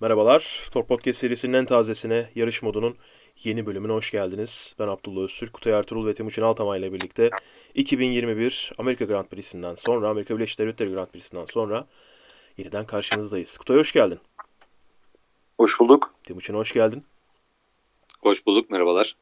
Merhabalar. 0.00 0.68
Tor 0.72 0.86
Podcast 0.86 1.18
serisinin 1.18 1.52
en 1.52 1.64
tazesine, 1.64 2.30
yarış 2.34 2.62
modunun 2.62 2.96
yeni 3.44 3.66
bölümüne 3.66 3.92
hoş 3.92 4.10
geldiniz. 4.10 4.74
Ben 4.78 4.88
Abdullah 4.88 5.22
Öztürk, 5.22 5.52
Kutay 5.52 5.72
Ertuğrul 5.72 6.06
ve 6.06 6.14
Timuçin 6.14 6.42
Altamay 6.42 6.80
ile 6.80 6.92
birlikte 6.92 7.30
2021 7.74 8.72
Amerika 8.78 9.04
Grand 9.04 9.26
Prix'sinden 9.26 9.74
sonra, 9.74 10.08
Amerika 10.08 10.36
Birleşik 10.36 10.58
Devletleri 10.58 10.90
Grand 10.90 11.06
Prix'sinden 11.06 11.44
sonra 11.44 11.86
yeniden 12.58 12.86
karşınızdayız. 12.86 13.56
Kutay 13.56 13.76
hoş 13.76 13.92
geldin. 13.92 14.18
Hoş 15.58 15.80
bulduk. 15.80 16.14
Timuçin 16.24 16.54
hoş 16.54 16.72
geldin. 16.72 17.04
Hoş 18.20 18.46
bulduk, 18.46 18.70
merhabalar. 18.70 19.16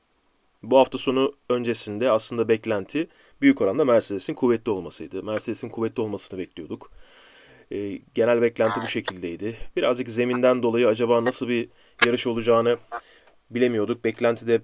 Bu 0.62 0.78
hafta 0.78 0.98
sonu 0.98 1.32
öncesinde 1.48 2.10
aslında 2.10 2.48
beklenti 2.48 3.08
büyük 3.40 3.60
oranda 3.60 3.84
Mercedes'in 3.84 4.34
kuvvetli 4.34 4.70
olmasıydı. 4.70 5.22
Mercedes'in 5.22 5.68
kuvvetli 5.68 6.02
olmasını 6.02 6.38
bekliyorduk. 6.38 6.90
E, 7.72 8.00
genel 8.14 8.42
beklenti 8.42 8.80
bu 8.82 8.88
şekildeydi. 8.88 9.56
Birazcık 9.76 10.08
zeminden 10.08 10.62
dolayı 10.62 10.88
acaba 10.88 11.24
nasıl 11.24 11.48
bir 11.48 11.68
yarış 12.06 12.26
olacağını 12.26 12.76
bilemiyorduk. 13.50 14.04
Beklenti 14.04 14.46
de 14.46 14.62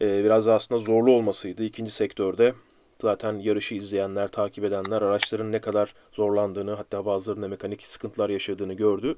e, 0.00 0.24
biraz 0.24 0.48
aslında 0.48 0.80
zorlu 0.80 1.12
olmasıydı 1.12 1.64
ikinci 1.64 1.90
sektörde. 1.90 2.54
Zaten 2.98 3.38
yarışı 3.38 3.74
izleyenler, 3.74 4.28
takip 4.28 4.64
edenler 4.64 5.02
araçların 5.02 5.52
ne 5.52 5.60
kadar 5.60 5.94
zorlandığını 6.12 6.74
hatta 6.74 7.06
bazılarında 7.06 7.48
mekanik 7.48 7.86
sıkıntılar 7.86 8.30
yaşadığını 8.30 8.74
gördü. 8.74 9.16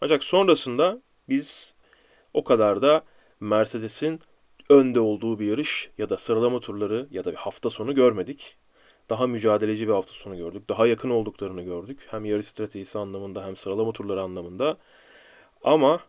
Ancak 0.00 0.24
sonrasında 0.24 1.02
biz 1.28 1.74
o 2.34 2.44
kadar 2.44 2.82
da 2.82 3.02
Mercedes'in 3.40 4.20
önde 4.70 5.00
olduğu 5.00 5.38
bir 5.38 5.46
yarış 5.46 5.90
ya 5.98 6.10
da 6.10 6.16
sıralama 6.16 6.60
turları 6.60 7.06
ya 7.10 7.24
da 7.24 7.30
bir 7.30 7.36
hafta 7.36 7.70
sonu 7.70 7.94
görmedik. 7.94 8.56
Daha 9.10 9.26
mücadeleci 9.26 9.88
bir 9.88 9.92
hafta 9.92 10.12
sonu 10.12 10.36
gördük. 10.36 10.68
Daha 10.68 10.86
yakın 10.86 11.10
olduklarını 11.10 11.62
gördük. 11.62 11.98
Hem 12.10 12.24
yarış 12.24 12.46
stratejisi 12.46 12.98
anlamında 12.98 13.46
hem 13.46 13.56
sıralama 13.56 13.92
turları 13.92 14.22
anlamında. 14.22 14.76
Ama 15.64 16.00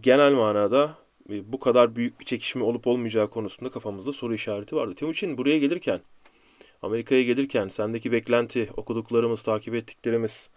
genel 0.00 0.32
manada 0.32 0.94
e, 1.30 1.52
bu 1.52 1.60
kadar 1.60 1.96
büyük 1.96 2.20
bir 2.20 2.24
çekişme 2.24 2.64
olup 2.64 2.86
olmayacağı 2.86 3.30
konusunda 3.30 3.70
kafamızda 3.70 4.12
soru 4.12 4.34
işareti 4.34 4.76
vardı. 4.76 4.94
Timuçin 4.94 5.38
buraya 5.38 5.58
gelirken, 5.58 6.00
Amerika'ya 6.82 7.22
gelirken 7.22 7.68
sendeki 7.68 8.12
beklenti, 8.12 8.70
okuduklarımız, 8.76 9.42
takip 9.42 9.74
ettiklerimiz 9.74 10.50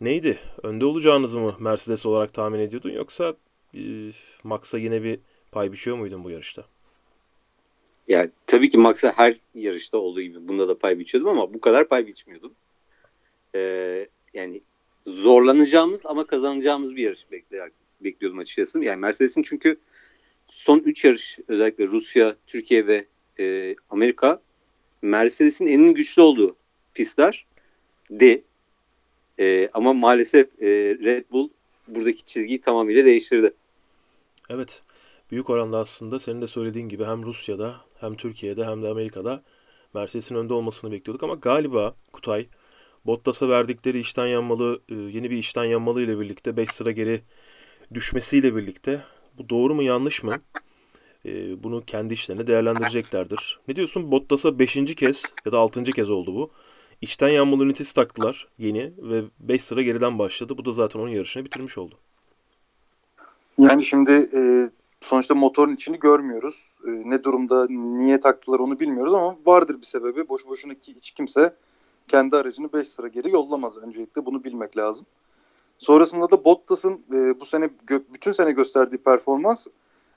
neydi? 0.00 0.38
Önde 0.62 0.84
olacağınızı 0.84 1.40
mı 1.40 1.56
Mercedes 1.60 2.06
olarak 2.06 2.34
tahmin 2.34 2.58
ediyordun 2.58 2.90
yoksa 2.90 3.34
e, 3.74 3.80
Max'a 4.44 4.78
yine 4.78 5.02
bir 5.02 5.20
pay 5.52 5.72
biçiyor 5.72 5.96
muydun 5.96 6.24
bu 6.24 6.30
yarışta? 6.30 6.64
Yani 8.08 8.30
tabii 8.46 8.70
ki 8.70 8.78
Max'a 8.78 9.12
her 9.16 9.36
yarışta 9.54 9.98
olduğu 9.98 10.22
gibi 10.22 10.48
bunda 10.48 10.68
da 10.68 10.78
pay 10.78 10.98
biçiyordum 10.98 11.30
ama 11.30 11.54
bu 11.54 11.60
kadar 11.60 11.88
pay 11.88 12.06
biçmiyordum. 12.06 12.54
Ee, 13.54 14.08
yani 14.34 14.60
zorlanacağımız 15.06 16.06
ama 16.06 16.26
kazanacağımız 16.26 16.96
bir 16.96 17.02
yarış 17.02 17.26
bekliyordum 18.00 18.38
açıkçası. 18.38 18.84
Yani 18.84 19.00
Mercedes'in 19.00 19.42
çünkü 19.42 19.76
son 20.48 20.78
3 20.78 21.04
yarış 21.04 21.38
özellikle 21.48 21.86
Rusya, 21.86 22.36
Türkiye 22.46 22.86
ve 22.86 23.06
e, 23.38 23.76
Amerika 23.90 24.42
Mercedes'in 25.02 25.66
en 25.66 25.94
güçlü 25.94 26.22
olduğu 26.22 26.56
pistler 26.94 27.46
de 28.10 28.42
e, 29.38 29.68
ama 29.72 29.92
maalesef 29.92 30.62
e, 30.62 30.68
Red 31.02 31.24
Bull 31.30 31.48
buradaki 31.88 32.24
çizgiyi 32.24 32.60
tamamıyla 32.60 33.04
değiştirdi. 33.04 33.52
Evet. 34.50 34.80
Büyük 35.30 35.50
oranda 35.50 35.78
aslında 35.78 36.18
senin 36.18 36.42
de 36.42 36.46
söylediğin 36.46 36.88
gibi 36.88 37.04
hem 37.04 37.22
Rusya'da 37.22 37.80
hem 38.02 38.14
Türkiye'de 38.16 38.64
hem 38.64 38.82
de 38.82 38.88
Amerika'da 38.88 39.42
Mercedes'in 39.94 40.34
önde 40.34 40.54
olmasını 40.54 40.92
bekliyorduk 40.92 41.22
ama 41.22 41.34
galiba 41.34 41.94
Kutay 42.12 42.46
Bottas'a 43.06 43.48
verdikleri 43.48 44.00
işten 44.00 44.26
yanmalı 44.26 44.80
e, 44.88 44.94
yeni 44.94 45.30
bir 45.30 45.36
işten 45.36 45.64
yanmalı 45.64 46.02
ile 46.02 46.20
birlikte 46.20 46.56
5 46.56 46.70
sıra 46.70 46.90
geri 46.90 47.22
düşmesiyle 47.94 48.56
birlikte 48.56 49.02
bu 49.38 49.48
doğru 49.48 49.74
mu 49.74 49.82
yanlış 49.82 50.22
mı? 50.22 50.38
E, 51.26 51.62
bunu 51.62 51.84
kendi 51.86 52.14
işlerine 52.14 52.46
değerlendireceklerdir. 52.46 53.60
Ne 53.68 53.76
diyorsun? 53.76 54.12
Bottas'a 54.12 54.58
5. 54.58 54.94
kez 54.94 55.22
ya 55.46 55.52
da 55.52 55.58
6. 55.58 55.84
kez 55.84 56.10
oldu 56.10 56.34
bu. 56.34 56.50
İçten 57.00 57.28
yanmalı 57.28 57.64
ünitesi 57.64 57.94
taktılar 57.94 58.48
yeni 58.58 58.92
ve 58.98 59.22
5 59.40 59.64
sıra 59.64 59.82
geriden 59.82 60.18
başladı. 60.18 60.58
Bu 60.58 60.64
da 60.64 60.72
zaten 60.72 61.00
onun 61.00 61.08
yarışını 61.08 61.44
bitirmiş 61.44 61.78
oldu. 61.78 61.94
Yani 63.58 63.84
şimdi 63.84 64.12
e, 64.34 64.70
sonuçta 65.02 65.34
motorun 65.34 65.74
içini 65.74 65.98
görmüyoruz. 65.98 66.72
E, 66.86 66.90
ne 66.90 67.24
durumda, 67.24 67.66
niye 67.70 68.20
taktılar 68.20 68.58
onu 68.58 68.80
bilmiyoruz 68.80 69.14
ama 69.14 69.36
vardır 69.46 69.80
bir 69.80 69.86
sebebi. 69.86 70.28
Boş 70.28 70.46
boşuna 70.46 70.74
ki 70.74 70.94
hiç 70.94 71.10
kimse 71.10 71.56
kendi 72.08 72.36
aracını 72.36 72.72
5 72.72 72.88
sıra 72.88 73.08
geri 73.08 73.30
yollamaz. 73.30 73.76
Öncelikle 73.76 74.26
bunu 74.26 74.44
bilmek 74.44 74.76
lazım. 74.76 75.06
Sonrasında 75.78 76.30
da 76.30 76.44
Bottas'ın 76.44 76.92
e, 76.92 77.40
bu 77.40 77.46
sene 77.46 77.70
bütün 78.14 78.32
sene 78.32 78.52
gösterdiği 78.52 78.98
performans 78.98 79.66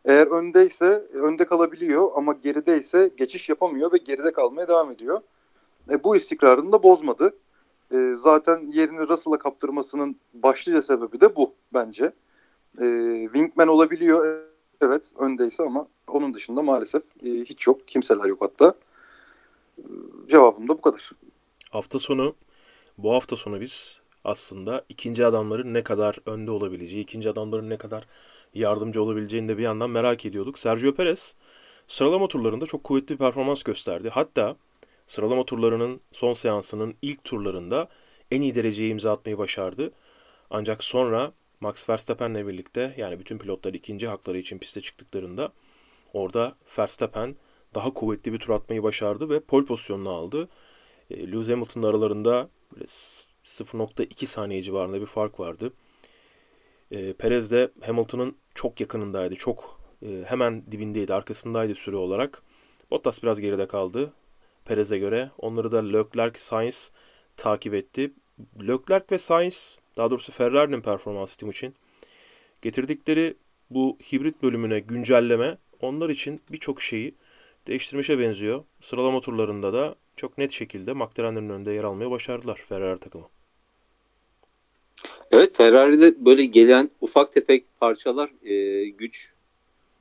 eğer 0.06 0.28
öndeyse 0.28 1.07
önde 1.13 1.45
kalabiliyor 1.45 2.12
ama 2.16 2.34
gerideyse 2.34 3.12
geçiş 3.18 3.50
yapamıyor 3.50 3.94
ve 3.94 3.97
geride 3.97 4.31
kalmaya 4.31 4.68
devam 4.68 4.91
ediyor. 4.91 5.22
E, 5.91 6.03
bu 6.03 6.16
istikrarını 6.16 6.72
da 6.72 6.84
bozmadı. 6.84 7.38
E, 7.91 8.13
zaten 8.16 8.72
yerini 8.74 9.07
Russell'a 9.07 9.38
kaptırmasının 9.38 10.16
başlıca 10.34 10.81
sebebi 10.81 11.22
de 11.22 11.35
bu 11.35 11.53
bence. 11.74 12.12
E, 12.81 12.85
wingman 13.34 13.68
olabiliyor 13.68 14.45
evet 14.81 15.12
öndeyse 15.19 15.63
ama 15.63 15.88
onun 16.08 16.34
dışında 16.34 16.62
maalesef 16.62 17.03
e, 17.25 17.30
hiç 17.30 17.68
yok. 17.68 17.88
Kimseler 17.88 18.25
yok 18.25 18.41
hatta. 18.41 18.75
E, 19.78 19.84
cevabım 20.30 20.68
da 20.68 20.78
bu 20.78 20.81
kadar. 20.81 21.12
Hafta 21.72 22.00
sonu 22.00 22.36
bu 22.97 23.13
hafta 23.13 23.36
sonu 23.36 23.62
biz 23.62 24.00
aslında 24.24 24.86
ikinci 24.90 25.25
adamların 25.25 25.74
ne 25.74 25.84
kadar 25.84 26.18
önde 26.25 26.52
olabileceği, 26.52 27.03
ikinci 27.03 27.30
adamların 27.30 27.69
ne 27.69 27.78
kadar 27.78 28.08
yardımcı 28.53 29.03
olabileceğini 29.03 29.47
de 29.47 29.58
bir 29.58 29.63
yandan 29.63 29.90
merak 29.90 30.25
ediyorduk. 30.25 30.59
Sergio 30.59 30.94
Perez 30.94 31.36
sıralama 31.88 32.28
turlarında 32.28 32.66
çok 32.66 32.84
kuvvetli 32.84 33.13
bir 33.13 33.18
performans 33.18 33.63
gösterdi. 33.63 34.09
Hatta 34.13 34.56
sıralama 35.07 35.46
turlarının 35.46 36.02
son 36.12 36.34
seansının 36.34 36.96
ilk 37.02 37.24
turlarında 37.24 37.90
en 38.31 38.42
iyi 38.42 38.56
dereceye 38.56 38.90
imza 38.90 39.12
atmayı 39.12 39.38
başardı. 39.38 39.92
Ancak 40.50 40.84
sonra 40.84 41.31
Max 41.60 41.90
Verstappen'le 41.90 42.48
birlikte 42.48 42.94
yani 42.98 43.20
bütün 43.20 43.38
pilotlar 43.38 43.74
ikinci 43.74 44.08
hakları 44.08 44.38
için 44.38 44.58
piste 44.58 44.82
çıktıklarında 44.82 45.54
orada 46.14 46.56
Verstappen 46.78 47.36
daha 47.76 47.94
kuvvetli 47.94 48.34
bir 48.34 48.40
tur 48.40 48.54
atmayı 48.54 48.84
başardı 48.84 49.30
ve 49.30 49.40
pole 49.40 49.66
pozisyonunu 49.66 50.10
aldı. 50.10 50.50
E, 51.10 51.32
Lewis 51.32 51.50
Hamilton'la 51.50 51.88
aralarında 51.90 52.50
0.2 53.46 54.26
saniye 54.26 54.62
civarında 54.62 55.02
bir 55.02 55.06
fark 55.06 55.40
vardı. 55.40 55.74
E, 56.92 57.14
Perez 57.14 57.52
de 57.52 57.72
Hamilton'ın 57.82 58.36
çok 58.56 58.80
yakınındaydı. 58.80 59.36
Çok 59.36 59.80
e, 60.02 60.24
hemen 60.28 60.72
dibindeydi, 60.72 61.14
arkasındaydı 61.14 61.76
süre 61.76 61.96
olarak. 61.96 62.44
Bottas 62.92 63.24
biraz 63.24 63.40
geride 63.42 63.68
kaldı 63.68 64.14
Perez'e 64.66 64.98
göre. 64.98 65.32
Onları 65.38 65.72
da 65.72 65.84
Leclerc, 65.84 66.40
Sainz 66.40 66.92
takip 67.38 67.74
etti. 67.74 68.14
Leclerc 68.62 69.06
ve 69.12 69.18
Sainz, 69.18 69.78
daha 69.97 70.11
doğrusu 70.11 70.31
Ferrari'nin 70.31 70.81
performansı 70.81 71.50
için 71.50 71.75
getirdikleri 72.61 73.35
bu 73.69 73.97
hibrit 74.11 74.44
bölümüne 74.44 74.79
güncelleme 74.79 75.57
onlar 75.81 76.09
için 76.09 76.41
birçok 76.51 76.81
şeyi 76.81 77.16
değiştirmişe 77.67 78.19
benziyor. 78.19 78.63
Sıralama 78.81 79.22
turlarında 79.22 79.73
da 79.73 79.95
çok 80.17 80.38
net 80.38 80.51
şekilde 80.51 80.94
McLaren'in 80.94 81.50
önünde 81.50 81.72
yer 81.72 81.83
almaya 81.83 82.11
başardılar 82.11 82.63
Ferrari 82.69 83.00
takımı. 83.00 83.29
Evet 85.31 85.57
Ferrari'de 85.57 86.25
böyle 86.25 86.45
gelen 86.45 86.89
ufak 87.01 87.33
tefek 87.33 87.66
parçalar 87.79 88.29
e, 88.44 88.85
güç 88.89 89.31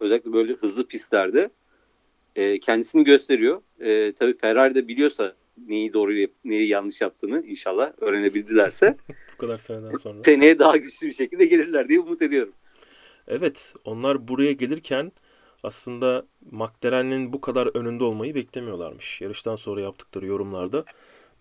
özellikle 0.01 0.33
böyle 0.33 0.53
hızlı 0.53 0.87
pistlerde 0.87 1.51
e, 2.37 2.61
kendisini 2.61 3.05
gösteriyor. 3.05 3.63
E, 3.81 4.13
tabii 4.13 4.39
Ferrari 4.39 4.75
de 4.75 4.89
biliyorsa 4.89 5.37
neyi 5.67 5.93
doğru 5.93 6.13
neyi 6.45 6.69
yanlış 6.69 7.01
yaptığını 7.01 7.47
inşallah 7.47 7.93
öğrenebildilerse 8.01 8.97
bu 9.35 9.41
kadar 9.41 9.59
seneden 9.59 9.97
sonra 9.97 10.23
seneye 10.25 10.59
daha 10.59 10.77
güçlü 10.77 11.07
bir 11.07 11.15
şekilde 11.15 11.45
gelirler 11.45 11.89
diye 11.89 12.01
umut 12.01 12.23
ediyorum. 12.23 12.53
Evet 13.29 13.75
onlar 13.85 14.29
buraya 14.29 14.53
gelirken 14.53 15.13
aslında 15.63 16.27
McLaren'in 16.51 17.33
bu 17.33 17.41
kadar 17.41 17.77
önünde 17.77 18.05
olmayı 18.05 18.35
beklemiyorlarmış. 18.35 19.21
Yarıştan 19.21 19.57
sonra 19.57 19.81
yaptıkları 19.81 20.27
yorumlarda 20.27 20.85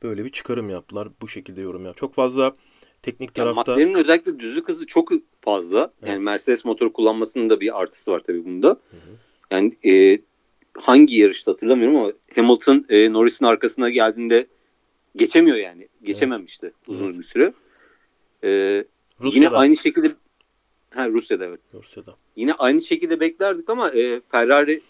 böyle 0.03 0.25
bir 0.25 0.29
çıkarım 0.29 0.69
yaptılar. 0.69 1.07
Bu 1.21 1.27
şekilde 1.27 1.61
yorum 1.61 1.85
yap. 1.85 1.97
Çok 1.97 2.13
fazla 2.13 2.55
teknik 3.01 3.33
tarafta... 3.33 3.71
Yani 3.71 3.79
McLaren'in 3.79 4.03
özellikle 4.03 4.39
düzlük 4.39 4.69
hızı 4.69 4.85
çok 4.85 5.11
fazla. 5.41 5.93
Evet. 6.01 6.11
Yani 6.11 6.23
Mercedes 6.23 6.65
motoru 6.65 6.93
kullanmasının 6.93 7.49
da 7.49 7.59
bir 7.59 7.81
artısı 7.81 8.11
var 8.11 8.19
tabii 8.19 8.45
bunda. 8.45 8.67
Hı 8.67 8.97
hı. 8.97 9.17
Yani 9.51 9.77
e, 9.85 10.19
hangi 10.73 11.15
yarışta 11.15 11.51
hatırlamıyorum 11.51 11.97
ama 11.97 12.11
Hamilton 12.35 12.85
e, 12.89 13.13
Norris'in 13.13 13.45
arkasına 13.45 13.89
geldiğinde 13.89 14.47
geçemiyor 15.15 15.57
yani. 15.57 15.87
Geçememişti 16.03 16.65
evet. 16.65 16.89
uzun 16.89 17.05
evet. 17.05 17.19
bir 17.19 17.23
süre. 17.23 17.53
E, 18.43 18.83
yine 19.23 19.49
aynı 19.49 19.77
şekilde 19.77 20.11
ha, 20.89 21.09
Rusya'da 21.09 21.45
evet. 21.45 21.59
Rusya'da. 21.73 22.15
Yine 22.35 22.53
aynı 22.53 22.81
şekilde 22.81 23.19
beklerdik 23.19 23.69
ama 23.69 23.89
e, 23.89 24.21
Ferrari 24.31 24.81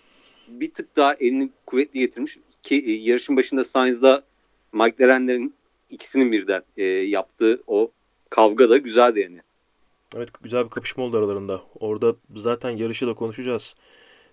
bir 0.47 0.71
tık 0.71 0.95
daha 0.95 1.13
elini 1.13 1.49
kuvvetli 1.65 1.99
getirmiş 1.99 2.37
ki 2.63 2.75
e, 2.75 2.91
yarışın 2.91 3.37
başında 3.37 3.65
Sainz'da 3.65 4.23
McLaren'lerin 4.71 5.53
ikisinin 5.89 6.31
birden 6.31 6.63
e, 6.77 6.83
yaptığı 6.85 7.63
o 7.67 7.91
kavga 8.29 8.69
da 8.69 8.77
güzeldi 8.77 9.19
yani. 9.19 9.41
Evet 10.15 10.29
güzel 10.41 10.65
bir 10.65 10.69
kapışma 10.69 11.03
oldu 11.03 11.17
aralarında. 11.17 11.61
Orada 11.79 12.15
zaten 12.35 12.69
yarışı 12.69 13.07
da 13.07 13.13
konuşacağız. 13.13 13.75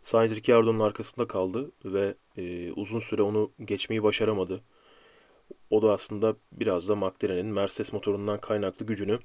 Sainz 0.02 0.36
Ricciardo'nun 0.36 0.80
arkasında 0.80 1.26
kaldı 1.26 1.70
ve 1.84 2.14
e, 2.36 2.72
uzun 2.72 3.00
süre 3.00 3.22
onu 3.22 3.50
geçmeyi 3.64 4.02
başaramadı. 4.02 4.60
O 5.70 5.82
da 5.82 5.92
aslında 5.92 6.36
biraz 6.52 6.88
da 6.88 6.96
McLaren'in 6.96 7.46
Mercedes 7.46 7.92
motorundan 7.92 8.40
kaynaklı 8.40 8.86
gücünü 8.86 9.18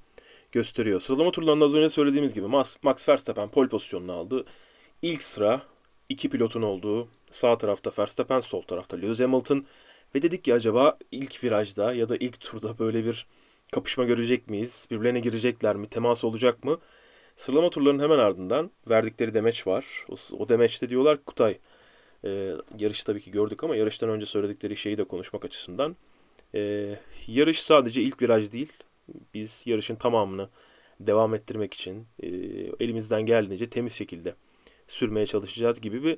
gösteriyor. 0.52 1.00
Sıralama 1.00 1.32
turlarında 1.32 1.66
az 1.66 1.74
önce 1.74 1.90
söylediğimiz 1.90 2.34
gibi 2.34 2.48
Max, 2.48 2.78
Verstappen 3.10 3.50
pole 3.50 3.70
pozisyonunu 3.70 4.12
aldı. 4.14 4.46
İlk 5.02 5.24
sıra 5.24 5.62
iki 6.10 6.30
pilotun 6.30 6.62
olduğu 6.62 7.08
sağ 7.32 7.58
tarafta 7.58 7.92
Verstappen, 8.00 8.40
sol 8.40 8.62
tarafta 8.62 8.98
Lewis 8.98 9.20
Hamilton 9.20 9.66
ve 10.16 10.22
dedik 10.22 10.44
ki 10.44 10.54
acaba 10.54 10.98
ilk 11.12 11.44
virajda 11.44 11.94
ya 11.94 12.10
da 12.10 12.18
ilk 12.18 12.40
turda 12.40 12.80
böyle 12.80 13.06
bir 13.06 13.28
kapışma 13.72 14.04
görecek 14.04 14.50
miyiz? 14.50 14.88
Birbirlerine 14.92 15.20
girecekler 15.20 15.76
mi? 15.76 15.90
Temas 15.90 16.24
olacak 16.24 16.64
mı? 16.64 16.80
Sıralama 17.36 17.70
turlarının 17.70 18.04
hemen 18.04 18.20
ardından 18.20 18.72
verdikleri 18.90 19.34
demeç 19.34 19.68
var. 19.68 19.86
O, 20.10 20.16
o 20.40 20.50
demeçte 20.50 20.90
diyorlar 20.90 21.26
Kutay 21.26 21.58
e, 22.24 22.54
yarışı 22.78 23.06
tabii 23.06 23.22
ki 23.22 23.32
gördük 23.32 23.64
ama 23.64 23.76
yarıştan 23.76 24.10
önce 24.10 24.26
söyledikleri 24.26 24.78
şeyi 24.78 24.98
de 24.98 25.04
konuşmak 25.04 25.46
açısından 25.46 25.96
e, 26.56 26.90
yarış 27.28 27.62
sadece 27.62 28.02
ilk 28.02 28.22
viraj 28.22 28.52
değil. 28.52 28.74
Biz 29.34 29.64
yarışın 29.66 29.96
tamamını 29.96 30.50
devam 31.00 31.36
ettirmek 31.36 31.74
için 31.74 32.08
e, 32.24 32.28
elimizden 32.80 33.22
geldiğince 33.22 33.70
temiz 33.70 33.94
şekilde 33.94 34.36
sürmeye 34.88 35.26
çalışacağız 35.26 35.82
gibi 35.82 36.04
bir 36.04 36.18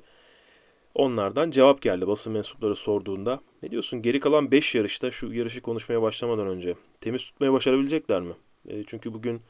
onlardan 0.94 1.50
cevap 1.50 1.82
geldi 1.82 2.06
basın 2.06 2.32
mensupları 2.32 2.76
sorduğunda. 2.76 3.40
Ne 3.62 3.70
diyorsun 3.70 4.02
geri 4.02 4.20
kalan 4.20 4.50
5 4.50 4.74
yarışta 4.74 5.10
şu 5.10 5.32
yarışı 5.32 5.60
konuşmaya 5.60 6.02
başlamadan 6.02 6.46
önce 6.46 6.74
temiz 7.00 7.24
tutmaya 7.24 7.52
başarabilecekler 7.52 8.20
mi? 8.20 8.34
E, 8.68 8.84
çünkü 8.84 9.14
bugün 9.14 9.40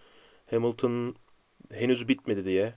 Hamilton 0.50 1.14
henüz 1.72 2.08
bitmedi 2.08 2.44
diye 2.44 2.74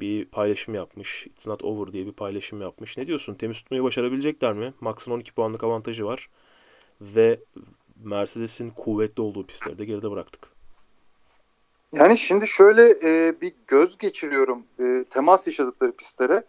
bir 0.00 0.24
paylaşım 0.24 0.74
yapmış. 0.74 1.26
It's 1.26 1.46
not 1.46 1.64
over 1.64 1.92
diye 1.92 2.06
bir 2.06 2.12
paylaşım 2.12 2.60
yapmış. 2.60 2.96
Ne 2.96 3.06
diyorsun? 3.06 3.34
Temiz 3.34 3.58
tutmayı 3.58 3.82
başarabilecekler 3.82 4.52
mi? 4.52 4.74
Max'ın 4.80 5.12
12 5.12 5.32
puanlık 5.32 5.64
avantajı 5.64 6.04
var. 6.04 6.28
Ve 7.00 7.40
Mercedes'in 8.04 8.70
kuvvetli 8.70 9.22
olduğu 9.22 9.46
pistleri 9.46 9.78
de 9.78 9.84
geride 9.84 10.10
bıraktık. 10.10 10.54
Yani 11.92 12.18
şimdi 12.18 12.46
şöyle 12.46 12.90
e, 13.02 13.40
bir 13.40 13.52
göz 13.66 13.98
geçiriyorum 13.98 14.62
e, 14.80 15.04
temas 15.10 15.46
yaşadıkları 15.46 15.92
pistlere. 15.92 16.44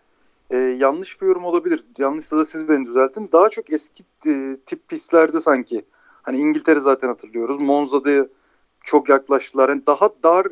E, 0.49 0.57
yanlış 0.57 1.21
bir 1.21 1.27
yorum 1.27 1.45
olabilir. 1.45 1.83
Yanlışsa 1.97 2.37
da 2.37 2.45
siz 2.45 2.69
beni 2.69 2.85
düzeltin. 2.85 3.29
Daha 3.31 3.49
çok 3.49 3.73
eski 3.73 4.03
e, 4.27 4.57
tip 4.65 4.87
pistlerde 4.87 5.41
sanki. 5.41 5.85
Hani 6.21 6.37
İngiltere 6.37 6.79
zaten 6.79 7.07
hatırlıyoruz. 7.07 7.61
Monza'da 7.61 8.27
çok 8.83 9.09
yaklaştılar. 9.09 9.69
Yani 9.69 9.81
daha 9.87 10.09
dar 10.23 10.47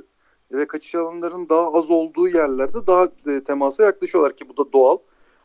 ve 0.58 0.68
kaçış 0.68 0.96
alanlarının 0.96 1.50
daha 1.50 1.74
az 1.74 1.90
olduğu 1.90 2.28
yerlerde 2.28 2.88
daha 2.88 3.08
e, 3.28 3.44
temasa 3.44 3.84
yaklaşıyorlar 3.84 4.36
ki 4.36 4.50
bu 4.50 4.58
da 4.58 4.74
doğal. 4.74 4.98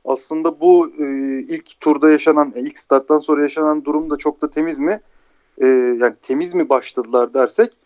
Aslında 0.05 0.61
bu 0.61 0.89
e, 0.99 1.05
ilk 1.39 1.81
turda 1.81 2.11
yaşanan, 2.11 2.53
e, 2.57 2.61
ilk 2.61 2.79
starttan 2.79 3.19
sonra 3.19 3.43
yaşanan 3.43 3.85
durum 3.85 4.11
da 4.11 4.17
çok 4.17 4.43
da 4.43 4.51
temiz 4.51 4.79
mi? 4.79 5.01
E, 5.59 5.67
yani 6.01 6.15
temiz 6.23 6.55
mi 6.55 6.69
başladılar 6.69 7.35
dersek 7.35 7.77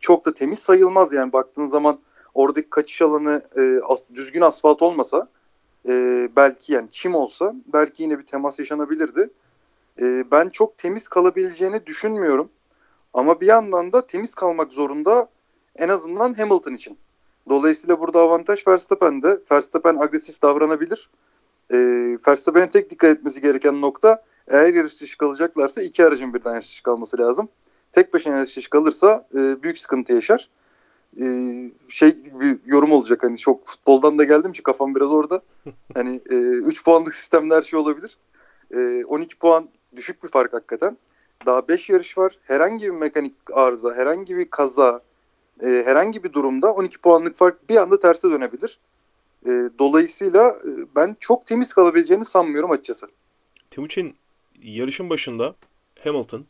çok 0.00 0.24
da 0.26 0.34
temiz 0.34 0.58
sayılmaz. 0.58 1.12
Yani 1.12 1.32
baktığın 1.32 1.64
zaman 1.64 1.98
oradaki 2.34 2.70
kaçış 2.70 3.02
alanı 3.02 3.42
e, 3.56 3.80
as, 3.88 4.00
düzgün 4.14 4.40
asfalt 4.40 4.82
olmasa 4.82 5.28
e, 5.88 6.28
belki 6.36 6.72
yani 6.72 6.90
çim 6.90 7.14
olsa 7.14 7.54
belki 7.72 8.02
yine 8.02 8.18
bir 8.18 8.26
temas 8.26 8.58
yaşanabilirdi. 8.58 9.30
E, 10.00 10.30
ben 10.30 10.48
çok 10.48 10.78
temiz 10.78 11.08
kalabileceğini 11.08 11.86
düşünmüyorum. 11.86 12.48
Ama 13.14 13.40
bir 13.40 13.46
yandan 13.46 13.92
da 13.92 14.06
temiz 14.06 14.34
kalmak 14.34 14.72
zorunda 14.72 15.28
en 15.78 15.88
azından 15.88 16.34
Hamilton 16.34 16.74
için. 16.74 16.98
Dolayısıyla 17.48 18.00
burada 18.00 18.20
avantaj 18.20 18.66
Verstappen'de. 18.66 19.40
Verstappen 19.52 19.96
agresif 19.96 20.42
davranabilir. 20.42 21.10
E, 21.72 21.76
Verstappen'in 22.28 22.66
tek 22.66 22.90
dikkat 22.90 23.10
etmesi 23.10 23.40
gereken 23.40 23.80
nokta 23.80 24.22
eğer 24.48 24.74
yarış 24.74 25.00
dışı 25.00 25.18
kalacaklarsa 25.18 25.82
iki 25.82 26.04
aracın 26.04 26.34
birden 26.34 26.52
yarış 26.52 26.68
dışı 26.68 26.82
kalması 26.82 27.18
lazım. 27.18 27.48
Tek 27.92 28.14
başına 28.14 28.36
yarış 28.36 28.56
dışı 28.56 28.70
kalırsa 28.70 29.28
e, 29.34 29.62
büyük 29.62 29.78
sıkıntı 29.78 30.12
yaşar. 30.12 30.50
E, 31.20 31.24
şey 31.88 32.16
bir 32.40 32.58
yorum 32.66 32.92
olacak 32.92 33.22
hani 33.22 33.38
çok 33.38 33.66
futboldan 33.66 34.18
da 34.18 34.24
geldim 34.24 34.52
ki 34.52 34.62
kafam 34.62 34.94
biraz 34.94 35.08
orada. 35.10 35.42
Hani 35.94 36.20
3 36.30 36.80
e, 36.80 36.82
puanlık 36.82 37.14
sistemde 37.14 37.54
her 37.54 37.62
şey 37.62 37.78
olabilir. 37.78 38.18
E, 38.74 39.04
12 39.04 39.38
puan 39.38 39.68
düşük 39.96 40.24
bir 40.24 40.28
fark 40.28 40.52
hakikaten. 40.52 40.98
Daha 41.46 41.68
5 41.68 41.88
yarış 41.88 42.18
var. 42.18 42.38
Herhangi 42.42 42.86
bir 42.86 42.90
mekanik 42.90 43.34
arıza, 43.52 43.94
herhangi 43.94 44.36
bir 44.36 44.50
kaza, 44.50 45.00
e, 45.62 45.66
herhangi 45.66 46.24
bir 46.24 46.32
durumda 46.32 46.72
12 46.72 46.98
puanlık 46.98 47.36
fark 47.36 47.68
bir 47.68 47.76
anda 47.76 48.00
terse 48.00 48.30
dönebilir. 48.30 48.78
E, 49.46 49.50
dolayısıyla 49.78 50.48
e, 50.48 50.70
ben 50.96 51.16
çok 51.20 51.46
temiz 51.46 51.72
kalabileceğini 51.72 52.24
sanmıyorum 52.24 52.70
açıkçası. 52.70 53.08
Timuçin 53.70 54.16
yarışın 54.62 55.10
başında 55.10 55.54
Hamilton 56.04 56.46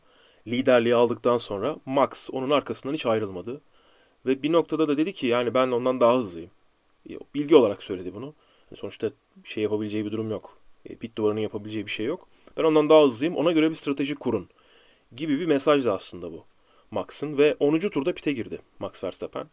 liderliği 0.47 0.95
aldıktan 0.95 1.37
sonra 1.37 1.75
Max 1.85 2.29
onun 2.31 2.49
arkasından 2.49 2.93
hiç 2.93 3.05
ayrılmadı. 3.05 3.61
Ve 4.25 4.43
bir 4.43 4.51
noktada 4.51 4.87
da 4.87 4.97
dedi 4.97 5.13
ki 5.13 5.27
yani 5.27 5.53
ben 5.53 5.67
ondan 5.67 6.01
daha 6.01 6.17
hızlıyım. 6.17 6.49
Bilgi 7.35 7.55
olarak 7.55 7.83
söyledi 7.83 8.13
bunu. 8.13 8.33
Sonuçta 8.75 9.11
şey 9.43 9.63
yapabileceği 9.63 10.05
bir 10.05 10.11
durum 10.11 10.31
yok. 10.31 10.57
Pit 10.99 11.15
duvarının 11.15 11.39
yapabileceği 11.39 11.85
bir 11.85 11.91
şey 11.91 12.05
yok. 12.05 12.27
Ben 12.57 12.63
ondan 12.63 12.89
daha 12.89 13.03
hızlıyım. 13.03 13.35
Ona 13.35 13.51
göre 13.51 13.69
bir 13.69 13.75
strateji 13.75 14.15
kurun. 14.15 14.49
Gibi 15.15 15.39
bir 15.39 15.45
mesajdı 15.45 15.91
aslında 15.93 16.31
bu. 16.31 16.45
Max'ın 16.91 17.37
ve 17.37 17.55
10. 17.59 17.79
turda 17.79 18.13
pite 18.13 18.31
girdi 18.31 18.59
Max 18.79 19.03
Verstappen. 19.03 19.47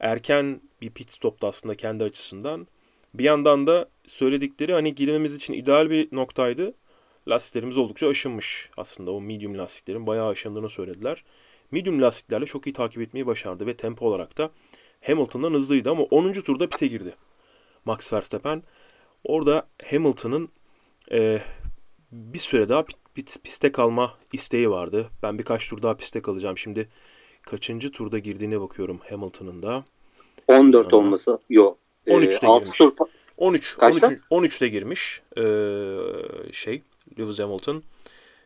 Erken 0.00 0.60
bir 0.80 0.90
pit 0.90 1.12
stoptu 1.12 1.46
aslında 1.46 1.74
kendi 1.74 2.04
açısından. 2.04 2.66
Bir 3.14 3.24
yandan 3.24 3.66
da 3.66 3.88
söyledikleri 4.06 4.72
hani 4.72 4.94
girmemiz 4.94 5.34
için 5.34 5.52
ideal 5.52 5.90
bir 5.90 6.08
noktaydı. 6.12 6.74
Lastiklerimiz 7.28 7.78
oldukça 7.78 8.08
aşınmış 8.08 8.70
aslında. 8.76 9.10
O 9.10 9.20
medium 9.20 9.58
lastiklerin 9.58 10.06
bayağı 10.06 10.28
aşındığını 10.28 10.68
söylediler. 10.70 11.24
Medium 11.70 12.02
lastiklerle 12.02 12.46
çok 12.46 12.66
iyi 12.66 12.72
takip 12.72 13.02
etmeyi 13.02 13.26
başardı 13.26 13.66
ve 13.66 13.76
tempo 13.76 14.06
olarak 14.06 14.38
da 14.38 14.50
Hamilton'dan 15.00 15.52
hızlıydı 15.52 15.90
ama 15.90 16.02
10. 16.02 16.32
turda 16.32 16.68
pite 16.68 16.86
girdi 16.86 17.14
Max 17.84 18.12
Verstappen. 18.12 18.62
Orada 19.24 19.68
Hamilton'ın 19.90 20.48
e, 21.12 21.40
bir 22.12 22.38
süre 22.38 22.68
daha 22.68 22.84
pit, 22.84 22.96
piste 23.24 23.72
kalma 23.72 24.14
isteği 24.32 24.70
vardı. 24.70 25.10
Ben 25.22 25.38
birkaç 25.38 25.68
tur 25.68 25.82
daha 25.82 25.96
piste 25.96 26.22
kalacağım. 26.22 26.58
Şimdi 26.58 26.88
kaçıncı 27.42 27.92
turda 27.92 28.18
girdiğine 28.18 28.60
bakıyorum 28.60 29.00
Hamilton'ın 29.10 29.62
da. 29.62 29.84
14 30.48 30.86
Ama. 30.86 30.96
olması 30.96 31.38
yok. 31.48 31.78
13'te 32.06 32.46
ee, 32.46 32.58
girmiş. 32.58 32.78
Tur... 32.78 32.92
13, 33.36 33.76
13 33.80 34.04
13'te 34.30 34.68
girmiş. 34.68 35.22
Ee, 35.36 36.52
şey 36.52 36.82
Lewis 37.18 37.38
Hamilton. 37.38 37.82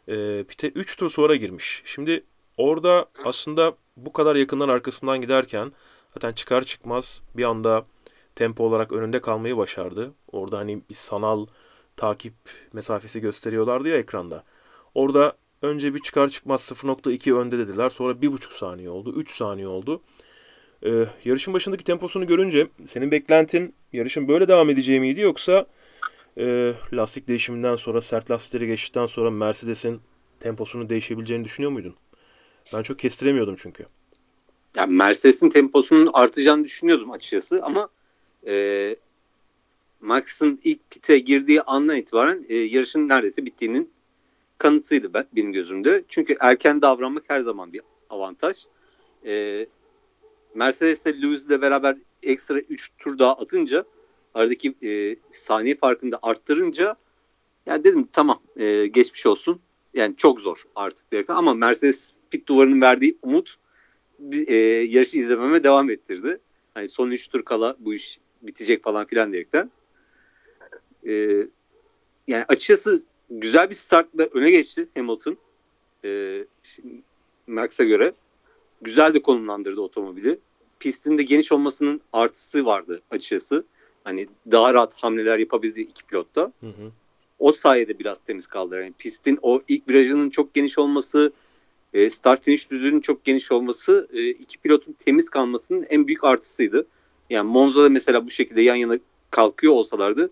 Ee, 0.08 0.44
pite 0.48 0.68
3 0.68 0.96
tur 0.96 1.10
sonra 1.10 1.36
girmiş. 1.36 1.82
Şimdi 1.84 2.24
orada 2.56 3.06
aslında 3.24 3.74
bu 3.96 4.12
kadar 4.12 4.36
yakından 4.36 4.68
arkasından 4.68 5.20
giderken 5.20 5.72
zaten 6.14 6.32
çıkar 6.32 6.64
çıkmaz 6.64 7.22
bir 7.36 7.44
anda 7.44 7.86
tempo 8.34 8.64
olarak 8.64 8.92
önünde 8.92 9.20
kalmayı 9.20 9.56
başardı. 9.56 10.12
Orada 10.32 10.58
hani 10.58 10.80
bir 10.90 10.94
sanal 10.94 11.46
takip 11.96 12.34
mesafesi 12.72 13.20
gösteriyorlardı 13.20 13.88
ya 13.88 13.96
ekranda. 13.96 14.44
Orada 14.94 15.36
önce 15.62 15.94
bir 15.94 16.02
çıkar 16.02 16.28
çıkmaz 16.28 16.60
0.2 16.60 17.34
önde 17.34 17.58
dediler. 17.58 17.90
Sonra 17.90 18.12
1.5 18.12 18.58
saniye 18.58 18.90
oldu. 18.90 19.12
3 19.16 19.36
saniye 19.36 19.68
oldu. 19.68 20.00
Ee, 20.84 21.04
yarışın 21.24 21.54
başındaki 21.54 21.84
temposunu 21.84 22.26
görünce 22.26 22.68
senin 22.86 23.10
beklentin 23.10 23.74
yarışın 23.92 24.28
böyle 24.28 24.48
devam 24.48 24.70
edeceği 24.70 25.00
miydi 25.00 25.20
yoksa 25.20 25.66
e, 26.38 26.74
lastik 26.92 27.28
değişiminden 27.28 27.76
sonra 27.76 28.00
sert 28.00 28.30
lastikleri 28.30 28.66
geçtikten 28.66 29.06
sonra 29.06 29.30
Mercedes'in 29.30 30.00
temposunun 30.40 30.88
değişebileceğini 30.88 31.44
düşünüyor 31.44 31.72
muydun? 31.72 31.94
Ben 32.72 32.82
çok 32.82 32.98
kestiremiyordum 32.98 33.56
çünkü. 33.58 33.86
Yani 34.76 34.94
Mercedes'in 34.94 35.50
temposunun 35.50 36.10
artacağını 36.12 36.64
düşünüyordum 36.64 37.10
açıkçası 37.10 37.60
ama 37.62 37.88
e, 38.46 38.96
Max'ın 40.00 40.60
ilk 40.64 40.90
pite 40.90 41.18
girdiği 41.18 41.62
andan 41.62 41.96
itibaren 41.96 42.46
e, 42.48 42.56
yarışın 42.56 43.08
neredeyse 43.08 43.46
bittiğinin 43.46 43.90
kanıtıydı 44.60 45.14
ben, 45.14 45.26
benim 45.32 45.52
gözümde. 45.52 46.04
Çünkü 46.08 46.36
erken 46.40 46.82
davranmak 46.82 47.24
her 47.28 47.40
zaman 47.40 47.72
bir 47.72 47.80
avantaj. 48.10 48.64
E, 49.26 49.66
Mercedes 50.54 51.06
ile 51.06 51.22
Lewis 51.22 51.44
ile 51.44 51.62
beraber 51.62 51.96
ekstra 52.22 52.58
3 52.58 52.90
tur 52.98 53.18
daha 53.18 53.32
atınca 53.32 53.84
aradaki 54.34 54.74
e, 54.82 55.16
saniye 55.30 55.76
farkını 55.76 56.12
da 56.12 56.18
arttırınca 56.22 56.96
yani 57.66 57.84
dedim 57.84 58.08
tamam 58.12 58.42
e, 58.56 58.86
geçmiş 58.86 59.26
olsun. 59.26 59.60
Yani 59.94 60.16
çok 60.16 60.40
zor 60.40 60.64
artık 60.74 61.12
derken 61.12 61.34
ama 61.34 61.54
Mercedes 61.54 62.12
pit 62.30 62.48
duvarının 62.48 62.80
verdiği 62.80 63.18
umut 63.22 63.56
e, 64.32 64.54
yarışı 64.88 65.18
izlememe 65.18 65.64
devam 65.64 65.90
ettirdi. 65.90 66.40
Hani 66.74 66.88
son 66.88 67.10
3 67.10 67.28
tur 67.28 67.44
kala 67.44 67.76
bu 67.78 67.94
iş 67.94 68.20
bitecek 68.42 68.84
falan 68.84 69.06
filan 69.06 69.32
diyerekten. 69.32 69.70
E, 71.06 71.12
yani 72.28 72.44
açıkçası 72.48 73.09
güzel 73.30 73.70
bir 73.70 73.74
startla 73.74 74.24
öne 74.24 74.50
geçti 74.50 74.88
Hamilton. 74.96 75.36
E, 76.04 76.44
Max'a 77.46 77.84
göre. 77.84 78.12
Güzel 78.82 79.14
de 79.14 79.22
konumlandırdı 79.22 79.80
otomobili. 79.80 80.38
pistin 80.80 81.18
de 81.18 81.22
geniş 81.22 81.52
olmasının 81.52 82.00
artısı 82.12 82.64
vardı 82.64 83.02
açıkçası. 83.10 83.64
Hani 84.04 84.28
daha 84.50 84.74
rahat 84.74 84.94
hamleler 84.94 85.38
yapabildi 85.38 85.80
iki 85.80 86.04
pilotta. 86.04 86.52
Hı 86.60 86.66
hı. 86.66 86.92
O 87.38 87.52
sayede 87.52 87.98
biraz 87.98 88.20
temiz 88.20 88.46
kaldı. 88.46 88.76
Yani 88.76 88.92
pistin 88.98 89.38
o 89.42 89.62
ilk 89.68 89.88
virajının 89.88 90.30
çok 90.30 90.54
geniş 90.54 90.78
olması, 90.78 91.32
e, 91.94 92.10
start 92.10 92.44
finish 92.44 92.70
düzlüğünün 92.70 93.00
çok 93.00 93.24
geniş 93.24 93.52
olması 93.52 94.08
e, 94.12 94.28
iki 94.28 94.58
pilotun 94.58 94.92
temiz 94.92 95.30
kalmasının 95.30 95.86
en 95.90 96.06
büyük 96.06 96.24
artısıydı. 96.24 96.86
Yani 97.30 97.50
Monza'da 97.50 97.88
mesela 97.88 98.26
bu 98.26 98.30
şekilde 98.30 98.62
yan 98.62 98.74
yana 98.74 98.98
kalkıyor 99.30 99.72
olsalardı 99.72 100.30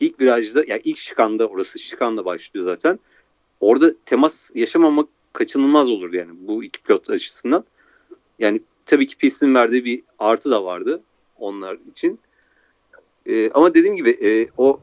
ilk 0.00 0.20
virajda 0.20 0.64
yani 0.66 0.80
ilk 0.84 0.98
şikanda 0.98 1.46
orası 1.46 1.78
şikanla 1.78 2.24
başlıyor 2.24 2.64
zaten. 2.64 2.98
Orada 3.60 3.94
temas 4.06 4.50
yaşamamak 4.54 5.08
kaçınılmaz 5.32 5.88
olurdu 5.90 6.16
yani 6.16 6.30
bu 6.34 6.64
iki 6.64 6.82
pilot 6.82 7.10
açısından. 7.10 7.64
Yani 8.38 8.60
tabii 8.86 9.06
ki 9.06 9.16
pistin 9.16 9.54
verdiği 9.54 9.84
bir 9.84 10.02
artı 10.18 10.50
da 10.50 10.64
vardı 10.64 11.02
onlar 11.38 11.78
için. 11.90 12.18
E, 13.26 13.50
ama 13.50 13.74
dediğim 13.74 13.96
gibi 13.96 14.10
e, 14.10 14.48
o 14.58 14.80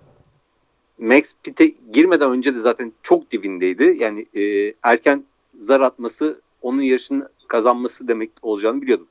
Max 0.98 1.34
pit'e 1.44 1.74
girmeden 1.94 2.32
önce 2.32 2.56
de 2.56 2.60
zaten 2.60 2.94
çok 3.04 3.32
dibindeydi. 3.32 3.96
Yani 4.00 4.25
e, 4.34 4.74
erken 4.84 5.25
zar 5.56 5.82
atması 5.82 6.42
onun 6.62 6.82
yarışını 6.82 7.30
kazanması 7.48 8.08
demek 8.08 8.32
olacağını 8.42 8.82
biliyordum. 8.82 9.08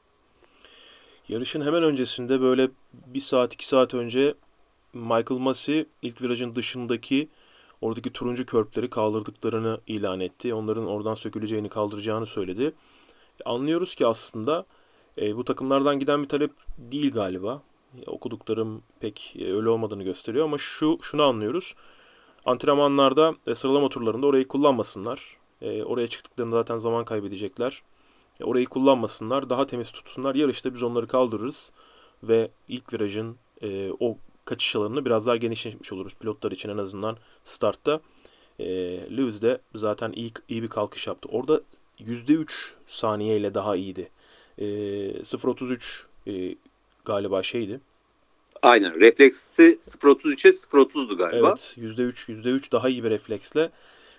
Yarışın 1.29 1.61
hemen 1.61 1.83
öncesinde 1.83 2.41
böyle 2.41 2.69
bir 3.07 3.21
saat 3.21 3.55
iki 3.55 3.69
saat 3.69 3.95
önce 3.95 4.35
Michael 4.93 5.41
Massey 5.41 5.87
ilk 6.03 6.23
virajın 6.23 6.55
dışındaki 6.55 7.29
oradaki 7.81 8.13
turuncu 8.13 8.47
körpleri 8.47 8.91
kaldırdıklarını 8.91 9.81
ilan 9.87 10.21
etti. 10.21 10.55
Onların 10.55 10.87
oradan 10.87 11.15
söküleceğini 11.15 11.69
kaldıracağını 11.69 12.27
söyledi. 12.27 12.75
Anlıyoruz 13.45 13.95
ki 13.95 14.07
aslında 14.07 14.67
e, 15.19 15.37
bu 15.37 15.45
takımlardan 15.45 15.99
giden 15.99 16.23
bir 16.23 16.29
talep 16.29 16.53
değil 16.79 17.13
galiba. 17.13 17.63
Okuduklarım 18.07 18.83
pek 19.01 19.37
e, 19.39 19.55
öyle 19.55 19.69
olmadığını 19.69 20.03
gösteriyor 20.03 20.45
ama 20.45 20.59
şu 20.59 20.99
şunu 21.03 21.23
anlıyoruz. 21.23 21.75
Antrenmanlarda 22.45 23.35
e, 23.47 23.55
sıralama 23.55 23.89
turlarında 23.89 24.27
orayı 24.27 24.49
kullanmasınlar. 24.49 25.37
E, 25.63 25.83
oraya 25.83 26.09
çıktıklarında 26.09 26.57
zaten 26.57 26.79
zaman 26.79 27.05
kaybedecekler. 27.05 27.83
E, 28.41 28.45
orayı 28.45 28.67
kullanmasınlar, 28.67 29.51
daha 29.51 29.67
temiz 29.67 29.91
tutsunlar. 29.91 30.35
Yarışta 30.35 30.75
biz 30.75 30.83
onları 30.83 31.07
kaldırırız 31.07 31.71
ve 32.23 32.51
ilk 32.69 32.93
virajın 32.93 33.37
e, 33.63 33.93
o 34.01 34.17
kaçış 34.49 34.77
alanını 34.77 35.05
biraz 35.05 35.27
daha 35.27 35.37
genişletmiş 35.37 35.93
oluruz 35.93 36.15
pilotlar 36.21 36.53
için 36.53 36.69
en 36.69 36.79
azından 36.79 37.17
startta. 37.45 38.01
E, 38.59 38.67
Lewis 39.17 39.43
de 39.43 39.59
zaten 39.75 40.13
iyi, 40.13 40.33
iyi 40.49 40.63
bir 40.63 40.69
kalkış 40.69 41.07
yaptı. 41.07 41.29
Orada 41.33 41.61
%3 42.01 42.75
saniyeyle 42.87 43.55
daha 43.55 43.77
iyiydi. 43.77 44.11
E, 44.59 44.65
0.33 44.65 46.05
e, 46.27 46.57
galiba 47.05 47.43
şeydi. 47.43 47.81
Aynen. 48.63 49.01
Refleksi 49.01 49.63
0.33'e 49.63 50.51
0.30'du 50.51 51.17
galiba. 51.17 51.49
Evet 51.49 51.75
%3 51.79 52.13
%3 52.29 52.73
daha 52.73 52.89
iyi 52.89 53.05
bir 53.05 53.11
refleksle 53.11 53.71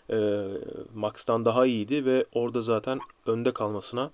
e, 0.09 0.47
Max'tan 0.95 1.45
daha 1.45 1.65
iyiydi 1.65 2.05
ve 2.05 2.25
orada 2.33 2.61
zaten 2.61 2.99
önde 3.25 3.51
kalmasına 3.51 4.11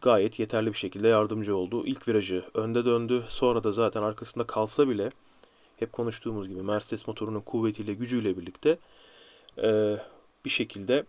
gayet 0.00 0.38
yeterli 0.38 0.72
bir 0.72 0.78
şekilde 0.78 1.08
yardımcı 1.08 1.56
oldu. 1.56 1.86
İlk 1.86 2.08
virajı 2.08 2.44
önde 2.54 2.84
döndü. 2.84 3.22
Sonra 3.28 3.64
da 3.64 3.72
zaten 3.72 4.02
arkasında 4.02 4.44
kalsa 4.44 4.88
bile 4.88 5.10
hep 5.78 5.92
konuştuğumuz 5.92 6.48
gibi 6.48 6.62
Mercedes 6.62 7.06
motorunun 7.06 7.40
kuvvetiyle, 7.40 7.94
gücüyle 7.94 8.38
birlikte 8.38 8.78
e, 9.62 9.96
bir 10.44 10.50
şekilde 10.50 11.04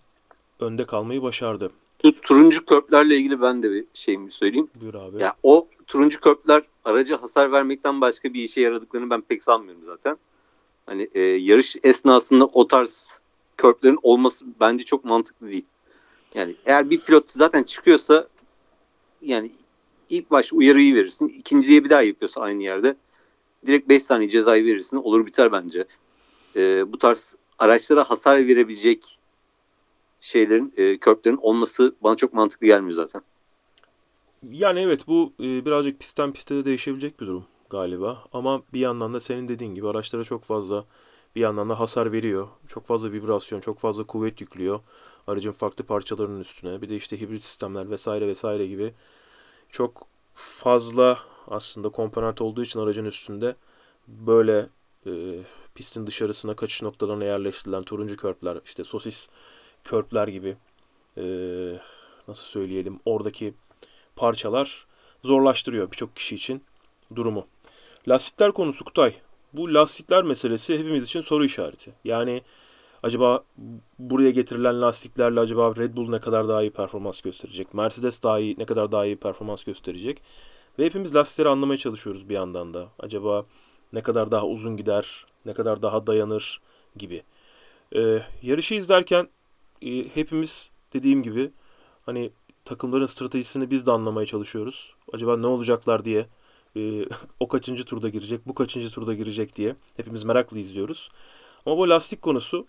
önde 0.59 0.85
kalmayı 0.85 1.21
başardı. 1.21 1.71
Bu 2.03 2.21
turuncu 2.21 2.65
körplerle 2.65 3.17
ilgili 3.17 3.41
ben 3.41 3.63
de 3.63 3.71
bir 3.71 3.85
şeyimi 3.93 4.31
söyleyeyim. 4.31 4.69
Buyur 4.81 4.93
abi. 4.93 5.21
Ya 5.21 5.35
o 5.43 5.67
turuncu 5.87 6.21
körpler 6.21 6.63
araca 6.85 7.21
hasar 7.21 7.51
vermekten 7.51 8.01
başka 8.01 8.33
bir 8.33 8.43
işe 8.43 8.61
yaradıklarını 8.61 9.09
ben 9.09 9.21
pek 9.21 9.43
sanmıyorum 9.43 9.83
zaten. 9.85 10.17
Hani 10.85 11.09
e, 11.13 11.21
yarış 11.21 11.75
esnasında 11.83 12.45
o 12.45 12.67
tarz 12.67 13.11
körplerin 13.57 13.99
olması 14.03 14.45
bence 14.59 14.83
çok 14.83 15.05
mantıklı 15.05 15.47
değil. 15.51 15.65
Yani 16.35 16.55
eğer 16.65 16.89
bir 16.89 16.99
pilot 16.99 17.31
zaten 17.31 17.63
çıkıyorsa 17.63 18.27
yani 19.21 19.51
ilk 20.09 20.31
baş 20.31 20.53
uyarıyı 20.53 20.95
verirsin. 20.95 21.27
ikinciye 21.27 21.83
bir 21.83 21.89
daha 21.89 22.01
yapıyorsa 22.01 22.41
aynı 22.41 22.63
yerde 22.63 22.95
direkt 23.67 23.89
5 23.89 24.03
saniye 24.03 24.29
cezayı 24.29 24.65
verirsin. 24.65 24.97
Olur 24.97 25.25
biter 25.25 25.51
bence. 25.51 25.85
E, 26.55 26.91
bu 26.93 26.97
tarz 26.97 27.35
araçlara 27.59 28.09
hasar 28.09 28.47
verebilecek 28.47 29.19
şeylerin, 30.21 30.73
e, 30.77 30.97
körplerin 30.97 31.37
olması 31.41 31.95
bana 32.01 32.15
çok 32.15 32.33
mantıklı 32.33 32.67
gelmiyor 32.67 32.95
zaten. 32.95 33.21
Yani 34.51 34.79
evet 34.79 35.07
bu 35.07 35.33
e, 35.39 35.65
birazcık 35.65 35.99
pistten 35.99 36.33
piste 36.33 36.55
de 36.55 36.65
değişebilecek 36.65 37.19
bir 37.19 37.27
durum 37.27 37.45
galiba. 37.69 38.23
Ama 38.33 38.63
bir 38.73 38.79
yandan 38.79 39.13
da 39.13 39.19
senin 39.19 39.47
dediğin 39.47 39.75
gibi 39.75 39.87
araçlara 39.87 40.23
çok 40.23 40.43
fazla 40.43 40.85
bir 41.35 41.41
yandan 41.41 41.69
da 41.69 41.79
hasar 41.79 42.11
veriyor. 42.11 42.47
Çok 42.67 42.87
fazla 42.87 43.11
vibrasyon, 43.11 43.61
çok 43.61 43.79
fazla 43.79 44.03
kuvvet 44.03 44.41
yüklüyor. 44.41 44.79
Aracın 45.27 45.51
farklı 45.51 45.83
parçalarının 45.83 46.39
üstüne. 46.39 46.81
Bir 46.81 46.89
de 46.89 46.95
işte 46.95 47.21
hibrit 47.21 47.43
sistemler 47.43 47.89
vesaire 47.89 48.27
vesaire 48.27 48.67
gibi 48.67 48.93
çok 49.69 50.07
fazla 50.33 51.19
aslında 51.47 51.89
komponent 51.89 52.41
olduğu 52.41 52.63
için 52.63 52.79
aracın 52.79 53.05
üstünde 53.05 53.55
böyle 54.07 54.69
e, 55.05 55.11
pistin 55.75 56.07
dışarısına 56.07 56.55
kaçış 56.55 56.81
noktalarına 56.81 57.23
yerleştirilen 57.23 57.83
turuncu 57.83 58.17
körpler, 58.17 58.57
işte 58.65 58.83
sosis 58.83 59.29
körpler 59.83 60.27
gibi 60.27 60.57
e, 61.17 61.23
nasıl 62.27 62.43
söyleyelim 62.43 62.99
oradaki 63.05 63.53
parçalar 64.15 64.85
zorlaştırıyor 65.23 65.91
birçok 65.91 66.15
kişi 66.15 66.35
için 66.35 66.63
durumu. 67.15 67.47
Lastikler 68.07 68.51
konusu 68.51 68.85
Kutay. 68.85 69.13
Bu 69.53 69.73
lastikler 69.73 70.23
meselesi 70.23 70.79
hepimiz 70.79 71.05
için 71.05 71.21
soru 71.21 71.45
işareti. 71.45 71.93
Yani 72.03 72.41
acaba 73.03 73.43
buraya 73.99 74.31
getirilen 74.31 74.81
lastiklerle 74.81 75.39
acaba 75.39 75.75
Red 75.75 75.95
Bull 75.97 76.09
ne 76.09 76.19
kadar 76.19 76.47
daha 76.47 76.61
iyi 76.61 76.71
performans 76.71 77.21
gösterecek? 77.21 77.73
Mercedes 77.73 78.23
daha 78.23 78.39
iyi 78.39 78.55
ne 78.57 78.65
kadar 78.65 78.91
daha 78.91 79.05
iyi 79.05 79.15
performans 79.15 79.63
gösterecek? 79.63 80.21
Ve 80.79 80.85
hepimiz 80.85 81.15
lastikleri 81.15 81.49
anlamaya 81.49 81.77
çalışıyoruz 81.77 82.29
bir 82.29 82.33
yandan 82.33 82.73
da. 82.73 82.89
Acaba 82.99 83.45
ne 83.93 84.01
kadar 84.01 84.31
daha 84.31 84.45
uzun 84.45 84.77
gider, 84.77 85.25
ne 85.45 85.53
kadar 85.53 85.81
daha 85.81 86.07
dayanır 86.07 86.61
gibi. 86.95 87.23
Ee, 87.95 88.21
yarışı 88.41 88.75
izlerken 88.75 89.29
e, 89.81 90.09
hepimiz 90.09 90.69
dediğim 90.93 91.23
gibi 91.23 91.51
hani 92.05 92.31
takımların 92.65 93.05
stratejisini 93.05 93.71
biz 93.71 93.85
de 93.85 93.91
anlamaya 93.91 94.25
çalışıyoruz. 94.25 94.93
Acaba 95.13 95.37
ne 95.37 95.47
olacaklar 95.47 96.05
diye. 96.05 96.27
E, 96.77 97.05
o 97.39 97.47
kaçıncı 97.47 97.85
turda 97.85 98.09
girecek, 98.09 98.41
bu 98.47 98.55
kaçıncı 98.55 98.91
turda 98.91 99.13
girecek 99.13 99.55
diye. 99.55 99.75
Hepimiz 99.97 100.23
merakla 100.23 100.59
izliyoruz. 100.59 101.09
Ama 101.65 101.77
bu 101.77 101.89
lastik 101.89 102.21
konusu 102.21 102.67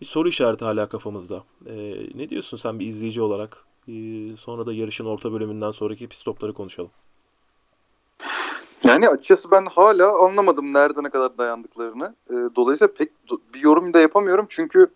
bir 0.00 0.06
soru 0.06 0.28
işareti 0.28 0.64
hala 0.64 0.88
kafamızda. 0.88 1.44
E, 1.66 1.74
ne 2.14 2.30
diyorsun 2.30 2.56
sen 2.56 2.78
bir 2.78 2.86
izleyici 2.86 3.22
olarak? 3.22 3.64
E, 3.88 3.92
sonra 4.36 4.66
da 4.66 4.72
yarışın 4.72 5.04
orta 5.04 5.32
bölümünden 5.32 5.70
sonraki 5.70 6.08
pit 6.08 6.18
stopları 6.18 6.52
konuşalım. 6.52 6.90
Yani 8.86 9.08
açıkçası 9.08 9.50
ben 9.50 9.66
hala 9.66 10.24
anlamadım 10.24 10.72
nerede 10.72 11.02
ne 11.02 11.10
kadar 11.10 11.38
dayandıklarını. 11.38 12.14
E, 12.30 12.34
dolayısıyla 12.56 12.94
pek 12.94 13.12
bir 13.54 13.60
yorum 13.60 13.94
da 13.94 14.00
yapamıyorum 14.00 14.46
çünkü 14.48 14.86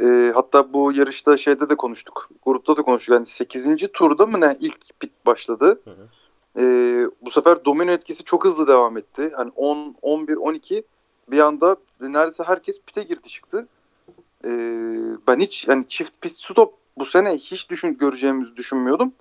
e, 0.00 0.32
hatta 0.34 0.72
bu 0.72 0.92
yarışta 0.92 1.36
şeyde 1.36 1.68
de 1.68 1.74
konuştuk. 1.74 2.28
Grupta 2.46 2.76
da 2.76 2.82
konuştuk. 2.82 3.14
Yani 3.14 3.26
8. 3.26 3.66
turda 3.92 4.26
mı 4.26 4.40
ne 4.40 4.56
ilk 4.60 5.00
pit 5.00 5.26
başladı. 5.26 5.80
Hı 5.84 5.90
hı. 5.90 6.08
E, 6.62 6.64
bu 7.22 7.30
sefer 7.30 7.64
domino 7.64 7.90
etkisi 7.90 8.24
çok 8.24 8.44
hızlı 8.44 8.66
devam 8.66 8.96
etti. 8.96 9.30
Hani 9.36 9.52
10, 9.56 9.96
11, 10.02 10.36
12 10.36 10.84
bir 11.28 11.38
anda 11.38 11.76
neredeyse 12.00 12.42
herkes 12.42 12.80
pite 12.86 13.02
girdi 13.02 13.28
çıktı. 13.28 13.68
E, 14.44 14.50
ben 15.26 15.40
hiç 15.40 15.68
yani 15.68 15.84
çift 15.88 16.12
pit 16.20 16.32
stop 16.38 16.74
bu 16.98 17.06
sene 17.06 17.36
hiç 17.36 17.70
düşün 17.70 17.98
göreceğimizi 17.98 18.56
düşünmüyordum. 18.56 19.12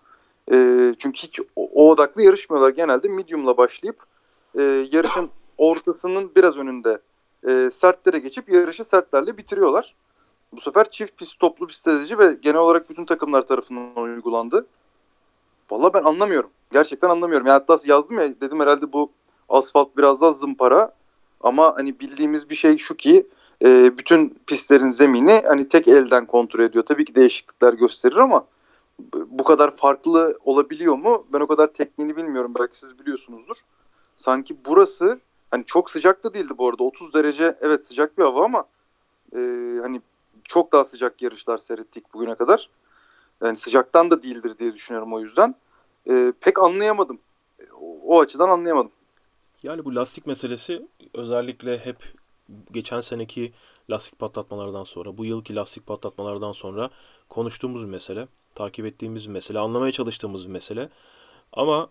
E, 0.51 0.57
çünkü 0.99 1.19
hiç 1.19 1.39
o, 1.39 1.43
o 1.55 1.89
odaklı 1.91 2.21
yarışmıyorlar. 2.21 2.69
Genelde 2.69 3.07
medium'la 3.07 3.57
başlayıp 3.57 4.03
e, 4.55 4.61
yarışın 4.91 5.29
ortasının 5.57 6.31
biraz 6.35 6.57
önünde 6.57 6.99
e, 7.47 7.69
sertlere 7.79 8.19
geçip 8.19 8.49
yarışı 8.49 8.85
sertlerle 8.85 9.37
bitiriyorlar. 9.37 9.95
Bu 10.53 10.61
sefer 10.61 10.91
çift 10.91 11.17
pist 11.17 11.39
toplu 11.39 11.67
bir 11.67 11.73
strateji 11.73 12.17
ve 12.19 12.37
genel 12.41 12.59
olarak 12.59 12.89
bütün 12.89 13.05
takımlar 13.05 13.47
tarafından 13.47 14.03
uygulandı. 14.03 14.65
Vallahi 15.71 15.93
ben 15.93 16.03
anlamıyorum. 16.03 16.49
Gerçekten 16.71 17.09
anlamıyorum. 17.09 17.47
Yani 17.47 17.63
hatta 17.67 17.79
yazdım 17.85 18.19
ya 18.19 18.41
dedim 18.41 18.59
herhalde 18.59 18.93
bu 18.93 19.11
asfalt 19.49 19.97
biraz 19.97 20.21
daha 20.21 20.31
zımpara 20.31 20.93
ama 21.41 21.73
hani 21.77 21.99
bildiğimiz 21.99 22.49
bir 22.49 22.55
şey 22.55 22.77
şu 22.77 22.95
ki 22.95 23.27
e, 23.63 23.97
bütün 23.97 24.39
pistlerin 24.47 24.89
zemini 24.89 25.43
hani 25.47 25.69
tek 25.69 25.87
elden 25.87 26.25
kontrol 26.25 26.63
ediyor. 26.63 26.85
Tabii 26.85 27.05
ki 27.05 27.15
değişiklikler 27.15 27.73
gösterir 27.73 28.15
ama 28.15 28.45
bu 29.13 29.43
kadar 29.43 29.75
farklı 29.75 30.39
olabiliyor 30.45 30.95
mu? 30.95 31.27
Ben 31.33 31.39
o 31.39 31.47
kadar 31.47 31.73
tekniğini 31.73 32.17
bilmiyorum. 32.17 32.53
Belki 32.59 32.77
siz 32.77 32.99
biliyorsunuzdur. 32.99 33.55
Sanki 34.15 34.57
burası 34.65 35.19
hani 35.51 35.65
çok 35.65 35.91
sıcak 35.91 36.23
da 36.23 36.33
değildi 36.33 36.53
bu 36.57 36.69
arada. 36.69 36.83
30 36.83 37.13
derece 37.13 37.57
evet 37.61 37.85
sıcak 37.85 38.17
bir 38.17 38.23
hava 38.23 38.45
ama 38.45 38.65
e, 39.35 39.39
hani 39.81 40.01
çok 40.43 40.71
daha 40.71 40.85
sıcak 40.85 41.21
yarışlar 41.21 41.57
seyrettik 41.57 42.13
bugüne 42.13 42.35
kadar. 42.35 42.69
Yani 43.41 43.57
sıcaktan 43.57 44.11
da 44.11 44.23
değildir 44.23 44.57
diye 44.59 44.73
düşünüyorum 44.73 45.13
o 45.13 45.19
yüzden. 45.19 45.55
E, 46.09 46.33
pek 46.39 46.59
anlayamadım. 46.59 47.19
o 47.81 48.19
açıdan 48.19 48.49
anlayamadım. 48.49 48.91
Yani 49.63 49.85
bu 49.85 49.95
lastik 49.95 50.27
meselesi 50.27 50.87
özellikle 51.13 51.77
hep 51.77 51.97
geçen 52.71 53.01
seneki 53.01 53.51
lastik 53.89 54.19
patlatmalardan 54.19 54.83
sonra, 54.83 55.17
bu 55.17 55.25
yılki 55.25 55.55
lastik 55.55 55.87
patlatmalardan 55.87 56.51
sonra 56.51 56.89
konuştuğumuz 57.29 57.81
bir 57.81 57.89
mesele, 57.89 58.27
takip 58.55 58.85
ettiğimiz 58.85 59.27
bir 59.27 59.33
mesele, 59.33 59.59
anlamaya 59.59 59.91
çalıştığımız 59.91 60.47
bir 60.47 60.51
mesele. 60.51 60.89
Ama 61.53 61.89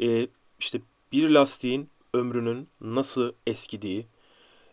e, 0.00 0.28
işte 0.60 0.80
bir 1.12 1.30
lastiğin 1.30 1.88
ömrünün 2.14 2.68
nasıl 2.80 3.32
eskidiği, 3.46 4.06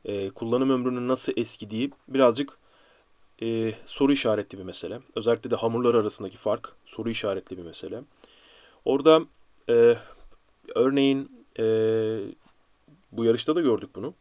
e, 0.05 0.29
kullanım 0.29 0.69
ömrünün 0.69 1.07
nasıl 1.07 1.33
eskidiği 1.37 1.91
birazcık 2.07 2.57
e, 3.41 3.73
soru 3.85 4.11
işaretli 4.11 4.57
bir 4.57 4.63
mesele. 4.63 4.99
Özellikle 5.15 5.51
de 5.51 5.55
hamurlar 5.55 5.95
arasındaki 5.95 6.37
fark 6.37 6.75
soru 6.85 7.09
işaretli 7.09 7.57
bir 7.57 7.63
mesele. 7.63 8.01
Orada 8.85 9.21
e, 9.69 9.97
örneğin 10.75 11.45
e, 11.59 11.63
bu 13.11 13.25
yarışta 13.25 13.55
da 13.55 13.61
gördük 13.61 13.89
bunu. 13.95 14.13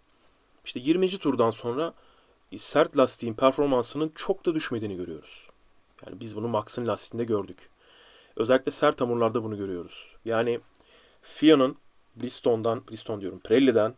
İşte 0.68 0.80
20. 0.80 1.10
turdan 1.10 1.50
sonra 1.50 1.94
sert 2.56 2.96
lastiğin 2.96 3.34
performansının 3.34 4.12
çok 4.14 4.46
da 4.46 4.54
düşmediğini 4.54 4.96
görüyoruz. 4.96 5.48
Yani 6.06 6.20
biz 6.20 6.36
bunu 6.36 6.48
Max'ın 6.48 6.86
lastiğinde 6.86 7.24
gördük. 7.24 7.70
Özellikle 8.36 8.72
sert 8.72 9.00
hamurlarda 9.00 9.44
bunu 9.44 9.56
görüyoruz. 9.56 10.16
Yani 10.24 10.60
FIA'nın 11.22 11.76
Bristol'dan, 12.16 12.82
Bristol 12.90 13.20
diyorum, 13.20 13.40
Pirelli'den 13.40 13.94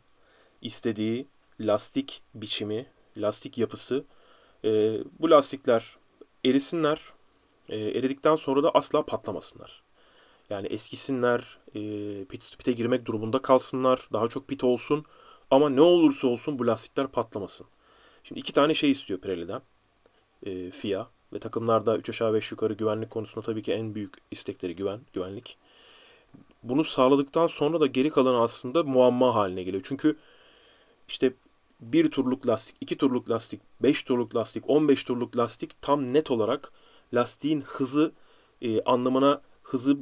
istediği 0.63 1.27
lastik 1.61 2.23
biçimi, 2.35 2.87
lastik 3.17 3.59
yapısı 3.59 4.05
e, 4.65 4.99
bu 5.19 5.31
lastikler 5.31 5.97
erisinler, 6.45 7.01
e, 7.69 7.79
eridikten 7.79 8.37
sonra 8.37 8.63
da 8.63 8.71
asla 8.75 9.07
patlamasınlar. 9.07 9.83
Yani 10.51 10.67
eskisinler, 10.67 11.59
e, 11.75 11.81
pit 12.25 12.59
pit'e 12.59 12.73
girmek 12.73 13.07
durumunda 13.07 13.43
kalsınlar, 13.43 14.09
daha 14.13 14.29
çok 14.29 14.49
pit 14.49 14.65
olsun. 14.65 15.07
Ama 15.51 15.71
ne 15.71 15.81
olursa 15.81 16.27
olsun 16.27 16.59
bu 16.59 16.67
lastikler 16.67 17.07
patlamasın. 17.07 17.67
Şimdi 18.25 18.41
iki 18.41 18.53
tane 18.53 18.75
şey 18.75 18.91
istiyor 18.91 19.21
Pirelli'den. 19.21 19.63
E, 20.47 20.71
FIA 20.71 21.09
ve 21.33 21.39
takımlarda 21.39 21.97
3 21.97 22.11
aşağı 22.11 22.35
5 22.35 22.51
yukarı 22.51 22.75
güvenlik 22.75 23.11
konusunda 23.11 23.47
tabii 23.47 23.63
ki 23.63 23.73
en 23.73 23.95
büyük 23.95 24.15
istekleri 24.31 24.77
güven, 24.77 25.01
güvenlik. 25.13 25.57
Bunu 26.63 26.85
sağladıktan 26.85 27.47
sonra 27.47 27.81
da 27.81 27.87
geri 27.87 28.11
kalan 28.11 28.43
aslında 28.43 28.83
muamma 28.83 29.35
haline 29.35 29.63
geliyor. 29.63 29.83
Çünkü 29.87 30.17
işte 31.09 31.33
bir 31.81 32.11
turluk 32.11 32.47
lastik, 32.47 32.77
iki 32.81 32.97
turluk 32.97 33.31
lastik, 33.31 33.61
5 33.83 34.03
turluk 34.03 34.37
lastik, 34.37 34.71
15 34.71 35.05
turluk 35.05 35.37
lastik 35.37 35.83
tam 35.83 36.13
net 36.13 36.31
olarak 36.31 36.73
lastiğin 37.15 37.61
hızı 37.61 38.13
e, 38.63 38.83
anlamına 38.83 39.41
hızı 39.63 39.99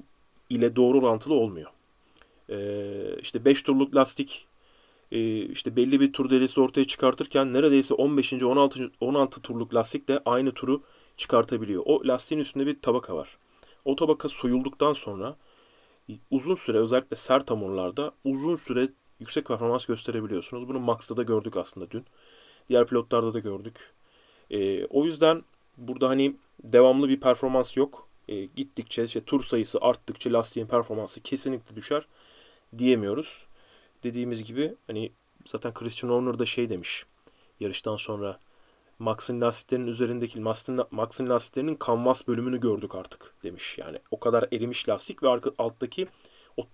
ile 0.50 0.76
doğru 0.76 0.98
orantılı 0.98 1.34
olmuyor. 1.34 1.70
E, 2.50 3.20
işte 3.20 3.44
5 3.44 3.62
turluk 3.62 3.94
lastik 3.96 4.47
e, 5.12 5.42
işte 5.42 5.76
belli 5.76 6.00
bir 6.00 6.12
tur 6.12 6.30
delisi 6.30 6.60
ortaya 6.60 6.84
çıkartırken 6.84 7.52
neredeyse 7.52 7.94
15. 7.94 8.32
16. 8.32 8.90
16 9.00 9.42
turluk 9.42 9.74
lastik 9.74 10.08
de 10.08 10.20
aynı 10.24 10.52
turu 10.52 10.82
çıkartabiliyor. 11.16 11.82
O 11.86 12.02
lastiğin 12.04 12.40
üstünde 12.40 12.66
bir 12.66 12.80
tabaka 12.82 13.16
var. 13.16 13.38
O 13.84 13.96
tabaka 13.96 14.28
soyulduktan 14.28 14.92
sonra 14.92 15.36
uzun 16.30 16.54
süre 16.54 16.78
özellikle 16.78 17.16
sert 17.16 17.50
hamurlarda 17.50 18.12
uzun 18.24 18.56
süre 18.56 18.88
yüksek 19.20 19.46
performans 19.46 19.86
gösterebiliyorsunuz. 19.86 20.68
Bunu 20.68 20.80
Max'ta 20.80 21.16
da 21.16 21.22
gördük 21.22 21.56
aslında 21.56 21.90
dün. 21.90 22.04
Diğer 22.68 22.86
pilotlarda 22.86 23.34
da 23.34 23.38
gördük. 23.38 23.92
E, 24.50 24.86
o 24.86 25.04
yüzden 25.04 25.42
burada 25.76 26.08
hani 26.08 26.36
devamlı 26.62 27.08
bir 27.08 27.20
performans 27.20 27.76
yok. 27.76 28.08
E, 28.28 28.44
gittikçe 28.44 29.04
işte 29.04 29.24
tur 29.24 29.44
sayısı 29.44 29.78
arttıkça 29.80 30.32
lastiğin 30.32 30.66
performansı 30.66 31.22
kesinlikle 31.22 31.76
düşer 31.76 32.06
diyemiyoruz. 32.78 33.47
Dediğimiz 34.02 34.44
gibi 34.44 34.74
hani 34.86 35.12
zaten 35.44 35.74
Christian 35.74 36.10
Horner 36.10 36.38
da 36.38 36.46
şey 36.46 36.70
demiş 36.70 37.06
yarıştan 37.60 37.96
sonra 37.96 38.40
Max'ın 38.98 39.40
lastiklerinin 39.40 39.86
üzerindeki 39.86 40.40
Max'ın 40.90 41.28
lastiklerinin 41.28 41.74
kanvas 41.74 42.28
bölümünü 42.28 42.60
gördük 42.60 42.94
artık 42.94 43.34
demiş. 43.42 43.78
Yani 43.78 43.98
o 44.10 44.20
kadar 44.20 44.48
erimiş 44.52 44.88
lastik 44.88 45.22
ve 45.22 45.28
arka, 45.28 45.50
alttaki 45.58 46.06
o 46.56 46.66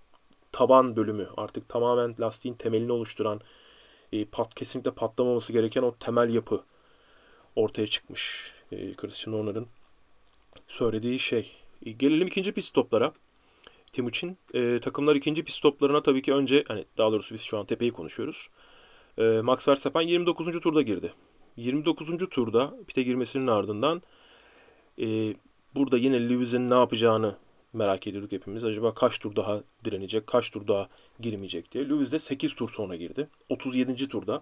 taban 0.51 0.95
bölümü 0.95 1.29
artık 1.37 1.69
tamamen 1.69 2.15
lastiğin 2.19 2.55
temelini 2.55 2.91
oluşturan 2.91 3.41
e, 4.11 4.25
pat 4.25 4.55
kesinlikle 4.55 4.91
patlamaması 4.91 5.53
gereken 5.53 5.81
o 5.81 5.95
temel 5.95 6.33
yapı 6.33 6.63
ortaya 7.55 7.87
çıkmış. 7.87 8.51
E, 8.71 8.93
Christian 8.93 9.33
Horner'ın 9.33 9.67
söylediği 10.67 11.19
şey. 11.19 11.51
E, 11.85 11.91
gelelim 11.91 12.27
ikinci 12.27 12.51
pit 12.51 12.63
stoplara. 12.63 13.13
Timuçin 13.95 14.37
e, 14.53 14.79
takımlar 14.79 15.15
ikinci 15.15 15.43
pit 15.43 15.55
stoplarına 15.55 16.03
tabii 16.03 16.21
ki 16.21 16.33
önce 16.33 16.63
hani 16.67 16.85
daha 16.97 17.11
doğrusu 17.11 17.33
biz 17.33 17.41
şu 17.41 17.57
an 17.57 17.65
tepeyi 17.65 17.91
konuşuyoruz. 17.91 18.49
E, 19.17 19.23
Max 19.23 19.67
Verstappen 19.67 20.01
29. 20.01 20.59
turda 20.59 20.81
girdi. 20.81 21.13
29. 21.57 22.29
turda 22.29 22.73
pite 22.87 23.03
girmesinin 23.03 23.47
ardından 23.47 24.01
e, 25.01 25.35
burada 25.75 25.97
yine 25.97 26.29
Lewis'in 26.29 26.69
ne 26.69 26.73
yapacağını 26.73 27.37
merak 27.73 28.07
ediyorduk 28.07 28.31
hepimiz. 28.31 28.63
Acaba 28.63 28.93
kaç 28.93 29.19
tur 29.19 29.35
daha 29.35 29.63
direnecek, 29.83 30.27
kaç 30.27 30.49
tur 30.49 30.67
daha 30.67 30.89
girmeyecek 31.19 31.71
diye. 31.71 31.89
Lewis 31.89 32.11
de 32.11 32.19
8 32.19 32.55
tur 32.55 32.69
sonra 32.69 32.95
girdi. 32.95 33.27
37. 33.49 34.07
turda 34.07 34.41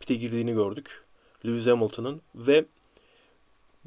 pite 0.00 0.14
girdiğini 0.14 0.52
gördük. 0.52 1.04
Lewis 1.46 1.66
Hamilton'ın 1.66 2.22
ve 2.34 2.64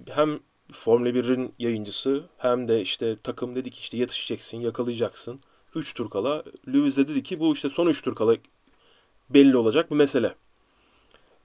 hem 0.09 0.39
Formula 0.71 1.09
1'in 1.09 1.53
yayıncısı 1.59 2.23
hem 2.37 2.67
de 2.67 2.81
işte 2.81 3.17
takım 3.23 3.55
dedi 3.55 3.71
ki 3.71 3.79
işte 3.79 3.97
yetişeceksin, 3.97 4.59
yakalayacaksın. 4.59 5.39
3 5.75 5.93
tur 5.93 6.09
kala 6.09 6.43
Lewis 6.67 6.97
de 6.97 7.07
dedi 7.07 7.23
ki 7.23 7.39
bu 7.39 7.53
işte 7.53 7.69
son 7.69 7.87
3 7.87 8.01
tur 8.01 8.15
kala 8.15 8.35
belli 9.29 9.57
olacak 9.57 9.91
bir 9.91 9.95
mesele. 9.95 10.35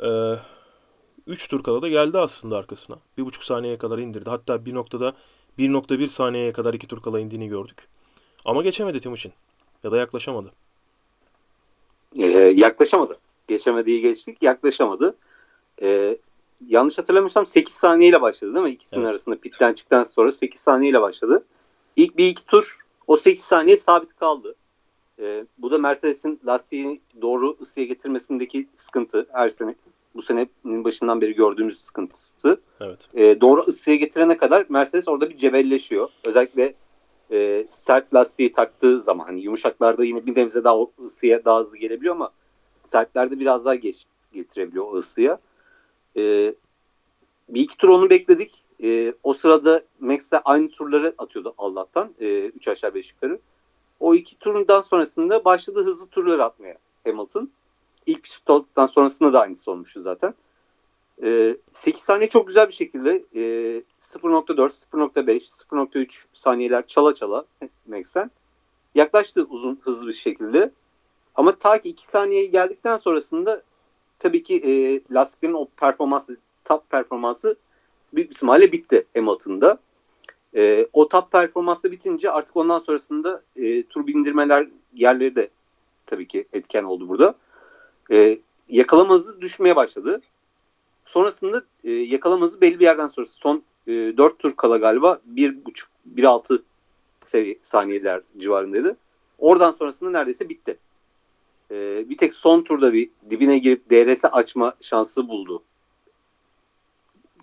Ee, 0.03 0.35
3 1.27 1.49
tur 1.49 1.63
kala 1.63 1.83
da 1.83 1.89
geldi 1.89 2.19
aslında 2.19 2.57
arkasına. 2.57 2.99
1,5 3.19 3.45
saniyeye 3.45 3.79
kadar 3.79 3.99
indirdi. 3.99 4.31
Hatta 4.31 4.65
bir 4.65 4.75
noktada 4.75 5.15
1.1 5.59 6.09
saniyeye 6.09 6.53
kadar 6.53 6.75
2 6.75 6.87
tur 6.87 7.03
kala 7.03 7.21
indiğini 7.21 7.49
gördük. 7.49 7.89
Ama 8.45 8.63
geçemedi 8.63 9.01
Timuçin. 9.01 9.33
Ya 9.85 9.93
da 9.93 9.97
yaklaşamadı. 9.97 10.53
Ee, 12.17 12.27
yaklaşamadı. 12.39 13.19
Geçemediği 13.49 14.01
geçtik. 14.01 14.43
Yaklaşamadı. 14.43 15.17
Ee, 15.83 16.19
yanlış 16.67 16.99
hatırlamıyorsam 16.99 17.47
8 17.47 17.75
saniyeyle 17.75 18.21
başladı 18.21 18.55
değil 18.55 18.65
mi? 18.67 18.73
İkisinin 18.73 19.01
Evet. 19.01 19.13
arasında 19.15 19.37
pitten 19.37 19.73
çıktıktan 19.73 20.05
sonra 20.05 20.33
8 20.33 20.61
saniyeyle 20.61 21.01
başladı. 21.01 21.45
İlk 21.97 22.17
bir 22.17 22.27
iki 22.29 22.47
tur 22.47 22.79
o 23.07 23.17
8 23.17 23.45
saniye 23.45 23.77
sabit 23.77 24.17
kaldı. 24.17 24.55
Ee, 25.19 25.45
bu 25.59 25.71
da 25.71 25.79
Mercedes'in 25.79 26.41
lastiğini 26.47 27.01
doğru 27.23 27.57
ısıya 27.61 27.87
getirmesindeki 27.87 28.69
sıkıntı. 28.75 29.27
Her 29.33 29.49
sene 29.49 29.75
bu 30.15 30.23
senenin 30.23 30.85
başından 30.85 31.21
beri 31.21 31.35
gördüğümüz 31.35 31.81
sıkıntısı. 31.81 32.61
Evet. 32.81 32.99
Ee, 33.15 33.41
doğru 33.41 33.61
ısıya 33.61 33.97
getirene 33.97 34.37
kadar 34.37 34.67
Mercedes 34.69 35.09
orada 35.09 35.31
bir 35.31 35.37
cebelleşiyor. 35.37 36.09
Özellikle 36.25 36.75
e, 37.33 37.67
sert 37.71 38.15
lastiği 38.15 38.53
taktığı 38.53 39.01
zaman 39.01 39.25
hani 39.25 39.41
yumuşaklarda 39.41 40.05
yine 40.05 40.27
bir 40.27 40.37
nebze 40.37 40.65
daha 40.65 40.77
ısıya 41.05 41.45
daha 41.45 41.61
hızlı 41.61 41.77
gelebiliyor 41.77 42.15
ama 42.15 42.31
sertlerde 42.85 43.41
biraz 43.41 43.65
daha 43.65 43.75
geç 43.75 44.05
getirebiliyor 44.33 44.85
o 44.93 44.97
ısıya. 44.97 45.39
Ee, 46.17 46.55
bir 47.49 47.61
iki 47.61 47.77
tur 47.77 47.89
onu 47.89 48.11
bekledik. 48.11 48.65
Ee, 48.83 49.15
o 49.23 49.35
sırada 49.35 49.83
Max 50.01 50.31
de 50.31 50.41
aynı 50.41 50.69
turları 50.69 51.15
atıyordu 51.19 51.55
Allah'tan. 51.59 52.15
3 52.21 52.69
aşağı 52.69 52.95
5 52.95 53.11
yukarı. 53.11 53.41
O 54.01 54.15
iki 54.15 54.39
turundan 54.39 54.81
sonrasında 54.81 55.45
başladı 55.45 55.85
hızlı 55.85 56.07
turları 56.07 56.45
atmaya 56.45 56.79
Hamilton. 57.05 57.51
İlk 58.07 58.23
pit 58.23 58.33
stop'tan 58.33 58.87
sonrasında 58.87 59.33
da 59.33 59.41
aynısı 59.41 59.71
olmuştu 59.71 60.03
zaten. 60.03 60.35
Ee, 61.23 61.57
8 61.73 62.03
saniye 62.03 62.29
çok 62.29 62.47
güzel 62.47 62.69
bir 62.69 62.73
şekilde 62.73 63.25
e, 63.35 63.41
0.4, 64.01 64.85
0.5, 64.93 65.41
0.3 65.71 66.25
saniyeler 66.33 66.87
çala 66.87 67.15
çala 67.15 67.45
Max'ten 67.87 68.31
yaklaştı 68.95 69.47
uzun 69.51 69.81
hızlı 69.83 70.09
bir 70.09 70.13
şekilde. 70.13 70.73
Ama 71.35 71.57
ta 71.57 71.81
ki 71.81 71.89
2 71.89 72.07
saniye 72.13 72.47
geldikten 72.47 72.97
sonrasında 72.97 73.63
tabii 74.21 74.43
ki 74.43 74.57
e, 74.57 74.71
lastiklerin 75.15 75.53
o 75.53 75.67
performansı, 75.77 76.37
top 76.65 76.91
performansı 76.91 77.57
büyük 78.15 78.31
bir 78.31 78.35
ihtimalle 78.35 78.73
bitti 78.73 79.07
Hamilton'da. 79.17 79.79
E, 80.57 80.87
o 80.93 81.09
top 81.09 81.33
performansı 81.33 81.93
bitince 81.93 82.31
artık 82.31 82.57
ondan 82.57 82.79
sonrasında 82.79 83.43
e, 83.57 83.83
tur 83.83 84.07
bindirmeler 84.07 84.69
yerleri 84.95 85.37
de 85.37 85.51
tabii 86.07 86.29
ki 86.29 86.47
etken 86.53 86.85
oldu 86.85 87.09
burada. 87.09 87.35
E, 88.11 88.39
yakalama 88.69 89.15
hızı 89.15 89.41
düşmeye 89.41 89.77
başladı. 89.77 90.21
Sonrasında 91.07 91.63
e, 91.85 91.91
yakalama 91.91 92.47
hızı 92.47 92.61
belli 92.61 92.81
bir 92.81 92.85
yerden 92.85 93.09
sonra 93.09 93.27
son 93.27 93.63
e, 93.87 93.93
4 93.93 94.39
tur 94.39 94.57
kala 94.57 94.77
galiba 94.77 95.21
1.5-1.6 95.35 96.63
seviye 97.25 97.59
saniyeler 97.63 98.21
civarındaydı. 98.39 98.97
Oradan 99.39 99.73
sonrasında 99.73 100.11
neredeyse 100.11 100.49
bitti. 100.49 100.79
E, 101.71 102.09
bir 102.09 102.17
tek 102.17 102.35
son 102.35 102.63
turda 102.63 102.93
bir 102.93 103.11
dibine 103.31 103.59
girip 103.59 103.91
DRS 103.91 104.25
açma 104.25 104.75
şansı 104.81 105.29
buldu 105.29 105.63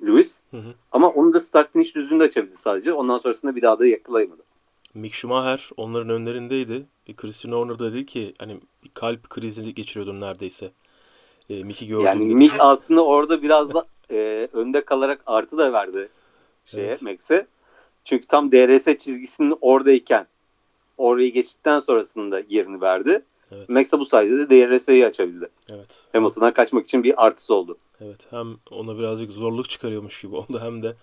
Lewis. 0.02 0.38
Hı 0.52 0.58
hı. 0.58 0.74
Ama 0.92 1.10
onu 1.10 1.34
da 1.34 1.40
start 1.40 1.74
finish 1.74 1.96
düzlüğünde 1.96 2.24
açabildi 2.24 2.58
sadece. 2.58 2.94
Ondan 2.94 3.18
sonrasında 3.18 3.56
bir 3.56 3.62
daha 3.62 3.80
da 3.80 3.86
yakalayamadı. 3.86 4.42
Mick 4.94 5.16
Schumacher 5.16 5.70
onların 5.78 6.10
önlerindeydi. 6.10 6.86
E, 7.08 7.14
Christian 7.14 7.52
Horner 7.52 7.80
da 7.80 7.94
dedi 7.94 8.06
ki 8.06 8.34
hani 8.38 8.60
kalp 8.94 9.30
krizi 9.30 9.74
geçiriyordum 9.74 10.22
neredeyse. 10.22 10.72
E, 11.50 11.64
Mick'i 11.64 11.88
gördüm 11.88 12.06
Yani 12.06 12.26
dedi. 12.26 12.36
Mick 12.36 12.56
aslında 12.60 13.06
orada 13.06 13.42
biraz 13.42 13.74
da 13.74 13.86
e, 14.12 14.48
önde 14.54 14.86
kalarak 14.86 15.22
artı 15.26 15.58
da 15.58 15.74
verdi 15.74 16.10
şeye 16.66 16.88
Evet. 16.88 17.02
Max'e. 17.02 17.48
Çünkü 18.06 18.28
tam 18.28 18.52
DRS 18.52 18.86
çizgisinin 18.86 19.58
oradayken 19.62 20.28
orayı 20.98 21.34
geçtikten 21.34 21.80
sonrasında 21.80 22.42
yerini 22.50 22.82
verdi. 22.82 23.24
Evet, 23.52 23.70
Max'e 23.70 24.00
bu 24.00 24.06
sayede 24.06 24.38
de 24.38 24.50
DRS'yi 24.50 25.06
açabildi. 25.06 25.50
evet. 25.70 26.02
Hamilton'dan 26.14 26.54
kaçmak 26.54 26.86
için 26.86 27.04
bir 27.04 27.26
artısı 27.26 27.54
oldu. 27.54 27.78
Evet 28.02 28.28
hem 28.30 28.48
ona 28.72 28.98
birazcık 29.00 29.32
zorluk 29.32 29.70
çıkarıyormuş 29.70 30.22
gibi 30.22 30.36
oldu 30.36 30.60
hem 30.62 30.84
de 30.84 30.96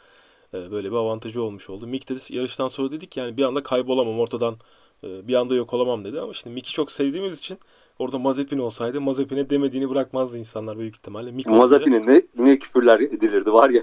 e, 0.54 0.70
böyle 0.70 0.90
bir 0.90 0.96
avantajı 0.96 1.42
olmuş 1.42 1.70
oldu. 1.70 1.86
Mick 1.86 2.08
de 2.08 2.34
yarıştan 2.34 2.68
sonra 2.68 2.92
dedik 2.92 3.16
yani 3.16 3.36
bir 3.36 3.42
anda 3.42 3.62
kaybolamam 3.62 4.20
ortadan 4.20 4.56
e, 5.04 5.28
bir 5.28 5.34
anda 5.34 5.54
yok 5.54 5.74
olamam 5.74 6.04
dedi 6.04 6.20
ama 6.20 6.32
şimdi 6.32 6.54
Mick'i 6.54 6.72
çok 6.72 6.90
sevdiğimiz 6.90 7.38
için 7.38 7.58
orada 7.98 8.18
Mazepin 8.18 8.58
olsaydı 8.58 9.00
Mazepin'e 9.00 9.50
demediğini 9.50 9.90
bırakmazdı 9.90 10.38
insanlar 10.38 10.78
büyük 10.78 10.96
ihtimalle. 10.96 11.30
Mick 11.30 11.48
Mazepin'e 11.48 12.06
ne, 12.06 12.22
ne 12.36 12.58
küfürler 12.58 13.00
edilirdi 13.00 13.52
var 13.52 13.70
ya. 13.70 13.82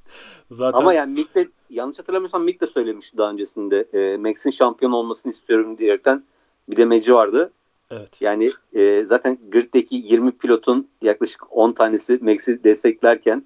zaten 0.50 0.78
Ama 0.78 0.94
yani 0.94 1.12
Mick 1.12 1.34
de 1.34 1.48
yanlış 1.70 1.98
hatırlamıyorsam 1.98 2.44
Mick 2.44 2.60
de 2.60 2.66
söylemişti 2.66 3.16
daha 3.18 3.30
öncesinde. 3.30 3.88
E, 3.92 4.16
Max'in 4.16 4.50
şampiyon 4.50 4.92
olmasını 4.92 5.32
istiyorum 5.32 5.78
diyerekten 5.78 6.24
bir 6.68 6.76
demeci 6.76 7.14
vardı. 7.14 7.52
Evet 7.90 8.20
Yani 8.20 8.52
e, 8.74 9.04
zaten 9.04 9.38
griddeki 9.50 9.96
20 9.96 10.32
pilotun 10.32 10.88
yaklaşık 11.02 11.56
10 11.56 11.72
tanesi 11.72 12.18
Max'i 12.22 12.64
desteklerken 12.64 13.44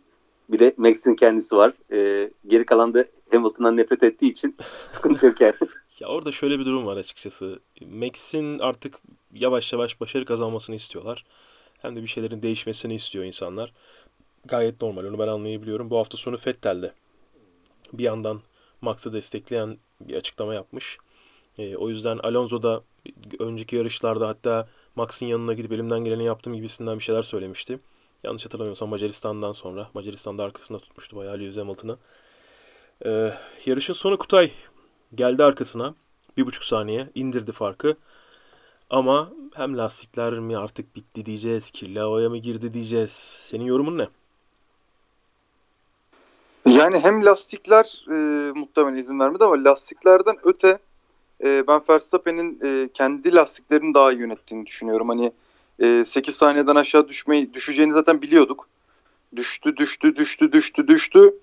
bir 0.48 0.58
de 0.58 0.74
Max'in 0.76 1.14
kendisi 1.14 1.56
var. 1.56 1.72
E, 1.92 2.30
geri 2.46 2.66
kalan 2.66 2.94
da 2.94 3.04
Hamilton'dan 3.32 3.76
nefret 3.76 4.02
ettiği 4.02 4.30
için 4.30 4.56
sıkıntı 4.86 5.26
yok 5.26 5.40
yani. 5.40 5.54
ya 6.00 6.08
orada 6.08 6.32
şöyle 6.32 6.58
bir 6.58 6.64
durum 6.64 6.86
var 6.86 6.96
açıkçası. 6.96 7.60
Max'in 7.86 8.58
artık 8.58 8.94
yavaş 9.34 9.72
yavaş 9.72 10.00
başarı 10.00 10.24
kazanmasını 10.24 10.76
istiyorlar. 10.76 11.24
Hem 11.78 11.96
de 11.96 12.02
bir 12.02 12.06
şeylerin 12.06 12.42
değişmesini 12.42 12.94
istiyor 12.94 13.24
insanlar. 13.24 13.72
Gayet 14.44 14.82
normal. 14.82 15.04
Onu 15.04 15.18
ben 15.18 15.28
anlayabiliyorum. 15.28 15.90
Bu 15.90 15.98
hafta 15.98 16.18
sonu 16.18 16.36
Vettel'de 16.46 16.92
bir 17.92 18.04
yandan 18.04 18.40
Max'ı 18.80 19.12
destekleyen 19.12 19.76
bir 20.00 20.14
açıklama 20.14 20.54
yapmış. 20.54 20.98
E, 21.58 21.76
o 21.76 21.88
yüzden 21.88 22.18
Alonso 22.18 22.62
da 22.62 22.82
önceki 23.38 23.76
yarışlarda 23.76 24.28
hatta 24.28 24.68
Max'ın 24.96 25.26
yanına 25.26 25.52
gidip 25.52 25.72
elimden 25.72 26.04
geleni 26.04 26.24
yaptım 26.24 26.54
gibisinden 26.54 26.98
bir 26.98 27.04
şeyler 27.04 27.22
söylemişti. 27.22 27.78
Yanlış 28.24 28.44
hatırlamıyorsam 28.44 28.88
Macaristan'dan 28.88 29.52
sonra. 29.52 29.88
Macaristan'da 29.94 30.44
arkasında 30.44 30.78
tutmuştu 30.78 31.16
bayağı 31.16 31.34
Lewis 31.34 31.56
Hamilton'ı. 31.56 31.96
E, 33.04 33.34
yarışın 33.66 33.92
sonu 33.92 34.18
Kutay 34.18 34.50
geldi 35.14 35.44
arkasına. 35.44 35.94
Bir 36.36 36.46
buçuk 36.46 36.64
saniye 36.64 37.08
indirdi 37.14 37.52
farkı. 37.52 37.96
Ama 38.90 39.32
hem 39.54 39.78
lastikler 39.78 40.32
mi 40.32 40.58
artık 40.58 40.96
bitti 40.96 41.26
diyeceğiz, 41.26 41.70
kirli 41.70 42.00
havaya 42.00 42.28
mı 42.28 42.38
girdi 42.38 42.74
diyeceğiz. 42.74 43.10
Senin 43.50 43.64
yorumun 43.64 43.98
ne? 43.98 44.08
Yani 46.66 46.98
hem 46.98 47.24
lastikler 47.24 48.04
e, 48.08 48.12
muhtemelen 48.52 48.96
izin 48.96 49.20
vermedi 49.20 49.44
ama 49.44 49.64
lastiklerden 49.64 50.36
öte 50.42 50.78
e, 51.42 51.66
ben 51.66 51.80
Verstappen'in 51.88 52.60
e, 52.64 52.88
kendi 52.94 53.34
lastiklerini 53.34 53.94
daha 53.94 54.12
iyi 54.12 54.20
yönettiğini 54.20 54.66
düşünüyorum. 54.66 55.08
Hani 55.08 55.32
e, 55.80 56.04
8 56.04 56.34
saniyeden 56.34 56.76
aşağı 56.76 57.08
düşmeyi 57.08 57.54
düşeceğini 57.54 57.92
zaten 57.92 58.22
biliyorduk. 58.22 58.68
Düştü, 59.36 59.76
düştü, 59.76 60.16
düştü, 60.16 60.52
düştü, 60.52 60.88
düştü. 60.88 61.34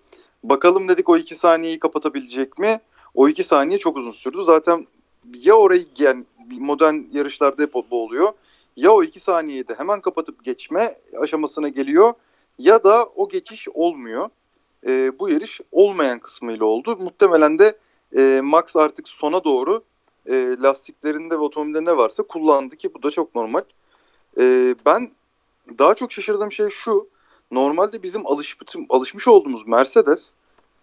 Bakalım 0.43 0.88
dedik 0.88 1.09
o 1.09 1.17
2 1.17 1.35
saniyeyi 1.35 1.79
kapatabilecek 1.79 2.59
mi? 2.59 2.81
O 3.13 3.29
2 3.29 3.43
saniye 3.43 3.79
çok 3.79 3.97
uzun 3.97 4.12
sürdü. 4.12 4.43
Zaten 4.45 4.88
ya 5.33 5.53
orayı 5.53 5.85
yani 5.97 6.23
modern 6.51 6.95
yarışlarda 7.12 7.63
hep 7.63 7.73
bu 7.73 8.03
oluyor. 8.03 8.33
Ya 8.75 8.91
o 8.91 9.03
2 9.03 9.19
saniyeyi 9.19 9.67
de 9.67 9.75
hemen 9.75 10.01
kapatıp 10.01 10.43
geçme 10.43 10.97
aşamasına 11.21 11.69
geliyor 11.69 12.13
ya 12.59 12.83
da 12.83 13.05
o 13.05 13.29
geçiş 13.29 13.67
olmuyor 13.73 14.29
e, 14.88 15.19
bu 15.19 15.29
yarış 15.29 15.62
olmayan 15.71 16.19
kısmıyla 16.19 16.65
oldu. 16.65 16.97
Muhtemelen 16.97 17.59
de 17.59 17.77
e, 18.17 18.41
Max 18.43 18.75
artık 18.75 19.07
sona 19.07 19.43
doğru 19.43 19.83
e, 20.25 20.55
lastiklerinde 20.59 21.35
ve 21.35 21.43
otomobilde 21.43 21.85
ne 21.85 21.97
varsa 21.97 22.23
kullandı 22.23 22.75
ki 22.75 22.93
bu 22.93 23.03
da 23.03 23.11
çok 23.11 23.35
normal. 23.35 23.63
E, 24.39 24.75
ben 24.85 25.11
daha 25.79 25.95
çok 25.95 26.11
şaşırdığım 26.11 26.51
şey 26.51 26.69
şu. 26.69 27.07
Normalde 27.51 28.03
bizim 28.03 28.27
alışmış, 28.27 28.75
alışmış 28.89 29.27
olduğumuz 29.27 29.67
Mercedes 29.67 30.31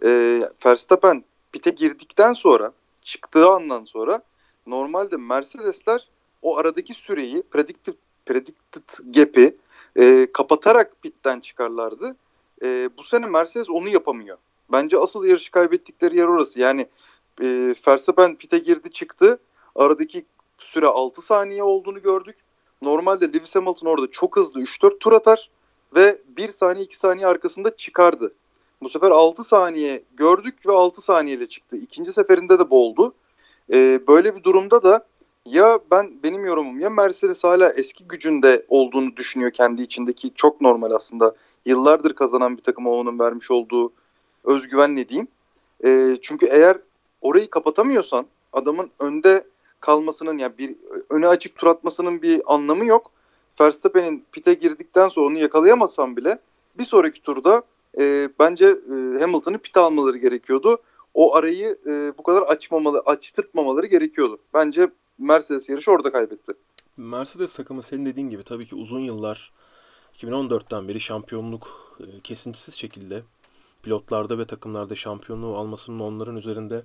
e, 0.05 0.41
Verstappen 0.67 1.25
pite 1.53 1.71
girdikten 1.71 2.33
sonra 2.33 2.73
çıktığı 3.03 3.49
andan 3.49 3.85
sonra 3.85 4.23
normalde 4.67 5.17
Mercedesler 5.17 6.09
o 6.43 6.57
aradaki 6.57 6.95
süreyi 6.95 7.43
predicted, 7.43 7.95
predicted 8.27 8.83
gap'i 9.15 9.57
e, 9.97 10.27
kapatarak 10.33 11.03
pitten 11.03 11.41
çıkarlardı. 11.41 12.17
E, 12.63 12.91
bu 12.99 13.05
sene 13.05 13.27
Mercedes 13.27 13.71
onu 13.71 13.89
yapamıyor. 13.89 14.37
Bence 14.73 14.99
asıl 14.99 15.25
yarışı 15.25 15.51
kaybettikleri 15.51 16.17
yer 16.17 16.25
orası. 16.25 16.61
Yani 16.61 16.87
e, 17.41 17.75
Verstappen 17.89 18.37
pite 18.37 18.59
girdi 18.59 18.91
çıktı. 18.91 19.39
Aradaki 19.75 20.25
süre 20.59 20.87
6 20.87 21.23
saniye 21.23 21.63
olduğunu 21.63 22.03
gördük. 22.03 22.37
Normalde 22.83 23.33
Lewis 23.33 23.55
Hamilton 23.55 23.87
orada 23.87 24.11
çok 24.11 24.37
hızlı 24.37 24.61
3-4 24.61 24.99
tur 24.99 25.13
atar 25.13 25.51
ve 25.95 26.19
1 26.37 26.49
saniye 26.49 26.85
2 26.85 26.97
saniye 26.97 27.27
arkasında 27.27 27.77
çıkardı. 27.77 28.33
Bu 28.83 28.89
sefer 28.89 29.11
6 29.11 29.45
saniye 29.45 30.03
gördük 30.17 30.67
ve 30.67 30.73
6 30.73 31.01
saniyeyle 31.01 31.49
çıktı. 31.49 31.77
İkinci 31.77 32.13
seferinde 32.13 32.59
de 32.59 32.71
bu 32.71 32.87
oldu. 32.87 33.15
E, 33.73 34.07
böyle 34.09 34.37
bir 34.37 34.43
durumda 34.43 34.83
da 34.83 35.07
ya 35.45 35.79
ben 35.91 36.23
benim 36.23 36.45
yorumum 36.45 36.81
ya 36.81 36.91
Mercedes 36.91 37.45
hala 37.45 37.73
eski 37.73 38.05
gücünde 38.09 38.67
olduğunu 38.69 39.17
düşünüyor 39.17 39.51
kendi 39.51 39.83
içindeki 39.83 40.33
çok 40.35 40.61
normal 40.61 40.91
aslında 40.91 41.35
yıllardır 41.67 42.15
kazanan 42.15 42.57
bir 42.57 42.63
takıma 42.63 42.91
onun 42.91 43.19
vermiş 43.19 43.51
olduğu 43.51 43.93
özgüven 44.45 44.97
ne 44.97 45.09
diyeyim. 45.09 45.29
E, 45.85 46.19
çünkü 46.23 46.47
eğer 46.47 46.79
orayı 47.21 47.51
kapatamıyorsan 47.51 48.27
adamın 48.53 48.91
önde 48.99 49.45
kalmasının 49.81 50.39
yani 50.39 50.59
bir 50.59 50.77
öne 51.11 51.29
açık 51.29 51.57
tur 51.57 51.67
atmasının 51.67 52.23
bir 52.23 52.55
anlamı 52.55 52.85
yok. 52.85 53.11
Verstappen'in 53.61 54.25
pite 54.33 54.55
girdikten 54.55 55.09
sonra 55.09 55.27
onu 55.27 55.39
yakalayamasan 55.39 56.17
bile 56.17 56.39
bir 56.79 56.85
sonraki 56.85 57.23
turda 57.23 57.63
e, 57.99 58.29
bence 58.39 58.67
e, 58.67 59.21
Hamilton'ı 59.21 59.59
pite 59.59 59.81
almaları 59.81 60.17
gerekiyordu. 60.17 60.79
O 61.15 61.35
arayı 61.35 61.79
e, 61.87 62.19
bu 62.19 62.23
kadar 62.23 62.43
açmamalı, 62.43 63.03
açtırtmamaları 63.07 63.87
gerekiyordu. 63.87 64.39
Bence 64.55 64.91
Mercedes 65.19 65.69
yarışı 65.69 65.91
orada 65.91 66.13
kaybetti. 66.13 66.53
Mercedes 66.97 67.57
takımı 67.57 67.83
senin 67.83 68.07
dediğin 68.07 68.31
gibi 68.31 68.43
tabii 68.43 68.67
ki 68.67 68.75
uzun 68.75 69.01
yıllar 69.01 69.53
2014'ten 70.15 70.89
beri 70.89 71.01
şampiyonluk 71.01 71.97
e, 72.01 72.21
kesintisiz 72.21 72.75
şekilde 72.75 73.23
pilotlarda 73.83 74.39
ve 74.39 74.45
takımlarda 74.45 74.95
şampiyonluğu 74.95 75.57
almasının 75.57 76.01
onların 76.01 76.37
üzerinde 76.37 76.83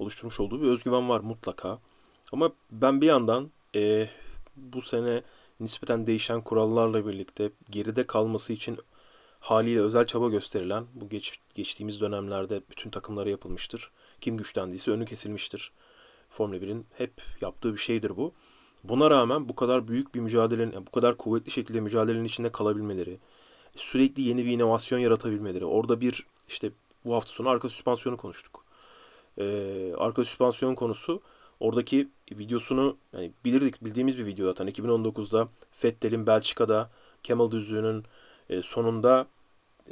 oluşturmuş 0.00 0.40
olduğu 0.40 0.62
bir 0.62 0.66
özgüven 0.66 1.08
var 1.08 1.20
mutlaka. 1.20 1.78
Ama 2.32 2.52
ben 2.70 3.00
bir 3.00 3.06
yandan 3.06 3.50
e, 3.74 4.08
bu 4.56 4.82
sene 4.82 5.22
nispeten 5.60 6.06
değişen 6.06 6.40
kurallarla 6.40 7.06
birlikte 7.06 7.50
geride 7.70 8.06
kalması 8.06 8.52
için 8.52 8.78
haliyle 9.40 9.80
özel 9.80 10.06
çaba 10.06 10.28
gösterilen 10.28 10.86
bu 10.94 11.08
geç, 11.08 11.38
geçtiğimiz 11.54 12.00
dönemlerde 12.00 12.62
bütün 12.70 12.90
takımlara 12.90 13.30
yapılmıştır. 13.30 13.90
Kim 14.20 14.36
güçlendiyse 14.36 14.90
önü 14.90 15.06
kesilmiştir. 15.06 15.72
Formula 16.30 16.56
1'in 16.56 16.86
hep 16.98 17.12
yaptığı 17.40 17.72
bir 17.72 17.78
şeydir 17.78 18.16
bu. 18.16 18.32
Buna 18.84 19.10
rağmen 19.10 19.48
bu 19.48 19.54
kadar 19.54 19.88
büyük 19.88 20.14
bir 20.14 20.20
mücadelenin, 20.20 20.86
bu 20.86 20.90
kadar 20.90 21.16
kuvvetli 21.16 21.50
şekilde 21.50 21.80
mücadelenin 21.80 22.24
içinde 22.24 22.52
kalabilmeleri, 22.52 23.18
sürekli 23.76 24.22
yeni 24.22 24.44
bir 24.44 24.50
inovasyon 24.50 24.98
yaratabilmeleri. 24.98 25.64
Orada 25.64 26.00
bir 26.00 26.26
işte 26.48 26.70
bu 27.04 27.14
hafta 27.14 27.32
sonu 27.32 27.48
arka 27.48 27.68
süspansiyonu 27.68 28.16
konuştuk. 28.16 28.64
Ee, 29.40 29.94
arka 29.98 30.24
süspansiyon 30.24 30.74
konusu 30.74 31.22
oradaki 31.60 32.08
videosunu 32.32 32.96
yani 33.12 33.32
bilirdik 33.44 33.84
bildiğimiz 33.84 34.18
bir 34.18 34.26
video 34.26 34.46
zaten 34.46 34.66
2019'da 34.66 35.48
Vettel'in 35.84 36.26
Belçika'da 36.26 36.90
Kemal 37.22 37.50
düzlüğünün 37.50 38.04
e, 38.50 38.62
sonunda 38.62 39.26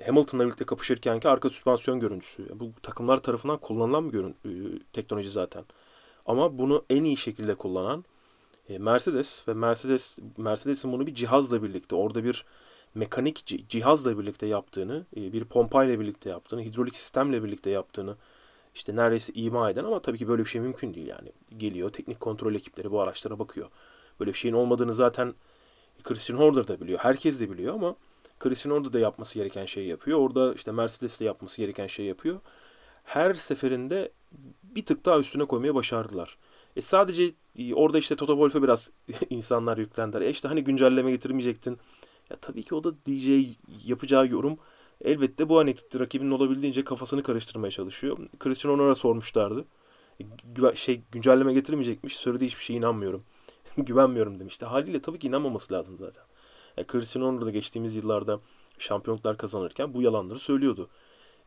Hamilton'la 0.07 0.45
birlikte 0.47 0.65
kapışırkenki 0.65 1.29
arka 1.29 1.51
süspansiyon 1.51 2.01
görüntüsü. 2.01 2.43
Yani 2.49 2.61
bu 2.61 2.73
takımlar 2.83 3.23
tarafından 3.23 3.59
kullanılan 3.59 4.09
bir 4.09 4.13
görün, 4.13 4.37
e, 4.45 4.51
teknoloji 4.93 5.31
zaten. 5.31 5.65
Ama 6.27 6.59
bunu 6.59 6.85
en 6.91 7.05
iyi 7.05 7.17
şekilde 7.17 7.55
kullanan 7.55 8.05
e, 8.69 8.79
Mercedes 8.79 9.49
ve 9.49 9.55
Mercedes 9.55 10.19
Mercedes'in 10.37 10.93
bunu 10.93 11.07
bir 11.07 11.15
cihazla 11.15 11.63
birlikte 11.63 11.97
orada 11.97 12.25
bir 12.25 12.45
mekanik 12.95 13.39
ci- 13.47 13.69
cihazla 13.69 14.19
birlikte 14.19 14.47
yaptığını, 14.47 15.07
e, 15.17 15.33
bir 15.33 15.45
pompayla 15.45 16.01
birlikte 16.01 16.31
yaptığını, 16.31 16.63
hidrolik 16.63 16.97
sistemle 16.97 17.45
birlikte 17.45 17.71
yaptığını 17.71 18.17
işte 18.75 18.97
neredeyse 18.97 19.33
ima 19.33 19.71
eden 19.71 19.85
ama 19.85 20.03
tabii 20.03 20.19
ki 20.19 20.29
böyle 20.29 20.45
bir 20.45 20.49
şey 20.49 20.61
mümkün 20.61 20.95
değil 20.95 21.07
yani. 21.07 21.33
Geliyor 21.57 21.91
teknik 21.91 22.21
kontrol 22.21 22.55
ekipleri 22.55 22.91
bu 22.91 23.01
araçlara 23.01 23.39
bakıyor. 23.39 23.69
Böyle 24.21 24.33
bir 24.33 24.39
şeyin 24.39 24.55
olmadığını 24.55 24.95
zaten 24.95 25.35
Christian 26.03 26.39
Horner 26.39 26.69
da 26.69 26.81
biliyor. 26.81 26.99
Herkes 26.99 27.41
de 27.41 27.51
biliyor 27.51 27.75
ama 27.75 27.97
Christian 28.39 28.73
Horner 28.73 28.93
da 28.93 28.99
yapması 28.99 29.35
gereken 29.35 29.67
şeyi 29.67 29.89
yapıyor. 29.89 30.19
Orada 30.19 30.55
işte 30.55 30.73
Mercedes 30.73 31.21
de 31.21 31.25
yapması 31.25 31.57
gereken 31.57 31.87
şeyi 31.87 32.09
yapıyor. 32.09 32.41
Her 33.05 33.35
seferinde 33.35 34.13
bir 34.63 34.85
tık 34.87 35.05
daha 35.05 35.19
üstüne 35.19 35.45
koymaya 35.45 35.75
başardılar. 35.75 36.39
E 36.77 36.81
sadece 36.81 37.33
e, 37.59 37.75
orada 37.75 37.99
işte 37.99 38.17
Toto 38.17 38.33
Wolff'e 38.33 38.63
biraz 38.63 38.91
insanlar 39.31 39.79
yüklendiler. 39.79 40.21
E 40.21 40.31
işte 40.31 40.49
hani 40.49 40.65
güncelleme 40.65 41.11
getirmeyecektin. 41.11 41.79
Ya 42.31 42.37
tabii 42.37 42.63
ki 42.63 42.75
o 42.75 42.85
da 42.85 42.95
DJ 42.95 43.57
yapacağı 43.85 44.29
yorum 44.29 44.59
elbette 45.05 45.49
bu 45.49 45.59
hani 45.59 45.75
rakibinin 45.99 46.31
olabildiğince 46.31 46.85
kafasını 46.85 47.23
karıştırmaya 47.23 47.71
çalışıyor. 47.71 48.19
Cristiano 48.45 48.75
Ronaldo'ya 48.75 48.95
sormuşlardı. 48.95 49.65
E, 50.21 50.25
güve- 50.55 50.77
şey 50.77 51.03
güncelleme 51.13 51.53
getirmeyecekmiş. 51.55 52.17
Söylediği 52.17 52.51
hiçbir 52.51 52.65
şeye 52.65 52.75
inanmıyorum. 52.75 53.25
Güvenmiyorum 53.77 54.41
demişti. 54.41 54.65
Haliyle 54.65 55.03
tabii 55.03 55.19
ki 55.19 55.27
inanmaması 55.27 55.75
lazım 55.75 55.97
zaten. 55.99 56.23
Ya 56.77 56.85
Cristiano 56.93 57.29
Ronaldo 57.29 57.47
da 57.47 57.51
geçtiğimiz 57.51 57.95
yıllarda 57.95 58.41
şampiyonluklar 58.79 59.37
kazanırken 59.37 59.95
bu 59.95 60.03
yalanları 60.03 60.39
söylüyordu. 60.39 60.89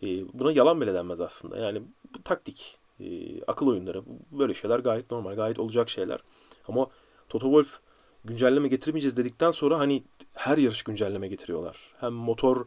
E, 0.04 0.08
buna 0.34 0.52
yalan 0.52 0.82
bile 0.82 0.94
denmez 0.94 1.22
aslında. 1.22 1.58
Yani 1.58 1.82
bu 2.16 2.24
taktik, 2.24 2.78
e, 3.00 3.06
akıl 3.48 3.68
oyunları, 3.68 4.04
böyle 4.32 4.54
şeyler 4.54 4.80
gayet 4.80 5.12
normal, 5.12 5.36
gayet 5.36 5.60
olacak 5.60 5.90
şeyler. 5.90 6.20
Ama 6.68 6.88
Toto 7.30 7.46
Wolff 7.46 7.80
güncelleme 8.26 8.68
getirmeyeceğiz 8.68 9.18
dedikten 9.18 9.52
sonra 9.52 9.80
hani 9.80 10.04
her 10.34 10.58
yarış 10.58 10.84
güncelleme 10.84 11.28
getiriyorlar. 11.28 11.78
Hem 12.00 12.14
motor 12.14 12.66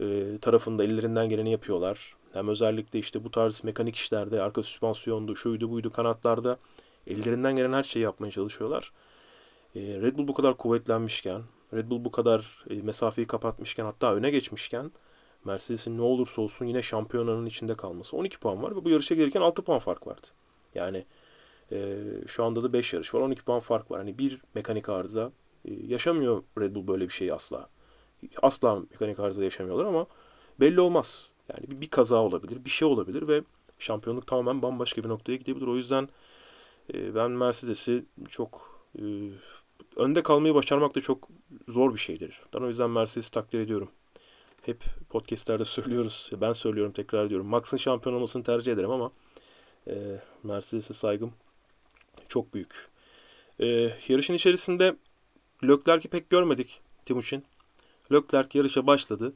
e, 0.00 0.38
tarafında 0.40 0.84
ellerinden 0.84 1.28
geleni 1.28 1.52
yapıyorlar. 1.52 2.14
Hem 2.32 2.48
özellikle 2.48 2.98
işte 2.98 3.24
bu 3.24 3.30
tarz 3.30 3.64
mekanik 3.64 3.96
işlerde, 3.96 4.42
arka 4.42 4.62
süspansiyondu, 4.62 5.36
şuydu 5.36 5.70
buydu, 5.70 5.92
kanatlarda 5.92 6.58
ellerinden 7.06 7.56
gelen 7.56 7.72
her 7.72 7.82
şeyi 7.82 8.02
yapmaya 8.02 8.30
çalışıyorlar. 8.30 8.92
E, 9.76 9.80
Red 9.80 10.18
Bull 10.18 10.28
bu 10.28 10.34
kadar 10.34 10.56
kuvvetlenmişken, 10.56 11.42
Red 11.74 11.90
Bull 11.90 12.04
bu 12.04 12.10
kadar 12.12 12.64
e, 12.70 12.74
mesafeyi 12.74 13.26
kapatmışken, 13.26 13.84
hatta 13.84 14.14
öne 14.14 14.30
geçmişken 14.30 14.90
Mercedes'in 15.44 15.98
ne 15.98 16.02
olursa 16.02 16.42
olsun 16.42 16.66
yine 16.66 16.82
şampiyonanın 16.82 17.46
içinde 17.46 17.74
kalması. 17.74 18.16
12 18.16 18.38
puan 18.38 18.62
var 18.62 18.76
ve 18.76 18.84
bu 18.84 18.90
yarışa 18.90 19.14
gelirken 19.14 19.40
6 19.40 19.62
puan 19.62 19.78
fark 19.78 20.06
vardı. 20.06 20.26
Yani 20.74 21.04
e, 21.72 21.96
şu 22.26 22.44
anda 22.44 22.62
da 22.62 22.72
5 22.72 22.92
yarış 22.92 23.14
var. 23.14 23.20
12 23.20 23.42
puan 23.44 23.60
fark 23.60 23.90
var. 23.90 23.98
Hani 23.98 24.18
bir 24.18 24.40
mekanik 24.54 24.88
arıza 24.88 25.32
e, 25.64 25.74
yaşamıyor 25.86 26.42
Red 26.58 26.74
Bull 26.74 26.86
böyle 26.86 27.04
bir 27.04 27.12
şeyi 27.12 27.34
asla. 27.34 27.68
Asla 28.42 28.82
mekanik 28.90 29.20
arıza 29.20 29.44
yaşamıyorlar 29.44 29.84
ama 29.84 30.06
belli 30.60 30.80
olmaz. 30.80 31.30
Yani 31.48 31.80
bir, 31.80 31.88
kaza 31.88 32.16
olabilir, 32.16 32.64
bir 32.64 32.70
şey 32.70 32.88
olabilir 32.88 33.28
ve 33.28 33.42
şampiyonluk 33.78 34.26
tamamen 34.26 34.62
bambaşka 34.62 35.04
bir 35.04 35.08
noktaya 35.08 35.36
gidebilir. 35.36 35.66
O 35.66 35.76
yüzden 35.76 36.08
e, 36.94 37.14
ben 37.14 37.30
Mercedes'i 37.30 38.04
çok 38.28 38.80
e, 38.98 39.02
önde 39.96 40.22
kalmayı 40.22 40.54
başarmak 40.54 40.94
da 40.94 41.00
çok 41.00 41.28
zor 41.68 41.94
bir 41.94 41.98
şeydir. 41.98 42.40
Ben 42.54 42.60
o 42.60 42.68
yüzden 42.68 42.90
Mercedes'i 42.90 43.30
takdir 43.30 43.60
ediyorum. 43.60 43.90
Hep 44.62 44.84
podcastlerde 45.10 45.64
söylüyoruz. 45.64 46.30
Ben 46.40 46.52
söylüyorum 46.52 46.92
tekrar 46.92 47.24
ediyorum. 47.26 47.46
Max'ın 47.46 47.76
şampiyon 47.76 48.16
olmasını 48.16 48.44
tercih 48.44 48.72
ederim 48.72 48.90
ama 48.90 49.12
e, 49.88 50.20
Mercedes'e 50.42 50.94
saygım 50.94 51.32
çok 52.28 52.54
büyük. 52.54 52.88
E, 53.60 53.66
yarışın 54.08 54.34
içerisinde 54.34 54.96
Leclerc'i 55.64 56.08
pek 56.08 56.30
görmedik 56.30 56.80
Timuçin. 57.06 57.44
Leclerc 58.12 58.58
yarışa 58.58 58.86
başladı. 58.86 59.32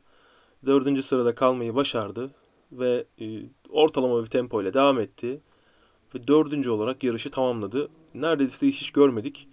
Dördüncü 0.66 1.02
sırada 1.02 1.34
kalmayı 1.34 1.74
başardı. 1.74 2.30
Ve 2.72 3.04
e, 3.20 3.24
ortalama 3.70 4.22
bir 4.22 4.26
tempo 4.30 4.62
ile 4.62 4.74
devam 4.74 5.00
etti. 5.00 5.40
Ve 6.14 6.28
dördüncü 6.28 6.70
olarak 6.70 7.04
yarışı 7.04 7.30
tamamladı. 7.30 7.88
Neredeyse 8.14 8.66
hiç 8.66 8.90
görmedik. 8.90 9.48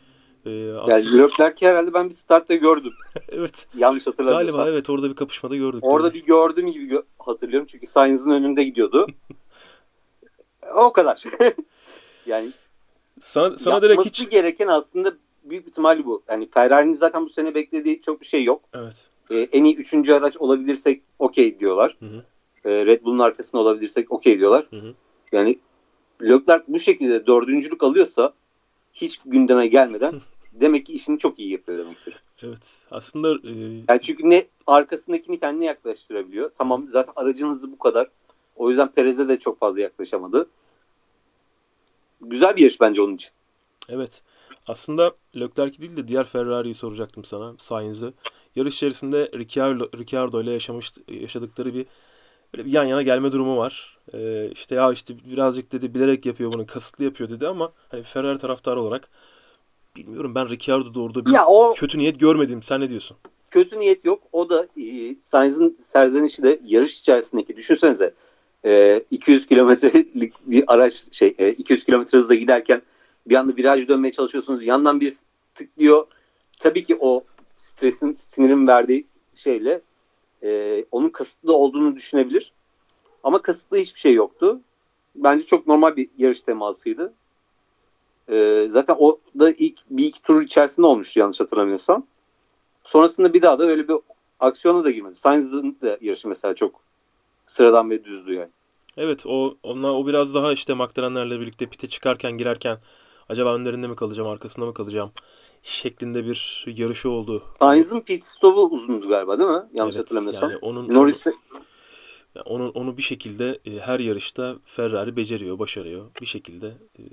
E, 0.45 0.71
aslında- 0.71 0.99
Yani 0.99 1.17
Leclerc'i 1.17 1.67
herhalde 1.67 1.93
ben 1.93 2.09
bir 2.09 2.13
startta 2.13 2.55
gördüm. 2.55 2.93
evet. 3.29 3.67
Yanlış 3.77 4.07
hatırlamıyorsam. 4.07 4.55
Galiba 4.55 4.69
evet 4.69 4.89
orada 4.89 5.09
bir 5.09 5.15
kapışmada 5.15 5.55
gördük. 5.55 5.83
Orada 5.83 6.09
tabii. 6.09 6.19
bir 6.19 6.25
gördüğüm 6.25 6.71
gibi 6.71 6.93
gö- 6.93 7.05
hatırlıyorum. 7.19 7.67
Çünkü 7.71 7.87
Sainz'ın 7.87 8.29
önünde 8.29 8.63
gidiyordu. 8.63 9.07
o 10.75 10.93
kadar. 10.93 11.23
yani 12.25 12.51
sana, 13.21 13.57
sana 13.57 13.81
direkt 13.81 14.05
hiç... 14.05 14.29
gereken 14.29 14.67
aslında 14.67 15.13
büyük 15.45 15.67
ihtimalle 15.67 16.05
bu. 16.05 16.23
Yani 16.29 16.49
Ferrari'nin 16.53 16.93
zaten 16.93 17.25
bu 17.25 17.29
sene 17.29 17.55
beklediği 17.55 18.01
çok 18.01 18.21
bir 18.21 18.25
şey 18.25 18.43
yok. 18.43 18.61
Evet. 18.73 19.07
Ee, 19.31 19.35
en 19.51 19.63
iyi 19.63 19.75
üçüncü 19.75 20.13
araç 20.13 20.37
olabilirsek 20.37 21.01
okey 21.19 21.59
diyorlar. 21.59 21.97
Hı 21.99 22.05
hı. 22.05 22.23
Ee, 22.65 22.85
Red 22.85 23.03
Bull'un 23.03 23.19
arkasında 23.19 23.61
olabilirsek 23.61 24.11
okey 24.11 24.39
diyorlar. 24.39 24.67
Hı 24.69 24.75
hı. 24.75 24.93
Yani 25.31 25.59
Leclerc 26.21 26.63
bu 26.67 26.79
şekilde 26.79 27.27
dördüncülük 27.27 27.83
alıyorsa 27.83 28.33
hiç 28.93 29.19
gündeme 29.25 29.67
gelmeden 29.67 30.21
demek 30.53 30.85
ki 30.85 30.93
işini 30.93 31.19
çok 31.19 31.39
iyi 31.39 31.51
yapıyor 31.51 31.77
demektir. 31.77 32.23
Evet. 32.43 32.73
Aslında 32.91 33.33
e, 33.33 33.83
Yani 33.89 34.01
çünkü 34.01 34.29
ne 34.29 34.45
arkasındakini 34.67 35.39
kendine 35.39 35.65
yaklaştırabiliyor. 35.65 36.51
Tamam 36.57 36.87
zaten 36.89 37.13
aracın 37.15 37.49
hızı 37.49 37.71
bu 37.71 37.77
kadar. 37.77 38.07
O 38.55 38.69
yüzden 38.69 38.87
Perez'e 38.87 39.27
de 39.27 39.39
çok 39.39 39.59
fazla 39.59 39.81
yaklaşamadı. 39.81 40.47
Güzel 42.21 42.55
bir 42.55 42.61
yarış 42.61 42.81
bence 42.81 43.01
onun 43.01 43.15
için. 43.15 43.29
evet. 43.89 44.21
Aslında 44.67 45.11
Leclerc 45.35 45.81
değil 45.81 45.95
de 45.95 46.07
diğer 46.07 46.23
Ferrari'yi 46.23 46.73
soracaktım 46.73 47.23
sana. 47.23 47.53
Sainz'ı. 47.59 48.13
Yarış 48.55 48.75
içerisinde 48.75 49.31
Ricciardo, 49.35 49.89
Ricciardo 49.97 50.41
ile 50.41 50.51
yaşamış, 50.51 50.93
yaşadıkları 51.07 51.73
bir, 51.73 51.85
böyle 52.53 52.65
bir 52.65 52.73
yan 52.73 52.83
yana 52.83 53.01
gelme 53.01 53.31
durumu 53.31 53.57
var. 53.57 53.97
Ee, 54.13 54.49
işte 54.51 54.75
ya 54.75 54.91
işte 54.91 55.13
birazcık 55.25 55.71
dedi 55.71 55.93
bilerek 55.93 56.25
yapıyor 56.25 56.53
bunu, 56.53 56.65
kasıtlı 56.65 57.03
yapıyor 57.03 57.29
dedi 57.29 57.47
ama 57.47 57.71
hani 57.89 58.03
Ferrari 58.03 58.39
taraftarı 58.39 58.81
olarak 58.81 59.09
bilmiyorum 59.95 60.35
ben 60.35 60.49
Ricciardo'da 60.49 61.01
orada 61.01 61.25
bir 61.25 61.31
Ya 61.31 61.45
o 61.47 61.73
kötü 61.73 61.97
niyet 61.97 62.19
görmedim. 62.19 62.61
Sen 62.61 62.81
ne 62.81 62.89
diyorsun? 62.89 63.17
kötü 63.55 63.79
niyet 63.79 64.05
yok. 64.05 64.23
O 64.31 64.49
da 64.49 64.67
e, 64.81 65.15
Sainz'ın 65.19 65.77
serzenişi 65.81 66.43
de 66.43 66.59
yarış 66.65 66.99
içerisindeki 66.99 67.55
düşünsenize 67.55 68.13
e, 68.65 69.03
200 69.11 69.47
kilometrelik 69.47 70.33
bir 70.45 70.63
araç 70.67 71.03
şey 71.11 71.35
e, 71.37 71.49
200 71.49 71.83
kilometre 71.83 72.17
hızla 72.17 72.35
giderken 72.35 72.81
bir 73.27 73.35
anda 73.35 73.55
viraj 73.55 73.87
dönmeye 73.87 74.11
çalışıyorsunuz. 74.11 74.65
Yandan 74.65 75.01
bir 75.01 75.13
tıklıyor. 75.55 76.07
Tabii 76.59 76.83
ki 76.83 76.97
o 76.99 77.23
stresin, 77.57 78.17
sinirin 78.27 78.67
verdiği 78.67 79.07
şeyle 79.35 79.81
e, 80.43 80.85
onun 80.91 81.09
kasıtlı 81.09 81.53
olduğunu 81.53 81.95
düşünebilir. 81.95 82.53
Ama 83.23 83.41
kasıtlı 83.41 83.77
hiçbir 83.77 83.99
şey 83.99 84.13
yoktu. 84.13 84.61
Bence 85.15 85.45
çok 85.45 85.67
normal 85.67 85.95
bir 85.95 86.09
yarış 86.17 86.41
temasıydı. 86.41 87.13
E, 88.29 88.67
zaten 88.69 88.95
o 88.99 89.19
da 89.39 89.51
ilk 89.51 89.79
bir 89.89 90.05
iki 90.05 90.21
tur 90.21 90.41
içerisinde 90.41 90.87
olmuştu 90.87 91.19
yanlış 91.19 91.39
hatırlamıyorsam. 91.39 92.05
Sonrasında 92.83 93.33
bir 93.33 93.41
daha 93.41 93.59
da 93.59 93.65
öyle 93.67 93.87
bir 93.87 93.95
aksiyona 94.39 94.83
da 94.83 94.91
girmedi. 94.91 95.15
Sainz'ın 95.15 95.77
da 95.81 95.97
yarışı 96.01 96.27
mesela 96.27 96.55
çok 96.55 96.81
sıradan 97.45 97.89
ve 97.89 98.03
düzdü 98.03 98.33
yani. 98.33 98.49
Evet 98.97 99.25
o 99.25 99.57
onlar 99.63 99.89
o 99.89 100.07
biraz 100.07 100.35
daha 100.35 100.53
işte 100.53 100.73
McLaren'lerle 100.73 101.39
birlikte 101.39 101.65
pite 101.65 101.89
çıkarken 101.89 102.31
girerken 102.31 102.77
acaba 103.29 103.55
önlerinde 103.55 103.87
mi 103.87 103.95
kalacağım 103.95 104.29
arkasında 104.29 104.65
mı 104.65 104.73
kalacağım 104.73 105.11
şeklinde 105.63 106.25
bir 106.25 106.65
yarışı 106.67 107.09
oldu. 107.09 107.43
Sainz'ın 107.59 107.99
pit 108.01 108.25
stopu 108.25 108.61
uzundu 108.61 109.07
galiba 109.07 109.39
değil 109.39 109.49
mi? 109.49 109.63
Yanlış 109.73 109.95
Evet, 109.95 110.05
hatırlamıyorsam. 110.05 110.49
yani 110.49 110.59
onun 110.61 110.89
Norris'e 110.89 111.33
onu, 112.35 112.45
onun 112.45 112.69
onu 112.69 112.97
bir 112.97 113.01
şekilde 113.01 113.59
e, 113.65 113.79
her 113.79 113.99
yarışta 113.99 114.55
Ferrari 114.65 115.15
beceriyor, 115.15 115.59
başarıyor. 115.59 116.05
Bir 116.21 116.25
şekilde 116.25 116.67
e, 116.99 117.03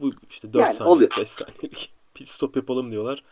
bu 0.00 0.10
işte 0.30 0.52
4 0.52 0.62
Yani 0.62 0.74
saniye, 0.74 0.94
oluyor. 0.94 1.10
5 1.18 1.28
saniyelik 1.28 1.92
pit 2.14 2.28
stop 2.28 2.56
yapalım 2.56 2.90
diyorlar. 2.90 3.22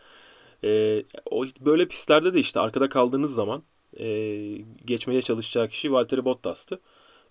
E, 0.63 1.03
o 1.31 1.45
böyle 1.59 1.87
pistlerde 1.87 2.33
de 2.33 2.39
işte 2.39 2.59
arkada 2.59 2.89
kaldığınız 2.89 3.33
zaman 3.33 3.63
e, 3.99 4.37
geçmeye 4.85 5.21
çalışacağı 5.21 5.67
kişi 5.67 5.91
Valtteri 5.91 6.25
Bottas'tı. 6.25 6.79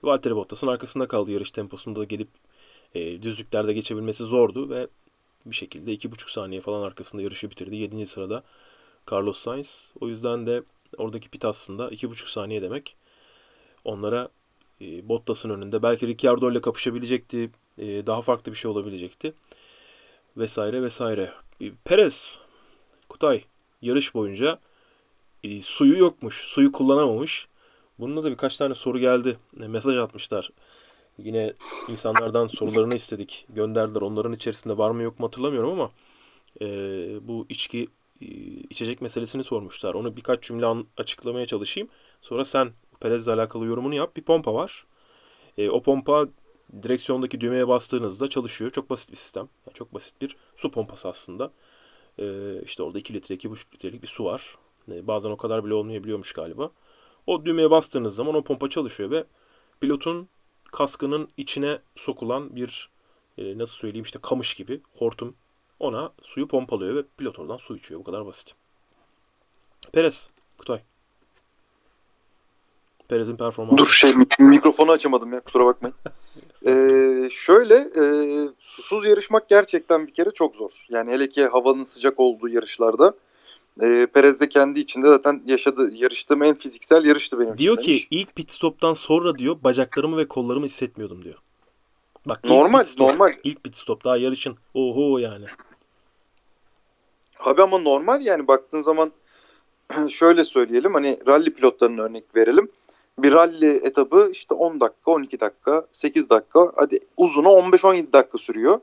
Valtteri 0.03 0.37
Bottas'ın 0.37 0.66
arkasında 0.66 1.09
kaldı 1.09 1.33
yarış 1.33 1.51
temposunda 1.51 2.01
da 2.01 2.05
gelip 2.05 2.29
e, 2.94 3.23
düzlüklerde 3.23 3.73
geçebilmesi 3.73 4.25
zordu 4.25 4.70
ve 4.70 4.88
bir 5.46 5.55
şekilde 5.55 5.94
2,5 5.94 6.31
saniye 6.31 6.61
falan 6.61 6.83
arkasında 6.83 7.22
yarışı 7.22 7.50
bitirdi. 7.50 7.76
7. 7.76 8.07
sırada 8.07 8.42
Carlos 9.12 9.38
Sainz. 9.38 9.92
O 10.00 10.09
yüzden 10.09 10.46
de 10.46 10.62
oradaki 10.98 11.29
pit 11.29 11.44
aslında 11.44 11.88
2,5 11.88 12.31
saniye 12.31 12.62
demek. 12.62 12.96
Onlara 13.85 14.29
e, 14.81 15.09
Bottas'ın 15.09 15.50
önünde 15.50 15.83
belki 15.83 16.07
Ricciardo 16.07 16.50
ile 16.50 16.61
kapışabilecekti. 16.61 17.50
e, 17.79 18.07
daha 18.07 18.22
farklı 18.22 18.53
bir 18.53 18.57
şey 18.57 18.70
olabilecekti. 18.70 19.35
Vesaire 20.37 20.83
vesaire. 20.83 21.33
E, 21.61 21.72
Perez, 21.85 22.38
Kutay 23.09 23.44
yarış 23.83 24.14
boyunca 24.14 24.59
e, 25.44 25.62
suyu 25.62 25.98
yokmuş. 25.98 26.35
Suyu 26.37 26.72
kullanamamış. 26.72 27.48
Bununla 27.98 28.24
da 28.24 28.31
birkaç 28.31 28.57
tane 28.57 28.74
soru 28.74 28.98
geldi. 28.98 29.38
E, 29.61 29.68
mesaj 29.68 29.96
atmışlar. 29.96 30.50
Yine 31.24 31.52
insanlardan 31.88 32.46
sorularını 32.46 32.94
istedik. 32.94 33.46
Gönderdiler. 33.48 34.00
Onların 34.00 34.33
içerisinde 34.33 34.78
var 34.78 34.90
mı 34.90 35.02
yok 35.02 35.20
mu 35.20 35.26
hatırlamıyorum 35.26 35.70
ama 35.70 35.90
e, 36.61 36.66
bu 37.28 37.46
içki 37.48 37.88
e, 38.20 38.26
içecek 38.70 39.00
meselesini 39.00 39.44
sormuşlar. 39.44 39.94
Onu 39.94 40.16
birkaç 40.16 40.42
cümle 40.42 40.66
an- 40.66 40.87
açıklamaya 40.96 41.46
çalışayım. 41.46 41.88
Sonra 42.22 42.44
sen 42.44 42.72
Perez'le 43.00 43.28
alakalı 43.28 43.66
yorumunu 43.66 43.94
yap. 43.94 44.16
Bir 44.16 44.22
pompa 44.22 44.54
var. 44.54 44.87
E, 45.59 45.70
o 45.70 45.83
pompa 45.83 46.28
direksiyondaki 46.83 47.40
düğmeye 47.40 47.68
bastığınızda 47.68 48.30
çalışıyor. 48.30 48.70
Çok 48.70 48.90
basit 48.90 49.11
bir 49.11 49.16
sistem. 49.16 49.48
Yani 49.66 49.74
çok 49.74 49.94
basit 49.94 50.20
bir 50.22 50.37
su 50.56 50.70
pompası 50.70 51.09
aslında. 51.09 51.52
E, 52.18 52.24
işte 52.64 52.83
orada 52.83 52.98
2 52.98 53.14
litre, 53.14 53.35
2,5 53.35 53.74
litrelik 53.74 54.02
bir 54.02 54.09
su 54.09 54.24
var. 54.24 54.56
E, 54.92 55.06
bazen 55.06 55.30
o 55.30 55.37
kadar 55.37 55.64
bile 55.64 55.74
olmayabiliyormuş 55.74 56.33
galiba. 56.33 56.70
O 57.26 57.44
düğmeye 57.44 57.70
bastığınız 57.70 58.14
zaman 58.14 58.35
o 58.35 58.42
pompa 58.42 58.70
çalışıyor 58.70 59.11
ve 59.11 59.24
pilotun 59.80 60.28
kaskının 60.72 61.28
içine 61.37 61.78
sokulan 61.96 62.56
bir 62.56 62.90
e, 63.38 63.59
nasıl 63.59 63.76
söyleyeyim 63.76 64.04
işte 64.04 64.18
kamış 64.22 64.54
gibi 64.54 64.80
hortum 64.98 65.37
ona 65.80 66.12
suyu 66.22 66.48
pompalıyor 66.48 66.94
ve 66.94 67.02
pilot 67.18 67.38
oradan 67.38 67.56
su 67.56 67.76
içiyor. 67.76 68.00
Bu 68.00 68.04
kadar 68.04 68.26
basit. 68.26 68.54
Perez, 69.92 70.30
Kutay. 70.59 70.80
Perez'in 73.09 73.37
performansı. 73.37 73.78
Dur 73.78 73.88
şey 73.88 74.11
mik- 74.11 74.42
mikrofonu 74.42 74.90
açamadım 74.90 75.33
ya 75.33 75.40
kusura 75.40 75.66
bakmayın. 75.66 75.96
Ee, 76.66 77.28
şöyle 77.33 77.74
e, 77.74 78.04
susuz 78.59 79.06
yarışmak 79.06 79.48
gerçekten 79.48 80.06
bir 80.06 80.14
kere 80.14 80.30
çok 80.30 80.56
zor. 80.56 80.70
Yani 80.88 81.11
hele 81.11 81.28
ki 81.28 81.46
havanın 81.46 81.85
sıcak 81.85 82.20
olduğu 82.20 82.48
yarışlarda. 82.48 83.14
E, 83.81 84.07
Perez 84.07 84.40
de 84.40 84.49
kendi 84.49 84.81
içinde 84.81 85.09
zaten 85.09 85.43
yaşadı 85.47 85.90
yarıştığım 85.95 86.43
en 86.43 86.55
fiziksel 86.55 87.05
yarıştı 87.05 87.38
benim 87.38 87.59
Diyor 87.59 87.77
ki 87.77 87.88
demiş. 87.88 88.07
ilk 88.11 88.35
pit 88.37 88.51
stop'tan 88.51 88.95
sonra 88.95 89.38
diyor 89.38 89.57
bacaklarımı 89.64 90.16
ve 90.16 90.29
kollarımı 90.29 90.64
hissetmiyordum 90.66 91.25
diyor. 91.25 91.37
Bak 92.27 92.45
Normal, 92.45 92.85
stop, 92.85 93.09
normal. 93.11 93.33
İlk 93.45 93.64
pit 93.64 93.77
stop 93.77 94.05
daha 94.05 94.16
yarışın. 94.16 94.57
Oho 94.75 95.19
yani. 95.19 95.45
Abi 97.38 97.62
ama 97.62 97.79
normal 97.79 98.21
yani 98.21 98.49
baktığın 98.49 98.83
zaman 98.83 99.12
şöyle 100.09 100.45
söyleyelim 100.45 100.95
hani 100.95 101.19
rally 101.27 101.51
pilotlarına 101.51 102.03
örnek 102.03 102.37
verelim. 102.37 102.69
Bir 103.19 103.33
rally 103.33 103.77
etabı 103.83 104.31
işte 104.33 104.55
10 104.55 104.81
dakika, 104.81 105.11
12 105.11 105.40
dakika, 105.40 105.87
8 105.93 106.31
dakika 106.31 106.73
hadi 106.77 107.01
uzunu 107.16 107.49
15-17 107.49 108.12
dakika 108.12 108.38
sürüyor. 108.38 108.81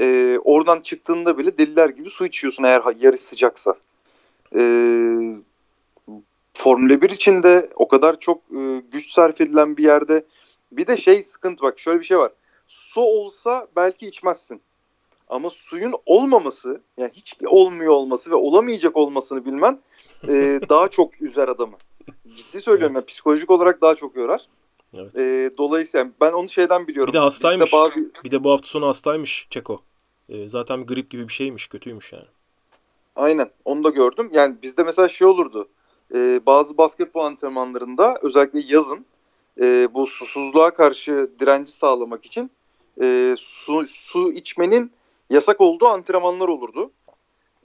Ee, 0.00 0.38
oradan 0.44 0.80
çıktığında 0.80 1.38
bile 1.38 1.58
deliler 1.58 1.88
gibi 1.88 2.10
su 2.10 2.26
içiyorsun 2.26 2.64
eğer 2.64 2.82
yarış 3.00 3.20
sıcaksa. 3.20 3.74
Ee, 4.54 5.36
Formula 6.54 7.02
1 7.02 7.10
için 7.10 7.42
de 7.42 7.70
o 7.74 7.88
kadar 7.88 8.20
çok 8.20 8.38
e, 8.38 8.82
güç 8.92 9.10
sarf 9.10 9.40
edilen 9.40 9.76
bir 9.76 9.84
yerde 9.84 10.24
bir 10.72 10.86
de 10.86 10.96
şey 10.96 11.22
sıkıntı 11.22 11.62
bak 11.62 11.78
şöyle 11.78 12.00
bir 12.00 12.04
şey 12.04 12.18
var. 12.18 12.32
Su 12.68 13.00
olsa 13.00 13.66
belki 13.76 14.06
içmezsin. 14.06 14.60
Ama 15.28 15.50
suyun 15.50 15.94
olmaması, 16.06 16.80
yani 16.96 17.10
hiç 17.14 17.36
olmuyor 17.46 17.92
olması 17.92 18.30
ve 18.30 18.34
olamayacak 18.34 18.96
olmasını 18.96 19.44
bilmen 19.44 19.78
e, 20.28 20.60
daha 20.68 20.88
çok 20.88 21.22
üzer 21.22 21.48
adamı. 21.48 21.76
Ciddi 22.36 22.60
söylüyorum 22.60 22.96
Evet. 22.96 23.02
ya 23.02 23.06
psikolojik 23.06 23.50
olarak 23.50 23.80
daha 23.80 23.94
çok 23.94 24.16
yorar. 24.16 24.40
Evet. 24.94 25.16
E, 25.16 25.50
dolayısıyla 25.58 26.04
yani 26.04 26.12
ben 26.20 26.32
onu 26.32 26.48
şeyden 26.48 26.86
biliyorum. 26.86 27.12
Bir 27.12 27.18
de 27.18 27.22
hastaymış. 27.22 27.72
Bazı, 27.72 28.12
Bir 28.24 28.30
de 28.30 28.44
bu 28.44 28.50
hafta 28.50 28.68
sonu 28.68 28.86
hastaymış 28.86 29.46
Çeko. 29.50 29.80
Ee, 30.28 30.48
zaten 30.48 30.86
grip 30.86 31.10
gibi 31.10 31.28
bir 31.28 31.32
şeymiş. 31.32 31.66
Kötüymüş 31.66 32.12
yani. 32.12 32.26
Aynen 33.18 33.50
onu 33.64 33.84
da 33.84 33.90
gördüm. 33.90 34.30
Yani 34.32 34.56
bizde 34.62 34.82
mesela 34.82 35.08
şey 35.08 35.26
olurdu. 35.26 35.68
E, 36.14 36.40
bazı 36.46 36.78
basketbol 36.78 37.24
antrenmanlarında 37.24 38.18
özellikle 38.22 38.60
yazın 38.66 39.06
e, 39.60 39.94
bu 39.94 40.06
susuzluğa 40.06 40.70
karşı 40.70 41.30
direnci 41.40 41.72
sağlamak 41.72 42.26
için 42.26 42.50
e, 43.00 43.34
su, 43.38 43.86
su 43.86 44.32
içmenin 44.32 44.92
yasak 45.30 45.60
olduğu 45.60 45.86
antrenmanlar 45.86 46.48
olurdu. 46.48 46.90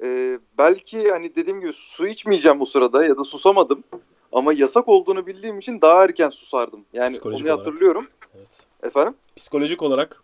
E, 0.01 0.39
belki 0.57 1.11
hani 1.11 1.35
dediğim 1.35 1.61
gibi 1.61 1.73
su 1.73 2.07
içmeyeceğim 2.07 2.61
o 2.61 2.65
sırada 2.65 3.05
ya 3.05 3.17
da 3.17 3.23
susamadım. 3.23 3.83
Ama 4.31 4.53
yasak 4.53 4.87
olduğunu 4.87 5.27
bildiğim 5.27 5.59
için 5.59 5.81
daha 5.81 6.03
erken 6.03 6.29
susardım. 6.29 6.85
Yani 6.93 7.11
Psikolojik 7.11 7.45
onu 7.45 7.53
olarak. 7.53 7.67
hatırlıyorum. 7.67 8.07
Evet. 8.35 8.47
Efendim? 8.83 9.13
Psikolojik 9.35 9.81
olarak 9.81 10.23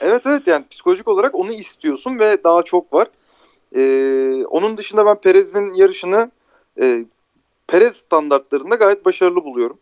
Evet 0.00 0.22
evet 0.26 0.46
yani 0.46 0.64
psikolojik 0.70 1.08
olarak 1.08 1.34
onu 1.34 1.52
istiyorsun 1.52 2.18
ve 2.18 2.44
daha 2.44 2.62
çok 2.62 2.92
var. 2.92 3.08
Ee, 3.74 4.44
onun 4.46 4.76
dışında 4.76 5.06
ben 5.06 5.16
Perez'in 5.16 5.74
yarışını 5.74 6.30
e, 6.80 7.04
Perez 7.66 7.96
standartlarında 7.96 8.74
gayet 8.74 9.04
başarılı 9.04 9.44
buluyorum. 9.44 9.78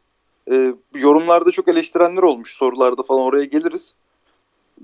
Ee, 0.50 0.74
yorumlarda 0.94 1.50
çok 1.50 1.68
eleştirenler 1.68 2.22
olmuş 2.22 2.54
sorularda 2.54 3.02
falan 3.02 3.20
oraya 3.20 3.44
geliriz. 3.44 3.94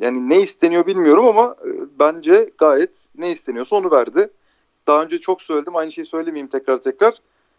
Yani 0.01 0.29
ne 0.29 0.41
isteniyor 0.41 0.87
bilmiyorum 0.87 1.27
ama 1.27 1.57
e, 1.65 1.71
bence 1.99 2.51
gayet 2.59 2.91
ne 3.19 3.33
isteniyorsa 3.33 3.77
onu 3.77 3.91
verdi. 3.91 4.31
Daha 4.87 5.03
önce 5.03 5.19
çok 5.21 5.43
söyledim 5.43 5.77
aynı 5.77 5.93
şeyi 5.93 6.05
söylemeyeyim 6.05 6.49
tekrar 6.49 6.79
tekrar. 6.83 7.15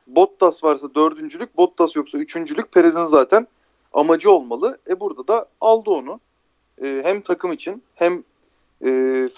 Bottas 0.07 0.63
varsa 0.63 0.87
dördüncülük, 0.95 1.57
Bottas 1.57 1.95
yoksa 1.95 2.17
üçüncülük 2.17 2.71
Perez'in 2.71 3.05
zaten 3.05 3.47
amacı 3.93 4.31
olmalı. 4.31 4.77
E 4.89 4.99
burada 4.99 5.27
da 5.27 5.45
aldı 5.61 5.89
onu 5.89 6.19
e, 6.83 7.01
hem 7.03 7.21
takım 7.21 7.51
için 7.51 7.83
hem 7.95 8.23
e, 8.85 8.89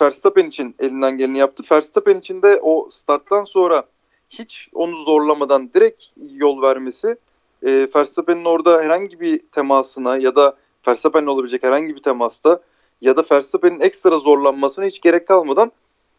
Verstappen 0.02 0.46
için 0.46 0.76
elinden 0.80 1.18
geleni 1.18 1.38
yaptı. 1.38 1.64
Verstappen 1.72 2.20
için 2.20 2.42
de 2.42 2.60
o 2.62 2.90
starttan 2.92 3.44
sonra 3.44 3.84
hiç 4.30 4.70
onu 4.74 5.04
zorlamadan 5.04 5.74
direkt 5.74 6.04
yol 6.34 6.62
vermesi 6.62 7.18
e, 7.64 7.88
Verstappen'in 7.96 8.46
orada 8.46 8.82
herhangi 8.82 9.20
bir 9.20 9.40
temasına 9.52 10.18
ya 10.18 10.36
da 10.36 10.58
Verstappen'le 10.88 11.28
olabilecek 11.28 11.64
herhangi 11.64 11.96
bir 11.96 12.04
temasta 12.04 12.62
ya 13.02 13.18
da 13.18 13.26
Verstappen'in 13.32 13.80
ekstra 13.80 14.18
zorlanmasına 14.18 14.86
hiç 14.86 15.02
gerek 15.02 15.28
kalmadan 15.28 15.72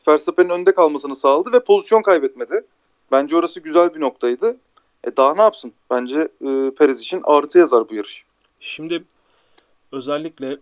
Verstappen'in 0.08 0.50
önde 0.50 0.74
kalmasını 0.74 1.16
sağladı 1.16 1.52
ve 1.52 1.60
pozisyon 1.60 2.02
kaybetmedi. 2.02 2.64
Bence 3.12 3.36
orası 3.36 3.60
güzel 3.60 3.94
bir 3.94 4.00
noktaydı. 4.00 4.56
E 5.04 5.16
daha 5.16 5.34
ne 5.34 5.42
yapsın? 5.42 5.72
Bence 5.90 6.20
e, 6.20 6.70
Perez 6.78 7.00
için 7.00 7.20
artı 7.24 7.58
yazar 7.58 7.88
bu 7.90 7.94
yarış. 7.94 8.24
Şimdi 8.60 9.04
özellikle 9.92 10.58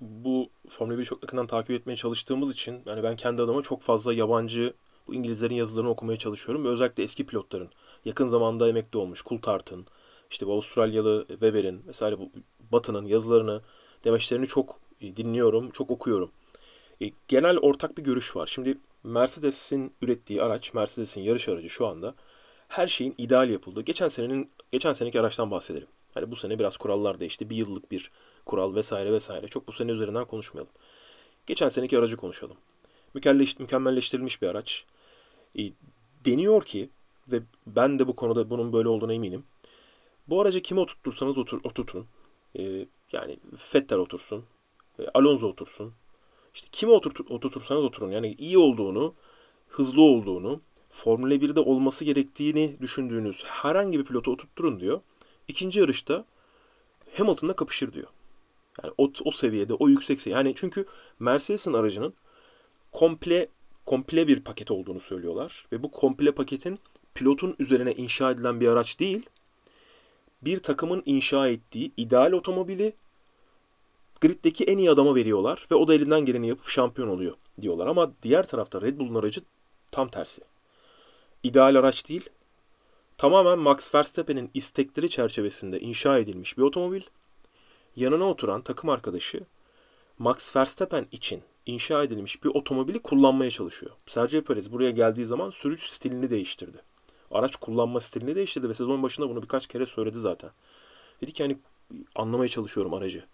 bu 0.00 0.50
Formula 0.68 0.98
1'i 0.98 1.04
çok 1.04 1.22
yakından 1.22 1.46
takip 1.46 1.70
etmeye 1.70 1.96
çalıştığımız 1.96 2.52
için 2.52 2.82
yani 2.86 3.02
ben 3.02 3.16
kendi 3.16 3.42
adıma 3.42 3.62
çok 3.62 3.82
fazla 3.82 4.14
yabancı 4.14 4.74
bu 5.08 5.14
İngilizlerin 5.14 5.54
yazılarını 5.54 5.90
okumaya 5.90 6.18
çalışıyorum 6.18 6.64
ve 6.64 6.68
özellikle 6.68 7.02
eski 7.02 7.26
pilotların 7.26 7.68
yakın 8.04 8.28
zamanda 8.28 8.68
emekli 8.68 8.98
olmuş 8.98 9.24
Coulthard'ın 9.24 9.86
işte 10.30 10.46
bu 10.46 10.52
Avustralyalı 10.52 11.24
Webber'in 11.28 11.86
vesaire 11.86 12.18
bu 12.18 12.30
Batı'nın 12.72 13.06
yazılarını 13.06 13.62
demeçlerini 14.04 14.46
çok 14.46 14.80
dinliyorum, 15.00 15.70
çok 15.70 15.90
okuyorum. 15.90 16.30
E, 17.02 17.10
genel 17.28 17.58
ortak 17.58 17.98
bir 17.98 18.02
görüş 18.04 18.36
var. 18.36 18.46
Şimdi 18.46 18.78
Mercedes'in 19.04 19.92
ürettiği 20.02 20.42
araç, 20.42 20.74
Mercedes'in 20.74 21.20
yarış 21.20 21.48
aracı 21.48 21.70
şu 21.70 21.86
anda 21.86 22.14
her 22.68 22.86
şeyin 22.88 23.14
ideal 23.18 23.50
yapıldığı. 23.50 23.82
Geçen 23.82 24.08
senenin 24.08 24.50
geçen 24.72 24.92
seneki 24.92 25.20
araçtan 25.20 25.50
bahsedelim. 25.50 25.88
Hani 26.14 26.30
bu 26.30 26.36
sene 26.36 26.58
biraz 26.58 26.76
kurallar 26.76 27.20
değişti. 27.20 27.50
Bir 27.50 27.56
yıllık 27.56 27.90
bir 27.92 28.10
kural 28.48 28.74
vesaire 28.74 29.12
vesaire. 29.12 29.48
Çok 29.48 29.68
bu 29.68 29.72
sene 29.72 29.92
üzerinden 29.92 30.24
konuşmayalım. 30.24 30.72
Geçen 31.46 31.68
seneki 31.68 31.98
aracı 31.98 32.16
konuşalım. 32.16 32.56
Mükemmelleş, 33.14 33.58
mükemmelleştirilmiş 33.58 34.42
bir 34.42 34.46
araç. 34.46 34.84
E, 35.58 35.62
deniyor 36.24 36.62
ki 36.64 36.90
ve 37.32 37.42
ben 37.66 37.98
de 37.98 38.06
bu 38.06 38.16
konuda 38.16 38.50
bunun 38.50 38.72
böyle 38.72 38.88
olduğuna 38.88 39.14
eminim. 39.14 39.44
Bu 40.28 40.40
aracı 40.40 40.62
kime 40.62 40.80
oturtursanız 40.80 41.38
otur, 41.38 41.60
oturtun. 41.64 42.06
E, 42.58 42.86
yani 43.12 43.38
Vettel 43.74 43.98
otursun. 43.98 44.44
e, 44.98 45.06
Alonso 45.14 45.46
otursun. 45.46 45.92
İşte 46.54 46.68
kime 46.72 46.92
oturtur, 46.92 47.24
oturtursanız 47.28 47.84
oturun. 47.84 48.10
Yani 48.10 48.34
iyi 48.38 48.58
olduğunu, 48.58 49.14
hızlı 49.68 50.02
olduğunu, 50.02 50.60
Formula 50.90 51.34
1'de 51.34 51.60
olması 51.60 52.04
gerektiğini 52.04 52.76
düşündüğünüz 52.80 53.44
herhangi 53.44 53.98
bir 53.98 54.04
pilotu 54.04 54.30
oturtturun 54.30 54.80
diyor. 54.80 55.00
İkinci 55.48 55.80
yarışta 55.80 56.24
Hamilton'la 57.16 57.56
kapışır 57.56 57.92
diyor. 57.92 58.08
Yani 58.82 58.94
o, 58.98 59.12
o 59.24 59.30
seviyede, 59.30 59.74
o 59.74 59.88
yüksek 59.88 60.20
seviye. 60.20 60.36
Yani 60.36 60.54
çünkü 60.56 60.86
Mercedes'in 61.18 61.72
aracının 61.72 62.14
komple 62.92 63.48
komple 63.86 64.28
bir 64.28 64.40
paket 64.40 64.70
olduğunu 64.70 65.00
söylüyorlar 65.00 65.66
ve 65.72 65.82
bu 65.82 65.90
komple 65.90 66.32
paketin 66.32 66.78
pilotun 67.14 67.56
üzerine 67.58 67.92
inşa 67.92 68.30
edilen 68.30 68.60
bir 68.60 68.68
araç 68.68 69.00
değil, 69.00 69.26
bir 70.42 70.58
takımın 70.58 71.02
inşa 71.06 71.48
ettiği 71.48 71.92
ideal 71.96 72.32
otomobili 72.32 72.92
griddeki 74.20 74.64
en 74.64 74.78
iyi 74.78 74.90
adama 74.90 75.14
veriyorlar 75.14 75.66
ve 75.70 75.74
o 75.74 75.88
da 75.88 75.94
elinden 75.94 76.20
geleni 76.20 76.48
yapıp 76.48 76.68
şampiyon 76.68 77.08
oluyor 77.08 77.36
diyorlar. 77.60 77.86
Ama 77.86 78.12
diğer 78.22 78.48
tarafta 78.48 78.80
Red 78.80 78.98
Bull'un 78.98 79.14
aracı 79.14 79.40
tam 79.90 80.08
tersi. 80.08 80.42
İdeal 81.42 81.76
araç 81.76 82.08
değil, 82.08 82.28
tamamen 83.18 83.58
Max 83.58 83.94
Verstappen'in 83.94 84.50
istekleri 84.54 85.10
çerçevesinde 85.10 85.80
inşa 85.80 86.18
edilmiş 86.18 86.58
bir 86.58 86.62
otomobil. 86.62 87.02
Yanına 87.98 88.24
oturan 88.24 88.62
takım 88.62 88.90
arkadaşı 88.90 89.40
Max 90.18 90.56
Verstappen 90.56 91.06
için 91.12 91.42
inşa 91.66 92.04
edilmiş 92.04 92.44
bir 92.44 92.48
otomobili 92.48 92.98
kullanmaya 92.98 93.50
çalışıyor. 93.50 93.92
Sergio 94.06 94.42
Perez 94.42 94.72
buraya 94.72 94.90
geldiği 94.90 95.26
zaman 95.26 95.50
sürüş 95.50 95.90
stilini 95.90 96.30
değiştirdi. 96.30 96.82
Araç 97.30 97.56
kullanma 97.56 98.00
stilini 98.00 98.34
değiştirdi 98.34 98.68
ve 98.68 98.74
sezon 98.74 99.02
başında 99.02 99.28
bunu 99.28 99.42
birkaç 99.42 99.66
kere 99.66 99.86
söyledi 99.86 100.18
zaten. 100.18 100.50
Dedi 101.20 101.32
ki 101.32 101.42
hani 101.42 101.58
anlamaya 102.14 102.48
çalışıyorum 102.48 102.94
aracı. 102.94 103.24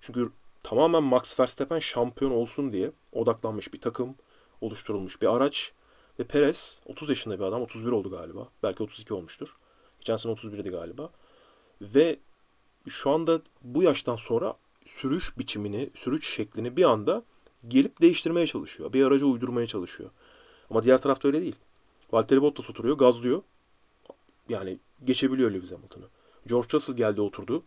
Çünkü 0.00 0.30
tamamen 0.62 1.02
Max 1.02 1.40
Verstappen 1.40 1.78
şampiyon 1.78 2.30
olsun 2.30 2.72
diye 2.72 2.92
odaklanmış 3.12 3.72
bir 3.72 3.80
takım, 3.80 4.14
oluşturulmuş 4.60 5.22
bir 5.22 5.36
araç. 5.36 5.72
Ve 6.18 6.24
Perez 6.24 6.78
30 6.86 7.08
yaşında 7.08 7.38
bir 7.38 7.44
adam, 7.44 7.62
31 7.62 7.92
oldu 7.92 8.10
galiba. 8.10 8.48
Belki 8.62 8.82
32 8.82 9.14
olmuştur. 9.14 9.56
Geçen 10.00 10.16
sene 10.16 10.32
31'di 10.32 10.70
galiba. 10.70 11.10
Ve 11.80 12.18
şu 12.88 13.10
anda 13.10 13.40
bu 13.62 13.82
yaştan 13.82 14.16
sonra 14.16 14.56
sürüş 14.86 15.38
biçimini, 15.38 15.90
sürüş 15.94 16.28
şeklini 16.28 16.76
bir 16.76 16.84
anda 16.84 17.22
gelip 17.68 18.00
değiştirmeye 18.00 18.46
çalışıyor. 18.46 18.92
Bir 18.92 19.04
araca 19.04 19.26
uydurmaya 19.26 19.66
çalışıyor. 19.66 20.10
Ama 20.70 20.82
diğer 20.82 21.00
tarafta 21.00 21.28
öyle 21.28 21.40
değil. 21.40 21.56
Valtteri 22.12 22.42
Bottas 22.42 22.70
oturuyor, 22.70 22.98
gazlıyor. 22.98 23.42
Yani 24.48 24.78
geçebiliyor 25.04 25.50
Lewis 25.50 25.72
Hamilton'ı. 25.72 26.04
George 26.46 26.68
Russell 26.72 26.96
geldi 26.96 27.20
oturdu. 27.20 27.62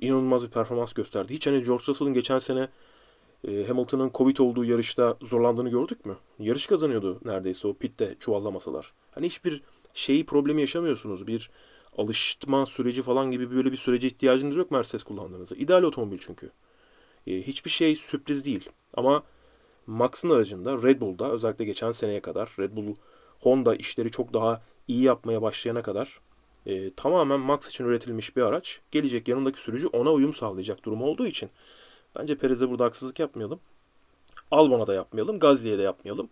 İnanılmaz 0.00 0.42
bir 0.42 0.48
performans 0.48 0.92
gösterdi. 0.92 1.34
Hiç 1.34 1.46
hani 1.46 1.64
George 1.64 1.84
Russell'ın 1.88 2.12
geçen 2.12 2.38
sene 2.38 2.68
E, 3.48 3.64
Hamilton'ın 3.64 4.10
Covid 4.14 4.36
olduğu 4.38 4.64
yarışta 4.64 5.16
zorlandığını 5.22 5.68
gördük 5.68 6.06
mü? 6.06 6.16
Yarış 6.38 6.66
kazanıyordu 6.66 7.20
neredeyse 7.24 7.68
o 7.68 7.74
pitte 7.74 8.16
çuvallamasalar. 8.20 8.92
Hani 9.10 9.26
hiçbir 9.26 9.62
şeyi 9.94 10.26
problemi 10.26 10.60
yaşamıyorsunuz. 10.60 11.26
Bir 11.26 11.50
alışma 11.96 12.66
süreci 12.66 13.02
falan 13.02 13.30
gibi 13.30 13.50
böyle 13.50 13.72
bir 13.72 13.76
sürece 13.76 14.06
ihtiyacınız 14.06 14.56
yok 14.56 14.70
Mercedes 14.70 15.02
kullandığınızda. 15.02 15.56
İdeal 15.56 15.82
otomobil 15.82 16.18
çünkü. 16.20 16.50
E, 17.26 17.42
hiçbir 17.42 17.70
şey 17.70 17.96
sürpriz 17.96 18.44
değil. 18.44 18.70
Ama 18.94 19.22
Max'ın 19.86 20.30
aracında 20.30 20.82
Red 20.82 21.00
Bull'da 21.00 21.30
özellikle 21.30 21.64
geçen 21.64 21.92
seneye 21.92 22.20
kadar 22.20 22.52
Red 22.58 22.76
Bull 22.76 22.94
Honda 23.40 23.74
işleri 23.74 24.10
çok 24.10 24.34
daha 24.34 24.62
iyi 24.88 25.02
yapmaya 25.02 25.42
başlayana 25.42 25.82
kadar 25.82 26.20
e, 26.66 26.90
tamamen 26.90 27.40
Max 27.40 27.68
için 27.68 27.84
üretilmiş 27.84 28.36
bir 28.36 28.42
araç. 28.42 28.80
Gelecek 28.90 29.28
yanındaki 29.28 29.60
sürücü 29.60 29.86
ona 29.86 30.12
uyum 30.12 30.34
sağlayacak 30.34 30.84
durumu 30.84 31.06
olduğu 31.06 31.26
için 31.26 31.50
bence 32.18 32.38
Perez'e 32.38 32.70
burada 32.70 32.84
haksızlık 32.84 33.18
yapmayalım. 33.18 33.60
Albon'a 34.50 34.86
da 34.86 34.94
yapmayalım. 34.94 35.38
Gazli'ye 35.38 35.78
de 35.78 35.82
yapmayalım. 35.82 36.28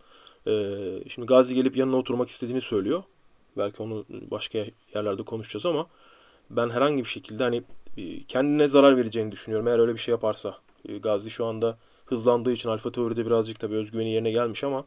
E, 0.47 0.53
şimdi 1.09 1.27
Gazli 1.27 1.55
gelip 1.55 1.77
yanına 1.77 1.97
oturmak 1.97 2.29
istediğini 2.29 2.61
söylüyor. 2.61 3.03
Belki 3.57 3.83
onu 3.83 4.05
başka 4.11 4.67
yerlerde 4.95 5.23
konuşacağız 5.23 5.67
ama 5.67 5.87
ben 6.51 6.71
herhangi 6.71 7.05
bir 7.05 7.09
şekilde 7.09 7.45
hani 7.45 7.63
e, 7.97 8.25
kendine 8.25 8.69
zarar 8.69 8.97
vereceğini 8.97 9.33
düşünüyorum. 9.33 9.69
Eğer 9.69 9.79
öyle 9.79 9.93
bir 9.93 9.99
şey 9.99 10.13
yaparsa. 10.13 10.59
E, 10.89 10.99
Gazli 10.99 11.31
şu 11.31 11.47
anda 11.47 11.79
hızlandığı 12.07 12.53
için 12.53 12.69
Alfa 12.69 12.93
Tauri'de 12.93 13.27
birazcık 13.27 13.61
tabii 13.61 13.75
özgüveni 13.75 14.11
yerine 14.11 14.31
gelmiş 14.31 14.65
ama 14.65 14.85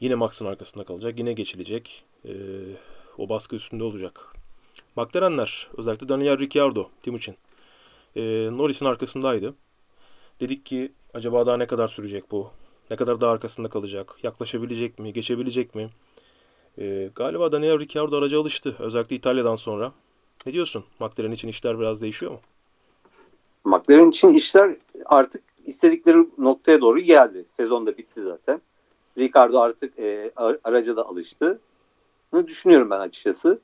yine 0.00 0.14
Max'ın 0.14 0.46
arkasında 0.46 0.84
kalacak. 0.84 1.18
Yine 1.18 1.32
geçilecek. 1.32 2.04
E, 2.24 2.32
o 3.18 3.28
baskı 3.28 3.56
üstünde 3.56 3.84
olacak. 3.84 4.32
McLaren'ler 4.96 5.68
özellikle 5.76 6.08
Daniel 6.08 6.38
Ricciardo 6.38 6.88
Timuçin. 7.02 7.36
E, 8.16 8.22
Norris'in 8.52 8.86
arkasındaydı. 8.86 9.54
Dedik 10.40 10.66
ki 10.66 10.92
acaba 11.14 11.46
daha 11.46 11.56
ne 11.56 11.66
kadar 11.66 11.88
sürecek 11.88 12.30
bu? 12.30 12.50
Ne 12.90 12.96
kadar 12.96 13.20
daha 13.20 13.32
arkasında 13.32 13.68
kalacak? 13.68 14.16
Yaklaşabilecek 14.22 14.98
mi? 14.98 15.12
Geçebilecek 15.12 15.74
mi? 15.74 15.90
E, 16.78 17.10
galiba 17.14 17.52
Daniel 17.52 17.78
Ricciardo 17.78 18.16
araca 18.16 18.40
alıştı. 18.40 18.76
Özellikle 18.78 19.16
İtalya'dan 19.16 19.56
sonra. 19.56 19.92
Ne 20.46 20.52
diyorsun? 20.52 20.84
McLaren 21.00 21.32
için 21.32 21.48
işler 21.48 21.78
biraz 21.78 22.02
değişiyor 22.02 22.32
mu? 22.32 22.40
McLaren 23.64 24.10
için 24.10 24.34
işler 24.34 24.76
artık 25.04 25.42
istedikleri 25.66 26.26
noktaya 26.38 26.80
doğru 26.80 27.00
geldi. 27.00 27.44
Sezon 27.48 27.86
da 27.86 27.98
bitti 27.98 28.22
zaten. 28.22 28.60
Ricardo 29.18 29.60
artık 29.60 29.98
e, 29.98 30.32
araca 30.64 30.96
da 30.96 31.08
alıştı. 31.08 31.60
Bunu 32.32 32.46
düşünüyorum 32.46 32.90
ben 32.90 33.00
açıkçası. 33.00 33.58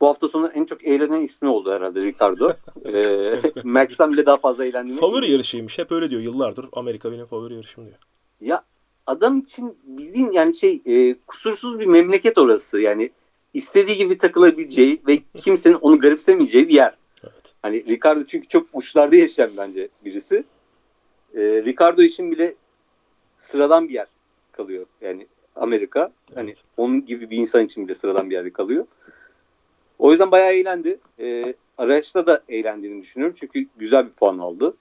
Bu 0.00 0.06
hafta 0.06 0.28
sonu 0.28 0.48
en 0.48 0.64
çok 0.64 0.84
eğlenen 0.84 1.20
ismi 1.20 1.48
oldu 1.48 1.72
herhalde 1.72 2.02
Ricardo. 2.02 2.52
e, 2.84 3.40
Max'tan 3.64 4.12
bile 4.12 4.26
daha 4.26 4.36
fazla 4.36 4.64
eğlendiğini. 4.64 5.00
Favori 5.00 5.30
yarışıymış. 5.30 5.78
Hep 5.78 5.92
öyle 5.92 6.10
diyor. 6.10 6.20
Yıllardır 6.22 6.66
Amerika 6.72 7.12
benim 7.12 7.26
favori 7.26 7.54
yarışım 7.54 7.86
diyor. 7.86 7.98
Ya 8.40 8.64
adam 9.06 9.38
için 9.38 9.78
bildiğin 9.84 10.32
yani 10.32 10.54
şey 10.54 10.82
e, 10.86 11.14
kusursuz 11.26 11.78
bir 11.78 11.86
memleket 11.86 12.38
orası. 12.38 12.80
Yani 12.80 13.10
istediği 13.54 13.96
gibi 13.96 14.18
takılabileceği 14.18 15.02
ve 15.06 15.18
kimsenin 15.36 15.74
onu 15.74 15.98
garipsemeyeceği 15.98 16.68
bir 16.68 16.74
yer. 16.74 16.96
Evet. 17.24 17.54
Hani 17.62 17.84
Ricardo 17.86 18.24
çünkü 18.24 18.48
çok 18.48 18.66
uçlarda 18.72 19.16
yaşayan 19.16 19.50
bence 19.56 19.88
birisi. 20.04 20.44
Ee, 21.34 21.40
Ricardo 21.40 22.02
için 22.02 22.30
bile 22.30 22.54
sıradan 23.38 23.88
bir 23.88 23.94
yer 23.94 24.06
kalıyor. 24.52 24.86
Yani 25.00 25.26
Amerika. 25.56 26.12
Hani 26.34 26.50
Evet. 26.50 26.62
onun 26.76 27.06
gibi 27.06 27.30
bir 27.30 27.36
insan 27.36 27.64
için 27.64 27.84
bile 27.88 27.94
sıradan 27.94 28.30
bir 28.30 28.34
yerde 28.34 28.50
kalıyor. 28.50 28.86
O 29.98 30.10
yüzden 30.10 30.30
bayağı 30.30 30.52
eğlendi. 30.52 30.98
Ee, 31.20 31.54
araçta 31.78 32.26
da 32.26 32.42
eğlendiğini 32.48 33.02
düşünüyorum. 33.02 33.36
Çünkü 33.40 33.66
güzel 33.76 34.06
bir 34.06 34.12
puan 34.12 34.38
aldı. 34.38 34.76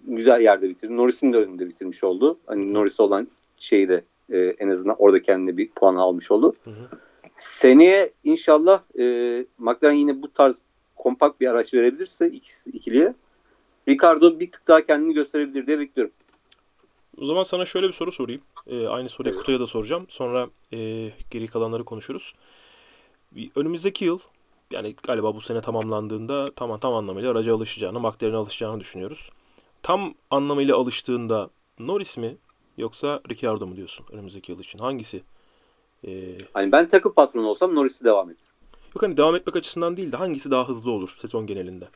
Güzel 0.00 0.40
yerde 0.40 0.68
bitirdi. 0.68 0.96
Norris'in 0.96 1.32
de 1.32 1.36
önünde 1.36 1.68
bitirmiş 1.68 2.04
oldu. 2.04 2.38
Hani 2.46 2.74
Norris'e 2.74 3.02
olan 3.02 3.28
şeyi 3.58 3.88
de 3.88 4.04
e, 4.32 4.38
en 4.38 4.68
azından 4.68 4.96
orada 4.98 5.22
kendine 5.22 5.56
bir 5.56 5.70
puan 5.70 5.96
almış 5.96 6.30
oldu. 6.30 6.54
Hı 6.64 6.70
hı. 6.70 6.88
Seneye 7.36 8.12
inşallah 8.24 8.82
e, 8.98 9.04
McLaren 9.58 9.94
yine 9.94 10.22
bu 10.22 10.32
tarz 10.32 10.58
kompakt 10.96 11.40
bir 11.40 11.46
araç 11.46 11.74
verebilirse 11.74 12.28
ikisi, 12.30 12.70
ikiliye 12.70 13.14
Ricardo 13.88 14.40
bir 14.40 14.52
tık 14.52 14.68
daha 14.68 14.86
kendini 14.86 15.14
gösterebilir 15.14 15.66
diye 15.66 15.78
bekliyorum. 15.78 16.12
O 17.20 17.26
zaman 17.26 17.42
sana 17.42 17.64
şöyle 17.64 17.88
bir 17.88 17.92
soru 17.92 18.12
sorayım. 18.12 18.40
Ee, 18.66 18.86
aynı 18.86 19.08
soruyu 19.08 19.32
Evet. 19.32 19.40
Kutay'a 19.40 19.60
da 19.60 19.66
soracağım. 19.66 20.06
Sonra 20.08 20.48
e, 20.72 20.78
geri 21.30 21.46
kalanları 21.46 21.84
konuşuruz. 21.84 22.34
Bir- 23.32 23.50
Önümüzdeki 23.56 24.04
yıl 24.04 24.18
yani 24.70 24.94
galiba 25.02 25.34
bu 25.34 25.40
sene 25.40 25.60
tamamlandığında 25.60 26.50
tamam 26.56 26.80
tam 26.80 26.94
anlamıyla 26.94 27.30
araca 27.30 27.54
alışacağını, 27.54 28.00
McLaren'e 28.00 28.36
alışacağını 28.36 28.80
düşünüyoruz. 28.80 29.30
Tam 29.82 30.14
anlamıyla 30.30 30.76
alıştığında 30.76 31.50
Norris 31.78 32.16
mi 32.16 32.36
yoksa 32.78 33.20
Ricciardo 33.30 33.66
mu 33.66 33.76
diyorsun 33.76 34.06
önümüzdeki 34.12 34.52
yıl 34.52 34.60
için? 34.60 34.78
Hangisi? 34.78 35.22
Ee, 36.06 36.38
Hani 36.54 36.72
ben 36.72 36.88
takım 36.88 37.12
patronu 37.12 37.46
olsam 37.48 37.74
Norris'i 37.74 38.04
devam 38.04 38.30
ettirir. 38.30 38.48
yok 38.94 39.02
hani 39.02 39.16
devam 39.16 39.36
etmek 39.36 39.56
açısından 39.56 39.96
değil 39.96 40.12
de 40.12 40.16
hangisi 40.16 40.50
daha 40.50 40.68
hızlı 40.68 40.90
olur 40.90 41.16
sezon 41.20 41.46
genelinde? 41.46 41.88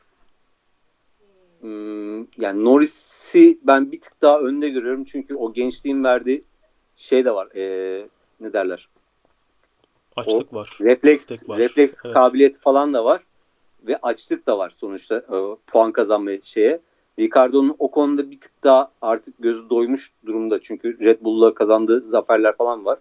Hmm, 1.61 2.19
yani 2.19 2.63
Norris'i 2.65 3.59
ben 3.63 3.91
bir 3.91 4.01
tık 4.01 4.21
daha 4.21 4.39
önde 4.39 4.69
görüyorum. 4.69 5.03
Çünkü 5.03 5.35
o 5.35 5.53
gençliğin 5.53 6.03
verdiği 6.03 6.43
şey 6.95 7.25
de 7.25 7.31
var. 7.35 7.47
E, 7.55 8.07
ne 8.39 8.53
derler? 8.53 8.89
Açlık 10.15 10.53
var. 10.53 10.77
Refleks, 10.81 11.25
var. 11.47 11.59
refleks 11.59 11.95
Evet. 12.05 12.13
kabiliyeti 12.13 12.59
falan 12.59 12.93
da 12.93 13.05
var. 13.05 13.23
Ve 13.87 13.97
açlık 13.97 14.47
da 14.47 14.57
var 14.57 14.73
sonuçta 14.77 15.17
e, 15.17 15.37
puan 15.67 15.91
kazanma 15.91 16.31
şeye. 16.43 16.81
Ricardo'nun 17.19 17.75
o 17.79 17.91
konuda 17.91 18.31
bir 18.31 18.39
tık 18.39 18.63
daha 18.63 18.91
artık 19.01 19.33
gözü 19.39 19.69
doymuş 19.69 20.11
durumda. 20.25 20.61
Çünkü 20.61 20.99
Red 20.99 21.21
Bull'la 21.21 21.53
kazandığı 21.53 22.01
zaferler 22.01 22.57
falan 22.57 22.85
var. 22.85 22.99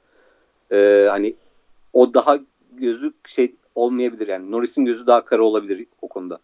E, 0.73 1.07
hani 1.11 1.35
o 1.93 2.15
daha 2.15 2.39
gözü 2.73 3.13
şey 3.27 3.55
olmayabilir 3.75 4.29
yani. 4.29 4.51
Norris'in 4.51 4.85
gözü 4.85 5.07
daha 5.07 5.25
kara 5.25 5.43
olabilir 5.43 5.87
o 6.03 6.09
konuda. 6.09 6.39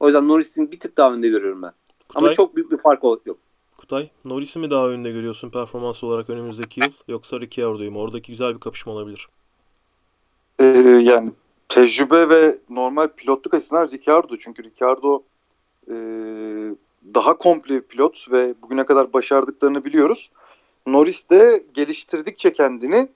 O 0.00 0.06
yüzden 0.06 0.28
Norris'in 0.28 0.72
bir 0.72 0.80
tık 0.80 0.96
daha 0.96 1.12
önde 1.12 1.28
görüyorum 1.28 1.62
ben. 1.62 1.72
Kutay, 2.08 2.24
Ama 2.24 2.34
çok 2.34 2.56
büyük 2.56 2.70
bir 2.70 2.76
fark 2.76 3.02
yok. 3.04 3.38
Kutay, 3.78 4.10
Norris'i 4.24 4.58
mi 4.58 4.70
daha 4.70 4.88
önde 4.88 5.10
görüyorsun 5.10 5.50
performans 5.50 6.04
olarak 6.04 6.30
önümüzdeki 6.30 6.80
yıl 6.80 6.92
yoksa 7.08 7.40
Ricciardo'yu 7.40 7.92
mu? 7.92 8.00
Oradaki 8.00 8.32
güzel 8.32 8.54
bir 8.54 8.60
kapışma 8.60 8.92
olabilir. 8.92 9.28
Ee, 10.60 10.64
yani 11.02 11.32
tecrübe 11.68 12.28
ve 12.28 12.58
normal 12.70 13.08
pilotluk 13.08 13.54
açısından 13.54 13.88
Ricardo. 13.88 14.36
Çünkü 14.36 14.64
Ricardo 14.64 15.22
e, 15.90 15.94
daha 17.14 17.38
komple 17.38 17.74
bir 17.74 17.80
pilot 17.80 18.30
ve 18.30 18.54
bugüne 18.62 18.84
kadar 18.84 19.12
başardıklarını 19.12 19.84
biliyoruz. 19.84 20.30
Norris 20.86 21.30
de 21.30 21.64
geliştirdikçe 21.74 22.52
kendini 22.52 23.08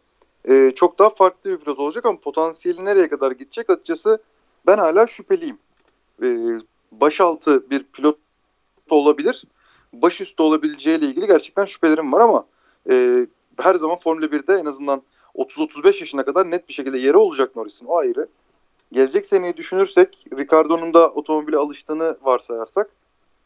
e, 0.48 0.72
çok 0.76 0.98
daha 0.98 1.10
farklı 1.10 1.50
bir 1.50 1.56
pilot 1.56 1.78
olacak 1.78 2.06
ama 2.06 2.20
potansiyeli 2.20 2.84
nereye 2.84 3.08
kadar 3.08 3.30
gidecek 3.30 3.70
açıkçası 3.70 4.22
ben 4.66 4.78
hala 4.78 5.06
şüpheliyim. 5.06 5.58
E, 6.22 6.28
başaltı 6.92 7.70
bir 7.70 7.84
pilot 7.84 8.18
olabilir. 8.90 9.44
Başüstü 9.92 10.42
olabileceğiyle 10.42 11.06
ilgili 11.06 11.26
gerçekten 11.26 11.64
şüphelerim 11.64 12.12
var 12.12 12.20
ama 12.20 12.46
e, 12.90 13.26
her 13.58 13.74
zaman 13.74 13.98
Formula 13.98 14.26
1'de 14.26 14.54
en 14.54 14.66
azından 14.66 15.02
30-35 15.34 16.00
yaşına 16.00 16.24
kadar 16.24 16.50
net 16.50 16.68
bir 16.68 16.74
şekilde 16.74 16.98
yeri 16.98 17.16
olacak 17.16 17.56
Norris'in 17.56 17.86
o 17.86 17.96
ayrı. 17.96 18.28
Gelecek 18.92 19.26
seneyi 19.26 19.56
düşünürsek 19.56 20.26
Ricardo'nun 20.38 20.94
da 20.94 21.10
otomobile 21.10 21.56
alıştığını 21.56 22.16
varsayarsak 22.22 22.90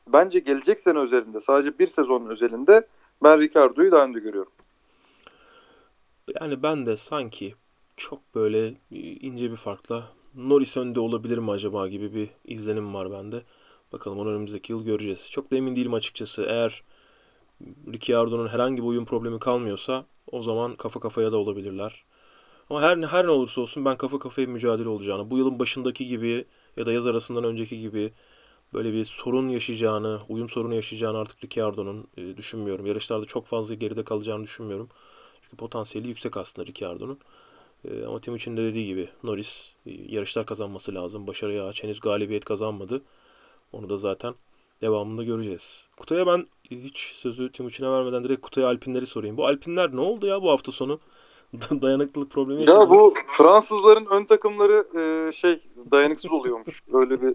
bence 0.08 0.38
gelecek 0.38 0.80
sene 0.80 0.98
özelinde 0.98 1.40
sadece 1.40 1.78
bir 1.78 1.86
sezonun 1.86 2.30
özelinde 2.30 2.86
ben 3.22 3.40
Ricardo'yu 3.40 3.92
daha 3.92 4.04
önde 4.04 4.20
görüyorum. 4.20 4.52
Yani 6.40 6.62
ben 6.62 6.86
de 6.86 6.96
sanki 6.96 7.54
çok 7.96 8.34
böyle 8.34 8.66
e, 8.68 8.98
ince 8.98 9.50
bir 9.50 9.56
farkla 9.56 10.08
Norris 10.34 10.76
önde 10.76 11.00
olabilir 11.00 11.38
mi 11.38 11.50
acaba 11.50 11.88
gibi 11.88 12.14
bir 12.14 12.28
izlenim 12.44 12.94
var 12.94 13.12
bende. 13.12 13.42
Bakalım 13.92 14.18
onu 14.18 14.30
önümüzdeki 14.30 14.72
yıl 14.72 14.84
göreceğiz. 14.84 15.30
Çok 15.30 15.50
da 15.50 15.56
emin 15.56 15.76
değilim 15.76 15.94
açıkçası. 15.94 16.42
Eğer 16.42 16.82
Ricciardo'nun 17.92 18.48
herhangi 18.48 18.82
bir 18.82 18.86
oyun 18.88 19.04
problemi 19.04 19.38
kalmıyorsa 19.38 20.04
o 20.32 20.42
zaman 20.42 20.76
kafa 20.76 21.00
kafaya 21.00 21.32
da 21.32 21.36
olabilirler. 21.36 22.04
Ama 22.70 22.82
her 22.82 22.96
her 22.96 23.26
ne 23.26 23.30
olursa 23.30 23.60
olsun 23.60 23.84
ben 23.84 23.96
kafa 23.96 24.18
kafaya 24.18 24.46
mücadele 24.46 24.88
olacağını, 24.88 25.30
bu 25.30 25.38
yılın 25.38 25.58
başındaki 25.58 26.06
gibi 26.06 26.44
ya 26.76 26.86
da 26.86 26.92
yaz 26.92 27.06
arasından 27.06 27.44
önceki 27.44 27.80
gibi 27.80 28.12
böyle 28.74 28.92
bir 28.92 29.04
sorun 29.04 29.48
yaşayacağını, 29.48 30.20
uyum 30.28 30.48
sorunu 30.48 30.74
yaşayacağını 30.74 31.18
artık 31.18 31.44
Ricciardo'nun 31.44 32.06
e, 32.16 32.36
düşünmüyorum. 32.36 32.86
Yarışlarda 32.86 33.26
çok 33.26 33.46
fazla 33.46 33.74
geride 33.74 34.02
kalacağını 34.04 34.44
düşünmüyorum. 34.44 34.88
Çünkü 35.42 35.56
potansiyeli 35.56 36.08
yüksek 36.08 36.36
aslında 36.36 36.66
Ricciardo'nun. 36.66 37.18
E, 37.84 38.04
ama 38.04 38.20
Timuçin'in 38.20 38.56
de 38.56 38.62
dediği 38.62 38.86
gibi 38.86 39.08
Norris 39.22 39.70
e, 39.86 39.90
yarışlar 39.90 40.46
kazanması 40.46 40.94
lazım. 40.94 41.26
Başarıya 41.26 41.66
aç. 41.66 41.82
Henüz 41.82 42.00
galibiyet 42.00 42.44
kazanmadı. 42.44 43.02
Onu 43.72 43.88
da 43.88 43.96
zaten 43.96 44.34
devamında 44.82 45.24
göreceğiz. 45.24 45.86
Kutay'a 45.96 46.26
ben 46.26 46.46
hiç 46.70 46.98
sözü 46.98 47.52
Timuçin'e 47.52 47.90
vermeden 47.90 48.24
direkt 48.24 48.42
Kutay'a 48.42 48.66
Alpinleri 48.66 49.06
sorayım. 49.06 49.36
Bu 49.36 49.46
Alpinler 49.46 49.96
ne 49.96 50.00
oldu 50.00 50.26
ya 50.26 50.42
bu 50.42 50.50
hafta 50.50 50.72
sonu? 50.72 51.00
Dayanıklılık 51.82 52.30
problemi 52.30 52.60
Ya 52.60 52.60
yaşadınız. 52.60 52.90
bu 52.90 53.14
Fransızların 53.36 54.06
ön 54.10 54.24
takımları 54.24 54.86
e, 54.98 55.32
şey 55.32 55.60
dayanıksız 55.90 56.32
oluyormuş. 56.32 56.82
Öyle 56.92 57.22
bir 57.22 57.34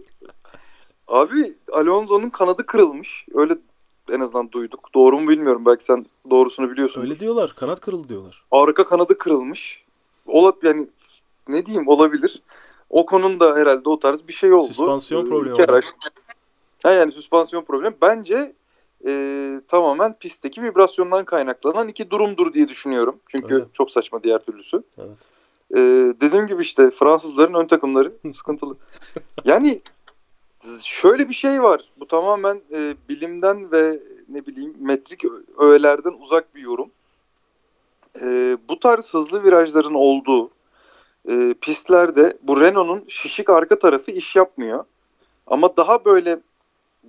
Abi 1.08 1.54
Alonso'nun 1.72 2.30
kanadı 2.30 2.66
kırılmış. 2.66 3.26
Öyle 3.34 3.56
en 4.10 4.20
azından 4.20 4.52
duyduk. 4.52 4.90
Doğru 4.94 5.20
mu 5.20 5.28
bilmiyorum. 5.28 5.62
Belki 5.66 5.84
sen 5.84 6.06
doğrusunu 6.30 6.70
biliyorsun. 6.70 7.00
Öyle 7.00 7.20
diyorlar. 7.20 7.52
Kanat 7.56 7.80
kırıldı 7.80 8.08
diyorlar. 8.08 8.42
Arka 8.50 8.84
kanadı 8.84 9.18
kırılmış. 9.18 9.84
Olab 10.26 10.62
yani 10.62 10.86
ne 11.48 11.66
diyeyim 11.66 11.88
olabilir. 11.88 12.42
O 12.90 13.06
konun 13.06 13.40
da 13.40 13.56
herhalde 13.56 13.88
o 13.88 13.98
tarz 13.98 14.28
bir 14.28 14.32
şey 14.32 14.52
oldu. 14.52 14.68
Süspansiyon 14.68 15.26
Ee, 15.26 15.28
problemi 15.28 15.62
araç. 15.64 15.84
Ha 16.82 16.92
yani 16.92 17.12
süspansiyon 17.12 17.62
problemi. 17.64 17.94
Bence 18.02 18.52
e, 19.06 19.60
tamamen 19.68 20.14
pistteki 20.18 20.62
vibrasyondan 20.62 21.24
kaynaklanan 21.24 21.88
iki 21.88 22.10
durumdur 22.10 22.52
diye 22.54 22.68
düşünüyorum. 22.68 23.16
Çünkü 23.28 23.54
Öyle. 23.54 23.64
çok 23.72 23.90
saçma 23.90 24.22
diğer 24.22 24.38
türlüsü. 24.38 24.82
Evet. 24.98 25.08
Ee, 25.74 25.78
dediğim 26.20 26.46
gibi 26.46 26.62
işte 26.62 26.90
Fransızların 26.90 27.54
ön 27.54 27.66
takımları 27.66 28.12
sıkıntılı. 28.36 28.76
Yani 29.44 29.80
şöyle 30.84 31.28
bir 31.28 31.34
şey 31.34 31.62
var. 31.62 31.80
Bu 32.00 32.06
tamamen 32.06 32.60
e, 32.72 32.94
bilimden 33.08 33.72
ve 33.72 34.00
ne 34.28 34.46
bileyim 34.46 34.74
metrik 34.80 35.24
öğelerden 35.58 36.14
uzak 36.20 36.54
bir 36.54 36.60
yorum. 36.60 36.90
E, 38.20 38.56
bu 38.68 38.80
tarz 38.80 39.14
hızlı 39.14 39.42
virajların 39.42 39.94
olduğu 39.94 40.50
e, 41.28 41.54
pistlerde 41.60 42.38
bu 42.42 42.60
Renault'un 42.60 43.04
şişik 43.08 43.50
arka 43.50 43.78
tarafı 43.78 44.10
iş 44.10 44.36
yapmıyor. 44.36 44.84
Ama 45.46 45.76
daha 45.76 46.04
böyle 46.04 46.38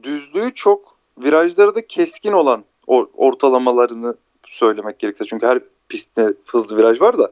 düzlüğü 0.04 0.54
çok 0.56 0.96
virajları 1.18 1.76
da 1.76 1.88
keskin 1.88 2.32
olan 2.32 2.64
or- 2.88 3.10
ortalamalarını 3.14 4.16
söylemek 4.48 5.00
gerekirse. 5.00 5.26
Çünkü 5.26 5.48
her 5.48 5.60
pistte 5.90 6.34
hızlı 6.46 6.78
viraj 6.78 7.02
var 7.02 7.18
da 7.18 7.32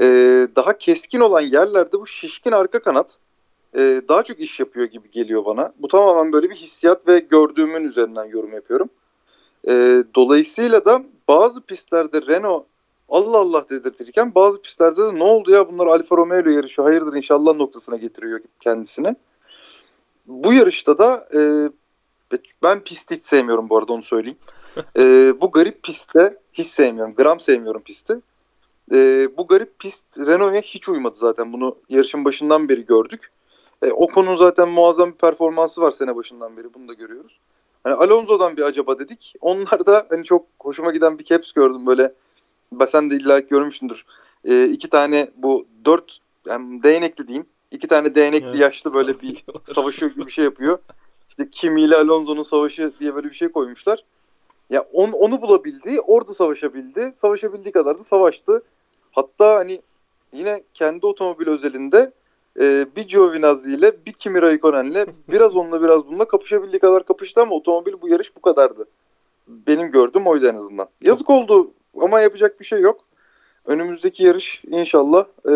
e, 0.00 0.06
daha 0.56 0.78
keskin 0.78 1.20
olan 1.20 1.40
yerlerde 1.40 1.92
bu 1.92 2.06
şişkin 2.06 2.52
arka 2.52 2.82
kanat 2.82 3.18
e, 3.76 4.02
daha 4.08 4.22
çok 4.22 4.40
iş 4.40 4.60
yapıyor 4.60 4.86
gibi 4.86 5.10
geliyor 5.10 5.44
bana. 5.44 5.72
Bu 5.78 5.88
tamamen 5.88 6.32
böyle 6.32 6.50
bir 6.50 6.56
hissiyat 6.56 7.08
ve 7.08 7.18
gördüğümün 7.18 7.84
üzerinden 7.84 8.24
yorum 8.24 8.52
yapıyorum. 8.52 8.90
E, 9.68 10.04
dolayısıyla 10.14 10.84
da 10.84 11.02
bazı 11.28 11.60
pistlerde 11.60 12.22
Renault 12.26 12.66
Allah 13.08 13.38
Allah 13.38 13.66
dedirtirken 13.70 14.34
bazı 14.34 14.62
pistlerde 14.62 15.02
de 15.02 15.14
ne 15.14 15.24
oldu 15.24 15.50
ya 15.50 15.68
bunlar 15.72 15.86
Alfa 15.86 16.16
Romeo 16.16 16.40
ile 16.40 16.52
yarışıyor 16.52 16.88
hayırdır 16.88 17.16
inşallah 17.16 17.54
noktasına 17.54 17.96
getiriyor 17.96 18.40
kendisini. 18.60 19.16
Bu 20.26 20.52
yarışta 20.52 20.98
da 20.98 21.28
e, 21.34 21.40
ben 22.62 22.80
pisti 22.80 23.16
hiç 23.16 23.24
sevmiyorum 23.24 23.68
bu 23.68 23.78
arada 23.78 23.92
onu 23.92 24.02
söyleyeyim. 24.02 24.38
E, 24.98 25.34
bu 25.40 25.50
garip 25.50 25.82
pistte 25.82 26.38
hiç 26.52 26.66
sevmiyorum. 26.66 27.14
Gram 27.14 27.40
sevmiyorum 27.40 27.82
pisti. 27.82 28.20
E, 28.92 29.28
bu 29.36 29.46
garip 29.46 29.78
pist 29.78 30.02
Renault'a 30.18 30.60
hiç 30.60 30.88
uymadı 30.88 31.16
zaten. 31.20 31.52
Bunu 31.52 31.76
yarışın 31.88 32.24
başından 32.24 32.68
beri 32.68 32.86
gördük. 32.86 33.30
E, 33.82 33.92
Ocon'un 33.92 34.36
zaten 34.36 34.68
muazzam 34.68 35.12
bir 35.12 35.16
performansı 35.16 35.80
var 35.80 35.90
sene 35.90 36.16
başından 36.16 36.56
beri. 36.56 36.74
Bunu 36.74 36.88
da 36.88 36.92
görüyoruz. 36.92 37.38
Hani 37.84 37.94
Alonso'dan 37.94 38.56
bir 38.56 38.62
acaba 38.62 38.98
dedik. 38.98 39.34
Onlar 39.40 39.86
da 39.86 40.06
hani 40.10 40.24
çok 40.24 40.46
hoşuma 40.60 40.92
giden 40.92 41.18
bir 41.18 41.24
caps 41.24 41.52
gördüm 41.52 41.86
böyle. 41.86 42.12
Ben 42.72 42.86
sen 42.86 43.10
de 43.10 43.14
illa 43.16 43.38
görmüşsündür. 43.38 44.04
E, 44.44 44.64
iki 44.64 44.90
tane 44.90 45.30
bu 45.36 45.66
dört 45.84 46.18
yani 46.46 46.82
değnekli 46.82 47.26
diyeyim. 47.26 47.46
İki 47.70 47.88
tane 47.88 48.14
değnekli 48.14 48.48
Evet. 48.48 48.60
yaşlı 48.60 48.94
böyle 48.94 49.20
bir 49.22 49.44
savaşıyor 49.74 50.12
gibi 50.12 50.26
bir 50.26 50.32
şey 50.32 50.44
yapıyor. 50.44 50.78
İşte 51.28 51.50
Kimi 51.50 51.82
ile 51.82 51.96
Alonso'nun 51.96 52.42
savaşı 52.42 52.92
diye 53.00 53.14
böyle 53.14 53.30
bir 53.30 53.34
şey 53.34 53.48
koymuşlar. 53.48 54.04
Ya 54.70 54.86
on, 54.92 55.12
onu 55.12 55.42
bulabildi, 55.42 56.00
orada 56.00 56.34
savaşabildi. 56.34 57.12
Savaşabildiği 57.12 57.72
kadar 57.72 57.98
da 57.98 58.02
savaştı. 58.02 58.62
Hatta 59.12 59.54
hani 59.54 59.82
yine 60.32 60.62
kendi 60.74 61.06
otomobil 61.06 61.46
özelinde 61.46 62.12
e, 62.60 62.86
bir 62.96 63.08
Giovinazzi 63.08 63.70
ile 63.70 63.92
bir 64.06 64.12
Kimi 64.12 64.42
Raikkonen'le 64.42 65.06
biraz 65.28 65.56
onunla 65.56 65.82
biraz 65.82 66.06
bununla 66.06 66.24
kapışabildiği 66.24 66.80
kadar 66.80 67.04
kapıştı 67.04 67.40
ama 67.40 67.54
otomobil 67.54 67.92
bu 68.02 68.08
yarış 68.08 68.36
bu 68.36 68.40
kadardı. 68.40 68.84
Benim 69.48 69.90
gördüğüm 69.90 70.26
oydu 70.26 70.46
en 70.46 70.54
azından. 70.54 70.88
Yazık 71.02 71.30
oldu 71.30 71.70
ama 72.00 72.20
yapacak 72.20 72.60
bir 72.60 72.64
şey 72.64 72.80
yok. 72.80 73.00
Önümüzdeki 73.66 74.24
yarış 74.24 74.62
inşallah. 74.66 75.24
E, 75.46 75.52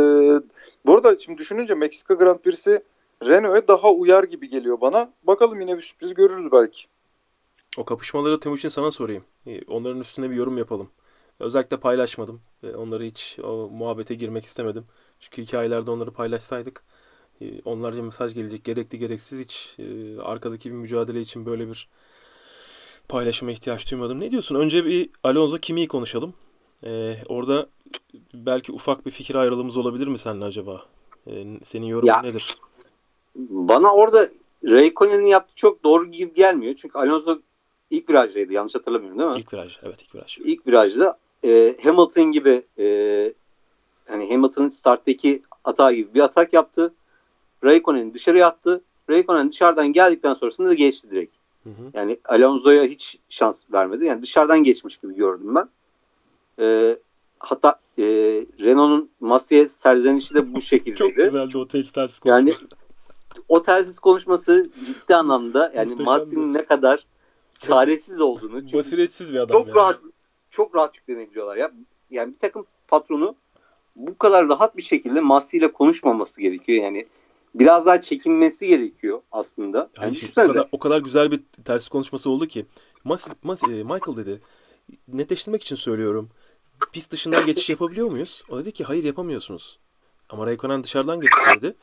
bu 0.86 0.94
arada 0.94 1.18
şimdi 1.18 1.38
düşününce 1.38 1.74
Meksika 1.74 2.14
Grand 2.14 2.38
Prix'si 2.38 2.82
Renault'a 3.22 3.68
daha 3.68 3.92
uyar 3.92 4.24
gibi 4.24 4.48
geliyor 4.48 4.80
bana. 4.80 5.12
Bakalım 5.22 5.60
yine 5.60 5.76
bir 5.76 5.82
sürpriz 5.82 6.14
görürüz 6.14 6.52
belki. 6.52 6.82
O 7.76 7.84
kapışmaları 7.84 8.40
Timuçin 8.40 8.68
sana 8.68 8.90
sorayım. 8.90 9.24
Ee, 9.46 9.60
Onların 9.68 10.00
üstüne 10.00 10.30
bir 10.30 10.34
yorum 10.34 10.58
yapalım. 10.58 10.88
Özellikle 11.40 11.76
paylaşmadım. 11.76 12.40
Onları 12.76 13.04
hiç 13.04 13.38
o 13.44 13.68
muhabbete 13.72 14.14
girmek 14.14 14.44
istemedim. 14.44 14.84
Çünkü 15.20 15.42
hikayelerde 15.42 15.90
onları 15.90 16.10
paylaşsaydık 16.10 16.82
e, 17.40 17.60
onlarca 17.64 18.02
mesaj 18.02 18.34
gelecek. 18.34 18.64
Gerekli 18.64 18.98
gereksiz 18.98 19.40
hiç 19.40 19.74
e, 19.78 20.18
arkadaki 20.20 20.70
bir 20.70 20.76
mücadele 20.76 21.20
için 21.20 21.46
böyle 21.46 21.68
bir 21.68 21.88
paylaşıma 23.08 23.50
ihtiyaç 23.50 23.90
duymadım. 23.90 24.20
Ne 24.20 24.30
diyorsun? 24.30 24.54
Önce 24.54 24.84
bir 24.84 25.10
Alonso 25.22 25.58
Kimi'yi 25.58 25.88
konuşalım. 25.88 26.34
Ee, 26.84 27.16
orada 27.28 27.66
belki 28.34 28.72
ufak 28.72 29.06
bir 29.06 29.10
fikir 29.10 29.34
ayrılığımız 29.34 29.76
olabilir 29.76 30.06
mi 30.06 30.18
seninle 30.18 30.44
acaba? 30.44 30.82
Ee, 31.26 31.44
senin 31.64 31.86
yorumun 31.86 32.12
Ya. 32.12 32.20
nedir? 32.22 32.56
Bana 33.36 33.94
orada 33.94 34.28
Raikkonen'in 34.64 35.26
yaptığı 35.26 35.54
çok 35.54 35.84
doğru 35.84 36.10
gibi 36.10 36.34
gelmiyor. 36.34 36.74
Çünkü 36.74 36.98
Alonso 36.98 37.38
ilk 37.90 38.10
virajdaydı 38.10 38.52
yanlış 38.52 38.74
hatırlamıyorum 38.74 39.18
değil 39.18 39.30
mi? 39.30 39.38
İlk 39.38 39.54
viraj. 39.54 39.78
Evet 39.82 40.02
ilk 40.02 40.14
viraj. 40.14 40.38
İlk 40.38 40.66
virajda 40.66 41.18
e, 41.44 41.76
Hamilton 41.82 42.32
gibi 42.32 42.62
e, 42.78 42.84
hani 44.08 44.30
Hamilton'ın 44.32 44.68
starttaki 44.68 45.42
atağı 45.64 45.92
gibi 45.92 46.14
bir 46.14 46.20
atak 46.20 46.52
yaptı. 46.52 46.94
Raikkonen'i 47.64 48.14
dışarıya 48.14 48.46
attı. 48.46 48.80
Raikkonen 49.10 49.52
dışarıdan 49.52 49.88
geldikten 49.92 50.34
sonrasında 50.34 50.68
da 50.68 50.74
geçti 50.74 51.10
direkt. 51.10 51.34
Hı 51.64 51.70
hı. 51.70 51.90
Yani 51.94 52.18
Alonso'ya 52.24 52.84
hiç 52.84 53.18
şans 53.28 53.62
vermedi. 53.72 54.04
Yani 54.04 54.22
dışarıdan 54.22 54.58
geçmiş 54.64 54.96
gibi 54.96 55.14
gördüm 55.14 55.54
ben. 55.54 55.68
E, 56.64 56.96
hatta 57.38 57.80
e, 57.98 58.04
Renault'un 58.60 59.10
Massey'e 59.20 59.68
serzenişi 59.68 60.34
de 60.34 60.54
bu 60.54 60.60
şekildeydi. 60.70 60.98
Çok 60.98 61.16
güzeldi 61.16 61.58
o 61.58 61.68
telsiz 61.68 62.20
Yani- 62.24 62.44
konuşması. 62.50 62.68
o 63.48 63.62
telsiz 63.62 63.98
konuşması 63.98 64.70
ciddi 64.86 65.14
anlamda 65.16 65.72
yani. 65.76 65.94
Massey'nin 65.94 66.54
ne 66.54 66.64
kadar 66.64 67.06
çaresiz 67.58 68.20
olduğunu 68.20 68.62
Basiretsiz 68.72 69.32
bir 69.32 69.38
adam 69.38 69.58
çok 69.58 69.66
yani. 69.66 69.76
rahat 69.76 70.00
çok 70.50 70.74
rahat 70.74 70.96
yüklenebiliyorlar 70.96 71.56
ya. 71.56 71.72
Yani 72.10 72.32
bir 72.34 72.38
takım 72.38 72.66
patronu 72.88 73.34
bu 73.96 74.18
kadar 74.18 74.48
rahat 74.48 74.76
bir 74.76 74.82
şekilde 74.82 75.20
Massey 75.20 75.58
ile 75.58 75.72
konuşmaması 75.72 76.40
gerekiyor. 76.40 76.84
Yani 76.84 77.06
biraz 77.54 77.86
daha 77.86 78.00
çekinmesi 78.00 78.66
gerekiyor 78.66 79.20
aslında. 79.32 79.78
Yani 79.78 79.90
Hayır, 79.98 80.14
şimdi 80.14 80.32
o 80.32 80.52
kadar, 80.52 80.68
o 80.72 80.78
kadar 80.78 81.00
güzel 81.00 81.30
bir 81.30 81.40
ters 81.64 81.88
konuşması 81.88 82.30
oldu 82.30 82.46
ki. 82.46 82.66
Mas, 83.04 83.28
Mas, 83.42 83.62
e, 83.62 83.66
Michael 83.66 84.16
dedi. 84.16 84.40
Netleştirmek 85.08 85.62
için 85.62 85.76
söylüyorum. 85.76 86.28
Pist 86.92 87.12
dışından 87.12 87.46
geçiş 87.46 87.70
yapabiliyor 87.70 88.10
muyuz? 88.10 88.44
O 88.48 88.58
dedi 88.58 88.72
ki 88.72 88.84
hayır 88.84 89.04
yapamıyorsunuz. 89.04 89.78
Ama 90.28 90.46
Raikkonen 90.46 90.84
dışarıdan 90.84 91.20
geçti 91.20 91.40
dedi. 91.56 91.74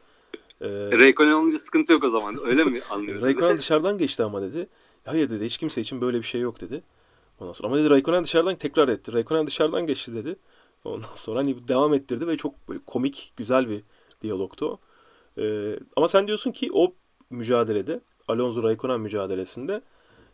Ee, 0.61 0.67
Raikkonen 0.99 1.31
olunca 1.31 1.59
sıkıntı 1.59 1.93
yok 1.93 2.03
o 2.03 2.09
zaman. 2.09 2.45
Öyle 2.45 2.63
mi 2.63 2.81
anlıyorsun? 2.89 3.21
Raikkonen 3.25 3.57
dışarıdan 3.57 3.97
geçti 3.97 4.23
ama 4.23 4.41
dedi. 4.41 4.67
Hayır 5.05 5.29
dedi 5.29 5.45
hiç 5.45 5.57
kimse 5.57 5.81
için 5.81 6.01
böyle 6.01 6.17
bir 6.17 6.23
şey 6.23 6.41
yok 6.41 6.61
dedi. 6.61 6.83
Ondan 7.39 7.53
sonra 7.53 7.67
ama 7.67 7.77
dedi 7.77 7.89
Raikkonen 7.89 8.23
dışarıdan 8.23 8.55
tekrar 8.55 8.87
etti. 8.87 9.13
Raikkonen 9.13 9.47
dışarıdan 9.47 9.87
geçti 9.87 10.15
dedi. 10.15 10.35
Ondan 10.85 11.13
sonra 11.15 11.39
hani 11.39 11.67
devam 11.67 11.93
ettirdi 11.93 12.27
ve 12.27 12.37
çok 12.37 12.69
böyle 12.69 12.79
komik, 12.87 13.33
güzel 13.37 13.69
bir 13.69 13.81
diyalogtu. 14.21 14.79
Ee, 15.37 15.75
ama 15.95 16.07
sen 16.07 16.27
diyorsun 16.27 16.51
ki 16.51 16.69
o 16.73 16.93
mücadelede, 17.29 17.99
Alonso 18.27 18.63
Raikkonen 18.63 19.01
mücadelesinde 19.01 19.81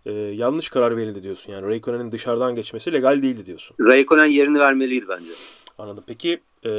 e, 0.06 0.12
yanlış 0.14 0.70
karar 0.70 0.98
verildi 0.98 1.24
diyorsun. 1.24 1.52
Yani 1.52 1.68
Raikkonen'in 1.68 2.12
dışarıdan 2.12 2.56
geçmesi 2.56 2.94
legal 2.94 3.22
değildi 3.22 3.46
diyorsun. 3.46 3.78
Raikkonen 3.80 4.26
yerini 4.26 4.60
vermeliydi 4.60 5.06
bence. 5.10 5.32
Anladım. 5.78 6.04
Peki 6.08 6.42
e, 6.66 6.72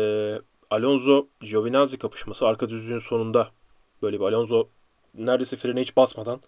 Alonso 0.70 1.26
Giovinazzi 1.40 1.98
kapışması 1.98 2.46
arka 2.46 2.68
düzlüğün 2.68 2.98
sonunda 2.98 3.48
böyle 4.02 4.20
bir 4.20 4.24
Alonso 4.24 4.68
neredeyse 5.14 5.56
frene 5.56 5.80
hiç 5.80 5.96
basmadan 5.96 6.40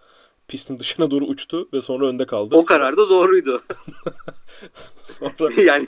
pistin 0.52 0.78
dışına 0.78 1.10
doğru 1.10 1.24
uçtu 1.24 1.68
ve 1.72 1.82
sonra 1.82 2.06
önde 2.06 2.26
kaldı. 2.26 2.54
O 2.56 2.64
karar 2.64 2.96
da 2.96 3.10
doğruydu. 3.10 3.64
Sonra 5.04 5.62
yani 5.62 5.86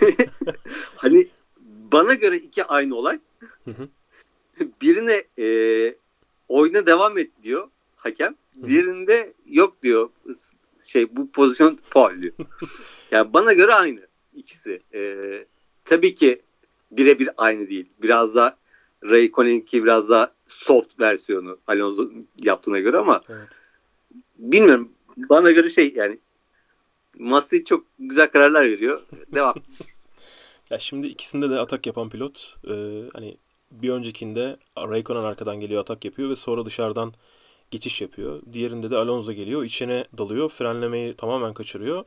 hani 0.96 1.28
bana 1.92 2.14
göre 2.14 2.36
iki 2.36 2.64
aynı 2.64 2.94
olay. 2.94 3.18
Hı 3.64 3.70
hı. 3.70 3.88
Birine 4.82 5.24
e, 5.38 5.94
oyuna 6.48 6.86
devam 6.86 7.18
et 7.18 7.30
diyor 7.42 7.68
hakem. 7.96 8.34
Hı. 8.60 8.68
Diğerinde 8.68 9.32
yok 9.46 9.82
diyor. 9.82 10.08
Şey 10.86 11.16
bu 11.16 11.30
pozisyon 11.30 11.78
faul 11.90 12.22
diyor. 12.22 12.34
yani 13.10 13.32
bana 13.32 13.52
göre 13.52 13.74
aynı 13.74 14.00
ikisi. 14.34 14.80
E, 14.94 15.44
tabii 15.84 16.14
ki 16.14 16.42
birebir 16.90 17.30
aynı 17.36 17.68
değil. 17.68 17.86
Biraz 18.02 18.34
daha 18.34 18.56
Raikkonen'inki 19.04 19.84
biraz 19.84 20.08
daha 20.08 20.32
soft 20.48 21.00
versiyonu 21.00 21.58
Alonso 21.66 22.10
yaptığına 22.36 22.78
göre 22.78 22.96
ama 22.96 23.20
evet. 23.28 23.60
Bilmiyorum. 24.40 24.92
Bana 25.16 25.50
göre 25.50 25.68
şey 25.68 25.92
yani 25.94 26.18
Masi 27.18 27.64
çok 27.64 27.84
güzel 27.98 28.30
kararlar 28.30 28.64
veriyor. 28.64 29.02
Devam. 29.34 29.54
Ya 30.70 30.78
şimdi 30.78 31.06
ikisinde 31.06 31.50
de 31.50 31.58
atak 31.58 31.86
yapan 31.86 32.08
pilot 32.08 32.56
e, 32.68 33.02
hani 33.12 33.36
bir 33.70 33.90
öncekinde 33.90 34.56
Raikkonen 34.78 35.22
arkadan 35.22 35.60
geliyor 35.60 35.80
atak 35.80 36.04
yapıyor 36.04 36.30
ve 36.30 36.36
sonra 36.36 36.66
dışarıdan 36.66 37.12
geçiş 37.70 38.00
yapıyor. 38.00 38.42
Diğerinde 38.52 38.90
de 38.90 38.96
Alonso 38.96 39.32
geliyor. 39.32 39.64
içine 39.64 40.04
dalıyor. 40.18 40.48
Frenlemeyi 40.50 41.14
tamamen 41.14 41.54
kaçırıyor. 41.54 42.04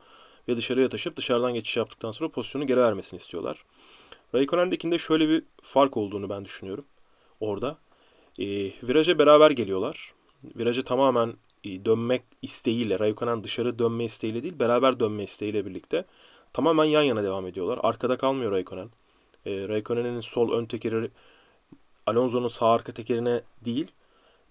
Ve 0.48 0.56
dışarıya 0.56 0.88
taşıp 0.88 1.16
dışarıdan 1.16 1.54
geçiş 1.54 1.76
yaptıktan 1.76 2.12
sonra 2.12 2.28
pozisyonu 2.28 2.66
geri 2.66 2.80
vermesini 2.80 3.20
istiyorlar. 3.20 3.64
Raikkonen'dekinde 4.34 4.98
şöyle 4.98 5.28
bir 5.28 5.42
fark 5.62 5.96
olduğunu 5.96 6.30
ben 6.30 6.44
düşünüyorum. 6.44 6.84
Orada. 7.40 7.78
E, 8.38 8.46
viraja 8.82 9.18
beraber 9.18 9.50
geliyorlar. 9.50 10.12
Viraja 10.56 10.82
tamamen 10.82 11.34
dönmek 11.64 12.22
isteğiyle, 12.42 12.98
Raikkonen 12.98 13.44
dışarı 13.44 13.78
dönme 13.78 14.04
isteğiyle 14.04 14.42
değil, 14.42 14.58
beraber 14.58 15.00
dönme 15.00 15.22
isteğiyle 15.24 15.66
birlikte 15.66 16.04
tamamen 16.52 16.84
yan 16.84 17.02
yana 17.02 17.22
devam 17.22 17.46
ediyorlar. 17.46 17.78
Arkada 17.82 18.16
kalmıyor 18.16 18.52
Raikkonen. 18.52 18.88
E, 19.46 19.68
Raikkonen'in 19.68 20.20
sol 20.20 20.52
ön 20.52 20.66
tekeri 20.66 21.10
Alonso'nun 22.06 22.48
sağ 22.48 22.70
arka 22.70 22.92
tekerine 22.92 23.42
değil, 23.64 23.86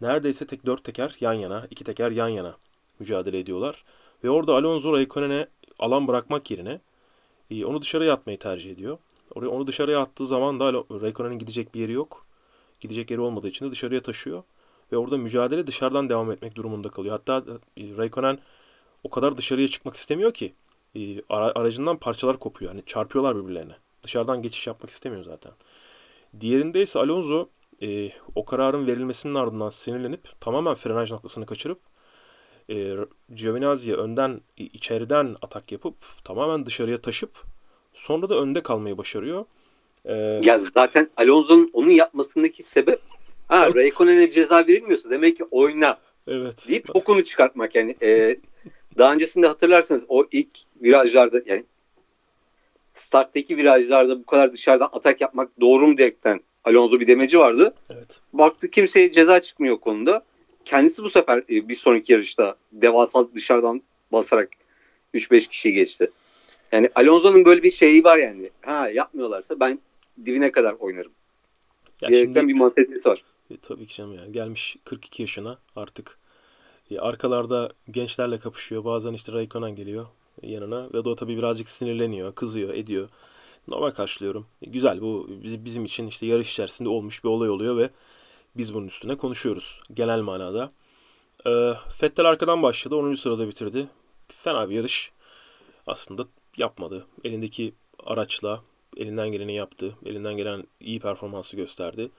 neredeyse 0.02 0.48
tek 0.48 0.66
dört 0.66 0.84
teker 0.84 1.16
yan 1.20 1.34
yana, 1.34 1.68
iki 1.72 1.84
teker 1.84 2.12
yan 2.12 2.28
yana 2.28 2.58
mücadele 3.00 3.40
ediyorlar. 3.40 3.84
Ve 4.24 4.30
orada 4.30 4.54
Alonso 4.54 4.94
Raikkonen'e 4.94 5.48
alan 5.80 6.08
bırakmak 6.08 6.52
yerine 6.52 6.80
e, 7.52 7.66
onu 7.66 7.82
dışarıya 7.82 8.14
atmayı 8.14 8.40
tercih 8.40 8.72
ediyor. 8.72 8.98
Oraya 9.36 9.50
onu 9.50 9.68
dışarıya 9.68 10.00
attığı 10.00 10.28
zaman 10.28 10.60
da 10.60 10.74
Raikkonen'in 10.74 11.40
gidecek 11.40 11.76
bir 11.76 11.80
yeri 11.80 11.92
yok. 11.92 12.26
Gidecek 12.82 13.12
yeri 13.12 13.22
olmadığı 13.22 13.48
için 13.48 13.66
de 13.66 13.72
dışarıya 13.72 14.02
taşıyor. 14.02 14.44
Ve 14.92 14.98
orada 14.98 15.18
mücadele 15.18 15.68
dışarıdan 15.68 16.10
devam 16.10 16.32
etmek 16.32 16.56
durumunda 16.56 16.90
kalıyor. 16.90 17.20
Hatta 17.20 17.44
e, 17.78 17.98
Raikkonen 17.98 18.40
o 19.04 19.10
kadar 19.10 19.38
dışarıya 19.38 19.68
çıkmak 19.68 19.96
istemiyor 19.96 20.34
ki 20.34 20.54
e, 20.96 21.22
aracından 21.30 21.98
parçalar 21.98 22.40
kopuyor. 22.40 22.72
Hani 22.72 22.84
çarpıyorlar 22.86 23.38
birbirlerine. 23.38 23.74
Dışarıdan 24.04 24.42
geçiş 24.42 24.68
yapmak 24.68 24.90
istemiyor 24.90 25.24
zaten. 25.24 25.52
Diğerinde 26.40 26.84
ise 26.84 27.00
Alonso 27.00 27.50
e, 27.82 28.10
o 28.36 28.46
kararın 28.46 28.88
verilmesinin 28.88 29.36
ardından 29.36 29.70
sinirlenip 29.70 30.42
tamamen 30.42 30.76
frenaj 30.76 31.12
noktasını 31.12 31.46
kaçırıp 31.46 31.80
e, 32.70 32.96
Giovinazzi'ye 33.36 33.96
önden 33.96 34.42
içeriden 34.58 35.36
atak 35.42 35.72
yapıp 35.72 35.96
tamamen 36.24 36.66
dışarıya 36.66 37.02
taşıp 37.02 37.44
sonra 37.94 38.30
da 38.30 38.36
önde 38.36 38.64
kalmayı 38.64 38.98
başarıyor. 38.98 39.46
Ee, 40.06 40.14
ya 40.44 40.60
zaten 40.60 41.10
Alonso'nun 41.18 41.70
onu 41.74 41.92
yapmasındaki 41.92 42.64
sebep 42.64 43.02
ha 43.54 43.74
Raikkonen'e 43.76 44.30
ceza 44.30 44.68
verilmiyorsa 44.68 45.10
demek 45.10 45.38
ki 45.38 45.44
oyna 45.52 45.98
evet. 46.28 46.68
deyip 46.68 46.96
okunu 46.96 47.24
çıkartmak 47.24 47.76
yani 47.76 47.96
e, 48.02 48.38
daha 48.98 49.14
öncesinde 49.14 49.48
hatırlarsanız 49.48 50.04
o 50.08 50.26
ilk 50.32 50.50
virajlarda 50.82 51.42
yani 51.46 51.64
starttaki 52.94 53.58
virajlarda 53.58 54.20
bu 54.20 54.26
kadar 54.26 54.54
dışarıdan 54.54 54.90
atak 54.92 55.22
yapmak 55.22 55.62
doğru 55.62 55.88
mu 55.88 55.98
diyerekten 55.98 56.40
Alonso 56.64 57.00
bir 57.00 57.08
demeci 57.08 57.40
vardı. 57.40 57.74
Evet. 57.90 58.20
Baktı 58.34 58.70
kimseye 58.70 59.12
ceza 59.12 59.42
çıkmıyor 59.42 59.80
konuda. 59.80 60.24
Kendisi 60.66 61.04
bu 61.04 61.10
sefer 61.10 61.38
e, 61.38 61.70
bir 61.70 61.76
sonraki 61.76 62.14
yarışta 62.14 62.56
devasa 62.72 63.28
dışarıdan 63.36 63.82
basarak 64.12 64.50
3-5 65.14 65.48
kişi 65.48 65.74
geçti. 65.74 66.12
Yani 66.72 66.90
Alonso'nun 66.96 67.46
böyle 67.46 67.64
bir 67.64 67.72
şeyi 67.72 68.04
var 68.04 68.18
yani. 68.18 68.50
Ha 68.62 68.90
yapmıyorlarsa 68.90 69.60
ben 69.60 69.80
dibine 70.26 70.52
kadar 70.52 70.74
oynarım. 70.74 71.12
Ya 72.02 72.10
Diyerekten 72.10 72.42
şimdi, 72.42 72.54
bir 72.54 72.60
mantalitesi 72.60 73.10
var. 73.10 73.24
E, 73.50 73.58
tabii 73.58 73.88
ki 73.88 73.96
canım 73.96 74.14
ya. 74.14 74.26
Gelmiş 74.26 74.78
42 74.84 75.22
yaşına 75.22 75.58
artık. 75.76 76.20
E, 76.92 77.00
arkalarda 77.00 77.72
gençlerle 77.92 78.40
kapışıyor. 78.40 78.86
Bazen 78.86 79.14
işte 79.14 79.32
Raikkonen 79.32 79.76
geliyor 79.76 80.06
yanına 80.42 80.94
ve 80.94 81.00
o 81.00 81.16
tabii 81.16 81.38
birazcık 81.38 81.70
sinirleniyor, 81.70 82.36
kızıyor, 82.36 82.74
ediyor. 82.74 83.10
Normal 83.68 83.92
karşılıyorum. 83.92 84.48
E, 84.62 84.70
güzel 84.70 85.02
bu 85.02 85.28
bizim 85.44 85.86
için 85.86 86.08
işte 86.08 86.26
yarış 86.26 86.52
içerisinde 86.52 86.90
olmuş 86.90 87.24
bir 87.24 87.30
olay 87.30 87.50
oluyor 87.50 87.78
ve 87.78 87.90
biz 88.58 88.74
bunun 88.74 88.88
üstüne 88.88 89.18
konuşuyoruz 89.18 89.82
genel 89.94 90.22
manada. 90.22 90.72
E, 91.48 91.74
Fettel 91.98 92.26
arkadan 92.26 92.64
başladı. 92.64 92.96
10. 92.96 93.16
sırada 93.16 93.48
bitirdi. 93.48 93.88
Fena 94.28 94.70
bir 94.70 94.76
yarış. 94.76 95.12
Aslında 95.88 96.26
yapmadı. 96.58 97.06
Elindeki 97.24 97.74
araçla 98.06 98.64
elinden 98.98 99.32
geleni 99.32 99.56
yaptı. 99.56 99.96
Elinden 100.06 100.38
gelen 100.38 100.64
iyi 100.80 101.00
performansı 101.00 101.56
gösterdi. 101.56 102.12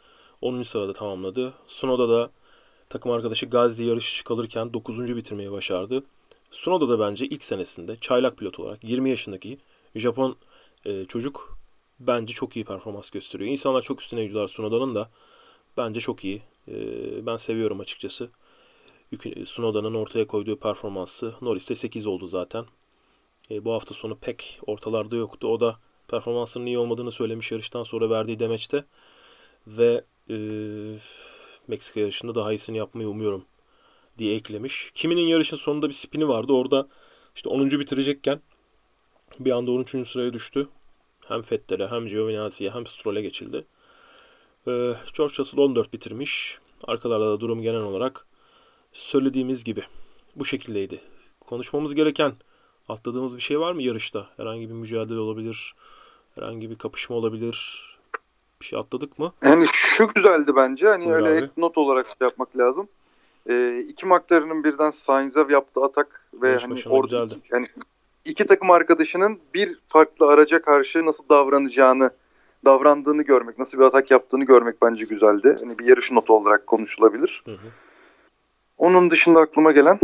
10. 0.45 0.63
sırada 0.63 0.93
tamamladı. 0.93 1.55
Sunoda 1.67 2.09
da 2.09 2.31
takım 2.89 3.13
arkadaşı 3.13 3.47
Gazli 3.47 3.85
yarışı 3.85 4.25
kalırken 4.25 4.73
9. 4.73 5.17
bitirmeyi 5.17 5.53
başardı. 5.53 6.05
Sunoda 6.51 6.89
da 6.89 7.01
bence 7.01 7.27
ilk 7.27 7.45
senesinde 7.45 7.97
çaylak 8.01 8.39
pilot 8.39 8.61
olarak 8.61 8.85
20 8.85 9.11
yaşındaki 9.11 9.59
Japon 9.95 10.37
e, 10.85 11.05
çocuk 11.05 11.59
bence 12.01 12.35
çok 12.35 12.57
iyi 12.57 12.65
performans 12.65 13.11
gösteriyor. 13.11 13.51
İnsanlar 13.51 13.83
çok 13.83 14.01
üstüne 14.01 14.25
gidiyorlar 14.25 14.49
Sunoda'nın 14.49 14.95
da. 14.95 15.11
Bence 15.77 16.01
çok 16.01 16.25
iyi. 16.25 16.43
E, 16.69 16.77
ben 17.27 17.37
seviyorum 17.37 17.81
açıkçası. 17.81 18.31
Sunoda'nın 19.47 19.95
ortaya 19.95 20.27
koyduğu 20.27 20.59
performansı. 20.59 21.35
Norris'te 21.41 21.75
8 21.75 22.07
oldu 22.07 22.27
zaten. 22.27 22.65
E, 23.51 23.65
bu 23.65 23.73
hafta 23.73 23.95
sonu 23.95 24.19
pek 24.19 24.61
ortalarda 24.67 25.17
yoktu. 25.17 25.49
O 25.49 25.61
da 25.61 25.79
performansının 26.09 26.67
iyi 26.67 26.79
olmadığını 26.79 27.13
söylemiş 27.13 27.53
yarıştan 27.53 27.83
sonra 27.83 28.11
verdiği 28.11 28.39
demeçte. 28.39 28.85
Ve 29.67 30.05
e, 30.31 30.37
Meksika 31.69 32.01
yarışında 32.01 32.35
daha 32.35 32.53
iyisini 32.53 32.79
yapmayı 32.79 33.09
umuyorum 33.09 33.45
diye 34.19 34.35
eklemiş. 34.35 34.91
Kiminin 34.95 35.27
yarışın 35.27 35.57
sonunda 35.57 35.89
bir 35.89 35.95
spini 35.95 36.29
vardı. 36.29 36.53
Orada 36.53 36.89
işte 37.37 37.49
10. 37.49 37.71
bitirecekken 37.71 38.41
bir 39.41 39.51
anda 39.51 39.71
13. 39.71 40.09
sıraya 40.09 40.33
düştü. 40.33 40.69
Hem 41.29 41.43
Fettel'e 41.43 41.87
hem 41.87 42.07
Giovinazzi'ye 42.07 42.71
hem 42.71 42.87
Stroll'e 42.87 43.23
geçildi. 43.23 43.67
Ee, 44.67 44.71
George 45.17 45.35
Russell 45.39 45.61
14 45.61 45.93
bitirmiş. 45.93 46.59
Arkalarda 46.85 47.31
da 47.31 47.41
durum 47.41 47.63
genel 47.63 47.81
olarak 47.81 48.27
söylediğimiz 48.93 49.65
gibi 49.65 49.83
bu 50.37 50.45
şekildeydi. 50.45 51.01
Konuşmamız 51.41 51.95
gereken 51.95 52.33
atladığımız 52.89 53.37
bir 53.37 53.43
şey 53.43 53.61
var 53.61 53.73
mı 53.73 53.83
yarışta? 53.83 54.29
Herhangi 54.37 54.69
bir 54.69 54.75
mücadele 54.75 55.19
olabilir, 55.19 55.75
herhangi 56.35 56.71
bir 56.71 56.79
kapışma 56.79 57.17
olabilir. 57.17 57.85
Bir 58.65 58.69
şey 58.69 58.79
atladık 58.79 59.19
mı? 59.19 59.33
Yani 59.43 59.67
şu 59.73 60.09
güzeldi 60.15 60.57
bence. 60.57 60.89
Hani 60.89 61.05
Buyur 61.05 61.17
öyle 61.17 61.51
not 61.57 61.79
olarak 61.79 62.07
şey 62.07 62.15
yapmak 62.21 62.59
lazım. 62.59 62.89
Ee, 63.49 63.85
iki 63.89 64.07
McLaren'ın 64.07 64.65
birden 64.65 64.91
Sainz'e 64.91 65.47
yaptığı 65.49 65.81
atak 65.85 66.29
ve 66.35 66.49
Yarış 66.49 66.63
hani 66.65 66.83
orada 66.89 67.25
iki, 67.25 67.41
yani 67.53 67.67
iki 68.25 68.47
takım 68.47 68.71
arkadaşının 68.71 69.39
bir 69.55 69.79
farklı 69.89 70.27
araca 70.27 70.63
karşı 70.63 71.07
nasıl 71.07 71.25
davranacağını 71.29 72.11
davrandığını 72.65 73.23
görmek, 73.23 73.59
nasıl 73.59 73.79
bir 73.79 73.83
atak 73.83 74.11
yaptığını 74.11 74.45
görmek 74.45 74.83
bence 74.83 75.05
güzeldi. 75.05 75.57
Hani 75.61 75.79
bir 75.79 75.85
yarış 75.85 76.13
notu 76.13 76.35
olarak 76.35 76.67
konuşulabilir. 76.67 77.43
Hı 77.45 77.53
hı. 77.53 77.69
Onun 78.79 79.11
dışında 79.11 79.41
aklıma 79.41 79.73
gelen 79.73 79.99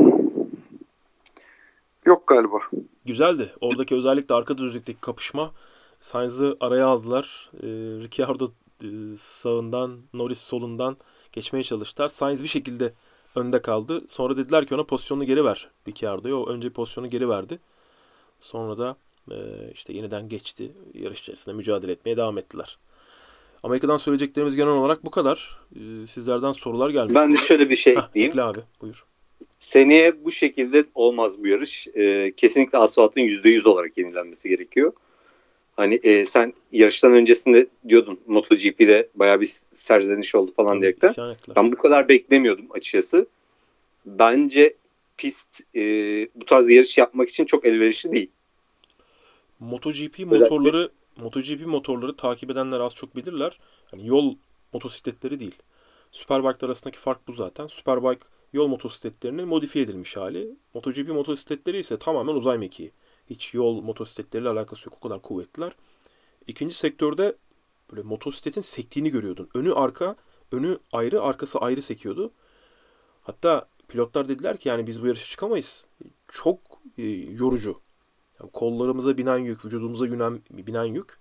yok 2.06 2.26
galiba. 2.26 2.58
Güzeldi. 3.04 3.52
Oradaki 3.60 3.94
özellikle 3.94 4.34
arka 4.34 4.58
düzlükteki 4.58 5.00
kapışma 5.00 5.52
Sainz'ı 6.00 6.54
araya 6.60 6.86
aldılar. 6.86 7.50
Ee, 7.62 7.66
Ricciardo 8.02 8.52
e, 8.82 8.86
sağından, 9.18 9.98
Norris 10.14 10.40
solundan 10.40 10.96
geçmeye 11.32 11.64
çalıştılar. 11.64 12.08
Sainz 12.08 12.42
bir 12.42 12.48
şekilde 12.48 12.92
önde 13.34 13.62
kaldı. 13.62 14.00
Sonra 14.08 14.36
dediler 14.36 14.66
ki 14.66 14.74
ona 14.74 14.84
pozisyonu 14.84 15.24
geri 15.24 15.44
ver 15.44 15.68
Ricciardo'ya. 15.88 16.36
O 16.36 16.48
önce 16.48 16.70
pozisyonu 16.70 17.10
geri 17.10 17.28
verdi. 17.28 17.58
Sonra 18.40 18.78
da 18.78 18.96
e, 19.30 19.36
işte 19.74 19.92
yeniden 19.92 20.28
geçti. 20.28 20.72
Yarış 20.94 21.20
içerisinde 21.20 21.54
mücadele 21.54 21.92
etmeye 21.92 22.16
devam 22.16 22.38
ettiler. 22.38 22.78
Amerika'dan 23.62 23.96
söyleyeceklerimiz 23.96 24.56
genel 24.56 24.72
olarak 24.72 25.04
bu 25.04 25.10
kadar. 25.10 25.58
Ee, 25.76 26.06
sizlerden 26.06 26.52
sorular 26.52 26.90
gelmiş. 26.90 27.14
Ben 27.14 27.32
de 27.32 27.36
şöyle 27.36 27.70
bir 27.70 27.76
şey 27.76 27.96
Heh, 27.96 28.02
ekleyeyim. 28.02 28.30
ekle 28.30 28.42
abi 28.42 28.60
buyur. 28.80 29.04
Seneye 29.58 30.24
bu 30.24 30.32
şekilde 30.32 30.84
olmaz 30.94 31.32
bu 31.38 31.46
yarış. 31.46 31.86
Ee, 31.94 32.32
kesinlikle 32.36 32.78
asfaltın 32.78 33.20
%100 33.20 33.68
olarak 33.68 33.98
yenilenmesi 33.98 34.48
gerekiyor. 34.48 34.92
Hani 35.80 35.94
e, 35.94 36.24
sen 36.24 36.54
yarıştan 36.72 37.12
öncesinde 37.12 37.66
diyordun 37.88 38.20
MotoGP'de 38.26 39.08
bayağı 39.14 39.40
bir 39.40 39.52
serzeniş 39.74 40.34
oldu 40.34 40.52
falan 40.56 40.80
diyerekten. 40.80 41.10
İsyan 41.10 41.30
ettiler. 41.30 41.56
Ben 41.56 41.72
bu 41.72 41.76
kadar 41.76 42.08
beklemiyordum 42.08 42.66
açıkçası. 42.70 43.26
Bence 44.06 44.74
pist 45.16 45.48
e, 45.74 45.82
bu 46.34 46.44
tarz 46.44 46.70
yarış 46.70 46.98
yapmak 46.98 47.28
için 47.28 47.44
çok 47.44 47.64
elverişli 47.64 48.12
değil. 48.12 48.30
MotoGP 49.60 50.18
motorları 50.18 50.90
MotoGP 51.16 51.66
motorları 51.66 52.16
takip 52.16 52.50
edenler 52.50 52.80
az 52.80 52.94
çok 52.94 53.16
bilirler. 53.16 53.58
Yani 53.92 54.06
yol 54.06 54.34
motosikletleri 54.72 55.40
değil. 55.40 55.56
Superbike 56.12 56.66
arasındaki 56.66 56.98
fark 56.98 57.28
bu 57.28 57.32
zaten. 57.32 57.66
Superbike 57.66 58.24
yol 58.52 58.66
motosikletlerinin 58.66 59.48
modifiye 59.48 59.84
edilmiş 59.84 60.16
hali. 60.16 60.50
MotoGP 60.74 61.08
motosikletleri 61.08 61.78
ise 61.78 61.98
tamamen 61.98 62.34
uzay 62.34 62.58
mekiği. 62.58 62.92
Hiç 63.30 63.54
yol 63.54 63.82
motosikletleriyle 63.82 64.48
alakası 64.48 64.88
yok. 64.88 64.98
O 65.00 65.08
kadar 65.08 65.22
kuvvetliler. 65.22 65.72
İkinci 66.46 66.74
sektörde 66.74 67.36
böyle 67.90 68.02
motosikletin 68.02 68.60
sektiğini 68.60 69.10
görüyordun. 69.10 69.48
Önü 69.54 69.74
arka, 69.74 70.16
önü 70.52 70.78
ayrı, 70.92 71.22
arkası 71.22 71.58
ayrı 71.58 71.82
sekiyordu. 71.82 72.30
Hatta 73.22 73.68
pilotlar 73.88 74.28
dediler 74.28 74.56
ki 74.56 74.68
yani 74.68 74.86
biz 74.86 75.02
bu 75.02 75.06
yarışa 75.06 75.26
çıkamayız. 75.26 75.86
Çok 76.28 76.58
e, 76.98 77.02
yorucu. 77.08 77.80
Yani 78.40 78.50
kollarımıza 78.50 79.18
binen 79.18 79.38
yük, 79.38 79.64
vücudumuza 79.64 80.12
binen, 80.12 80.40
binen 80.50 80.84
yük 80.84 81.18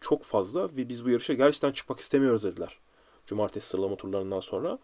çok 0.00 0.24
fazla 0.24 0.76
ve 0.76 0.88
biz 0.88 1.04
bu 1.04 1.10
yarışa 1.10 1.32
gerçekten 1.32 1.72
çıkmak 1.72 2.00
istemiyoruz 2.00 2.42
dediler. 2.42 2.78
Cumartesi 3.26 3.68
sıralama 3.68 3.96
turlarından 3.96 4.40
sonra. 4.40 4.78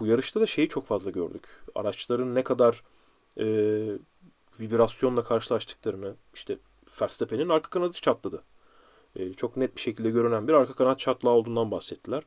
bu 0.00 0.06
yarışta 0.06 0.40
da 0.40 0.46
şeyi 0.46 0.68
çok 0.68 0.86
fazla 0.86 1.10
gördük. 1.10 1.48
Araçların 1.74 2.34
ne 2.34 2.44
kadar 2.44 2.82
e, 3.40 3.46
vibrasyonla 4.60 5.24
karşılaştıklarını 5.24 6.14
işte 6.34 6.58
Verstappen'in 7.00 7.48
arka 7.48 7.70
kanadı 7.70 7.92
çatladı. 7.92 8.42
E, 9.16 9.32
çok 9.32 9.56
net 9.56 9.76
bir 9.76 9.80
şekilde 9.80 10.10
görünen 10.10 10.48
bir 10.48 10.52
arka 10.52 10.74
kanat 10.74 10.98
çatlağı 10.98 11.32
olduğundan 11.32 11.70
bahsettiler. 11.70 12.22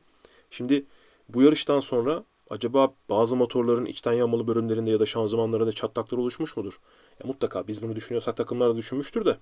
Şimdi 0.50 0.84
bu 1.28 1.42
yarıştan 1.42 1.80
sonra 1.80 2.24
acaba 2.50 2.94
bazı 3.08 3.36
motorların 3.36 3.84
içten 3.84 4.12
yanmalı 4.12 4.46
bölümlerinde 4.46 4.90
ya 4.90 5.00
da 5.00 5.06
şanzımanlarında 5.06 5.72
çatlaklar 5.72 6.18
oluşmuş 6.18 6.56
mudur? 6.56 6.80
Ya 7.20 7.26
mutlaka 7.26 7.68
biz 7.68 7.82
bunu 7.82 7.96
düşünüyorsak 7.96 8.36
takımlar 8.36 8.70
da 8.70 8.76
düşünmüştür 8.76 9.24
de. 9.24 9.38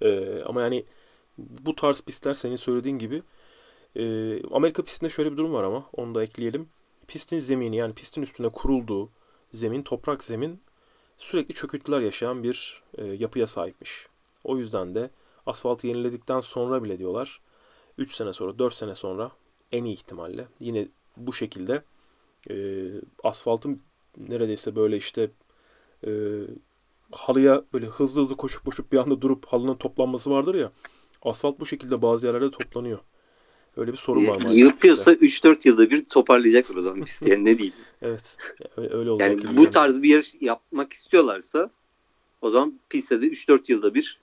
E, 0.00 0.42
ama 0.42 0.62
yani 0.62 0.84
bu 1.38 1.74
tarz 1.74 2.00
pistler 2.00 2.34
senin 2.34 2.56
söylediğin 2.56 2.98
gibi 2.98 3.22
e, 3.96 4.02
Amerika 4.46 4.82
pistinde 4.84 5.10
şöyle 5.10 5.32
bir 5.32 5.36
durum 5.36 5.52
var 5.52 5.64
ama 5.64 5.86
onu 5.92 6.14
da 6.14 6.22
ekleyelim. 6.22 6.68
Pistin 7.08 7.38
zemini 7.38 7.76
yani 7.76 7.94
pistin 7.94 8.22
üstüne 8.22 8.48
kurulduğu 8.48 9.10
zemin, 9.52 9.82
toprak 9.82 10.24
zemin 10.24 10.60
sürekli 11.22 11.54
çöküntüler 11.54 12.00
yaşayan 12.00 12.42
bir 12.42 12.82
e, 12.98 13.04
yapıya 13.04 13.46
sahipmiş. 13.46 14.06
O 14.44 14.58
yüzden 14.58 14.94
de 14.94 15.10
asfaltı 15.46 15.86
yeniledikten 15.86 16.40
sonra 16.40 16.84
bile 16.84 16.98
diyorlar 16.98 17.40
3 17.98 18.14
sene 18.14 18.32
sonra 18.32 18.58
4 18.58 18.74
sene 18.74 18.94
sonra 18.94 19.30
en 19.72 19.84
iyi 19.84 19.92
ihtimalle 19.92 20.46
yine 20.60 20.88
bu 21.16 21.32
şekilde 21.32 21.82
e, 22.50 22.86
asfaltın 23.24 23.82
neredeyse 24.16 24.76
böyle 24.76 24.96
işte 24.96 25.30
e, 26.06 26.10
halıya 27.12 27.64
böyle 27.72 27.86
hızlı 27.86 28.20
hızlı 28.20 28.36
koşup 28.36 28.64
koşup 28.64 28.92
bir 28.92 28.98
anda 28.98 29.20
durup 29.20 29.46
halının 29.46 29.74
toplanması 29.74 30.30
vardır 30.30 30.54
ya 30.54 30.72
asfalt 31.22 31.60
bu 31.60 31.66
şekilde 31.66 32.02
bazı 32.02 32.26
yerlerde 32.26 32.50
toplanıyor. 32.50 32.98
Öyle 33.76 33.92
bir 33.92 33.96
sorun 33.96 34.26
var 34.26 34.36
maalesef. 34.42 34.58
Yıpıyorsa 34.58 35.12
3-4 35.12 35.68
yılda 35.68 35.90
bir 35.90 36.04
toparlayacaklar 36.04 36.76
o 36.76 36.82
zaman 36.82 37.00
pisti. 37.04 37.30
Yani 37.30 37.44
ne 37.44 37.58
diyeyim. 37.58 37.74
Evet. 38.02 38.36
Öyle, 38.76 38.94
öyle 38.94 39.10
olacak 39.10 39.44
Yani 39.44 39.56
bu 39.56 39.70
tarz 39.70 40.02
bir 40.02 40.08
yarış 40.08 40.34
yapmak 40.40 40.92
istiyorlarsa 40.92 41.70
o 42.42 42.50
zaman 42.50 42.80
pistte 42.90 43.22
de 43.22 43.26
3-4 43.26 43.60
yılda 43.68 43.94
bir 43.94 44.20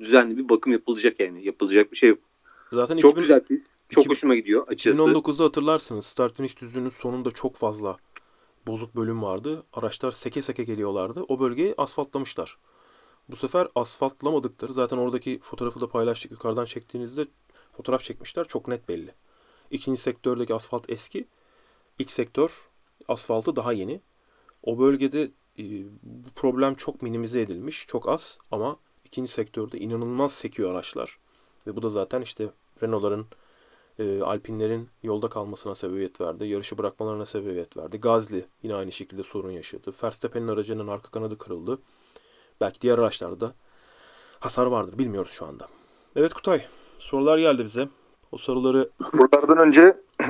düzenli 0.00 0.38
bir 0.38 0.48
bakım 0.48 0.72
yapılacak 0.72 1.20
yani. 1.20 1.46
Yapılacak 1.46 1.92
bir 1.92 1.96
şey 1.96 2.08
yok. 2.08 2.18
Zaten 2.72 2.96
Çok 2.96 3.10
2000 3.10 3.22
güzel 3.22 3.40
pist. 3.40 3.70
Çok 3.88 4.04
2000 4.04 4.14
hoşuma 4.14 4.34
gidiyor 4.34 4.68
açıkçası. 4.68 5.02
2019'da 5.02 5.44
hatırlarsınız 5.44 6.06
start 6.06 6.36
finish 6.36 6.60
düzlüğünün 6.60 6.88
sonunda 6.88 7.30
çok 7.30 7.56
fazla 7.56 7.96
bozuk 8.66 8.96
bölüm 8.96 9.22
vardı. 9.22 9.62
Araçlar 9.72 10.12
seke 10.12 10.42
seke 10.42 10.64
geliyorlardı. 10.64 11.24
O 11.28 11.40
bölgeyi 11.40 11.74
asfaltlamışlar. 11.78 12.58
Bu 13.28 13.36
sefer 13.36 13.68
asfaltlamadıkları 13.74 14.72
zaten 14.72 14.96
oradaki 14.96 15.38
fotoğrafı 15.42 15.80
da 15.80 15.88
paylaştık. 15.88 16.30
Yukarıdan 16.30 16.64
çektiğinizde 16.64 17.26
fotoğraf 17.76 18.04
çekmişler. 18.04 18.44
Çok 18.48 18.68
net 18.68 18.88
belli. 18.88 19.14
İkinci 19.70 20.00
sektördeki 20.00 20.54
asfalt 20.54 20.90
eski. 20.90 21.28
İlk 21.98 22.10
sektör 22.10 22.50
asfaltı 23.08 23.56
daha 23.56 23.72
yeni. 23.72 24.00
O 24.62 24.78
bölgede 24.78 25.22
e, 25.58 25.64
bu 26.02 26.30
problem 26.34 26.74
çok 26.74 27.02
minimize 27.02 27.40
edilmiş. 27.40 27.86
Çok 27.88 28.08
az 28.08 28.38
ama 28.50 28.76
ikinci 29.04 29.32
sektörde 29.32 29.78
inanılmaz 29.78 30.32
sekiyor 30.32 30.70
araçlar. 30.70 31.18
Ve 31.66 31.76
bu 31.76 31.82
da 31.82 31.88
zaten 31.88 32.20
işte 32.20 32.50
Renault'ların 32.82 33.26
e, 33.98 34.20
Alpinlerin 34.20 34.88
yolda 35.02 35.28
kalmasına 35.28 35.74
sebebiyet 35.74 36.20
verdi. 36.20 36.46
Yarışı 36.46 36.78
bırakmalarına 36.78 37.26
sebebiyet 37.26 37.76
verdi. 37.76 37.98
Gazli 37.98 38.46
yine 38.62 38.74
aynı 38.74 38.92
şekilde 38.92 39.22
sorun 39.22 39.50
yaşadı. 39.50 39.92
Verstappen'in 40.02 40.48
aracının 40.48 40.88
arka 40.88 41.10
kanadı 41.10 41.38
kırıldı. 41.38 41.78
Belki 42.60 42.80
diğer 42.80 42.98
araçlarda 42.98 43.54
hasar 44.40 44.66
vardır. 44.66 44.98
Bilmiyoruz 44.98 45.30
şu 45.30 45.46
anda. 45.46 45.68
Evet 46.16 46.34
Kutay. 46.34 46.66
Sorular 47.06 47.38
geldi 47.38 47.64
bize. 47.64 47.88
O 48.32 48.38
soruları 48.38 48.90
Buralardan 49.12 49.58
önce 49.58 49.96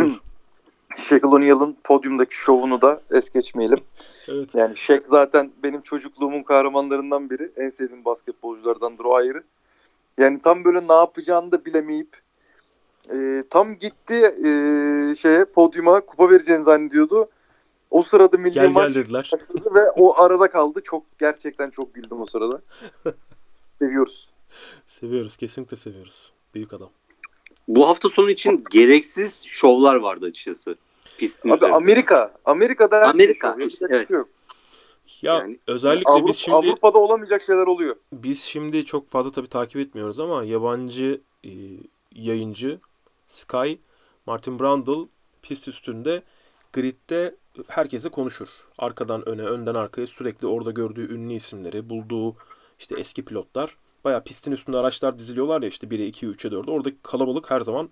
Shaquille 0.96 1.26
O'Neal'ın 1.34 1.76
podyumdaki 1.84 2.34
şovunu 2.34 2.82
da 2.82 3.00
es 3.10 3.30
geçmeyelim. 3.30 3.80
evet. 4.28 4.54
Yani 4.54 4.76
Shaq 4.76 5.00
zaten 5.04 5.52
benim 5.62 5.80
çocukluğumun 5.80 6.42
kahramanlarından 6.42 7.30
biri. 7.30 7.52
En 7.56 7.68
sevdiğim 7.68 8.04
basketbolculardandır 8.04 9.04
o 9.04 9.14
ayrı. 9.14 9.44
Yani 10.18 10.40
tam 10.42 10.64
böyle 10.64 10.88
ne 10.88 10.92
yapacağını 10.92 11.52
da 11.52 11.64
bilemeyip 11.64 12.16
e, 13.12 13.42
tam 13.50 13.78
gitti 13.78 14.14
e, 14.44 14.50
şeye 15.14 15.44
podyuma 15.44 16.00
kupa 16.00 16.30
vereceğini 16.30 16.64
zannediyordu. 16.64 17.28
O 17.90 18.02
sırada 18.02 18.38
milli 18.38 18.54
Gel 18.54 18.66
gel 18.66 18.72
maç 18.72 18.94
dediler. 18.94 19.30
başladı 19.32 19.74
ve 19.74 19.90
o 19.90 20.20
arada 20.22 20.50
kaldı. 20.50 20.80
Çok 20.84 21.18
gerçekten 21.18 21.70
çok 21.70 21.94
güldüm 21.94 22.20
o 22.20 22.26
sırada. 22.26 22.62
Seviyoruz. 23.78 24.30
Seviyoruz. 24.86 25.36
Kesinlikle 25.36 25.76
seviyoruz. 25.76 26.35
Büyük 26.56 26.72
adam. 26.72 26.90
Bu 27.68 27.88
hafta 27.88 28.08
sonu 28.08 28.30
için 28.30 28.64
gereksiz 28.70 29.42
şovlar 29.46 29.96
vardı 29.96 30.26
açıkçası. 30.26 30.76
Pistin 31.18 31.48
Abi 31.48 31.56
üzerinde. 31.56 31.76
Amerika. 31.76 32.34
Amerika'da 32.44 33.08
Amerika, 33.08 33.52
şey 33.52 33.60
şov. 33.60 33.66
işte, 33.66 33.86
evet. 33.90 34.08
şey 34.08 34.16
yok. 34.16 34.28
Ya 35.22 35.34
Yani 35.34 35.58
özellikle 35.66 36.10
Avrupa, 36.12 36.28
biz 36.28 36.36
şimdi 36.36 36.56
Avrupa'da 36.56 36.98
olamayacak 36.98 37.42
şeyler 37.42 37.66
oluyor. 37.66 37.96
biz 38.12 38.42
şimdi 38.42 38.84
çok 38.84 39.10
fazla 39.10 39.32
tabii 39.32 39.48
takip 39.48 39.76
etmiyoruz 39.76 40.20
ama 40.20 40.44
yabancı 40.44 41.20
e, 41.44 41.50
yayıncı 42.14 42.80
Sky 43.28 43.72
Martin 44.26 44.58
Brundle 44.58 45.08
pist 45.42 45.68
üstünde 45.68 46.22
gridde 46.72 47.34
herkese 47.68 48.08
konuşur. 48.08 48.48
Arkadan 48.78 49.28
öne, 49.28 49.42
önden 49.42 49.74
arkaya 49.74 50.06
sürekli 50.06 50.46
orada 50.46 50.70
gördüğü 50.70 51.14
ünlü 51.14 51.34
isimleri, 51.34 51.90
bulduğu 51.90 52.36
işte 52.78 52.94
eski 52.98 53.24
pilotlar. 53.24 53.76
Bayağı 54.06 54.24
pistin 54.24 54.52
üstünde 54.52 54.76
araçlar 54.78 55.18
diziliyorlar 55.18 55.62
ya 55.62 55.68
işte 55.68 55.86
1'e 55.86 56.08
2'ye 56.08 56.32
3'e 56.32 56.50
4'e. 56.50 56.70
Oradaki 56.70 56.96
kalabalık 57.02 57.50
her 57.50 57.60
zaman 57.60 57.90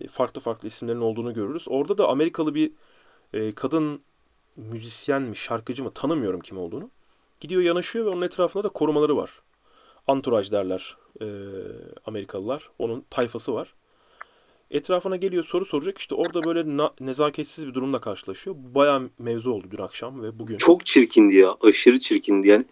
e, 0.00 0.08
farklı 0.08 0.40
farklı 0.40 0.68
isimlerin 0.68 1.00
olduğunu 1.00 1.34
görürüz. 1.34 1.64
Orada 1.68 1.98
da 1.98 2.08
Amerikalı 2.08 2.54
bir 2.54 2.72
e, 3.32 3.52
kadın 3.52 4.00
müzisyen 4.56 5.22
mi, 5.22 5.36
şarkıcı 5.36 5.84
mı 5.84 5.90
tanımıyorum 5.90 6.40
kim 6.40 6.58
olduğunu. 6.58 6.90
Gidiyor 7.40 7.62
yanaşıyor 7.62 8.06
ve 8.06 8.08
onun 8.08 8.22
etrafında 8.22 8.64
da 8.64 8.68
korumaları 8.68 9.16
var. 9.16 9.30
Anturaj 10.06 10.52
derler 10.52 10.96
e, 11.20 11.26
Amerikalılar. 12.06 12.70
Onun 12.78 13.04
tayfası 13.10 13.54
var. 13.54 13.74
Etrafına 14.70 15.16
geliyor 15.16 15.44
soru 15.44 15.64
soracak. 15.64 15.98
İşte 15.98 16.14
orada 16.14 16.44
böyle 16.44 16.76
na- 16.76 16.94
nezaketsiz 17.00 17.66
bir 17.66 17.74
durumla 17.74 18.00
karşılaşıyor. 18.00 18.56
Bayağı 18.58 19.10
mevzu 19.18 19.50
oldu 19.50 19.66
dün 19.70 19.82
akşam 19.82 20.22
ve 20.22 20.38
bugün. 20.38 20.58
çok 20.58 20.86
çirkindi 20.86 21.36
ya. 21.36 21.56
Aşırı 21.60 21.98
çirkindi 21.98 22.48
yani. 22.48 22.64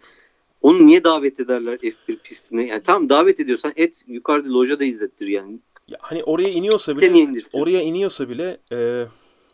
Onu 0.61 0.85
niye 0.85 1.03
davet 1.03 1.39
ederler 1.39 1.77
F1 1.77 2.17
pistine? 2.23 2.67
Yani 2.67 2.83
tamam 2.83 3.09
davet 3.09 3.39
ediyorsan 3.39 3.73
et 3.75 4.03
yukarıda 4.07 4.53
lojada 4.53 4.83
izlettir 4.83 5.27
yani. 5.27 5.59
Ya 5.87 5.97
hani 6.01 6.23
oraya 6.23 6.49
iniyorsa 6.49 6.97
bile 6.97 7.41
oraya 7.53 7.81
iniyorsa 7.81 8.29
bile 8.29 8.57
e, 8.71 8.77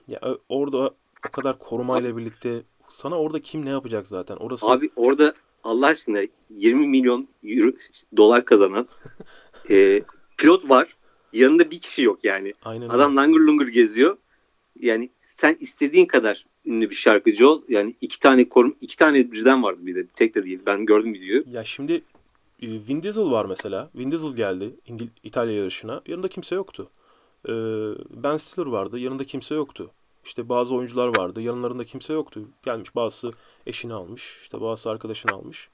ya 0.07 0.19
orada 0.49 0.77
o 0.77 1.31
kadar 1.31 1.59
korumayla 1.59 2.17
birlikte 2.17 2.63
sana 2.89 3.19
orada 3.19 3.39
kim 3.39 3.65
ne 3.65 3.69
yapacak 3.69 4.07
zaten? 4.07 4.35
Orası 4.35 4.65
Abi 4.65 4.89
orada 4.95 5.33
Allah 5.63 5.87
aşkına 5.87 6.21
20 6.49 6.87
milyon 6.87 7.27
euro, 7.43 7.71
dolar 8.17 8.45
kazanan 8.45 8.87
e, 9.69 10.01
pilot 10.37 10.69
var. 10.69 10.95
Yanında 11.33 11.71
bir 11.71 11.79
kişi 11.79 12.03
yok 12.03 12.19
yani. 12.23 12.53
aynen 12.63 12.83
öyle. 12.83 12.93
Adam 12.93 13.15
langır 13.15 13.39
lungur 13.39 13.67
geziyor. 13.67 14.17
Yani 14.79 15.09
sen 15.21 15.57
istediğin 15.59 16.05
kadar 16.05 16.45
ünlü 16.65 16.89
bir 16.89 16.95
şarkıcı 16.95 17.49
ol. 17.49 17.61
Yani 17.69 17.95
iki 18.01 18.19
tane 18.19 18.49
korum, 18.49 18.75
iki 18.81 18.97
tane 18.97 19.31
birden 19.31 19.63
vardı 19.63 19.79
bir 19.81 19.95
de. 19.95 20.07
Tek 20.07 20.35
de 20.35 20.45
değil. 20.45 20.59
Ben 20.65 20.85
gördüm 20.85 21.13
videoyu. 21.13 21.43
Ya 21.51 21.63
şimdi 21.63 21.93
e, 22.61 22.67
Vin 22.67 23.03
Diesel 23.03 23.31
var 23.31 23.45
mesela. 23.45 23.89
Vin 23.95 24.11
Diesel 24.11 24.35
geldi 24.35 24.75
İngil 24.87 25.07
İtalya 25.23 25.53
yarışına. 25.55 26.01
Yanında 26.07 26.27
kimse 26.27 26.55
yoktu. 26.55 26.89
Ee, 27.49 27.51
Ben 28.09 28.37
Stiller 28.37 28.65
vardı. 28.65 28.99
Yanında 28.99 29.23
kimse 29.23 29.55
yoktu. 29.55 29.91
İşte 30.25 30.49
bazı 30.49 30.75
oyuncular 30.75 31.17
vardı. 31.17 31.41
Yanlarında 31.41 31.83
kimse 31.83 32.13
yoktu. 32.13 32.41
Gelmiş 32.63 32.95
bazısı 32.95 33.31
eşini 33.67 33.93
almış. 33.93 34.39
işte 34.41 34.61
bazısı 34.61 34.89
arkadaşını 34.89 35.31
almış. 35.31 35.69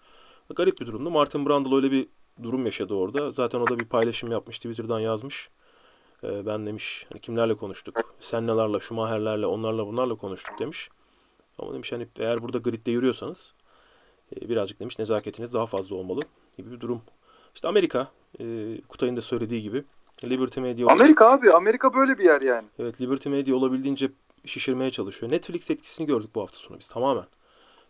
Garip 0.55 0.79
bir 0.81 0.85
durumdu. 0.85 1.11
Martin 1.11 1.45
Brundle 1.45 1.75
öyle 1.75 1.91
bir 1.91 2.07
durum 2.43 2.65
yaşadı 2.65 2.93
orada. 2.93 3.31
Zaten 3.31 3.59
o 3.59 3.67
da 3.67 3.79
bir 3.79 3.85
paylaşım 3.85 4.31
yapmış. 4.31 4.57
Twitter'dan 4.57 4.99
yazmış. 4.99 5.49
Ee, 6.23 6.45
ben 6.45 6.65
demiş 6.65 7.05
hani 7.09 7.21
kimlerle 7.21 7.55
konuştuk? 7.55 8.15
Sennalarla, 8.19 8.79
Schumacher'lerle, 8.79 9.45
onlarla 9.45 9.87
bunlarla 9.87 10.15
konuştuk 10.15 10.59
demiş. 10.59 10.89
Ama 11.59 11.73
demiş 11.73 11.91
hani 11.91 12.07
eğer 12.19 12.43
burada 12.43 12.57
gridde 12.57 12.91
yürüyorsanız 12.91 13.53
e, 14.35 14.49
birazcık 14.49 14.79
demiş 14.79 14.99
nezaketiniz 14.99 15.53
daha 15.53 15.65
fazla 15.65 15.95
olmalı 15.95 16.21
gibi 16.57 16.71
bir 16.71 16.79
durum. 16.79 17.01
İşte 17.55 17.67
Amerika, 17.67 18.11
e, 18.39 18.77
Kutay'ın 18.87 19.17
da 19.17 19.21
söylediği 19.21 19.61
gibi 19.61 19.83
Liberty 20.23 20.59
Media 20.59 20.91
Amerika 20.91 21.31
abi. 21.31 21.53
Amerika 21.53 21.93
böyle 21.93 22.17
bir 22.17 22.23
yer 22.23 22.41
yani. 22.41 22.67
Evet 22.79 23.01
Liberty 23.01 23.29
Media 23.29 23.55
olabildiğince 23.55 24.11
şişirmeye 24.45 24.91
çalışıyor. 24.91 25.31
Netflix 25.31 25.71
etkisini 25.71 26.07
gördük 26.07 26.29
bu 26.35 26.41
hafta 26.41 26.57
sonu 26.57 26.79
biz 26.79 26.87
tamamen. 26.87 27.25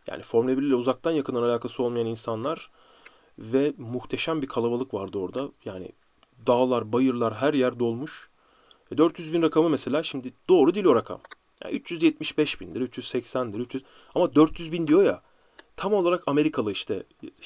Yani 0.07 0.23
Formula 0.23 0.57
1 0.57 0.63
ile 0.63 0.75
uzaktan 0.75 1.11
yakından 1.11 1.43
alakası 1.43 1.83
olmayan 1.83 2.07
insanlar 2.07 2.69
ve 3.39 3.73
muhteşem 3.77 4.41
bir 4.41 4.47
kalabalık 4.47 4.93
vardı 4.93 5.17
orada. 5.17 5.49
Yani 5.65 5.89
dağlar, 6.47 6.91
bayırlar 6.91 7.33
her 7.35 7.53
yer 7.53 7.79
dolmuş. 7.79 8.29
E, 8.91 8.97
400 8.97 9.33
bin 9.33 9.41
rakamı 9.41 9.69
mesela 9.69 10.03
şimdi 10.03 10.33
doğru 10.49 10.73
değil 10.73 10.85
o 10.85 10.95
rakam. 10.95 11.21
Yani 11.63 11.75
375 11.75 12.61
bindir, 12.61 12.81
380'dir, 12.81 13.59
300 13.59 13.83
ama 14.15 14.35
400 14.35 14.71
bin 14.71 14.87
diyor 14.87 15.03
ya. 15.03 15.21
Tam 15.77 15.93
olarak 15.93 16.23
Amerikalı 16.27 16.71
işte 16.71 17.03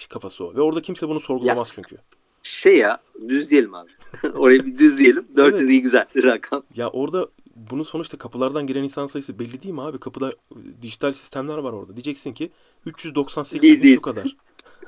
kafası 0.09 0.45
o. 0.45 0.55
Ve 0.55 0.61
orada 0.61 0.81
kimse 0.81 1.07
bunu 1.07 1.19
sorgulamaz 1.19 1.71
çünkü. 1.75 1.97
Şey 2.43 2.77
ya 2.77 3.01
düz 3.27 3.49
diyelim 3.49 3.73
abi. 3.73 3.89
Orayı 4.35 4.65
bir 4.65 4.77
düz 4.77 4.97
diyelim. 4.97 5.27
400 5.35 5.59
Evet. 5.61 5.71
iyi 5.71 5.81
güzel 5.81 6.05
rakam. 6.15 6.63
Ya 6.75 6.89
orada 6.89 7.27
bunun 7.55 7.83
sonuçta 7.83 8.17
kapılardan 8.17 8.67
giren 8.67 8.83
insan 8.83 9.07
sayısı 9.07 9.39
belli 9.39 9.63
değil 9.63 9.73
mi 9.73 9.81
abi? 9.81 9.99
Kapıda 9.99 10.33
dijital 10.81 11.11
sistemler 11.11 11.57
var 11.57 11.73
orada. 11.73 11.95
Diyeceksin 11.95 12.33
ki 12.33 12.51
398 12.85 13.61
Değil, 13.61 13.83
değil. 13.83 13.95
şu 13.95 14.01
kadar. 14.01 14.35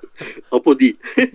Apo 0.51 0.79
değil. 0.79 0.97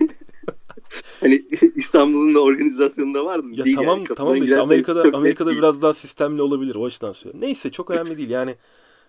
hani 1.19 1.45
İstanbul'un 1.75 2.35
da 2.35 2.39
organizasyonunda 2.43 3.25
vardı 3.25 3.43
mı? 3.43 3.55
Ya 3.55 3.65
Değil 3.65 3.75
tamam 3.75 3.97
yani. 3.97 4.07
Kapıdan 4.07 4.25
tamam 4.27 4.41
da 4.41 4.45
işte 4.45 4.59
Amerika'da 4.61 5.17
Amerika'da 5.17 5.51
biraz 5.51 5.81
daha 5.81 5.93
sistemli 5.93 6.41
olabilir 6.41 6.75
o 6.75 6.85
açıdan 6.85 7.11
söylüyorum. 7.11 7.41
Neyse 7.41 7.71
çok 7.71 7.91
önemli 7.91 8.17
değil. 8.17 8.29
Yani 8.29 8.55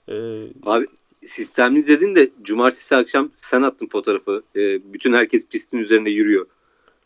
e, 0.09 0.47
Abi 0.67 0.87
sistemli 1.27 1.87
dedin 1.87 2.15
de 2.15 2.31
cumartesi 2.43 2.97
akşam 2.97 3.31
sen 3.35 3.63
attın 3.63 3.87
fotoğrafı. 3.87 4.43
Ee, 4.57 4.93
bütün 4.93 5.13
herkes 5.13 5.47
pistin 5.47 5.79
üzerinde 5.79 6.11
yürüyor. 6.11 6.47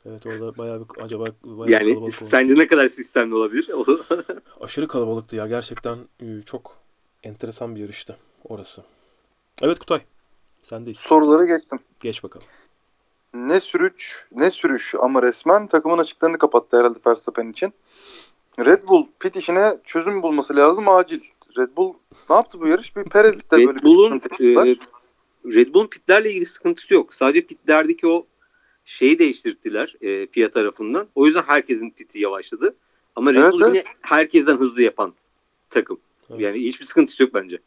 evet 0.07 0.27
orada 0.27 0.59
bayağı 0.59 0.81
bir 0.81 1.03
acaba 1.03 1.25
bayağı 1.45 1.67
bir 1.67 1.73
Yani 1.73 1.95
kalabalık 1.95 2.23
oldu. 2.23 2.31
sence 2.31 2.55
ne 2.55 2.67
kadar 2.67 2.89
sistemli 2.89 3.35
olabilir? 3.35 3.71
O- 3.75 3.99
Aşırı 4.61 4.89
kalabalıktı 4.89 5.37
ya. 5.37 5.47
Gerçekten 5.47 5.99
e, 6.21 6.27
çok 6.47 6.77
enteresan 7.23 7.77
bir 7.77 7.81
yarıştı 7.81 8.17
orası. 8.45 8.83
Evet 9.63 9.79
Kutay. 9.79 10.01
Sendeyiz. 10.63 10.99
Sorulara 10.99 11.45
geçtim. 11.45 11.79
Geç 12.01 12.23
bakalım. 12.25 12.47
Ne 13.35 13.61
sürüş, 13.61 14.27
ne 14.33 14.51
sürüş 14.51 14.95
ama 15.01 15.23
resmen 15.23 15.67
takımın 15.67 15.99
açıklarını 15.99 16.39
kapattı 16.39 16.79
herhalde 16.79 16.99
Verstappen 17.07 17.51
için. 17.51 17.73
Red 18.59 18.89
Bull 18.89 19.07
pit 19.21 19.37
işine 19.37 19.79
çözüm 19.85 20.23
bulması 20.23 20.57
lazım 20.57 20.89
acil. 20.89 21.21
Red 21.59 21.69
Bull 21.77 21.95
ne 22.31 22.37
yaptı 22.37 22.61
bu 22.61 22.67
yarış? 22.67 22.97
Bir 22.97 23.05
Perez'de 23.05 23.57
böyle 23.57 23.69
Red 23.69 23.77
bir 23.77 23.83
Bull'un 23.83 24.19
sıkıntı 24.19 24.45
yaşadılar. 24.45 24.67
e, 24.67 24.77
Red 25.55 25.75
Bull'un 25.75 25.87
pitlerle 25.87 26.31
ilgili 26.31 26.47
sıkıntısı 26.47 26.95
yok. 26.95 27.15
Sadece 27.15 27.41
pitlerdeki 27.47 28.07
o 28.07 28.27
şeyi 28.85 29.19
değiştirdiler 29.19 29.95
e, 30.01 30.27
FIA 30.27 30.51
tarafından. 30.51 31.09
O 31.15 31.27
yüzden 31.27 31.43
herkesin 31.47 31.91
piti 31.91 32.19
yavaşladı. 32.19 32.77
Ama 33.17 33.33
Red 33.33 33.37
Evet, 33.43 33.53
Bull 33.53 33.63
evet. 33.63 33.75
yine 33.75 33.85
herkesten 34.03 34.57
hızlı 34.57 34.83
yapan 34.83 35.15
takım. 35.71 35.99
Evet. 36.31 36.41
Yani 36.41 36.63
hiçbir 36.63 36.85
sıkıntısı 36.85 37.23
yok 37.23 37.35
bence. 37.35 37.59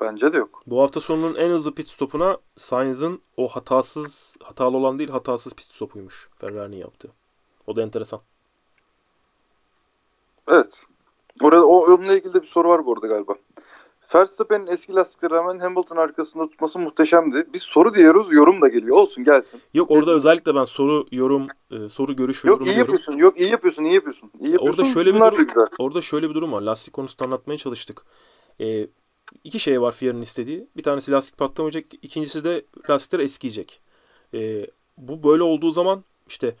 Bence 0.00 0.32
de 0.32 0.38
yok. 0.38 0.62
Bu 0.66 0.82
hafta 0.82 1.00
sonunun 1.00 1.34
en 1.34 1.50
hızlı 1.50 1.74
pit 1.74 1.88
stopuna 1.88 2.38
Sainz'ın 2.56 3.22
o 3.36 3.48
hatasız, 3.48 4.36
hatalı 4.42 4.76
olan 4.76 4.98
değil 4.98 5.10
hatasız 5.10 5.52
pit 5.54 5.66
stopuymuş. 5.66 6.28
Ferrari'nin 6.36 6.76
yaptığı. 6.76 7.10
O 7.66 7.76
da 7.76 7.82
enteresan. 7.82 8.20
Evet. 10.48 10.82
Orada 11.42 11.66
o 11.66 11.84
onunla 11.84 12.14
ilgili 12.14 12.34
de 12.34 12.42
bir 12.42 12.46
soru 12.46 12.68
var 12.68 12.86
bu 12.86 12.92
arada 12.92 13.06
galiba. 13.06 13.34
Verstappen'in 14.14 14.66
eski 14.66 14.94
lastiklere 14.94 15.34
rağmen 15.34 15.58
Hamilton 15.58 15.96
arkasında 15.96 16.48
tutması 16.48 16.78
muhteşemdi. 16.78 17.46
Biz 17.52 17.62
soru 17.62 17.94
diyoruz, 17.94 18.26
yorum 18.30 18.62
da 18.62 18.68
geliyor. 18.68 18.96
Olsun 18.96 19.24
gelsin. 19.24 19.60
Yok 19.74 19.90
orada 19.90 20.10
özellikle 20.10 20.54
ben 20.54 20.64
soru, 20.64 21.06
yorum, 21.12 21.46
e, 21.70 21.88
soru, 21.88 22.16
görüş 22.16 22.44
ve 22.44 22.48
Yok 22.48 22.60
yorum 22.60 22.72
iyi 22.72 22.74
diyorum. 22.74 22.92
yapıyorsun, 22.92 23.12
yok 23.22 23.40
iyi 23.40 23.50
yapıyorsun, 23.50 23.84
iyi 23.84 23.94
yapıyorsun. 23.94 24.30
İyi 24.40 24.52
yapıyorsun. 24.52 24.82
Orada 24.82 24.92
şöyle 24.94 25.14
bir 25.14 25.20
durum, 25.20 25.66
orada 25.78 26.00
şöyle 26.00 26.30
bir 26.30 26.34
durum 26.34 26.52
var. 26.52 26.62
Lastik 26.62 26.92
konusunda 26.92 27.24
anlatmaya 27.24 27.58
çalıştık. 27.58 28.02
E, 28.60 28.86
iki 29.44 29.60
şey 29.60 29.80
var 29.80 29.92
FIA'nın 29.92 30.22
istediği. 30.22 30.68
Bir 30.76 30.82
tanesi 30.82 31.12
lastik 31.12 31.38
patlamayacak, 31.38 31.84
ikincisi 32.02 32.44
de 32.44 32.64
lastikler 32.90 33.18
eskiyecek. 33.18 33.80
E, 34.34 34.66
bu 34.98 35.22
böyle 35.22 35.42
olduğu 35.42 35.70
zaman 35.70 36.04
işte 36.28 36.56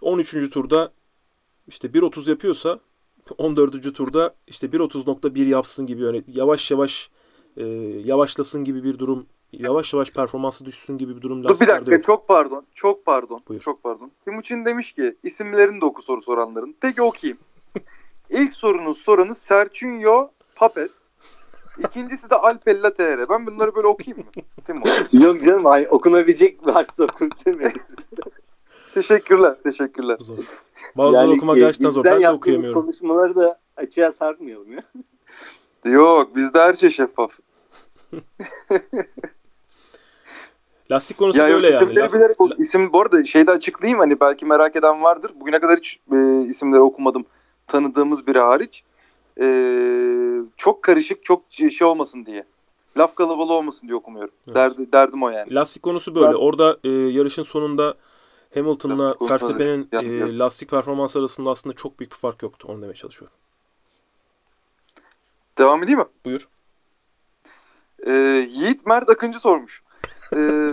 13. 0.00 0.50
turda 0.50 0.92
işte 1.68 1.88
1.30 1.88 2.30
yapıyorsa 2.30 2.80
14. 3.38 3.94
turda 3.94 4.34
işte 4.46 4.66
1.30.1 4.66 5.46
yapsın 5.46 5.86
gibi 5.86 6.06
öyle 6.06 6.22
yavaş 6.26 6.70
yavaş 6.70 7.10
e, 7.56 7.64
yavaşlasın 8.04 8.64
gibi 8.64 8.84
bir 8.84 8.98
durum 8.98 9.26
yavaş 9.52 9.92
yavaş 9.92 10.10
performansı 10.10 10.64
düşsün 10.64 10.98
gibi 10.98 11.16
bir 11.16 11.22
durum 11.22 11.44
Dur 11.44 11.60
bir 11.60 11.66
dakika 11.66 11.94
yok. 11.94 12.04
çok 12.04 12.28
pardon. 12.28 12.66
Çok 12.74 13.06
pardon. 13.06 13.42
Buyur. 13.48 13.60
Çok 13.60 13.82
pardon. 13.82 14.12
Timuçin 14.24 14.64
demiş 14.64 14.92
ki 14.92 15.16
isimlerini 15.22 15.80
de 15.80 15.84
oku 15.84 16.02
soru 16.02 16.22
soranların. 16.22 16.76
Peki 16.80 17.02
okuyayım. 17.02 17.38
İlk 18.30 18.52
sorunun 18.52 18.92
soranı 18.92 19.34
Sergio 19.34 20.30
Papes. 20.56 20.92
İkincisi 21.78 22.30
de 22.30 22.34
Alpella 22.34 22.94
TR. 22.94 23.28
Ben 23.28 23.46
bunları 23.46 23.74
böyle 23.74 23.86
okuyayım 23.86 24.18
mı? 24.18 24.42
Timur. 24.66 24.88
Yok 25.12 25.42
canım 25.42 25.64
hani 25.64 25.88
okunabilecek 25.88 26.66
varsa 26.66 27.04
okun 27.04 27.30
Teşekkürler. 28.94 29.56
Teşekkürler. 29.62 30.16
Zor. 30.20 30.36
Bazıları 30.96 31.30
okumak 31.30 31.56
gerçekten 31.56 31.90
zor. 31.90 32.04
Ben 32.04 32.20
de 32.20 32.30
okuyamıyorum. 32.30 32.82
konuşmaları 32.82 33.36
da 33.36 33.60
açığa 33.76 34.12
sarmayalım 34.12 34.72
ya. 34.72 34.82
Yok 35.84 36.36
bizde 36.36 36.60
her 36.60 36.74
şey 36.74 36.90
şeffaf. 36.90 37.30
Lastik 40.90 41.18
konusu 41.18 41.38
Ya 41.38 41.48
yok, 41.48 41.56
böyle 41.56 41.70
yani. 41.70 41.84
isimleri 41.84 42.04
Last- 42.04 42.14
bilerek 42.14 42.36
isim 42.58 42.92
bu 42.92 43.00
arada 43.00 43.24
şeyde 43.24 43.50
açıklayayım 43.50 43.98
hani 43.98 44.20
belki 44.20 44.46
merak 44.46 44.76
eden 44.76 45.02
vardır. 45.02 45.32
Bugüne 45.40 45.60
kadar 45.60 45.78
hiç 45.78 46.00
e, 46.12 46.42
isimleri 46.42 46.80
okumadım. 46.80 47.24
Tanıdığımız 47.66 48.26
biri 48.26 48.38
hariç. 48.38 48.84
E, 49.40 49.46
çok 50.56 50.82
karışık, 50.82 51.24
çok 51.24 51.42
şey 51.50 51.86
olmasın 51.86 52.26
diye. 52.26 52.44
Laf 52.96 53.14
kalabalığı 53.14 53.52
olmasın 53.52 53.86
diye 53.86 53.94
okumuyorum. 53.96 54.34
Evet. 54.46 54.54
Derdi, 54.54 54.92
derdim 54.92 55.22
o 55.22 55.30
yani. 55.30 55.54
Lastik 55.54 55.82
konusu 55.82 56.14
böyle. 56.14 56.26
Ben- 56.26 56.32
Orada 56.34 56.78
e, 56.84 56.88
yarışın 56.88 57.42
sonunda 57.42 57.94
Hamilton'la 58.54 59.16
Verstappen'in 59.20 59.88
e, 59.92 60.38
lastik 60.38 60.70
performansı 60.70 61.18
arasında 61.18 61.50
aslında 61.50 61.76
çok 61.76 61.98
büyük 61.98 62.12
bir 62.12 62.16
fark 62.16 62.42
yoktu. 62.42 62.68
Onu 62.70 62.82
demeye 62.82 62.94
çalışıyorum. 62.94 63.36
Devam 65.58 65.82
edeyim 65.82 65.98
mi? 65.98 66.06
Buyur. 66.24 66.48
E, 68.06 68.12
Yiğit 68.50 68.86
Mert 68.86 69.10
Akıncı 69.10 69.38
sormuş. 69.40 69.82
E, 70.36 70.38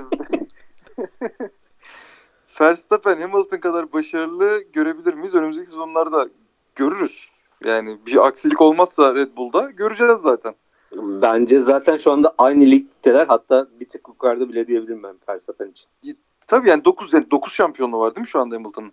Verstappen 2.61 3.22
Hamilton 3.22 3.57
kadar 3.57 3.93
başarılı 3.93 4.63
görebilir 4.74 5.13
miyiz? 5.13 5.36
Önümüzdeki 5.36 5.72
sezonlarda 5.72 6.30
görürüz. 6.76 7.30
Yani 7.66 7.97
bir 8.05 8.28
aksilik 8.28 8.62
olmazsa 8.62 9.16
Red 9.16 9.38
Bull'da 9.38 9.72
göreceğiz 9.72 10.22
zaten. 10.22 10.55
Bence 10.95 11.60
zaten 11.60 11.97
şu 11.97 12.12
anda 12.12 12.34
aynı 12.38 12.64
ligdeler. 12.66 13.28
Hatta 13.28 13.68
bir 13.80 13.89
tık 13.89 14.08
yukarıda 14.08 14.49
bile 14.49 14.68
diyebilirim 14.68 15.03
ben 15.03 15.16
Verstappen 15.30 15.68
için. 15.72 16.18
Tabii 16.47 16.70
yani 16.70 16.86
9 16.86 17.14
yani 17.14 17.32
9 17.32 17.53
şampiyonluğu 17.53 17.99
var 17.99 18.16
değil 18.16 18.22
mi 18.22 18.28
şu 18.28 18.39
anda 18.39 18.55
Hamilton'ın? 18.55 18.91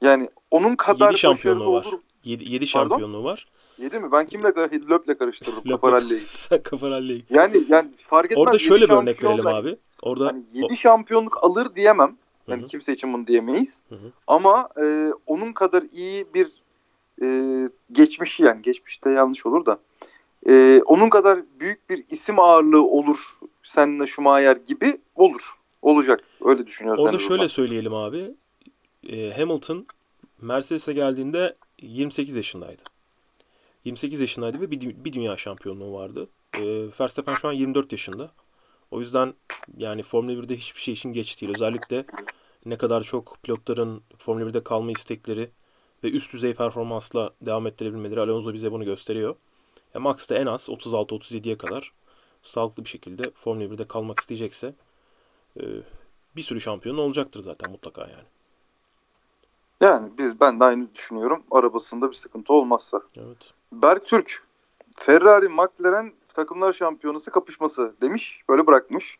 Yani 0.00 0.30
onun 0.50 0.76
kadar 0.76 1.06
7 1.10 1.18
şampiyonluğu 1.18 1.72
var. 1.72 1.84
olur. 1.84 1.98
7, 2.24 2.52
7 2.52 2.72
Pardon? 2.72 2.88
şampiyonluğu 2.88 3.24
var. 3.24 3.46
7 3.78 4.00
mi? 4.00 4.12
Ben 4.12 4.26
kimle 4.26 4.48
Löp'le 4.90 5.18
karıştırdım 5.18 5.62
Kaparalli'yi. 5.70 6.20
Sen 6.26 6.62
Kafaralli'yi. 6.62 7.24
Yani 7.30 7.56
yani 7.68 7.88
fark 8.06 8.32
etmez. 8.32 8.46
Orada 8.46 8.58
şöyle 8.58 8.84
bir 8.88 8.94
örnek 8.94 9.24
verelim 9.24 9.44
da- 9.44 9.54
abi. 9.54 9.76
Orada 10.02 10.26
Hani 10.26 10.42
7 10.52 10.76
şampiyonluk 10.76 11.44
alır 11.44 11.74
diyemem. 11.76 12.16
Hı 12.46 12.50
Yani 12.52 12.62
hı. 12.62 12.66
kimse 12.66 12.92
için 12.92 13.12
bunu 13.12 13.26
diyemeyiz. 13.26 13.78
Hı 13.88 13.94
hı. 13.94 14.12
Ama 14.26 14.68
e, 14.82 15.12
onun 15.26 15.52
kadar 15.52 15.82
iyi 15.92 16.26
bir 16.34 16.52
e, 17.22 17.68
geçmişi 17.92 18.42
yani 18.42 18.62
geçmişte 18.62 19.10
yanlış 19.10 19.46
olur 19.46 19.66
da 19.66 19.78
e, 20.48 20.82
onun 20.86 21.10
kadar 21.10 21.40
büyük 21.60 21.90
bir 21.90 22.04
isim 22.10 22.38
ağırlığı 22.38 22.82
olur 22.82 23.18
Senna 23.62 24.06
Schumacher 24.06 24.56
gibi 24.56 25.00
olur. 25.14 25.40
Olacak. 25.82 26.20
Öyle 26.44 26.66
düşünüyorum. 26.66 27.04
Orada 27.04 27.18
şöyle 27.18 27.48
söyleyelim 27.48 27.94
abi. 27.94 28.34
E, 29.08 29.30
Hamilton 29.30 29.86
Mercedes'e 30.40 30.92
geldiğinde 30.92 31.54
28 31.82 32.34
yaşındaydı. 32.34 32.82
28 33.84 34.20
yaşındaydı 34.20 34.60
ve 34.60 34.70
bir, 34.70 34.80
bir 34.80 35.12
dünya 35.12 35.36
şampiyonluğu 35.36 35.92
vardı. 35.92 36.28
E, 36.54 36.60
Verstappen 37.00 37.34
şu 37.34 37.48
an 37.48 37.52
24 37.52 37.92
yaşında. 37.92 38.30
O 38.90 39.00
yüzden 39.00 39.34
yani 39.76 40.02
Formula 40.02 40.32
1'de 40.32 40.56
hiçbir 40.56 40.80
şey 40.80 40.94
için 40.94 41.12
geç 41.12 41.40
değil. 41.40 41.52
Özellikle 41.54 42.04
ne 42.66 42.78
kadar 42.78 43.02
çok 43.02 43.38
pilotların 43.42 44.02
Formula 44.18 44.50
1'de 44.50 44.62
kalma 44.62 44.90
istekleri 44.90 45.50
ve 46.04 46.10
üst 46.10 46.32
düzey 46.32 46.54
performansla 46.54 47.30
devam 47.42 47.66
ettirebilmeleri 47.66 48.20
Alonso 48.20 48.52
bize 48.52 48.72
bunu 48.72 48.84
gösteriyor. 48.84 49.34
E, 49.94 49.98
Max 49.98 50.30
da 50.30 50.34
en 50.34 50.46
az 50.46 50.68
36-37'ye 50.68 51.58
kadar 51.58 51.92
sağlıklı 52.42 52.84
bir 52.84 52.88
şekilde 52.88 53.30
Formula 53.30 53.64
1'de 53.64 53.88
kalmak 53.88 54.20
isteyecekse 54.20 54.74
e, 55.60 55.62
bir 56.36 56.42
sürü 56.42 56.60
şampiyon 56.60 56.98
olacaktır 56.98 57.40
zaten 57.40 57.70
mutlaka 57.70 58.00
yani. 58.00 58.28
Yani 59.80 60.10
biz 60.18 60.40
ben 60.40 60.60
de 60.60 60.64
aynı 60.64 60.94
düşünüyorum. 60.94 61.42
Arabasında 61.50 62.10
bir 62.10 62.16
sıkıntı 62.16 62.52
olmazsa. 62.52 63.00
Evet. 63.16 63.52
Berk 63.72 64.06
Türk 64.06 64.42
Ferrari 64.96 65.48
McLaren 65.48 66.12
takımlar 66.34 66.72
şampiyonası 66.72 67.30
kapışması 67.30 67.94
demiş. 68.00 68.42
Böyle 68.48 68.66
bırakmış. 68.66 69.18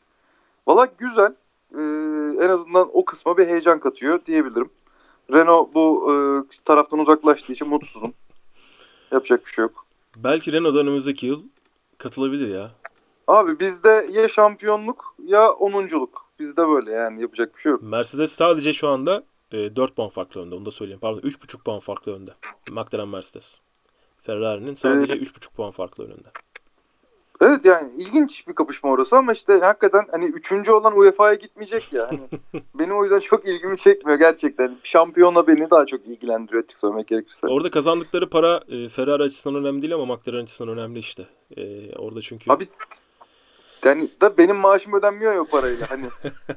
Valla 0.67 0.89
güzel. 0.99 1.35
Ee, 1.75 2.45
en 2.45 2.49
azından 2.49 2.91
o 2.93 3.05
kısma 3.05 3.37
bir 3.37 3.47
heyecan 3.47 3.81
katıyor 3.81 4.21
diyebilirim. 4.27 4.71
Renault 5.33 5.75
bu 5.75 6.13
e, 6.13 6.15
taraftan 6.65 6.99
uzaklaştığı 6.99 7.53
için 7.53 7.69
mutsuzum. 7.69 8.15
Yapacak 9.13 9.47
bir 9.47 9.51
şey 9.53 9.63
yok. 9.63 9.87
Belki 10.17 10.53
Renault'da 10.53 10.79
önümüzdeki 10.81 11.27
yıl 11.27 11.43
katılabilir 11.99 12.49
ya. 12.55 12.71
Abi 13.27 13.61
bizde 13.61 14.07
ya 14.11 14.29
şampiyonluk 14.29 15.15
ya 15.27 15.53
onunculuk. 15.53 16.27
Bizde 16.39 16.69
böyle 16.69 16.93
yani 16.93 17.23
yapacak 17.23 17.57
bir 17.57 17.61
şey 17.61 17.73
yok. 17.73 17.83
Mercedes 17.83 18.33
sadece 18.33 18.73
şu 18.73 18.89
anda 18.89 19.23
e, 19.53 19.77
4 19.77 19.97
puan 19.97 20.09
farklı 20.09 20.41
önde. 20.41 20.55
Onu 20.55 20.67
da 20.67 20.71
söyleyeyim. 20.71 21.01
Pardon 21.01 21.21
3,5 21.21 21.63
puan 21.63 21.81
farklı 21.81 22.15
önde. 22.15 22.31
McLaren 22.71 23.09
Mercedes. 23.09 23.59
Ferrari'nin 24.23 24.75
sadece 24.75 25.13
Ee, 25.13 25.17
3,5 25.17 25.51
puan 25.57 25.71
farklı 25.71 26.05
önünde. 26.05 26.29
Evet 27.41 27.65
yani 27.65 27.91
ilginç 27.97 28.49
bir 28.49 28.53
kapışma 28.53 28.91
orası 28.91 29.17
ama 29.17 29.33
işte 29.33 29.53
hakikaten 29.53 30.07
hani 30.11 30.25
üçüncü 30.25 30.73
olan 30.73 30.99
UEFA'ya 30.99 31.35
gitmeyecek 31.35 31.93
ya. 31.93 32.11
Hani 32.11 32.21
benim 32.75 32.99
o 32.99 33.03
yüzden 33.03 33.21
çok 33.21 33.49
ilgimi 33.49 33.79
çekmiyor 33.79 34.19
gerçekten. 34.19 34.79
Şampiyonla 34.83 35.47
beni 35.47 35.71
daha 35.71 35.87
çok 35.87 36.07
ilgilendiriyor 36.07 36.65
açık 36.65 36.79
söylemek 36.79 37.09
gerekirse. 37.09 37.47
Orada 37.47 37.71
kazandıkları 37.71 38.31
para 38.31 38.61
e, 38.69 38.89
Ferrari 38.89 39.23
açısından 39.23 39.61
önemli 39.61 39.83
değil 39.83 39.95
ama 39.95 40.15
McLaren 40.15 40.43
açısından 40.43 40.79
önemli 40.79 40.99
işte. 40.99 41.27
E, 41.57 41.93
orada 41.97 42.23
çünkü 42.23 42.53
Abi 42.53 42.69
yani 43.85 44.11
da 44.21 44.39
benim 44.39 44.57
maaşım 44.57 44.95
ödenmiyor 44.95 45.35
ya 45.35 45.41
o 45.41 45.45
parayla. 45.45 45.91
Hani, 45.91 46.07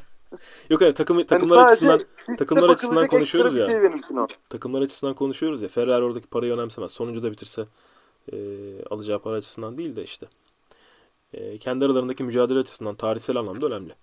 yok 0.70 0.82
yani 0.82 0.94
takım 0.94 1.18
hani 1.18 1.28
takımlar 1.28 1.68
sadece 1.68 1.92
açısından 1.92 2.38
takımlar 2.38 2.70
açısından 2.70 3.08
konuşuyoruz 3.08 3.56
ya. 3.56 3.70
Şey 3.70 3.80
takımlar 4.50 4.82
açısından 4.82 5.16
konuşuyoruz 5.16 5.62
ya. 5.62 5.68
Ferrari 5.68 6.04
oradaki 6.04 6.28
parayı 6.28 6.54
önemsemez. 6.54 6.92
Sonuncu 6.92 7.24
da 7.24 7.32
bitirse 7.32 7.66
e, 8.34 8.38
alacağı 8.90 9.20
para 9.20 9.36
açısından 9.36 9.78
değil 9.78 9.96
de 9.96 10.04
işte. 10.04 10.28
E, 11.34 11.58
kendi 11.58 11.86
aralarındaki 11.86 12.24
mücadele 12.24 12.60
açısından 12.60 12.96
tarihsel 12.96 13.36
anlamda 13.36 13.66
önemli. 13.66 13.94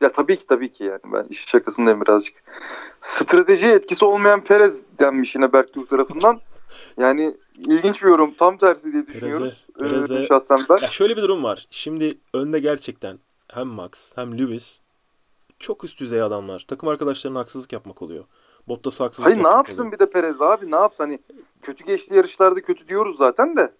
Ya 0.00 0.12
tabii 0.12 0.36
ki 0.36 0.46
tabii 0.46 0.72
ki 0.72 0.84
yani 0.84 1.00
ben 1.04 1.24
iş 1.30 1.44
şakasındayım 1.48 2.00
birazcık. 2.00 2.34
Strateji 3.02 3.66
etkisi 3.66 4.04
olmayan 4.04 4.44
Perez 4.44 4.80
denmiş 4.98 5.34
yine 5.34 5.52
Berktuğ 5.52 5.86
tarafından. 5.86 6.40
Yani 6.98 7.36
ilginç 7.58 8.02
bir 8.02 8.08
yorum. 8.08 8.34
Tam 8.34 8.56
tersi 8.58 8.92
diye 8.92 9.06
düşünüyoruz. 9.06 9.64
Perez'e- 9.78 10.22
Ee, 10.22 10.26
şahsen 10.26 10.58
ben. 10.70 10.76
Ya 10.78 10.88
şöyle 10.88 11.16
bir 11.16 11.22
durum 11.22 11.44
var. 11.44 11.66
Şimdi 11.70 12.18
önde 12.34 12.58
gerçekten 12.58 13.18
hem 13.48 13.66
Max 13.66 14.12
hem 14.14 14.38
Lewis 14.38 14.78
çok 15.58 15.84
üst 15.84 16.00
düzey 16.00 16.22
adamlar. 16.22 16.64
Takım 16.68 16.88
arkadaşlarına 16.88 17.38
haksızlık 17.38 17.72
yapmak 17.72 18.02
oluyor. 18.02 18.24
Bottas'a 18.68 19.04
haksızlık 19.04 19.26
Hayır 19.32 19.44
ne 19.44 19.48
yapsın 19.48 19.74
oluyor. 19.78 19.92
bir 19.92 19.98
de 19.98 20.10
Perez 20.10 20.40
abi 20.42 20.70
ne 20.70 20.76
yapsın 20.76 21.04
hani 21.04 21.18
kötü 21.62 21.84
geçti 21.84 22.14
yarışlarda 22.14 22.60
kötü 22.60 22.88
diyoruz 22.88 23.16
zaten 23.18 23.56
de. 23.56 23.72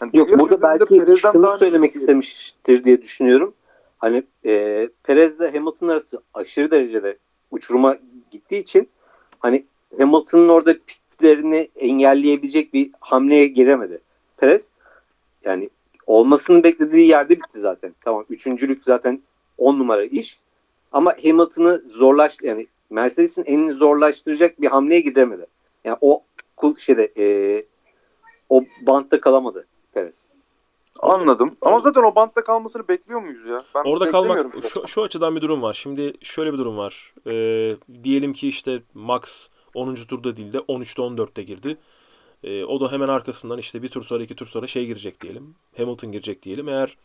Hani 0.00 0.10
Yok 0.14 0.38
burada 0.38 0.62
belki 0.62 0.98
Perez'den 0.98 1.32
şunu 1.32 1.58
söylemek 1.58 1.94
isteyelim? 1.94 2.20
istemiştir 2.20 2.84
diye 2.84 3.02
düşünüyorum. 3.02 3.54
Hani 3.98 4.22
e, 4.44 4.88
Perez 5.02 5.36
ile 5.36 5.50
Hamilton 5.52 5.88
arası 5.88 6.22
aşırı 6.34 6.70
derecede 6.70 7.18
uçuruma 7.50 7.96
gittiği 8.30 8.58
için 8.58 8.88
hani 9.38 9.64
Hamilton'ın 9.98 10.48
orada 10.48 10.74
pitlerini 10.86 11.68
engelleyebilecek 11.76 12.74
bir 12.74 12.90
hamleye 13.00 13.46
giremedi. 13.46 14.00
Perez 14.36 14.68
yani 15.44 15.70
olmasını 16.06 16.62
beklediği 16.62 17.08
yerde 17.08 17.36
bitti 17.36 17.60
zaten. 17.60 17.94
Tamam 18.04 18.24
üçüncülük 18.30 18.84
zaten 18.84 19.22
on 19.58 19.78
numara 19.78 20.04
iş. 20.04 20.38
Ama 20.92 21.14
Hamilton'ı 21.22 21.82
zorlaş 21.90 22.36
yani 22.42 22.66
Mercedes'in 22.90 23.44
elini 23.44 23.72
zorlaştıracak 23.72 24.60
bir 24.60 24.66
hamleye 24.66 25.00
giremedi. 25.00 25.46
Yani 25.84 25.96
o 26.00 26.22
şeyde 26.78 27.12
e, 27.18 27.26
o 28.48 28.64
bantta 28.86 29.20
kalamadı 29.20 29.66
Perez. 29.98 30.14
Anladım. 31.00 31.56
Ama 31.62 31.80
zaten 31.80 32.02
o 32.02 32.14
bantta 32.14 32.44
kalmasını 32.44 32.88
bekliyor 32.88 33.20
muyuz 33.20 33.46
ya? 33.46 33.64
Ben 33.74 33.90
Orada 33.90 34.10
kalmak 34.10 34.46
şu, 34.72 34.88
şu 34.88 35.02
açıdan 35.02 35.36
bir 35.36 35.40
durum 35.40 35.62
var. 35.62 35.74
Şimdi 35.74 36.12
şöyle 36.22 36.52
bir 36.52 36.58
durum 36.58 36.76
var. 36.76 37.14
Ee, 37.26 37.76
diyelim 38.02 38.32
ki 38.32 38.48
işte 38.48 38.82
Max 38.94 39.48
10. 39.74 39.94
turda 39.94 40.36
değil 40.36 40.52
de 40.52 40.58
13'te 40.58 41.02
14'te 41.02 41.42
girdi. 41.42 41.76
Ee, 42.44 42.64
o 42.64 42.80
da 42.80 42.92
hemen 42.92 43.08
arkasından 43.08 43.58
işte 43.58 43.82
bir 43.82 43.88
tur 43.88 44.04
sonra 44.04 44.22
iki 44.22 44.36
tur 44.36 44.46
sonra 44.46 44.66
şey 44.66 44.86
girecek 44.86 45.20
diyelim. 45.20 45.54
Hamilton 45.76 46.12
girecek 46.12 46.42
diyelim. 46.42 46.68
Eğer 46.68 46.96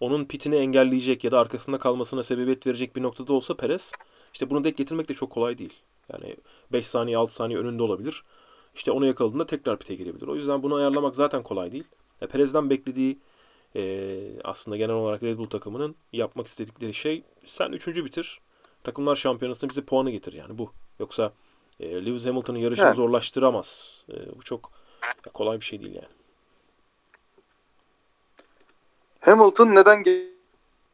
onun 0.00 0.24
pitini 0.24 0.56
engelleyecek 0.56 1.24
ya 1.24 1.30
da 1.30 1.40
arkasında 1.40 1.78
kalmasına 1.78 2.22
sebebiyet 2.22 2.66
verecek 2.66 2.96
bir 2.96 3.02
noktada 3.02 3.32
olsa 3.32 3.56
Perez 3.56 3.92
işte 4.32 4.50
bunu 4.50 4.64
denk 4.64 4.76
getirmek 4.76 5.08
de 5.08 5.14
çok 5.14 5.30
kolay 5.30 5.58
değil. 5.58 5.74
Yani 6.12 6.36
5 6.72 6.86
saniye 6.86 7.16
6 7.16 7.34
saniye 7.34 7.58
önünde 7.58 7.82
olabilir. 7.82 8.24
İşte 8.74 8.90
onu 8.90 9.06
yakaladığında 9.06 9.46
tekrar 9.46 9.78
pite 9.78 9.94
girebilir. 9.94 10.26
O 10.26 10.36
yüzden 10.36 10.62
bunu 10.62 10.74
ayarlamak 10.74 11.14
zaten 11.14 11.42
kolay 11.42 11.72
değil. 11.72 11.84
E, 12.22 12.26
Perez'den 12.26 12.70
beklediği 12.70 13.18
e, 13.76 14.20
aslında 14.44 14.76
genel 14.76 14.94
olarak 14.94 15.22
Red 15.22 15.38
Bull 15.38 15.44
takımının 15.46 15.96
yapmak 16.12 16.46
istedikleri 16.46 16.94
şey 16.94 17.22
sen 17.46 17.72
üçüncü 17.72 18.04
bitir. 18.04 18.40
Takımlar 18.84 19.16
şampiyonasında 19.16 19.70
bize 19.70 19.80
puanı 19.80 20.10
getir 20.10 20.32
yani 20.32 20.58
bu. 20.58 20.72
Yoksa 21.00 21.32
e, 21.80 22.06
Lewis 22.06 22.26
Hamilton'ın 22.26 22.58
yarışını 22.58 22.86
Yani. 22.86 22.96
zorlaştıramaz. 22.96 23.96
E, 24.12 24.36
bu 24.36 24.42
çok 24.42 24.72
kolay 25.34 25.60
bir 25.60 25.64
şey 25.64 25.80
değil 25.80 25.94
yani. 25.94 26.08
Hamilton 29.20 29.74
neden 29.74 30.02
ge- 30.02 30.28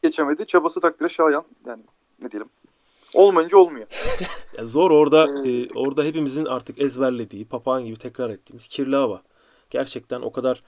geçemedi? 0.02 0.46
Çabası 0.46 0.80
takdire 0.80 1.08
şayan. 1.08 1.44
Yani 1.66 1.82
ne 2.22 2.30
diyelim. 2.30 2.48
Olmayınca 3.14 3.56
olmuyor. 3.56 3.86
Zor 4.62 4.90
orada 4.90 5.26
Evet. 5.28 5.70
e, 5.70 5.74
orada 5.74 6.04
hepimizin 6.04 6.44
artık 6.44 6.80
ezberlediği, 6.80 7.44
papağan 7.44 7.84
gibi 7.84 7.96
tekrar 7.96 8.30
ettiğimiz 8.30 8.68
kirli 8.68 8.96
hava. 8.96 9.22
Gerçekten 9.70 10.20
o 10.20 10.32
kadar 10.32 10.62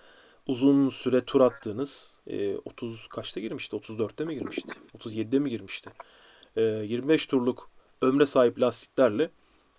uzun 0.46 0.88
süre 0.90 1.24
tur 1.24 1.40
attığınız 1.40 2.16
e, 2.26 2.56
30 2.56 3.06
kaçta 3.08 3.40
girmişti? 3.40 3.76
34'te 3.76 4.24
mi 4.24 4.34
girmişti? 4.34 4.72
37'de 4.98 5.38
mi 5.38 5.50
girmişti? 5.50 5.90
E, 6.56 6.62
25 6.62 7.26
turluk 7.26 7.70
ömre 8.02 8.26
sahip 8.26 8.60
lastiklerle 8.60 9.30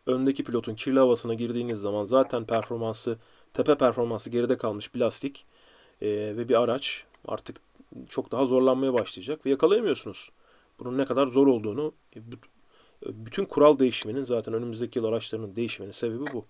öndeki 0.06 0.44
pilotun 0.44 0.76
kirli 0.76 1.00
havasına 1.00 1.34
girdiğiniz 1.34 1.80
zaman 1.80 2.04
zaten 2.04 2.46
performansı 2.46 3.18
tepe 3.54 3.76
performansı 3.78 4.30
geride 4.30 4.58
kalmış 4.58 4.96
bir 4.96 5.00
lastik 5.00 5.46
e, 6.02 6.08
ve 6.10 6.50
bir 6.50 6.62
araç 6.62 7.04
artık 7.28 7.58
çok 8.10 8.32
daha 8.32 8.46
zorlanmaya 8.46 8.94
başlayacak 8.94 9.46
ve 9.46 9.50
yakalayamıyorsunuz. 9.50 10.30
Bunun 10.80 10.98
ne 10.98 11.06
kadar 11.06 11.28
zor 11.28 11.48
olduğunu 11.48 11.94
e, 12.16 12.20
bu- 12.32 12.36
bütün 13.06 13.46
kural 13.46 13.80
değişiminin 13.80 14.24
zaten 14.24 14.54
önümüzdeki 14.54 15.00
yıl 15.00 15.06
araçlarının 15.06 15.56
değişiminin 15.56 15.92
sebebi 15.92 16.24
bu. 16.34 16.46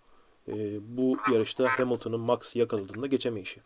Ee, 0.47 0.79
bu 0.97 1.17
yarışta 1.33 1.79
Hamilton'ın 1.79 2.19
Max 2.19 2.55
yakaladığında 2.55 3.07
geçemeyişi. 3.07 3.61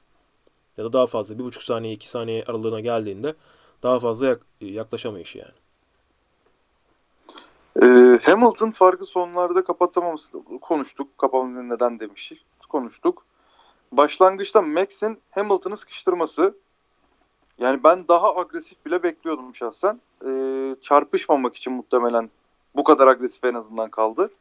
Ya 0.78 0.84
da 0.86 0.94
daha 0.94 1.08
fazla 1.08 1.40
bir 1.40 1.44
buçuk 1.44 1.64
saniye 1.64 1.94
iki 1.94 2.10
saniye 2.10 2.44
aralığına 2.44 2.80
geldiğinde 2.80 3.36
daha 3.84 4.00
fazla 4.00 4.28
yak- 4.28 4.46
yaklaşamayışı 4.62 5.38
yani. 5.38 5.52
Ee, 7.82 8.20
Hamilton 8.24 8.72
farkı 8.72 9.06
sonlarda 9.06 9.64
kapatamaması 9.64 10.28
konuştuk. 10.62 11.18
Kapamaması 11.18 11.70
neden 11.70 12.00
demiştik. 12.00 12.46
Konuştuk. 12.70 13.26
Başlangıçta 13.92 14.62
Max'in 14.62 15.20
Hamilton'ı 15.32 15.78
sıkıştırması 15.78 16.56
yani 17.60 17.84
ben 17.84 18.08
daha 18.08 18.36
agresif 18.36 18.86
bile 18.86 19.04
bekliyordum 19.04 19.56
şahsen. 19.56 20.02
Ee, 20.26 20.76
çarpışmamak 20.82 21.56
için 21.56 21.74
muhtemelen 21.74 22.30
bu 22.76 22.84
kadar 22.84 23.08
agresif 23.08 23.44
en 23.44 23.54
azından 23.54 23.90
kaldı. 23.90 24.32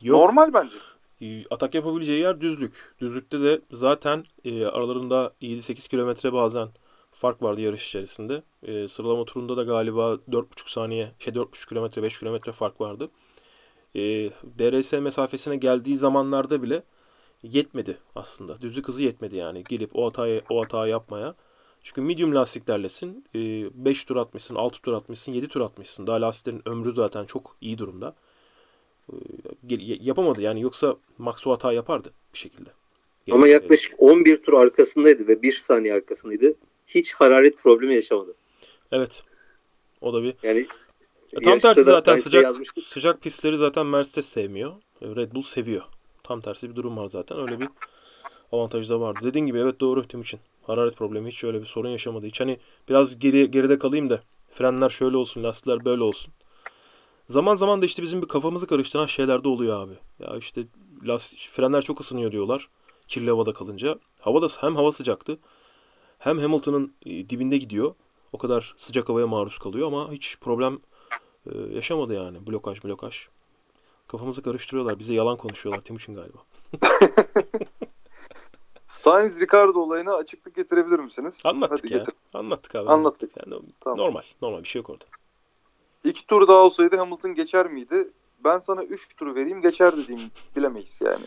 Yok. 0.00 0.18
Normal 0.18 0.52
bence. 0.54 0.76
E, 1.20 1.44
atak 1.50 1.74
yapabileceği 1.74 2.20
yer 2.20 2.40
düzlük. 2.40 2.94
Düzlükte 3.00 3.40
de 3.40 3.60
zaten 3.72 4.24
e, 4.44 4.64
aralarında 4.66 5.32
7-8 5.42 5.88
kilometre 5.88 6.32
bazen 6.32 6.68
fark 7.12 7.42
vardı 7.42 7.60
yarış 7.60 7.88
içerisinde. 7.88 8.42
E, 8.62 8.88
sıralama 8.88 9.24
turunda 9.24 9.56
da 9.56 9.62
galiba 9.62 10.18
4,5 10.28 10.70
saniye, 10.70 11.12
şey 11.18 11.34
4,5 11.34 11.68
kilometre, 11.68 12.02
5 12.02 12.18
kilometre 12.18 12.52
fark 12.52 12.80
vardı. 12.80 13.10
E, 13.94 14.00
DRS 14.58 14.92
mesafesine 14.92 15.56
geldiği 15.56 15.96
zamanlarda 15.96 16.62
bile 16.62 16.82
yetmedi 17.42 17.98
aslında. 18.14 18.60
Düzlük 18.60 18.88
hızı 18.88 19.02
yetmedi 19.02 19.36
yani 19.36 19.64
gelip 19.68 19.90
o 19.96 20.06
hatayı 20.06 20.42
o 20.50 20.62
hatayı 20.62 20.90
yapmaya. 20.90 21.34
Çünkü 21.82 22.00
medium 22.00 22.34
lastiklerlesin. 22.34 23.24
5 23.34 24.04
tur 24.04 24.16
atmışsın, 24.16 24.54
6 24.54 24.82
tur 24.82 24.92
atmışsın, 24.92 25.32
7 25.32 25.48
tur 25.48 25.60
atmışsın. 25.60 26.06
Daha 26.06 26.20
lastiklerin 26.20 26.68
ömrü 26.68 26.92
zaten 26.92 27.24
çok 27.24 27.56
iyi 27.60 27.78
durumda. 27.78 28.14
E, 29.70 29.74
yapamadı 30.00 30.40
yani 30.42 30.60
yoksa 30.60 30.96
Max 31.18 31.46
o 31.46 31.50
hata 31.50 31.72
yapardı 31.72 32.12
bir 32.34 32.38
şekilde. 32.38 32.70
Ama 33.30 33.46
Gerçi- 33.48 33.62
yaklaşık 33.62 33.94
11 33.98 34.42
tur 34.42 34.52
arkasındaydı 34.52 35.28
ve 35.28 35.42
1 35.42 35.52
saniye 35.52 35.94
arkasındaydı. 35.94 36.54
Hiç 36.86 37.12
hararet 37.12 37.58
problemi 37.58 37.94
yaşamadı. 37.94 38.34
Evet. 38.92 39.22
O 40.00 40.12
da 40.12 40.22
bir 40.22 40.34
Yani 40.42 40.66
E, 41.32 41.40
tam 41.40 41.58
tersi 41.58 41.82
zaten 41.82 42.16
size 42.16 42.22
sıcak 42.24 42.42
yazmıştım. 42.44 42.84
sıcak 42.86 43.22
pistleri 43.22 43.56
zaten 43.56 43.86
Mercedes 43.86 44.26
sevmiyor. 44.28 44.72
E, 45.02 45.06
Red 45.06 45.32
Bull 45.34 45.42
seviyor. 45.42 45.82
Tam 46.22 46.40
tersi 46.40 46.70
bir 46.70 46.76
durum 46.76 46.96
var 46.96 47.06
zaten. 47.06 47.38
Öyle 47.40 47.60
bir 47.60 47.68
avantajı 48.52 48.88
da 48.90 49.00
vardı. 49.00 49.20
Dediğin 49.22 49.46
gibi 49.46 49.58
evet 49.58 49.80
doğru 49.80 50.08
Timuçin. 50.08 50.40
Hararet 50.62 50.96
problemi 50.96 51.30
hiç 51.30 51.44
öyle 51.44 51.60
bir 51.60 51.66
sorun 51.66 51.88
yaşamadı. 51.88 52.26
Hiç 52.26 52.40
hani 52.40 52.58
biraz 52.88 53.18
geri 53.18 53.50
geride 53.50 53.78
kalayım 53.78 54.10
da 54.10 54.20
frenler 54.52 54.90
şöyle 54.90 55.16
olsun, 55.16 55.42
lastikler 55.44 55.84
böyle 55.84 56.02
olsun. 56.02 56.32
Zaman 57.30 57.54
zaman 57.54 57.82
da 57.82 57.86
işte 57.86 58.02
bizim 58.02 58.22
bir 58.22 58.28
kafamızı 58.28 58.66
karıştıran 58.66 59.06
şeyler 59.06 59.44
de 59.44 59.48
oluyor 59.48 59.82
abi. 59.82 59.92
Ya 60.18 60.36
işte 60.36 60.64
lastik, 61.04 61.48
frenler 61.52 61.82
çok 61.82 62.00
ısınıyor 62.00 62.32
diyorlar. 62.32 62.68
Kirli 63.08 63.30
havada 63.30 63.52
kalınca. 63.52 63.98
Havada 64.20 64.46
hem 64.60 64.76
hava 64.76 64.92
sıcaktı 64.92 65.38
hem 66.18 66.38
Hamilton'ın 66.38 66.92
e, 67.06 67.28
dibinde 67.28 67.58
gidiyor. 67.58 67.94
O 68.32 68.38
kadar 68.38 68.74
sıcak 68.76 69.08
havaya 69.08 69.26
maruz 69.26 69.58
kalıyor 69.58 69.86
ama 69.86 70.12
hiç 70.12 70.36
problem 70.40 70.78
e, 71.46 71.58
yaşamadı 71.58 72.14
yani. 72.14 72.46
Blokaj 72.46 72.84
blokaj. 72.84 73.26
Kafamızı 74.08 74.42
karıştırıyorlar. 74.42 74.98
Bize 74.98 75.14
yalan 75.14 75.36
konuşuyorlar 75.36 75.82
Timuçin 75.82 76.14
galiba. 76.14 76.38
Sainz 78.88 79.40
Ricardo 79.40 79.78
olayına 79.78 80.14
açıklık 80.14 80.54
getirebilir 80.54 80.98
misiniz? 80.98 81.34
Anlattık 81.44 81.84
Hadi 81.84 81.92
ya. 81.92 81.98
getir. 81.98 82.14
Anlattık 82.34 82.74
abi. 82.74 82.90
Anlattık. 82.90 83.32
Yani 83.36 83.62
Tamam. 83.80 83.98
Normal. 83.98 84.22
Normal 84.42 84.62
bir 84.62 84.68
şey 84.68 84.80
yok 84.80 84.90
orada. 84.90 85.04
İki 86.04 86.26
tur 86.26 86.48
daha 86.48 86.58
olsaydı 86.58 86.96
Hamilton 86.96 87.34
geçer 87.34 87.70
miydi? 87.70 88.08
Ben 88.44 88.58
sana 88.58 88.84
üç 88.84 89.08
tur 89.16 89.34
vereyim 89.34 89.62
geçer 89.62 89.96
dediğim 89.96 90.20
bilemeyiz 90.56 90.94
yani. 91.00 91.24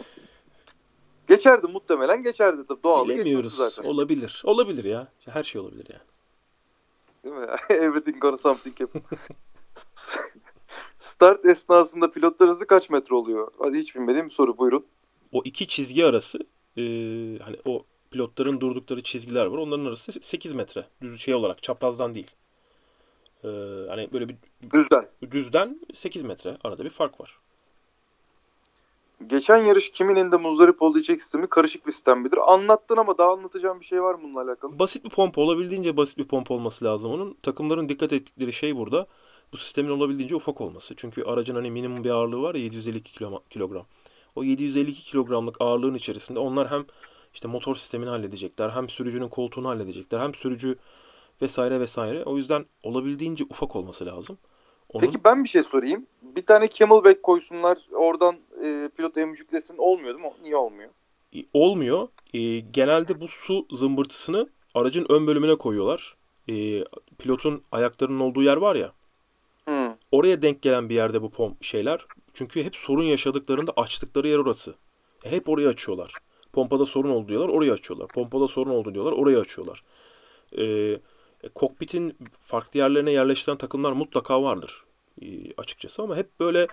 Geçerdi 1.28 1.68
muhtemelen 1.68 2.24
geçerdi. 2.24 2.62
Doğal 2.84 3.10
Bilemiyoruz. 3.10 3.56
zaten. 3.56 3.90
Olabilir. 3.90 4.42
Olabilir 4.46 4.84
ya. 4.84 5.08
Her 5.26 5.44
şey 5.44 5.62
olabilir 5.62 5.88
yani. 5.90 6.04
Değil 7.24 7.36
mi? 7.36 7.56
Everything 7.70 8.22
gonna 8.22 8.38
something 8.38 8.80
happen. 8.80 9.02
Start 11.00 11.46
esnasında 11.46 12.12
pilotlar 12.12 12.50
hızı 12.50 12.68
kaç 12.68 12.90
metre 12.90 13.16
oluyor? 13.16 13.52
Hadi 13.60 13.78
hiç 13.78 13.96
bilmediğim 13.96 14.26
bir 14.26 14.34
soru 14.34 14.58
buyurun. 14.58 14.86
O 15.32 15.42
iki 15.46 15.68
çizgi 15.68 16.06
arası 16.06 16.40
e, 16.78 16.84
hani 17.44 17.58
o 17.66 17.86
pilotların 18.12 18.60
durdukları 18.60 19.04
çizgiler 19.04 19.46
var. 19.46 19.58
Onların 19.58 19.86
arası 19.86 20.12
8 20.12 20.54
metre. 20.54 20.86
Düz 21.02 21.22
şey 21.22 21.34
olarak 21.34 21.64
çaprazdan 21.64 22.16
değil. 22.16 22.32
E, 23.44 23.48
hani 23.90 24.10
böyle 24.14 24.30
bir 24.30 24.36
Düzden. 24.74 25.08
düzden 25.32 25.80
8 25.94 26.24
metre 26.24 26.58
arada 26.64 26.86
bir 26.86 26.90
fark 26.90 27.22
var. 27.22 27.38
Geçen 29.28 29.58
yarış 29.58 29.92
kimin 29.92 30.16
elinde 30.16 30.38
muzdarip 30.38 30.82
olduğu 30.82 31.02
çek 31.02 31.22
sistemi 31.22 31.48
karışık 31.48 31.88
bir 31.88 31.92
sistem 31.92 32.22
midir? 32.22 32.40
Anlattın 32.54 32.98
ama 32.98 33.18
daha 33.18 33.32
anlatacağım 33.32 33.80
bir 33.80 33.86
şey 33.86 34.02
var 34.04 34.14
mı 34.16 34.20
bununla 34.24 34.42
alakalı? 34.42 34.80
Basit 34.80 35.06
bir 35.06 35.10
pompa 35.10 35.42
olabildiğince 35.42 35.98
basit 35.98 36.18
bir 36.18 36.28
pompa 36.28 36.54
olması 36.54 36.86
lazım 36.86 37.12
onun. 37.12 37.38
Takımların 37.44 37.90
dikkat 37.90 38.14
ettikleri 38.14 38.54
şey 38.54 38.76
burada 38.76 39.08
bu 39.54 39.58
sistemin 39.58 39.90
olabildiğince 39.90 40.36
ufak 40.36 40.62
olması. 40.62 40.96
Çünkü 40.96 41.24
aracın 41.24 41.56
hani 41.56 41.72
minimum 41.72 42.04
bir 42.04 42.10
ağırlığı 42.10 42.42
var 42.42 42.56
ya 42.56 42.62
752 42.62 43.14
kilo- 43.14 43.42
kilogram. 43.50 43.86
O 44.36 44.44
752 44.44 45.04
kilogramlık 45.04 45.56
ağırlığın 45.60 45.94
içerisinde 45.94 46.40
onlar 46.40 46.72
hem 46.72 46.86
işte 47.34 47.48
motor 47.48 47.76
sistemini 47.76 48.10
halledecekler, 48.10 48.70
hem 48.70 48.90
sürücünün 48.90 49.28
koltuğunu 49.30 49.70
halledecekler, 49.70 50.20
hem 50.20 50.34
sürücü 50.36 50.76
vesaire 51.42 51.80
vesaire. 51.80 52.24
O 52.24 52.38
yüzden 52.38 52.66
olabildiğince 52.84 53.44
ufak 53.50 53.76
olması 53.76 54.06
lazım. 54.06 54.38
Onun 54.90 55.06
Peki 55.06 55.24
ben 55.24 55.44
bir 55.44 55.50
şey 55.50 55.64
sorayım. 55.64 56.06
Bir 56.22 56.46
tane 56.46 56.70
camelback 56.70 57.24
koysunlar 57.24 57.78
oradan 57.94 58.36
e, 58.64 58.90
pilot 58.98 59.18
emcüklesin 59.18 59.78
olmuyor 59.78 60.14
değil 60.14 60.26
mi? 60.26 60.34
Niye 60.44 60.56
olmuyor? 60.56 60.90
e, 61.36 61.40
olmuyor. 61.54 62.08
E, 62.34 62.60
genelde 62.60 63.22
bu 63.22 63.28
su 63.28 63.66
zımbırtısını 63.72 64.50
aracın 64.76 65.06
ön 65.10 65.28
bölümüne 65.28 65.56
koyuyorlar. 65.56 66.16
E, 66.50 66.84
pilotun 67.18 67.64
ayaklarının 67.72 68.20
olduğu 68.20 68.44
yer 68.44 68.58
var 68.58 68.76
ya. 68.76 68.92
Hmm. 69.66 69.94
Oraya 70.12 70.42
denk 70.42 70.62
gelen 70.62 70.90
bir 70.90 70.96
yerde 70.96 71.22
bu 71.22 71.30
pom 71.30 71.56
şeyler. 71.62 72.06
Çünkü 72.34 72.64
hep 72.64 72.76
sorun 72.76 73.04
yaşadıklarında 73.04 73.74
açtıkları 73.76 74.28
yer 74.28 74.38
orası. 74.38 74.76
Hep 75.24 75.50
orayı 75.50 75.68
açıyorlar. 75.68 76.14
Pompada 76.54 76.86
sorun 76.86 77.10
oldu 77.10 77.28
diyorlar, 77.28 77.50
orayı 77.50 77.74
açıyorlar. 77.74 78.08
Pompada 78.08 78.48
sorun 78.48 78.72
oldu 78.72 78.94
diyorlar, 78.94 79.12
orayı 79.12 79.40
açıyorlar. 79.40 79.84
E, 80.58 80.64
e, 81.44 81.50
kokpitin 81.50 82.18
farklı 82.40 82.80
yerlerine 82.80 83.12
yerleştiren 83.12 83.58
takımlar 83.58 83.92
mutlaka 83.92 84.44
vardır 84.44 84.84
e, 85.22 85.26
açıkçası 85.58 86.02
ama 86.02 86.16
hep 86.16 86.40
böyle 86.40 86.68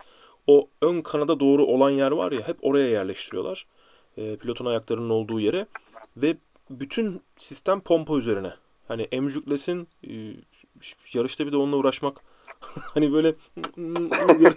o 0.46 0.68
ön 0.82 1.02
kanada 1.02 1.40
doğru 1.40 1.66
olan 1.66 1.90
yer 1.90 2.10
var 2.10 2.32
ya 2.32 2.48
hep 2.48 2.56
oraya 2.62 2.88
yerleştiriyorlar. 2.88 3.66
E, 4.16 4.36
pilotun 4.36 4.66
ayaklarının 4.66 5.10
olduğu 5.10 5.40
yere 5.40 5.66
ve 6.16 6.36
bütün 6.70 7.22
sistem 7.36 7.80
pompa 7.80 8.18
üzerine. 8.18 8.54
Hani 8.88 9.02
emcüklesin 9.02 9.88
e, 10.08 10.10
yarışta 11.12 11.46
bir 11.46 11.52
de 11.52 11.56
onunla 11.56 11.76
uğraşmak 11.76 12.20
hani 12.80 13.12
böyle 13.12 13.34
Öyle 14.28 14.54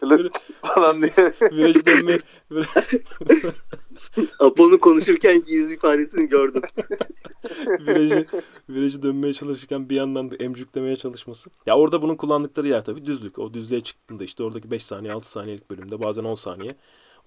falan 0.62 1.02
diye. 1.02 1.12
virajı 1.40 1.86
dönme 1.86 2.18
Apo'nun 4.40 4.78
konuşurken 4.78 5.44
yüz 5.46 5.72
ifadesini 5.72 6.28
gördüm. 6.28 6.62
virajı, 7.80 8.26
virajı 8.68 9.02
dönmeye 9.02 9.32
çalışırken 9.32 9.90
bir 9.90 9.96
yandan 9.96 10.30
da 10.30 10.36
emcüklemeye 10.36 10.96
çalışması. 10.96 11.50
Ya 11.66 11.76
orada 11.76 12.02
bunun 12.02 12.16
kullandıkları 12.16 12.68
yer 12.68 12.84
tabii 12.84 13.06
düzlük. 13.06 13.38
O 13.38 13.54
düzlüğe 13.54 13.80
çıktığında 13.80 14.24
işte 14.24 14.42
oradaki 14.42 14.70
5 14.70 14.84
saniye 14.84 15.12
6 15.12 15.30
saniyelik 15.30 15.70
bölümde 15.70 16.00
bazen 16.00 16.24
10 16.24 16.34
saniye. 16.34 16.76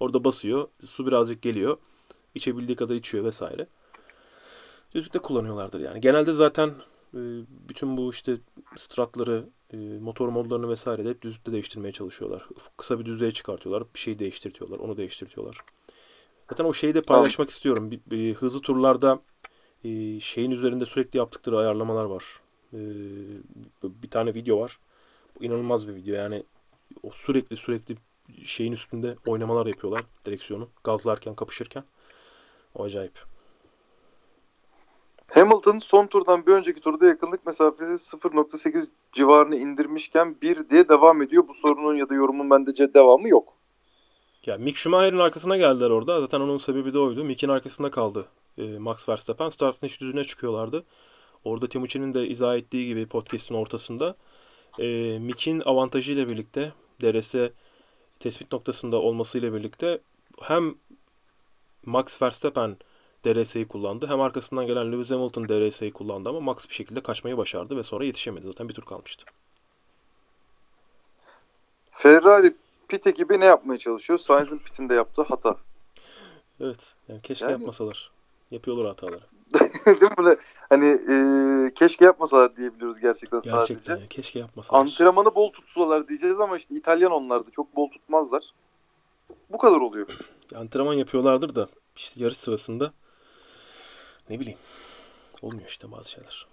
Orada 0.00 0.24
basıyor. 0.24 0.68
Su 0.86 1.06
birazcık 1.06 1.42
geliyor. 1.42 1.76
İçebildiği 2.34 2.76
kadar 2.76 2.94
içiyor 2.94 3.24
vesaire. 3.24 3.66
Düzlükte 4.94 5.18
kullanıyorlardır 5.18 5.80
yani. 5.80 6.00
Genelde 6.00 6.32
zaten 6.32 6.68
e, 7.14 7.20
bütün 7.68 7.96
bu 7.96 8.10
işte 8.10 8.36
stratları, 8.76 9.44
motor 10.00 10.28
modlarını 10.28 10.68
vesaire 10.68 11.04
de 11.04 11.08
hep 11.08 11.22
düzlükte 11.22 11.52
değiştirmeye 11.52 11.92
çalışıyorlar. 11.92 12.48
Kısa 12.76 12.98
bir 12.98 13.04
düzlüğe 13.04 13.32
çıkartıyorlar. 13.32 13.84
Bir 13.94 13.98
şey 13.98 14.18
değiştirtiyorlar. 14.18 14.78
Onu 14.78 14.96
değiştirtiyorlar. 14.96 15.58
Zaten 16.50 16.64
o 16.64 16.72
şeyi 16.72 16.94
de 16.94 17.02
paylaşmak 17.02 17.50
istiyorum. 17.50 17.90
Bir, 17.90 18.00
bir 18.06 18.34
hızlı 18.34 18.60
turlarda 18.60 19.20
e, 19.84 20.20
şeyin 20.20 20.50
üzerinde 20.50 20.86
sürekli 20.86 21.16
yaptıkları 21.16 21.58
ayarlamalar 21.58 22.04
var. 22.04 22.24
E, 22.72 22.78
bir 23.82 24.10
tane 24.10 24.34
video 24.34 24.60
var. 24.60 24.78
Bu 25.40 25.44
inanılmaz 25.44 25.88
bir 25.88 25.94
video. 25.94 26.14
Yani 26.14 26.42
o 27.02 27.10
sürekli 27.10 27.56
sürekli 27.56 27.96
şeyin 28.44 28.72
üstünde 28.72 29.16
oynamalar 29.26 29.66
yapıyorlar 29.66 30.04
direksiyonu. 30.26 30.68
Gazlarken, 30.84 31.34
kapışırken. 31.34 31.84
O 32.74 32.84
acayip. 32.84 33.33
Hamilton 35.34 35.78
son 35.78 36.06
turdan 36.06 36.46
bir 36.46 36.52
önceki 36.52 36.80
turda 36.80 37.06
yakınlık 37.06 37.46
mesafesi 37.46 38.16
0.8 38.16 38.86
civarını 39.12 39.56
indirmişken 39.56 40.36
1 40.42 40.70
diye 40.70 40.88
devam 40.88 41.22
ediyor. 41.22 41.48
Bu 41.48 41.54
sorunun 41.54 41.94
ya 41.94 42.08
da 42.08 42.14
yorumun 42.14 42.50
bence 42.50 42.94
devamı 42.94 43.28
yok. 43.28 43.52
Ya 44.46 44.56
Mick 44.56 44.76
Schumacher'in 44.76 45.18
arkasına 45.18 45.56
geldiler 45.56 45.90
orada. 45.90 46.20
Zaten 46.20 46.40
onun 46.40 46.58
sebebi 46.58 46.94
de 46.94 46.98
oydu. 46.98 47.24
Mick'in 47.24 47.48
arkasında 47.48 47.90
kaldı 47.90 48.26
e, 48.58 48.78
Max 48.78 49.08
Verstappen. 49.08 49.48
Startın 49.48 49.86
iç 49.86 50.00
düzüne 50.00 50.24
çıkıyorlardı. 50.24 50.84
Orada 51.44 51.68
Timuçin'in 51.68 52.14
de 52.14 52.28
izah 52.28 52.56
ettiği 52.56 52.86
gibi 52.86 53.06
podcast'in 53.06 53.54
ortasında 53.54 54.16
e, 54.78 55.18
Mick'in 55.18 55.60
avantajıyla 55.60 56.28
birlikte 56.28 56.72
DRS 57.02 57.34
tespit 58.20 58.52
noktasında 58.52 58.96
olmasıyla 58.96 59.54
birlikte 59.54 60.00
hem 60.40 60.74
Max 61.86 62.22
Verstappen 62.22 62.76
DRS'yi 63.24 63.68
kullandı 63.68 64.06
hem 64.06 64.20
arkasından 64.20 64.66
gelen 64.66 64.92
Lewis 64.92 65.10
Hamilton 65.10 65.48
DRS'yi 65.48 65.92
kullandı 65.92 66.28
ama 66.28 66.40
Max 66.40 66.68
bir 66.68 66.74
şekilde 66.74 67.00
kaçmayı 67.00 67.36
başardı 67.36 67.76
ve 67.76 67.82
sonra 67.82 68.04
yetişemedi. 68.04 68.46
Zaten 68.46 68.68
bir 68.68 68.74
tur 68.74 68.82
kalmıştı. 68.84 69.24
Ferrari 71.90 72.54
pit 72.88 73.06
ekibi 73.06 73.40
ne 73.40 73.44
yapmaya 73.44 73.78
çalışıyor? 73.78 74.18
Sainz'in 74.18 74.58
pitinde 74.58 74.94
yaptığı 74.94 75.22
hata. 75.22 75.56
Evet. 76.60 76.94
Yani 77.08 77.22
keşke 77.22 77.44
Yani- 77.44 77.52
yapmasalar. 77.52 78.10
Yapıyorlar 78.50 78.86
hataları. 78.86 79.20
Değil 79.86 80.18
mi? 80.18 80.36
Hani 80.68 80.86
e, 80.86 81.74
keşke 81.74 82.04
yapmasalar 82.04 82.56
diyebiliyoruz 82.56 83.00
gerçekten, 83.00 83.42
Gerçekten 83.42 83.84
sadece. 83.92 84.02
ya, 84.02 84.08
keşke 84.08 84.38
yapmasalar. 84.38 84.80
Antrenmanı 84.80 85.34
bol 85.34 85.52
tutsalar 85.52 86.08
diyeceğiz 86.08 86.40
ama 86.40 86.56
işte 86.56 86.74
İtalyan 86.74 87.12
onlardı. 87.12 87.50
Çok 87.50 87.76
bol 87.76 87.90
tutmazlar. 87.90 88.42
Bu 89.50 89.58
kadar 89.58 89.76
oluyor. 89.76 90.08
antrenman 90.54 90.94
yapıyorlardır 90.94 91.54
da 91.54 91.68
işte 91.96 92.20
yarış 92.20 92.36
sırasında 92.36 92.92
ne 94.30 94.40
bileyim 94.40 94.58
olmuyor 95.42 95.68
işte 95.68 95.92
bazı 95.92 96.10
şeyler. 96.10 96.46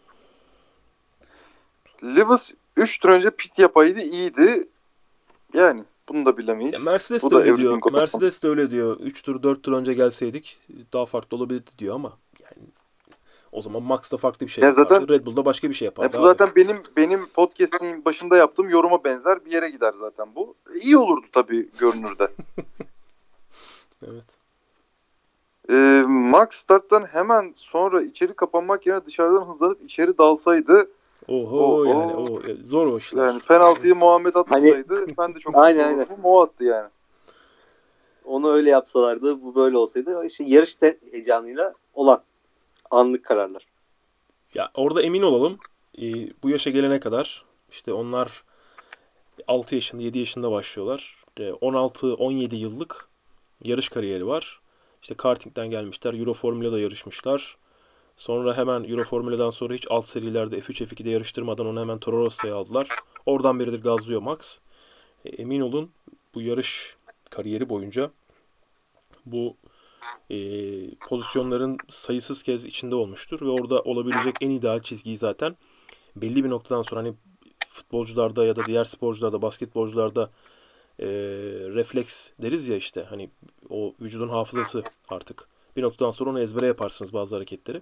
Lewis 2.03 2.51
3 2.77 2.99
tur 2.99 3.09
önce 3.09 3.29
pit 3.29 3.59
yapaydı 3.59 3.99
iyiydi. 3.99 4.67
Yani 5.53 5.83
bunu 6.09 6.25
da 6.25 6.37
bilemeyiz. 6.37 6.73
Ya 6.73 6.79
Mercedes 6.79 7.23
Bu 7.23 7.31
de 7.31 7.35
da 7.35 7.39
öyle 7.41 7.57
diyor. 7.57 7.79
Mercedes 7.93 8.43
de 8.43 8.47
öyle 8.47 8.71
diyor. 8.71 8.99
3 8.99 9.21
tur 9.21 9.43
4 9.43 9.63
tur 9.63 9.73
önce 9.73 9.93
gelseydik 9.93 10.59
daha 10.93 11.05
farklı 11.05 11.37
olabilirdi 11.37 11.69
diyor 11.77 11.95
ama 11.95 12.17
yani 12.43 12.67
o 13.51 13.61
zaman 13.61 13.83
Max 13.83 14.11
da 14.11 14.17
farklı 14.17 14.45
bir 14.45 14.51
şey 14.51 14.61
Ya 14.61 14.67
yapardı. 14.69 14.89
zaten- 14.93 15.07
Red 15.09 15.25
Bull 15.25 15.35
da 15.35 15.45
başka 15.45 15.69
bir 15.69 15.73
şey 15.73 15.85
Ya 15.85 15.89
yapardı. 15.89 16.17
bu 16.17 16.21
abi. 16.21 16.27
zaten 16.27 16.55
benim 16.55 16.83
benim 16.97 17.27
podcast'in 17.27 18.05
başında 18.05 18.37
yaptığım 18.37 18.69
yoruma 18.69 19.03
benzer 19.03 19.45
bir 19.45 19.51
yere 19.51 19.69
gider 19.69 19.93
zaten 19.99 20.35
bu. 20.35 20.55
İyi 20.81 20.97
olurdu 20.97 21.25
tabii 21.31 21.69
görünürde. 21.79 22.27
Evet. 24.07 24.40
Ee, 25.69 26.03
Max 26.07 26.47
starttan 26.51 27.03
hemen 27.05 27.53
sonra 27.55 28.01
içeri 28.01 28.33
kapanmak 28.33 28.85
yerine 28.87 29.05
dışarıdan 29.05 29.45
hızlanıp 29.45 29.81
içeri 29.83 30.17
dalsaydı 30.17 30.91
Oho 31.27 31.57
Oho. 31.57 31.83
yani 31.83 32.13
o 32.13 32.41
e, 32.47 32.55
zor 32.55 32.87
o 32.87 32.97
işler. 32.97 33.25
yani 33.27 33.39
penaltıyı 33.39 33.95
Muhammed 33.95 34.35
atmasaydı 34.35 35.07
ben 35.17 35.35
de 35.35 35.39
çok 35.39 35.57
Aynen, 35.57 35.89
mutlu 35.89 36.03
olurdum. 36.13 36.25
O 36.25 36.41
attı 36.41 36.63
yani. 36.63 36.89
Onu 38.25 38.51
öyle 38.51 38.69
yapsalardı, 38.69 39.41
bu 39.43 39.55
böyle 39.55 39.77
olsaydı 39.77 40.25
işte 40.25 40.43
yarış 40.47 40.77
heyecanıyla 41.11 41.73
olan 41.93 42.21
anlık 42.91 43.25
kararlar. 43.25 43.65
Ya 44.53 44.71
orada 44.75 45.01
emin 45.01 45.21
olalım. 45.21 45.57
e, 46.01 46.03
bu 46.43 46.49
yaşa 46.49 46.69
gelene 46.69 46.99
kadar 46.99 47.45
işte 47.71 47.93
onlar 47.93 48.43
6 49.47 49.75
yaşında 49.75 50.01
7 50.01 50.19
yaşında 50.19 50.51
başlıyorlar. 50.51 51.23
E, 51.37 51.49
16-17 51.49 52.55
yıllık 52.55 53.07
yarış 53.63 53.89
kariyeri 53.89 54.27
var. 54.27 54.60
İşte 55.01 55.15
kartingden 55.15 55.69
gelmişler. 55.69 56.13
Euro 56.13 56.33
Formula'da 56.33 56.79
yarışmışlar. 56.79 57.57
Sonra 58.17 58.57
hemen 58.57 58.83
Euro 58.83 59.03
Formula'dan 59.03 59.49
sonra 59.49 59.73
hiç 59.73 59.87
alt 59.89 60.07
serilerde 60.07 60.59
F3 60.59 60.85
F2'de 60.85 61.09
yarıştırmadan 61.09 61.65
onu 61.65 61.81
hemen 61.81 61.99
Toro 61.99 62.17
Rosso'ya 62.17 62.55
aldılar. 62.55 62.87
Oradan 63.25 63.59
beridir 63.59 63.81
gazlıyor 63.81 64.21
Max. 64.21 64.57
E, 65.25 65.29
emin 65.29 65.61
olun 65.61 65.91
bu 66.35 66.41
yarış 66.41 66.95
kariyeri 67.29 67.69
boyunca 67.69 68.11
bu 69.25 69.55
e, 70.29 70.35
pozisyonların 70.95 71.77
sayısız 71.89 72.43
kez 72.43 72.65
içinde 72.65 72.95
olmuştur 72.95 73.41
ve 73.41 73.49
orada 73.49 73.81
olabilecek 73.81 74.35
en 74.41 74.49
ideal 74.49 74.79
çizgiyi 74.79 75.17
zaten 75.17 75.55
belli 76.15 76.43
bir 76.43 76.49
noktadan 76.49 76.81
sonra 76.81 77.01
hani 77.01 77.13
futbolcularda 77.69 78.45
ya 78.45 78.55
da 78.55 78.65
diğer 78.65 78.83
sporcularda, 78.83 79.41
basketbolcularda 79.41 80.29
e, 81.01 81.07
refleks 81.75 82.29
deriz 82.41 82.67
ya 82.67 82.75
işte 82.75 83.05
hani 83.09 83.29
o 83.69 83.93
vücudun 84.01 84.29
hafızası 84.29 84.83
artık. 85.09 85.47
Bir 85.75 85.81
noktadan 85.81 86.11
sonra 86.11 86.29
onu 86.29 86.41
ezbere 86.41 86.65
yaparsınız 86.65 87.13
bazı 87.13 87.35
hareketleri. 87.35 87.81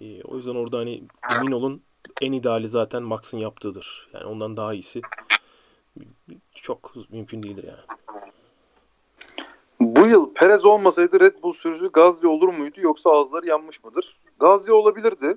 E, 0.00 0.22
o 0.22 0.36
yüzden 0.36 0.54
orada 0.54 0.78
hani 0.78 1.02
emin 1.30 1.52
olun 1.52 1.82
en 2.20 2.32
ideali 2.32 2.68
zaten 2.68 3.02
Max'ın 3.02 3.38
yaptığıdır. 3.38 4.08
Yani 4.12 4.24
ondan 4.24 4.56
daha 4.56 4.74
iyisi 4.74 5.00
çok 6.54 6.94
mümkün 7.10 7.42
değildir 7.42 7.64
yani. 7.64 7.98
Bu 9.80 10.06
yıl 10.06 10.34
Perez 10.34 10.64
olmasaydı 10.64 11.20
Red 11.20 11.42
Bull 11.42 11.52
sürücü 11.52 11.92
Gazli 11.92 12.28
olur 12.28 12.48
muydu 12.48 12.80
yoksa 12.80 13.10
ağızları 13.10 13.46
yanmış 13.46 13.84
mıdır? 13.84 14.20
Gazli 14.40 14.72
olabilirdi. 14.72 15.36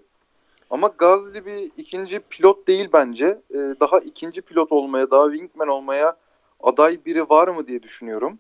Ama 0.70 0.94
Gazli 0.98 1.46
bir 1.46 1.72
ikinci 1.78 2.20
pilot 2.20 2.68
değil 2.68 2.90
bence. 2.94 3.42
Ee, 3.52 3.56
daha 3.56 4.00
ikinci 4.00 4.42
pilot 4.42 4.72
olmaya, 4.72 5.12
daha 5.12 5.32
wingman 5.32 5.68
olmaya 5.68 6.18
aday 6.60 7.06
biri 7.06 7.30
var 7.30 7.48
mı 7.48 7.68
diye 7.68 7.84
düşünüyorum. 7.84 8.40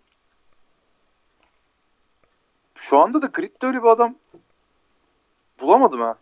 Şu 2.75 2.97
anda 2.97 3.21
da 3.21 3.25
gridde 3.25 3.65
öyle 3.67 3.83
bir 3.83 3.87
adam 3.87 4.15
bulamadım 5.61 5.99
ha. 6.01 6.17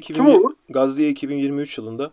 Kim 0.00 0.26
2000, 0.26 0.40
olur? 0.40 0.54
Gazli'ye 0.68 1.10
2023 1.10 1.78
yılında 1.78 2.10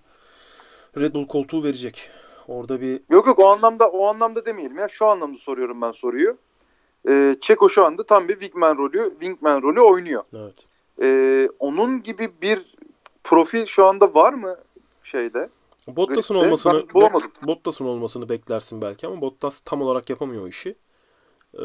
Red 0.97 1.13
Bull 1.13 1.27
koltuğu 1.27 1.63
verecek. 1.63 2.09
Orada 2.47 2.81
bir 2.81 3.01
Yok 3.09 3.27
yok 3.27 3.39
o 3.39 3.47
anlamda 3.47 3.89
o 3.89 4.07
anlamda 4.07 4.45
demeyelim 4.45 4.77
ya. 4.77 4.89
Şu 4.89 5.05
anlamda 5.05 5.37
soruyorum 5.37 5.81
ben 5.81 5.91
soruyu. 5.91 6.37
Ee, 7.09 7.35
Çeko 7.41 7.69
şu 7.69 7.85
anda 7.85 8.03
tam 8.03 8.27
bir 8.27 8.33
wingman 8.39 8.77
rolü, 8.77 9.09
wingman 9.19 9.61
rolü 9.61 9.81
oynuyor. 9.81 10.23
evet. 10.33 10.65
Ee, 11.01 11.49
onun 11.59 12.03
gibi 12.03 12.29
bir 12.41 12.75
profil 13.23 13.65
şu 13.65 13.85
anda 13.85 14.13
var 14.13 14.33
mı 14.33 14.57
şeyde? 15.03 15.49
Bottas'ın 15.87 16.35
olmasını 16.35 16.73
Ben 16.73 16.93
bulamadım. 16.93 17.31
Bottas'ın 17.47 17.85
olmasını 17.85 18.29
beklersin 18.29 18.81
belki 18.81 19.07
ama 19.07 19.21
Bottas 19.21 19.59
tam 19.59 19.81
olarak 19.81 20.09
yapamıyor 20.09 20.43
o 20.43 20.47
işi. 20.47 20.75
Ee, 21.53 21.63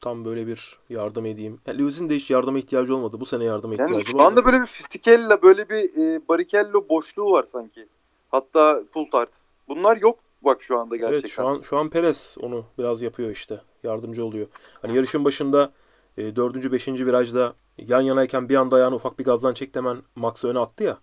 tam 0.00 0.24
böyle 0.24 0.46
bir 0.46 0.78
yardım 0.88 1.26
edeyim. 1.26 1.60
Yani 1.66 1.78
Lewis'in 1.78 2.08
de 2.10 2.16
hiç 2.16 2.30
yardıma 2.30 2.58
ihtiyacı 2.58 2.96
olmadı. 2.96 3.20
Bu 3.20 3.26
sene 3.26 3.44
yardıma 3.44 3.74
Yani 3.74 3.82
ihtiyacı 3.84 4.10
şu 4.10 4.18
var. 4.18 4.24
anda 4.24 4.44
böyle 4.44 4.60
bir 4.60 4.66
Fisichella, 4.66 5.42
böyle 5.42 5.68
bir 5.68 5.96
e, 6.14 6.28
Barrichello 6.28 6.88
boşluğu 6.88 7.32
var 7.32 7.44
sanki. 7.52 7.86
Hatta 8.30 8.82
Coulthard. 8.94 9.28
Bunlar 9.68 9.96
yok 9.96 10.18
bak 10.42 10.62
şu 10.62 10.78
anda 10.78 10.96
gerçekten. 10.96 11.18
Evet 11.20 11.30
şu 11.30 11.46
an 11.46 11.60
şu 11.60 11.76
an 11.78 11.90
Perez 11.90 12.36
onu 12.40 12.64
biraz 12.78 13.02
yapıyor 13.02 13.30
işte. 13.30 13.60
Yardımcı 13.82 14.24
oluyor. 14.24 14.46
Hani 14.82 14.96
yarışın 14.96 15.24
başında 15.24 15.72
e, 16.16 16.36
4. 16.36 16.72
5. 16.72 16.88
virajda 16.88 17.54
yan 17.78 18.00
yanayken 18.00 18.48
bir 18.48 18.56
anda 18.56 18.76
ayağını 18.76 18.94
ufak 18.94 19.18
bir 19.18 19.24
gazdan 19.24 19.54
çekti 19.54 19.78
hemen 19.78 20.02
Max'ı 20.16 20.48
öne 20.48 20.58
attı 20.58 20.84
ya. 20.84 20.98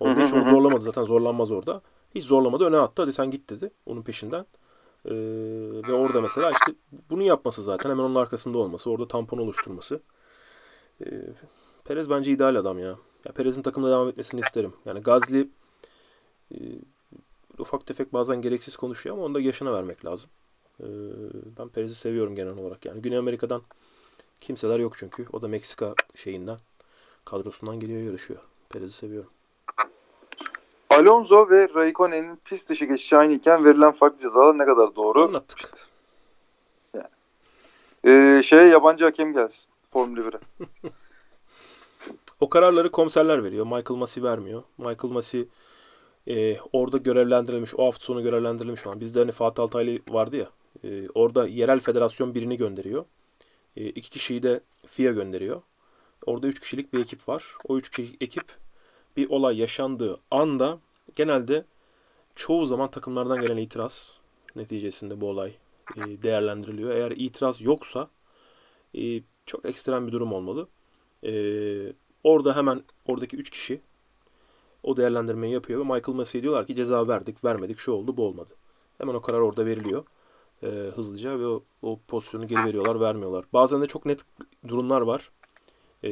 Orada 0.00 0.24
hiç 0.24 0.32
onu 0.32 0.50
zorlamadı. 0.50 0.84
Zaten 0.84 1.04
zorlanmaz 1.04 1.50
orada. 1.50 1.82
Hiç 2.14 2.24
zorlamadı. 2.24 2.64
Öne 2.64 2.76
attı. 2.76 3.02
Hadi 3.02 3.12
sen 3.12 3.30
git 3.30 3.50
dedi. 3.50 3.70
Onun 3.86 4.02
peşinden. 4.02 4.46
Ee, 5.04 5.14
ve 5.88 5.92
orada 5.92 6.20
mesela 6.20 6.50
işte 6.50 6.74
bunu 7.10 7.22
yapması 7.22 7.62
zaten. 7.62 7.90
Hemen 7.90 8.02
onun 8.02 8.14
arkasında 8.14 8.58
olması. 8.58 8.90
Orada 8.90 9.08
tampon 9.08 9.38
oluşturması. 9.38 10.00
Ee, 11.06 11.06
Perez 11.84 12.10
bence 12.10 12.32
ideal 12.32 12.56
adam 12.56 12.78
ya. 12.78 12.96
ya 13.24 13.32
Perez'in 13.34 13.62
takımda 13.62 13.90
devam 13.90 14.08
etmesini 14.08 14.40
isterim. 14.40 14.72
Yani 14.84 15.00
Gazli 15.00 15.48
e, 16.54 16.58
ufak 17.58 17.86
tefek 17.86 18.12
bazen 18.12 18.42
gereksiz 18.42 18.76
konuşuyor 18.76 19.16
ama 19.16 19.24
onu 19.24 19.34
da 19.34 19.40
yaşına 19.40 19.72
vermek 19.72 20.04
lazım. 20.04 20.30
Ee, 20.80 20.84
ben 21.58 21.68
Perez'i 21.68 21.94
seviyorum 21.94 22.34
genel 22.34 22.58
olarak. 22.58 22.86
Yani 22.86 23.02
Güney 23.02 23.18
Amerika'dan 23.18 23.62
kimseler 24.40 24.78
yok 24.78 24.94
çünkü. 24.98 25.26
O 25.32 25.42
da 25.42 25.48
Meksika 25.48 25.94
şeyinden 26.14 26.58
kadrosundan 27.24 27.80
geliyor 27.80 28.02
yarışıyor. 28.02 28.40
Perez'i 28.68 28.92
seviyorum. 28.92 29.30
Alonso 30.90 31.50
ve 31.50 31.68
Raikkonen'in 31.74 32.36
pist 32.44 32.68
dışı 32.68 32.84
geçişi 32.84 33.16
aynıyken 33.16 33.64
verilen 33.64 33.92
farklı 33.92 34.18
cezalar 34.18 34.58
ne 34.58 34.64
kadar 34.64 34.96
doğru? 34.96 35.24
Anlattık. 35.24 35.74
Ee, 38.06 38.42
şeye 38.44 38.64
yabancı 38.64 39.04
hakem 39.04 39.32
gelsin 39.32 39.64
Formula 39.92 40.20
1'e. 40.20 40.38
O 42.40 42.48
kararları 42.48 42.90
komiserler 42.90 43.44
veriyor. 43.44 43.64
Michael 43.66 43.98
Massey 43.98 44.22
vermiyor. 44.22 44.62
Michael 44.78 45.12
Massey 45.12 45.48
e, 46.28 46.56
orada 46.72 46.98
görevlendirilmiş. 46.98 47.74
O 47.74 47.86
hafta 47.86 48.04
sonu 48.04 48.22
görevlendirilmiş 48.22 48.86
olan. 48.86 49.00
Bizde 49.00 49.18
hani 49.18 49.32
Fatih 49.32 49.62
Altaylı 49.62 49.98
vardı 50.08 50.36
ya. 50.36 50.48
e, 50.84 51.08
orada 51.14 51.46
yerel 51.46 51.80
federasyon 51.80 52.34
birini 52.34 52.56
gönderiyor. 52.56 53.04
E, 53.76 53.84
iki 53.86 54.10
kişiyi 54.10 54.42
de 54.42 54.60
FIA 54.86 55.12
gönderiyor. 55.12 55.62
Orada 56.26 56.46
üç 56.46 56.60
kişilik 56.60 56.92
bir 56.92 57.00
ekip 57.00 57.28
var. 57.28 57.44
O 57.68 57.76
üç 57.76 57.90
kişilik 57.90 58.22
ekip 58.22 58.44
bir 59.16 59.30
olay 59.30 59.58
yaşandığı 59.58 60.20
anda 60.30 60.78
genelde 61.16 61.64
çoğu 62.34 62.66
zaman 62.66 62.90
takımlardan 62.90 63.40
gelen 63.40 63.56
itiraz 63.56 64.12
neticesinde 64.56 65.20
bu 65.20 65.28
olay 65.28 65.54
e, 65.96 66.22
değerlendiriliyor. 66.22 66.90
Eğer 66.90 67.10
itiraz 67.10 67.60
yoksa 67.60 68.08
e, 68.94 69.22
çok 69.46 69.64
ekstrem 69.64 70.06
bir 70.06 70.12
durum 70.12 70.32
olmalı. 70.32 70.68
E, 71.24 71.32
orada 72.24 72.56
hemen 72.56 72.82
oradaki 73.06 73.36
3 73.36 73.50
kişi 73.50 73.80
o 74.82 74.96
değerlendirmeyi 74.96 75.52
yapıyor 75.52 75.80
ve 75.80 75.84
Michael 75.84 76.16
Massey 76.16 76.42
diyorlar 76.42 76.66
ki 76.66 76.74
ceza 76.76 77.08
verdik, 77.08 77.44
vermedik, 77.44 77.78
şu 77.78 77.92
oldu, 77.92 78.16
bu 78.16 78.26
olmadı. 78.26 78.50
Hemen 78.98 79.14
o 79.14 79.20
karar 79.20 79.40
orada 79.40 79.66
veriliyor 79.66 80.04
hızlıca 80.94 81.38
ve 81.38 81.46
o, 81.46 81.62
o 81.82 82.00
pozisyonu 82.08 82.48
geri 82.48 82.64
veriyorlar, 82.64 83.00
vermiyorlar. 83.00 83.44
Bazen 83.52 83.82
de 83.82 83.86
çok 83.86 84.06
net 84.06 84.20
durumlar 84.68 85.00
var. 85.00 85.30
E, 86.04 86.10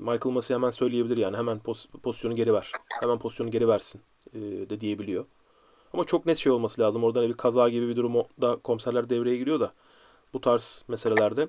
Michael 0.00 0.34
Massey 0.34 0.54
hemen 0.54 0.70
söyleyebilir 0.70 1.16
yani 1.16 1.36
hemen 1.36 1.58
pos- 1.58 1.88
pozisyonu 2.02 2.36
geri 2.36 2.52
ver. 2.54 2.72
Hemen 3.00 3.18
pozisyonu 3.18 3.50
geri 3.50 3.68
versin 3.68 4.00
e, 4.34 4.40
de 4.40 4.80
diyebiliyor. 4.80 5.24
Ama 5.92 6.04
çok 6.04 6.26
net 6.26 6.38
şey 6.38 6.52
olması 6.52 6.80
lazım. 6.80 7.04
Orada 7.04 7.20
hani 7.20 7.28
bir 7.28 7.34
kaza 7.36 7.68
gibi 7.68 7.88
bir 7.88 7.96
durumda 7.96 8.56
komiserler 8.64 9.10
devreye 9.10 9.36
giriyor 9.36 9.60
da 9.60 9.72
bu 10.32 10.40
tarz 10.40 10.84
meselelerde 10.88 11.48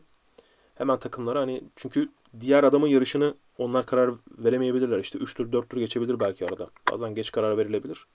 hemen 0.76 1.00
takımlara 1.00 1.40
hani 1.40 1.64
çünkü 1.76 2.10
diğer 2.40 2.64
adamın 2.64 2.88
yarışını 2.88 3.34
onlar 3.58 3.86
karar 3.86 4.12
veremeyebilirler. 4.38 5.00
İşte 5.00 5.18
3 5.20 5.36
tur 5.36 5.52
4 5.52 5.70
tur 5.70 5.78
geçebilir 5.78 6.20
belki 6.20 6.46
arada. 6.48 6.68
Bazen 6.92 7.16
geç 7.16 7.32
karar 7.32 7.58
verilebilir. 7.58 8.08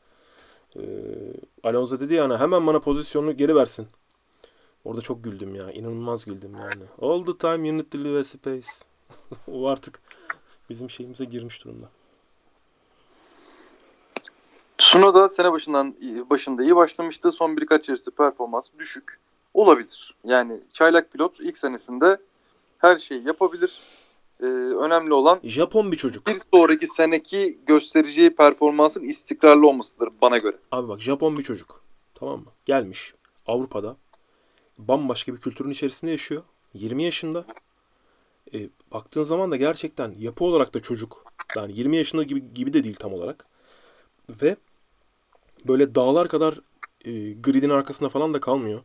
Ee, 0.76 0.80
Alonso 1.64 2.00
dedi 2.00 2.14
yani 2.14 2.36
hemen 2.36 2.66
bana 2.66 2.80
pozisyonunu 2.80 3.36
geri 3.36 3.54
versin. 3.56 3.86
Orada 4.84 5.00
çok 5.00 5.24
güldüm 5.24 5.54
ya. 5.54 5.70
İnanılmaz 5.72 6.24
güldüm 6.24 6.52
yani. 6.56 6.82
All 7.00 7.24
the 7.24 7.38
time 7.38 7.68
you 7.68 7.78
need 7.78 7.90
to 7.92 7.98
leave 7.98 8.18
a 8.18 8.24
space. 8.24 8.66
o 9.52 9.68
artık 9.68 10.00
bizim 10.70 10.90
şeyimize 10.90 11.24
girmiş 11.24 11.64
durumda. 11.64 11.88
Tsunoda 14.78 15.28
sene 15.28 15.52
başından 15.52 15.94
başında 16.30 16.62
iyi 16.62 16.76
başlamıştı. 16.76 17.32
Son 17.32 17.56
birkaç 17.56 17.88
yarışta 17.88 18.10
performans 18.10 18.66
düşük. 18.78 19.18
Olabilir. 19.54 20.14
Yani 20.24 20.60
çaylak 20.72 21.12
pilot 21.12 21.40
ilk 21.40 21.58
senesinde 21.58 22.18
her 22.78 22.98
şeyi 22.98 23.26
yapabilir. 23.26 23.78
Ee, 24.40 24.46
önemli 24.46 25.14
olan 25.14 25.40
Japon 25.44 25.92
bir 25.92 25.96
çocuk. 25.96 26.26
bir 26.26 26.40
sonraki 26.54 26.86
seneki 26.86 27.58
göstereceği 27.66 28.36
performansın 28.36 29.02
istikrarlı 29.02 29.68
olmasıdır 29.68 30.08
bana 30.22 30.38
göre. 30.38 30.56
Abi 30.72 30.88
bak 30.88 31.00
Japon 31.00 31.38
bir 31.38 31.42
çocuk. 31.42 31.82
Tamam 32.14 32.40
mı? 32.40 32.46
Gelmiş 32.64 33.14
Avrupa'da. 33.46 33.96
Bambaşka 34.78 35.32
bir 35.32 35.38
kültürün 35.38 35.70
içerisinde 35.70 36.10
yaşıyor. 36.10 36.42
20 36.74 37.02
yaşında. 37.04 37.44
E, 38.54 38.68
baktığın 38.92 39.24
zaman 39.24 39.50
da 39.50 39.56
gerçekten 39.56 40.14
yapı 40.18 40.44
olarak 40.44 40.74
da 40.74 40.82
çocuk. 40.82 41.24
Yani 41.56 41.78
20 41.78 41.96
yaşında 41.96 42.22
gibi, 42.22 42.54
gibi 42.54 42.72
de 42.72 42.84
değil 42.84 42.96
tam 42.96 43.12
olarak. 43.12 43.46
Ve 44.30 44.56
böyle 45.68 45.94
dağlar 45.94 46.28
kadar 46.28 46.60
e, 47.04 47.32
gridin 47.32 47.70
arkasında 47.70 48.08
falan 48.08 48.34
da 48.34 48.40
kalmıyor. 48.40 48.82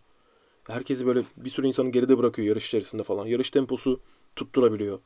Herkesi 0.68 1.06
böyle 1.06 1.24
bir 1.38 1.50
sürü 1.50 1.68
insanı 1.68 1.90
geride 1.90 2.18
bırakıyor 2.18 2.48
yarış 2.48 2.68
içerisinde 2.68 3.04
falan. 3.04 3.26
Yarış 3.26 3.52
temposu 3.52 4.00
tutturabiliyor. 4.36 5.00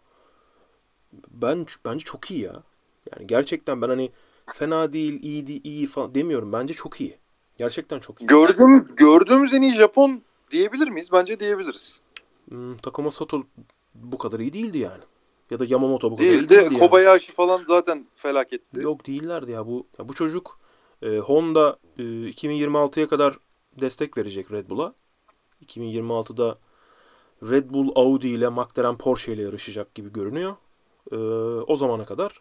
Ben 1.31 1.65
bence 1.85 2.05
çok 2.05 2.31
iyi 2.31 2.41
ya. 2.41 2.63
Yani 3.11 3.27
gerçekten 3.27 3.81
ben 3.81 3.89
hani 3.89 4.11
fena 4.53 4.93
değil, 4.93 5.23
iyi 5.23 5.47
değil, 5.47 5.61
iyi 5.63 5.87
falan 5.87 6.15
demiyorum. 6.15 6.53
Bence 6.53 6.73
çok 6.73 7.01
iyi. 7.01 7.17
Gerçekten 7.57 7.99
çok 7.99 8.21
iyi. 8.21 8.27
Gördüğüm, 8.27 8.95
gördüğümüz 8.95 9.53
en 9.53 9.61
iyi 9.61 9.73
Japon 9.73 10.21
diyebilir 10.51 10.87
miyiz? 10.87 11.09
Bence 11.11 11.39
diyebiliriz. 11.39 11.99
Hmm, 12.49 12.77
Takuma 12.77 13.11
Sato 13.11 13.43
bu 14.03 14.17
kadar 14.17 14.39
iyi 14.39 14.53
değildi 14.53 14.77
yani. 14.77 15.03
Ya 15.51 15.59
da 15.59 15.65
Yamamoto 15.65 16.11
bu 16.11 16.15
kadar 16.17 16.27
iyi 16.27 16.33
Değildi. 16.33 16.49
değildi 16.49 16.73
yani. 16.73 16.79
Kobayashi 16.79 17.33
falan 17.33 17.63
zaten 17.67 18.05
felaketti. 18.15 18.81
Yok 18.81 19.07
değillerdi 19.07 19.51
ya 19.51 19.67
bu. 19.67 19.87
Ya 19.99 20.09
bu 20.09 20.13
çocuk 20.13 20.59
e, 21.01 21.17
Honda 21.17 21.77
e, 21.97 22.03
2026'ya 22.03 23.07
kadar 23.07 23.39
destek 23.81 24.17
verecek 24.17 24.51
Red 24.51 24.69
Bull'a. 24.69 24.93
2026'da 25.61 26.57
Red 27.43 27.69
Bull 27.69 27.91
Audi 27.95 28.27
ile 28.27 28.49
McLaren 28.49 28.97
Porsche 28.97 29.33
ile 29.33 29.41
yarışacak 29.41 29.95
gibi 29.95 30.13
görünüyor. 30.13 30.55
E, 31.11 31.15
o 31.67 31.77
zamana 31.77 32.05
kadar 32.05 32.39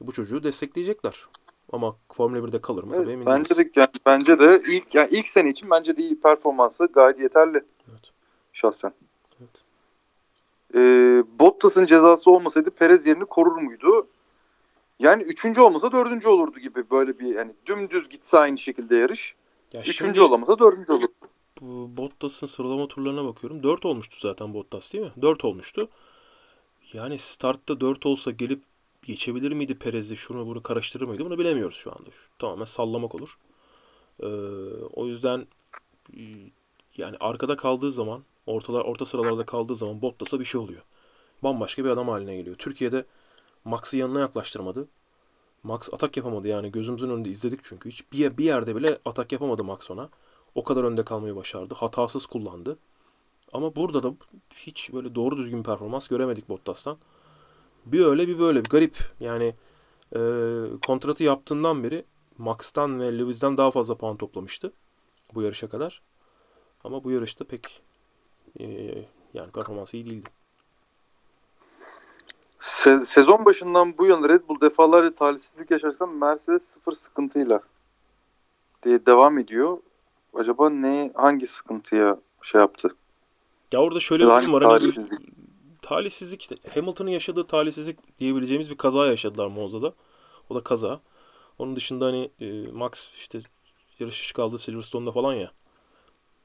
bu 0.00 0.12
çocuğu 0.12 0.42
destekleyecekler. 0.42 1.26
Ama 1.72 1.96
Formula 2.12 2.38
1'de 2.48 2.60
kalır 2.60 2.84
mı? 2.84 2.92
Evet, 2.94 3.04
Tabii 3.04 3.12
emin 3.14 3.26
bence 3.26 3.56
değiliz. 3.56 3.74
de 3.74 3.80
yani 3.80 3.90
bence 4.06 4.38
de 4.38 4.62
ilk 4.68 4.94
yani 4.94 5.08
ilk 5.10 5.28
sene 5.28 5.50
için 5.50 5.70
bence 5.70 5.96
de 5.96 6.02
iyi 6.02 6.20
performansı 6.20 6.86
gayet 6.86 7.20
yeterli 7.20 7.64
Evet. 7.90 8.10
şahsen. 8.52 8.92
Ee, 10.74 11.24
Bottas'ın 11.38 11.86
cezası 11.86 12.30
olmasaydı 12.30 12.70
Perez 12.70 13.06
yerini 13.06 13.24
korur 13.24 13.56
muydu? 13.56 14.06
Yani 14.98 15.22
üçüncü 15.22 15.60
olmasa 15.60 15.92
dördüncü 15.92 16.28
olurdu 16.28 16.58
gibi 16.58 16.90
böyle 16.90 17.18
bir 17.18 17.34
yani 17.34 17.52
dümdüz 17.66 18.08
gitse 18.08 18.38
aynı 18.38 18.58
şekilde 18.58 18.96
yarış. 18.96 19.34
Ya 19.72 19.80
Üçüncü 19.80 19.98
şimdi 19.98 20.20
olamasa 20.20 20.58
dördüncü 20.58 20.92
olur. 20.92 21.08
Bottas'ın 21.96 22.46
sıralama 22.46 22.88
turlarına 22.88 23.24
bakıyorum. 23.24 23.62
4 23.62 23.86
olmuştu 23.86 24.16
zaten 24.20 24.54
Bottas 24.54 24.92
değil 24.92 25.04
mi? 25.04 25.12
4 25.22 25.44
olmuştu. 25.44 25.88
Yani 26.92 27.18
startta 27.18 27.80
4 27.80 28.06
olsa 28.06 28.30
gelip 28.30 28.62
geçebilir 29.02 29.52
miydi 29.52 29.74
Perez'i 29.78 30.16
şunu 30.16 30.46
bunu 30.46 30.62
karıştırır 30.62 31.04
mıydı 31.04 31.24
bunu 31.24 31.38
bilemiyoruz 31.38 31.76
şu 31.76 31.90
anda. 31.90 32.10
Tamamen 32.38 32.64
sallamak 32.64 33.14
olur. 33.14 33.38
Ee, 34.22 34.26
o 34.92 35.06
yüzden 35.06 35.46
e, 36.16 36.22
yani 36.96 37.16
arkada 37.20 37.56
kaldığı 37.56 37.92
zaman 37.92 38.22
ortalar 38.46 38.80
orta 38.80 39.04
sıralarda 39.04 39.46
kaldığı 39.46 39.76
zaman 39.76 40.02
Bottas'a 40.02 40.40
bir 40.40 40.44
şey 40.44 40.60
oluyor. 40.60 40.82
Bambaşka 41.42 41.84
bir 41.84 41.90
adam 41.90 42.08
haline 42.08 42.36
geliyor. 42.36 42.56
Türkiye'de 42.56 43.04
Max'ı 43.64 43.96
yanına 43.96 44.20
yaklaştırmadı. 44.20 44.88
Max 45.62 45.88
atak 45.92 46.16
yapamadı 46.16 46.48
yani 46.48 46.72
gözümüzün 46.72 47.10
önünde 47.10 47.28
izledik 47.28 47.60
çünkü. 47.62 47.90
Hiç 47.90 48.12
bir, 48.12 48.36
bir 48.36 48.44
yerde 48.44 48.76
bile 48.76 48.98
atak 49.04 49.32
yapamadı 49.32 49.64
Max 49.64 49.90
ona. 49.90 50.08
O 50.54 50.64
kadar 50.64 50.84
önde 50.84 51.04
kalmayı 51.04 51.36
başardı. 51.36 51.74
Hatasız 51.74 52.26
kullandı. 52.26 52.78
Ama 53.52 53.76
burada 53.76 54.02
da 54.02 54.14
hiç 54.56 54.92
böyle 54.92 55.14
doğru 55.14 55.36
düzgün 55.36 55.62
performans 55.62 56.08
göremedik 56.08 56.48
Bottas'tan. 56.48 56.98
Bir 57.86 58.00
öyle 58.04 58.28
bir 58.28 58.38
böyle. 58.38 58.64
Bir 58.64 58.70
garip. 58.70 58.98
Yani 59.20 59.54
e, 60.16 60.20
kontratı 60.86 61.24
yaptığından 61.24 61.84
beri 61.84 62.04
Max'tan 62.38 63.00
ve 63.00 63.18
Lewis'den 63.18 63.56
daha 63.56 63.70
fazla 63.70 63.94
puan 63.94 64.16
toplamıştı. 64.16 64.72
Bu 65.34 65.42
yarışa 65.42 65.68
kadar. 65.68 66.02
Ama 66.84 67.04
bu 67.04 67.10
yarışta 67.10 67.44
pek 67.44 67.82
e, 68.60 68.64
yani 69.34 69.50
performansı 69.50 69.96
iyi 69.96 70.06
değildi. 70.06 70.30
Se- 72.60 73.04
sezon 73.04 73.44
başından 73.44 73.98
bu 73.98 74.06
yana 74.06 74.28
Red 74.28 74.48
Bull 74.48 74.60
defalarca 74.60 75.14
talihsizlik 75.14 75.70
yaşarsam 75.70 76.18
Mercedes 76.18 76.62
sıfır 76.62 76.92
sıkıntıyla 76.92 77.60
diye 78.82 79.06
devam 79.06 79.38
ediyor. 79.38 79.78
Acaba 80.34 80.70
ne 80.70 81.12
hangi 81.14 81.46
sıkıntıya 81.46 82.18
şey 82.42 82.60
yaptı? 82.60 82.96
Ya 83.72 83.80
orada 83.80 84.00
şöyle 84.00 84.24
bir 84.24 84.28
durum 84.28 84.52
var. 84.52 84.62
Hani 84.62 84.78
talihsizlik? 84.78 85.20
talihsizlik 85.82 86.42
işte. 86.42 86.56
Hamilton'ın 86.74 87.10
yaşadığı 87.10 87.46
talihsizlik 87.46 88.18
diyebileceğimiz 88.18 88.70
bir 88.70 88.76
kaza 88.76 89.06
yaşadılar 89.06 89.46
Monza'da. 89.46 89.92
O 90.50 90.54
da 90.54 90.60
kaza. 90.60 91.00
Onun 91.58 91.76
dışında 91.76 92.06
hani 92.06 92.30
e, 92.40 92.66
Max 92.72 93.08
işte 93.14 93.42
yarış 93.98 94.20
dışı 94.22 94.34
kaldı 94.34 94.58
Silverstone'da 94.58 95.12
falan 95.12 95.32
ya. 95.32 95.50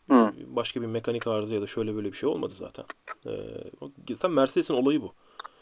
Hı. 0.10 0.34
Başka 0.48 0.82
bir 0.82 0.88
mekanik 0.88 1.28
arıza 1.28 1.56
ya 1.56 1.62
da 1.62 1.68
şöyle 1.68 1.96
böyle 1.96 2.12
bir 2.12 2.18
şey 2.18 2.30
olmadı 2.30 2.54
zaten. 2.58 2.86
Ee, 3.26 4.28
Mercedes'in 4.28 4.74
olayı 4.74 5.02
bu. 5.02 5.14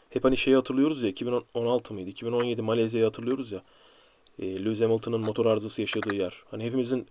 Hep 0.10 0.24
hani 0.24 0.38
şeyi 0.38 0.56
hatırlıyoruz 0.56 1.04
ya 1.04 1.10
2016 1.10 1.94
mıydı? 1.94 2.10
2017 2.10 2.62
Malezya'yı 2.62 3.06
hatırlıyoruz 3.06 3.52
ya. 3.52 3.64
E, 4.40 4.66
Lewis 4.66 4.82
Hamilton'ın 4.82 5.22
motor 5.22 5.46
arızası 5.46 5.82
yaşadığı 5.82 6.16
yer. 6.16 6.44
Hani 6.52 6.64
hepimizin 6.64 7.08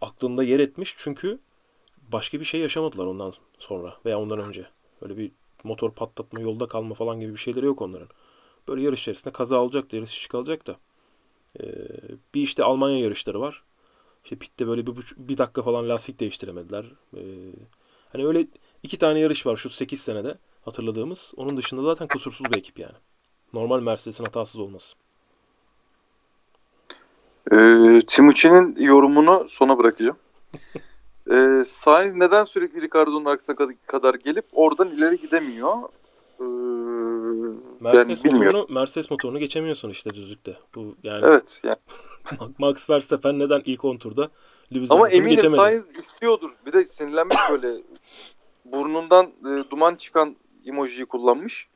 aklında 0.00 0.42
yer 0.42 0.60
etmiş 0.60 0.94
çünkü 0.98 1.38
başka 2.12 2.40
bir 2.40 2.44
şey 2.44 2.60
yaşamadılar 2.60 3.06
ondan 3.06 3.32
sonra 3.58 3.96
veya 4.04 4.20
ondan 4.20 4.38
önce. 4.38 4.66
Öyle 5.02 5.16
bir 5.16 5.32
motor 5.64 5.90
patlatma, 5.90 6.40
yolda 6.40 6.68
kalma 6.68 6.94
falan 6.94 7.20
gibi 7.20 7.32
bir 7.32 7.38
şeyleri 7.38 7.66
yok 7.66 7.82
onların. 7.82 8.08
Böyle 8.68 8.82
yarış 8.82 9.00
içerisinde 9.00 9.32
kaza 9.32 9.56
olacak 9.60 9.92
da 9.92 9.96
yarış 9.96 10.10
dışı 10.10 10.28
kalacak 10.28 10.66
da. 10.66 10.76
Ee, 11.60 11.64
bir 12.34 12.42
işte 12.42 12.64
Almanya 12.64 12.98
yarışları 12.98 13.40
var. 13.40 13.62
İşte 14.24 14.36
pitte 14.36 14.66
böyle 14.66 14.86
bir, 14.86 14.94
bir 15.16 15.38
dakika 15.38 15.62
falan 15.62 15.88
lastik 15.88 16.20
değiştiremediler. 16.20 16.84
Ee, 17.16 17.20
hani 18.12 18.26
öyle 18.26 18.46
iki 18.82 18.98
tane 18.98 19.20
yarış 19.20 19.46
var 19.46 19.56
şu 19.56 19.70
8 19.70 20.00
senede 20.00 20.38
hatırladığımız. 20.64 21.32
Onun 21.36 21.56
dışında 21.56 21.82
zaten 21.82 22.08
kusursuz 22.08 22.46
bir 22.52 22.58
ekip 22.58 22.78
yani. 22.78 22.94
Normal 23.52 23.80
Mercedes'in 23.80 24.24
hatasız 24.24 24.60
olması. 24.60 24.96
Ee, 27.52 28.00
Timuçin'in 28.06 28.76
yorumunu 28.80 29.46
sona 29.48 29.78
bırakacağım. 29.78 30.16
Ee, 31.32 31.64
Sainz 31.68 32.14
neden 32.14 32.44
sürekli 32.44 32.82
Ricardo'nun 32.82 33.24
arkasına 33.24 33.56
kad- 33.56 33.76
kadar 33.86 34.14
gelip 34.14 34.44
oradan 34.52 34.88
ileri 34.88 35.20
gidemiyor? 35.20 35.76
Ee, 36.40 36.44
Mercedes 37.80 38.24
ben 38.24 38.32
bilmiyorum. 38.32 38.58
motorunu 38.60 38.80
Mercedes 38.80 39.10
motorunu 39.10 39.38
geçemiyorsun 39.38 39.90
işte 39.90 40.10
düzlükte. 40.14 40.56
Bu 40.74 40.94
yani 41.02 41.24
Evet. 41.26 41.60
Yani. 41.62 41.76
Max 42.58 42.90
Verstappen 42.90 43.38
neden 43.38 43.62
ilk 43.64 43.84
10 43.84 43.96
turda 43.96 44.30
Lewis'in 44.74 44.94
Ama 44.94 45.08
eminim 45.08 45.36
geçemedi? 45.36 45.56
Sainz 45.56 45.98
istiyordur. 45.98 46.50
Bir 46.66 46.72
de 46.72 46.84
sinirlenmiş 46.84 47.36
böyle 47.50 47.82
burnundan 48.64 49.26
e, 49.26 49.70
duman 49.70 49.94
çıkan 49.94 50.36
emojiyi 50.66 51.06
kullanmış. 51.06 51.68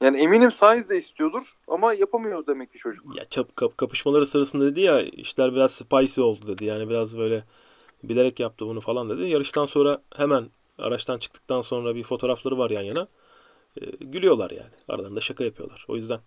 Yani 0.00 0.18
eminim 0.20 0.52
Sainz 0.52 0.88
de 0.88 0.98
istiyordur 0.98 1.56
ama 1.68 1.94
yapamıyor 1.94 2.46
demek 2.46 2.72
ki 2.72 2.78
çocuk. 2.78 3.16
Ya 3.16 3.24
çap, 3.24 3.56
kap- 3.56 3.78
kapışmaları 3.78 4.26
sırasında 4.26 4.64
dedi 4.64 4.80
ya 4.80 5.02
işler 5.02 5.54
biraz 5.54 5.72
spicy 5.72 6.20
oldu 6.20 6.46
dedi. 6.46 6.64
Yani 6.64 6.88
biraz 6.90 7.18
böyle 7.18 7.44
bilerek 8.02 8.40
yaptı 8.40 8.66
bunu 8.66 8.80
falan 8.80 9.10
dedi. 9.10 9.28
Yarıştan 9.28 9.64
sonra 9.64 10.02
hemen 10.16 10.50
araçtan 10.78 11.18
çıktıktan 11.18 11.60
sonra 11.60 11.94
bir 11.94 12.02
fotoğrafları 12.02 12.58
var 12.58 12.70
yan 12.70 12.82
yana. 12.82 13.08
Ee, 13.80 13.86
gülüyorlar 14.00 14.50
yani. 14.50 14.70
Aralarında 14.88 15.20
şaka 15.20 15.44
yapıyorlar. 15.44 15.84
O 15.88 15.96
yüzden 15.96 16.20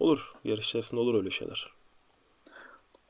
olur. 0.00 0.32
Yarış 0.44 0.66
içerisinde 0.66 1.00
olur 1.00 1.14
öyle 1.14 1.30
şeyler. 1.30 1.81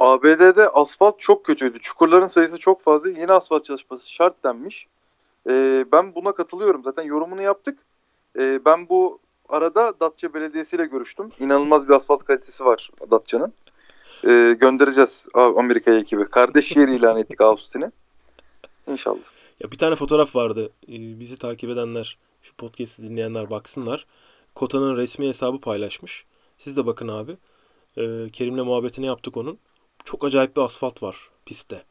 ABD'de 0.03 0.69
asfalt 0.69 1.21
çok 1.21 1.45
kötüydü. 1.45 1.79
Çukurların 1.79 2.27
sayısı 2.27 2.59
çok 2.59 2.83
fazla. 2.83 3.09
Yeni 3.09 3.33
asfalt 3.33 3.65
çalışması 3.65 4.13
şart 4.13 4.45
denmiş. 4.45 4.87
Ee, 5.49 5.85
ben 5.93 6.15
buna 6.15 6.33
katılıyorum. 6.33 6.83
Zaten 6.85 7.03
yorumunu 7.03 7.43
yaptık. 7.43 7.79
Ee, 8.39 8.61
ben 8.65 8.89
bu 8.89 9.19
arada 9.49 10.01
Datça 10.01 10.35
Belediyesi 10.35 10.77
ile 10.77 10.87
görüştüm. 10.87 11.31
İnanılmaz 11.39 11.89
bir 11.89 11.95
asfalt 11.95 12.25
kalitesi 12.25 12.65
var 12.65 12.91
Datça'nın. 13.11 13.53
Ee, 14.25 14.57
göndereceğiz 14.61 15.27
Amerika'ya 15.35 15.99
ekibi. 15.99 16.25
Kardeş 16.25 16.77
yeri 16.77 16.97
ilan 16.97 17.19
ettik 17.19 17.41
Austin'i. 17.41 17.91
İnşallah. 18.87 19.19
Ya 19.61 19.71
bir 19.71 19.79
tane 19.79 19.97
fotoğraf 19.97 20.37
vardı. 20.37 20.71
Ee, 20.89 21.21
bizi 21.21 21.39
takip 21.39 21.71
edenler, 21.71 22.19
şu 22.43 22.55
podcast'i 22.55 23.03
dinleyenler 23.03 23.51
baksınlar. 23.51 24.07
Kota'nın 24.55 24.97
resmi 24.97 25.29
hesabı 25.29 25.61
paylaşmış. 25.61 26.25
Siz 26.59 26.77
de 26.77 26.87
bakın 26.87 27.09
abi. 27.09 27.37
Ee, 27.97 28.29
Kerim'le 28.33 28.65
muhabbetini 28.65 29.07
yaptık 29.07 29.37
onun. 29.37 29.59
Çok 30.05 30.25
acayip 30.25 30.57
bir 30.57 30.61
asfalt 30.61 31.03
var 31.03 31.31
pistte. 31.47 31.85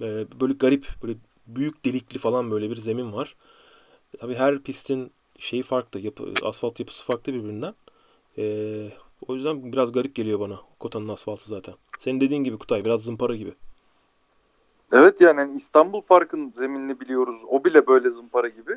Ee, 0.00 0.26
böyle 0.40 0.52
garip, 0.52 0.88
böyle 1.02 1.14
büyük 1.46 1.84
delikli 1.84 2.18
falan 2.18 2.50
böyle 2.50 2.70
bir 2.70 2.76
zemin 2.76 3.12
var. 3.12 3.36
E, 4.14 4.16
tabii 4.16 4.34
her 4.34 4.58
pistin 4.58 5.12
şeyi 5.38 5.62
farklı, 5.62 6.00
yapı, 6.00 6.34
asfalt 6.42 6.80
yapısı 6.80 7.04
farklı 7.04 7.34
birbirinden. 7.34 7.74
Ee, 8.38 8.90
o 9.28 9.34
yüzden 9.34 9.72
biraz 9.72 9.92
garip 9.92 10.14
geliyor 10.14 10.40
bana 10.40 10.60
Kota'nın 10.80 11.08
asfaltı 11.08 11.48
zaten. 11.48 11.74
Senin 11.98 12.20
dediğin 12.20 12.44
gibi 12.44 12.58
Kutay, 12.58 12.84
biraz 12.84 13.02
zımpara 13.02 13.36
gibi. 13.36 13.54
Evet 14.92 15.20
yani 15.20 15.40
hani 15.40 15.52
İstanbul 15.52 16.00
Park'ın 16.00 16.52
zeminini 16.56 17.00
biliyoruz. 17.00 17.42
O 17.48 17.64
bile 17.64 17.86
böyle 17.86 18.10
zımpara 18.10 18.48
gibi. 18.48 18.76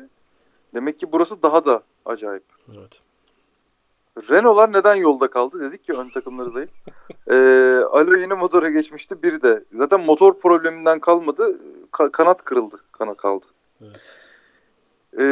Demek 0.74 1.00
ki 1.00 1.12
burası 1.12 1.42
daha 1.42 1.64
da 1.64 1.82
acayip. 2.04 2.44
Evet. 2.76 3.02
Renault'lar 4.30 4.72
neden 4.72 4.94
yolda 4.94 5.30
kaldı? 5.30 5.60
Dedik 5.60 5.84
ki 5.84 5.92
ön 5.92 6.08
takımları 6.10 6.50
zayıf. 6.50 6.70
Ee, 7.30 7.34
Alo 7.90 8.16
yeni 8.16 8.34
motora 8.34 8.70
geçmişti. 8.70 9.22
Bir 9.22 9.42
de 9.42 9.64
zaten 9.72 10.00
motor 10.04 10.38
probleminden 10.38 11.00
kalmadı. 11.00 11.58
Ka- 11.92 12.10
kanat 12.12 12.44
kırıldı. 12.44 12.76
Kanat 12.92 13.16
kaldı. 13.16 13.44
Evet. 13.82 14.00
Ee, 15.18 15.24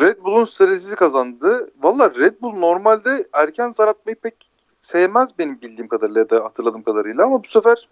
Red 0.00 0.24
Bull'un 0.24 0.44
stratejisi 0.44 0.96
kazandı. 0.96 1.70
Valla 1.82 2.14
Red 2.14 2.34
Bull 2.42 2.52
normalde 2.52 3.28
erken 3.32 3.68
zar 3.70 3.88
atmayı 3.88 4.16
pek 4.16 4.34
sevmez 4.82 5.38
benim 5.38 5.60
bildiğim 5.60 5.88
kadarıyla 5.88 6.20
ya 6.20 6.30
da 6.30 6.44
hatırladığım 6.44 6.82
kadarıyla 6.82 7.24
ama 7.24 7.42
bu 7.44 7.48
sefer 7.48 7.88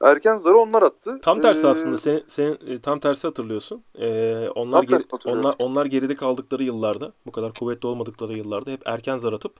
erken 0.00 0.36
zarı 0.36 0.58
onlar 0.58 0.82
attı. 0.82 1.18
Tam 1.22 1.40
tersi 1.40 1.66
Ee, 1.66 1.70
aslında. 1.70 1.98
Senin, 1.98 2.24
senin 2.28 2.58
e, 2.66 2.80
tam 2.80 2.98
tersi 3.00 3.26
hatırlıyorsun. 3.26 3.82
Ee, 3.98 4.48
onlar 4.54 4.82
geri- 4.82 5.04
onlar 5.24 5.54
onlar 5.58 5.86
geride 5.86 6.14
kaldıkları 6.14 6.62
yıllarda, 6.62 7.12
bu 7.26 7.32
kadar 7.32 7.52
kuvvetli 7.54 7.86
olmadıkları 7.86 8.32
yıllarda 8.36 8.70
hep 8.70 8.82
erken 8.86 9.18
zar 9.18 9.32
atıp 9.32 9.52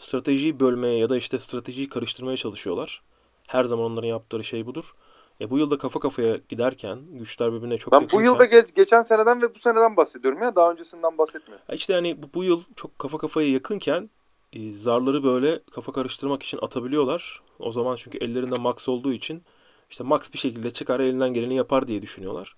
stratejiyi 0.00 0.60
bölmeye 0.60 0.98
ya 0.98 1.10
da 1.10 1.16
işte 1.16 1.38
stratejiyi 1.38 1.88
karıştırmaya 1.88 2.36
çalışıyorlar. 2.36 3.02
Her 3.46 3.64
zaman 3.64 3.84
onların 3.92 4.08
yaptığı 4.08 4.44
şey 4.44 4.66
budur. 4.66 4.94
E 5.40 5.50
bu 5.50 5.58
yılda 5.58 5.78
kafa 5.78 6.00
kafaya 6.00 6.36
giderken, 6.48 6.98
güçler 7.10 7.52
birbirine 7.52 7.78
çok 7.78 7.92
Ben 7.92 8.10
bu 8.12 8.22
yılda 8.22 8.44
ge- 8.44 8.74
geçen 8.76 9.02
seneden 9.02 9.42
ve 9.42 9.54
bu 9.54 9.58
seneden 9.58 9.96
bahsediyorum 9.96 10.42
ya 10.42 10.56
daha 10.56 10.70
öncesinden 10.72 11.18
bahsetmiyorum. 11.18 11.64
Ya 11.68 11.74
İşte 11.74 11.92
yani 11.92 12.22
bu, 12.22 12.26
bu 12.34 12.44
yıl 12.44 12.62
çok 12.76 12.98
kafa 12.98 13.18
kafaya 13.18 13.48
yakınken 13.48 14.10
e, 14.52 14.72
zarları 14.72 15.24
böyle 15.24 15.60
kafa 15.70 15.92
karıştırmak 15.92 16.42
için 16.42 16.58
atabiliyorlar. 16.62 17.40
O 17.58 17.72
zaman 17.72 17.96
çünkü 17.96 18.18
ellerinde 18.18 18.58
max 18.58 18.88
olduğu 18.88 19.12
için 19.12 19.42
işte 19.90 20.04
max 20.04 20.32
bir 20.32 20.38
şekilde 20.38 20.70
çıkar 20.70 21.00
elinden 21.00 21.34
geleni 21.34 21.54
yapar 21.56 21.86
diye 21.86 22.02
düşünüyorlar. 22.02 22.56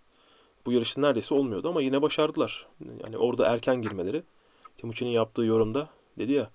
Bu 0.66 0.73
yarışın 0.73 1.02
neredeyse 1.02 1.35
olmuyordu 1.35 1.69
ama 1.69 1.82
yine 1.82 2.02
başardılar. 2.02 2.66
Yani 3.02 3.19
orada 3.19 3.47
erken 3.47 3.82
girmeleri. 3.82 4.23
Timuçin'in 4.78 5.10
yaptığı 5.10 5.43
yorumda 5.44 5.89
dedi 6.19 6.32
ya 6.32 6.51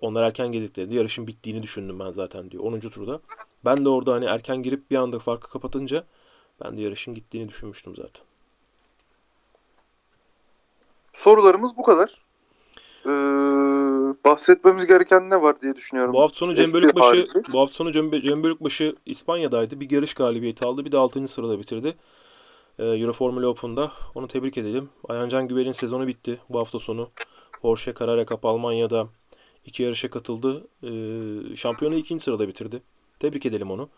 onlar 0.00 0.22
erken 0.22 0.52
girdiklerinde 0.52 0.94
yarışın 0.94 1.26
bittiğini 1.26 1.62
düşündüm 1.62 1.98
ben 2.00 2.10
zaten 2.10 2.50
diyor 2.50 2.64
10. 2.64 2.80
turda. 2.80 3.20
Ben 3.64 3.84
de 3.84 3.88
orada 3.88 4.12
hani 4.12 4.24
erken 4.24 4.62
girip 4.62 4.90
bir 4.90 4.96
anda 4.96 5.18
farkı 5.18 5.50
kapatınca 5.50 6.04
ben 6.64 6.76
de 6.76 6.82
yarışın 6.82 7.14
gittiğini 7.14 7.48
düşünmüştüm 7.48 7.96
zaten. 7.96 8.24
Sorularımız 11.14 11.76
bu 11.76 11.82
kadar. 11.82 12.26
Ee, 13.06 13.10
bahsetmemiz 14.24 14.86
gereken 14.86 15.30
ne 15.30 15.42
var 15.42 15.60
diye 15.62 15.76
düşünüyorum. 15.76 16.14
Bu 16.14 16.22
hafta 16.22 16.36
sonu 16.36 16.54
Cem 16.54 16.70
F1 16.70 16.72
Bölükbaşı 16.72 17.06
harici. 17.08 17.52
bu 17.52 17.60
hafta 17.60 17.74
sonu 17.74 17.92
Cem, 17.92 18.10
Cem 18.20 18.42
Bölükbaşı 18.42 18.96
İspanya'daydı. 19.06 19.80
Bir 19.80 19.90
yarış 19.90 20.14
galibiyeti 20.14 20.64
aldı. 20.64 20.84
Bir 20.84 20.92
de 20.92 20.96
6. 20.98 21.28
sırada 21.28 21.58
bitirdi. 21.58 21.96
e, 22.78 22.84
Euro 22.84 23.12
Formula 23.12 23.46
Open'da. 23.46 23.92
Onu 24.14 24.28
tebrik 24.28 24.58
edelim. 24.58 24.88
Ayhancan 25.08 25.48
Güvel'in 25.48 25.72
sezonu 25.72 26.06
bitti 26.06 26.38
bu 26.48 26.58
hafta 26.58 26.78
sonu. 26.78 27.10
Porsche 27.62 27.94
Carrera 27.98 28.26
Cup 28.26 28.44
Almanya'da 28.44 29.08
iki 29.66 29.82
yarışa 29.82 30.10
katıldı. 30.10 30.68
E, 30.82 31.56
şampiyonu 31.56 31.94
ikinci 31.94 32.24
sırada 32.24 32.48
bitirdi. 32.48 32.82
Tebrik 33.18 33.46
edelim 33.46 33.70
onu. 33.70 33.88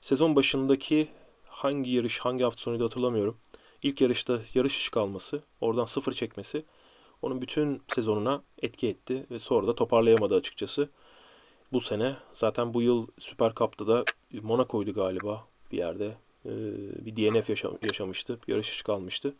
Sezon 0.00 0.36
başındaki 0.36 1.08
hangi 1.46 1.90
yarış, 1.90 2.18
hangi 2.18 2.44
hafta 2.44 2.62
sonuydu 2.62 2.84
hatırlamıyorum. 2.84 3.36
İlk 3.82 4.00
yarışta 4.00 4.40
yarış 4.54 4.74
dışı 4.74 4.90
kalması, 4.90 5.42
oradan 5.60 5.84
sıfır 5.84 6.12
çekmesi 6.12 6.64
onun 7.22 7.42
bütün 7.42 7.82
sezonuna 7.94 8.42
etki 8.62 8.88
etti 8.88 9.26
ve 9.30 9.38
sonra 9.38 9.66
da 9.66 9.74
toparlayamadı 9.74 10.34
açıkçası. 10.34 10.88
Bu 11.72 11.80
sene 11.80 12.16
zaten 12.34 12.74
bu 12.74 12.82
yıl 12.82 13.06
Süper 13.18 13.54
Cup'ta 13.54 13.86
da 13.86 14.04
Monaco'ydu 14.42 14.92
galiba 14.92 15.46
bir 15.72 15.78
yerde. 15.78 16.16
Ee, 16.46 16.50
bir 17.06 17.16
DNF 17.16 17.48
yaşa- 17.52 17.78
yaşamıştı. 17.82 18.38
Yarış 18.48 18.70
dışı 18.70 18.84
kalmıştı. 18.84 19.34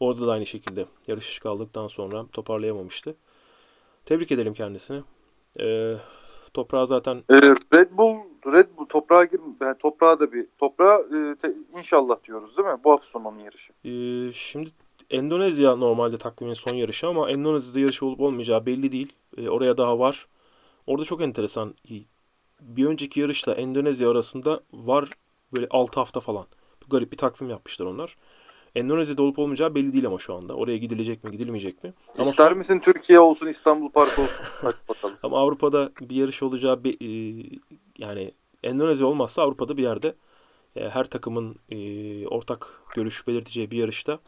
Orada 0.00 0.26
da 0.26 0.32
aynı 0.32 0.46
şekilde 0.46 0.86
yarış 1.06 1.28
dışı 1.28 1.40
kaldıktan 1.40 1.88
sonra 1.88 2.26
toparlayamamıştı. 2.32 3.16
Tebrik 4.06 4.32
edelim 4.32 4.54
kendisini. 4.54 5.02
Ee, 5.60 5.96
toprağa 6.54 6.86
zaten 6.86 7.24
Ee, 7.30 7.40
Red 7.74 7.90
Bull 7.90 8.16
Red 8.46 8.66
Bull 8.76 8.86
toprağa 8.86 9.24
gir 9.24 9.40
yani 9.60 9.78
toprağa 9.78 10.20
da 10.20 10.32
bir 10.32 10.46
toprağa 10.58 10.98
e, 10.98 11.34
te- 11.42 11.54
inşallah 11.78 12.16
diyoruz 12.24 12.56
değil 12.56 12.68
mi? 12.68 12.78
Bu 12.84 12.92
hafta 12.92 13.06
sonu 13.06 13.28
onun 13.28 13.38
yarışı. 13.38 13.72
Ee, 13.84 14.32
şimdi 14.32 14.70
Endonezya 15.10 15.76
normalde 15.76 16.18
takvimin 16.18 16.54
son 16.54 16.74
yarışı 16.74 17.06
ama 17.08 17.30
Endonezya'da 17.30 17.78
yarış 17.80 18.02
olup 18.02 18.20
olmayacağı 18.20 18.66
belli 18.66 18.92
değil. 18.92 19.12
Ee, 19.36 19.48
oraya 19.48 19.78
daha 19.78 19.98
var. 19.98 20.26
Orada 20.86 21.04
çok 21.04 21.22
enteresan. 21.22 21.74
Bir 22.60 22.86
önceki 22.86 23.20
yarışla 23.20 23.54
Endonezya 23.54 24.10
arasında 24.10 24.60
var 24.72 25.10
böyle 25.52 25.66
6 25.70 26.00
hafta 26.00 26.20
falan. 26.20 26.46
Garip 26.90 27.12
bir 27.12 27.16
takvim 27.16 27.50
yapmışlar 27.50 27.86
onlar. 27.86 28.16
Endonezya'da 28.74 29.22
olup 29.22 29.38
olmayacağı 29.38 29.74
belli 29.74 29.92
değil 29.92 30.06
ama 30.06 30.18
şu 30.18 30.34
anda. 30.34 30.54
Oraya 30.54 30.76
gidilecek 30.76 31.24
mi, 31.24 31.30
gidilmeyecek 31.30 31.84
mi? 31.84 31.92
Ama 32.18 32.30
İster 32.30 32.52
misin 32.52 32.78
Türkiye 32.78 33.20
olsun 33.20 33.46
İstanbul 33.46 33.90
Park 33.90 34.18
olsun? 34.18 34.44
Hadi 34.62 34.76
bakalım. 34.88 35.16
Ama 35.22 35.38
Avrupa'da 35.38 35.92
bir 36.00 36.16
yarış 36.16 36.42
olacağı 36.42 36.84
be- 36.84 37.06
e, 37.06 37.42
yani 37.98 38.32
Endonezya 38.62 39.06
olmazsa 39.06 39.42
Avrupa'da 39.42 39.76
bir 39.76 39.82
yerde 39.82 40.14
e, 40.76 40.88
her 40.88 41.04
takımın 41.04 41.56
e, 41.70 42.26
ortak 42.26 42.82
görüş 42.94 43.26
belirteceği 43.26 43.70
bir 43.70 43.76
yarışta 43.76 44.18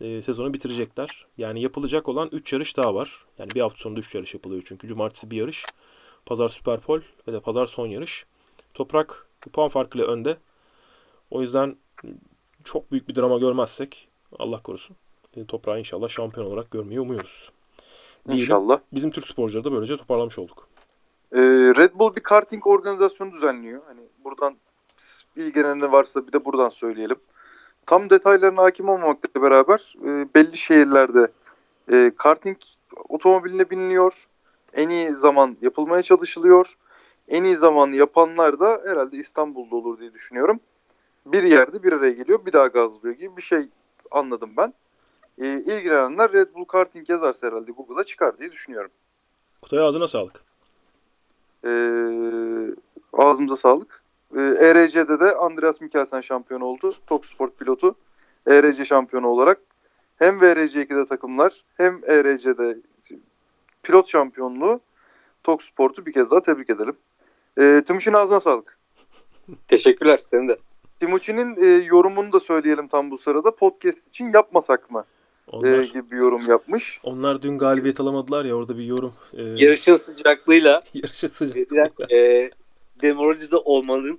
e, 0.00 0.22
sezonu 0.22 0.54
bitirecekler. 0.54 1.26
Yani 1.38 1.62
yapılacak 1.62 2.08
olan 2.08 2.28
3 2.32 2.52
yarış 2.52 2.76
daha 2.76 2.94
var. 2.94 3.24
Yani 3.38 3.50
bir 3.54 3.60
hafta 3.60 3.78
sonunda 3.78 4.00
3 4.00 4.14
yarış 4.14 4.34
yapılıyor 4.34 4.62
çünkü. 4.66 4.88
Cumartesi 4.88 5.30
bir 5.30 5.36
yarış, 5.36 5.64
pazar 6.26 6.48
Süperpol 6.48 7.00
ve 7.28 7.32
de 7.32 7.40
pazar 7.40 7.66
son 7.66 7.86
yarış. 7.86 8.26
Toprak 8.74 9.26
bir 9.46 9.50
puan 9.52 9.68
farkıyla 9.68 10.06
önde. 10.06 10.36
O 11.30 11.42
yüzden 11.42 11.76
çok 12.64 12.92
büyük 12.92 13.08
bir 13.08 13.14
drama 13.14 13.38
görmezsek 13.38 14.08
Allah 14.38 14.62
korusun. 14.62 14.96
e, 15.36 15.46
Toprağı 15.46 15.78
inşallah 15.78 16.08
şampiyon 16.08 16.46
olarak 16.46 16.70
görmeyi 16.70 17.00
umuyoruz. 17.00 17.50
Diyelim. 18.28 18.42
İnşallah. 18.44 18.80
Bizim 18.92 19.10
Türk 19.10 19.26
sporcuları 19.26 19.64
da 19.64 19.72
böylece 19.72 19.96
toparlamış 19.96 20.38
olduk. 20.38 20.68
Ee, 21.32 21.40
Red 21.76 21.90
Bull 21.94 22.16
bir 22.16 22.20
karting 22.20 22.66
organizasyonu 22.66 23.32
düzenliyor. 23.32 23.82
Hani 23.86 24.00
buradan 24.24 24.56
ilgilenene 25.36 25.92
varsa 25.92 26.26
bir 26.26 26.32
de 26.32 26.44
buradan 26.44 26.68
söyleyelim. 26.68 27.16
Tam 27.86 28.10
detaylarına 28.10 28.62
hakim 28.62 28.88
olmamakla 28.88 29.42
beraber 29.42 29.94
e, 30.04 30.34
belli 30.34 30.56
şehirlerde 30.56 31.28
e, 31.92 32.12
karting 32.16 32.56
otomobiline 33.08 33.70
biniliyor. 33.70 34.26
En 34.72 34.88
iyi 34.88 35.14
zaman 35.14 35.56
yapılmaya 35.62 36.02
çalışılıyor. 36.02 36.76
En 37.28 37.44
iyi 37.44 37.56
zaman 37.56 37.92
yapanlar 37.92 38.60
da 38.60 38.82
herhalde 38.86 39.16
İstanbul'da 39.16 39.76
olur 39.76 39.98
diye 40.00 40.12
düşünüyorum. 40.12 40.60
Bir 41.26 41.42
yerde 41.42 41.82
bir 41.82 41.92
araya 41.92 42.12
geliyor 42.12 42.46
bir 42.46 42.52
daha 42.52 42.66
gazlıyor 42.66 43.14
gibi 43.14 43.36
bir 43.36 43.42
şey 43.42 43.68
anladım 44.10 44.50
ben. 44.56 44.74
E, 45.38 45.46
ilgilenenler 45.46 46.32
Red 46.32 46.54
Bull 46.54 46.64
Karting 46.64 47.10
yazarsa 47.10 47.46
herhalde 47.46 47.72
Google'a 47.72 48.04
çıkar 48.04 48.38
diye 48.38 48.52
düşünüyorum. 48.52 48.90
Kutay 49.62 49.78
ağzına 49.78 50.06
sağlık. 50.06 50.40
Ee, 51.64 51.70
ağzımıza 53.12 53.56
sağlık. 53.56 54.02
Ee, 54.36 54.40
ERC'de 54.40 55.20
de 55.20 55.34
Andreas 55.34 55.80
Mikkelsen 55.80 56.20
şampiyon 56.20 56.60
oldu. 56.60 56.94
Tok 57.06 57.26
Sport 57.26 57.58
pilotu. 57.58 57.94
ERC 58.46 58.84
şampiyonu 58.84 59.26
olarak. 59.26 59.60
Hem 60.16 60.38
VRC2'de 60.38 61.06
takımlar 61.08 61.64
hem 61.76 62.00
ERC'de 62.04 62.76
pilot 63.82 64.08
şampiyonluğu 64.08 64.80
Tok 65.44 65.62
Sport'u 65.62 66.06
bir 66.06 66.12
kez 66.12 66.30
daha 66.30 66.42
tebrik 66.42 66.70
edelim. 66.70 66.96
Ee, 67.58 67.82
Timuçin 67.86 68.12
ağzına 68.12 68.40
sağlık. 68.40 68.78
Teşekkürler. 69.68 70.20
Senin 70.30 70.48
de. 70.48 70.58
Timuçin'in 71.00 71.56
e, 71.56 71.84
yorumunu 71.84 72.32
da 72.32 72.40
söyleyelim 72.40 72.88
tam 72.88 73.10
bu 73.10 73.18
sırada. 73.18 73.54
Podcast 73.54 74.08
için 74.08 74.32
yapmasak 74.32 74.90
mı? 74.90 75.04
E, 75.52 75.56
Onlar, 75.56 75.82
gibi 75.82 76.10
bir 76.10 76.16
yorum 76.16 76.42
yapmış. 76.48 77.00
onlar 77.02 77.42
dün 77.42 77.58
galibiyet 77.58 78.00
alamadılar 78.00 78.44
ya 78.44 78.54
orada 78.54 78.78
bir 78.78 78.84
yorum. 78.84 79.12
E, 79.32 79.42
Yarışın 79.42 79.96
sıcaklığıyla 79.96 80.82
yarışı 80.94 81.28
sıcak. 81.28 81.56
verilen 81.56 81.90
e, 82.12 82.50
demoralize 83.02 83.56
olmanın 83.56 84.18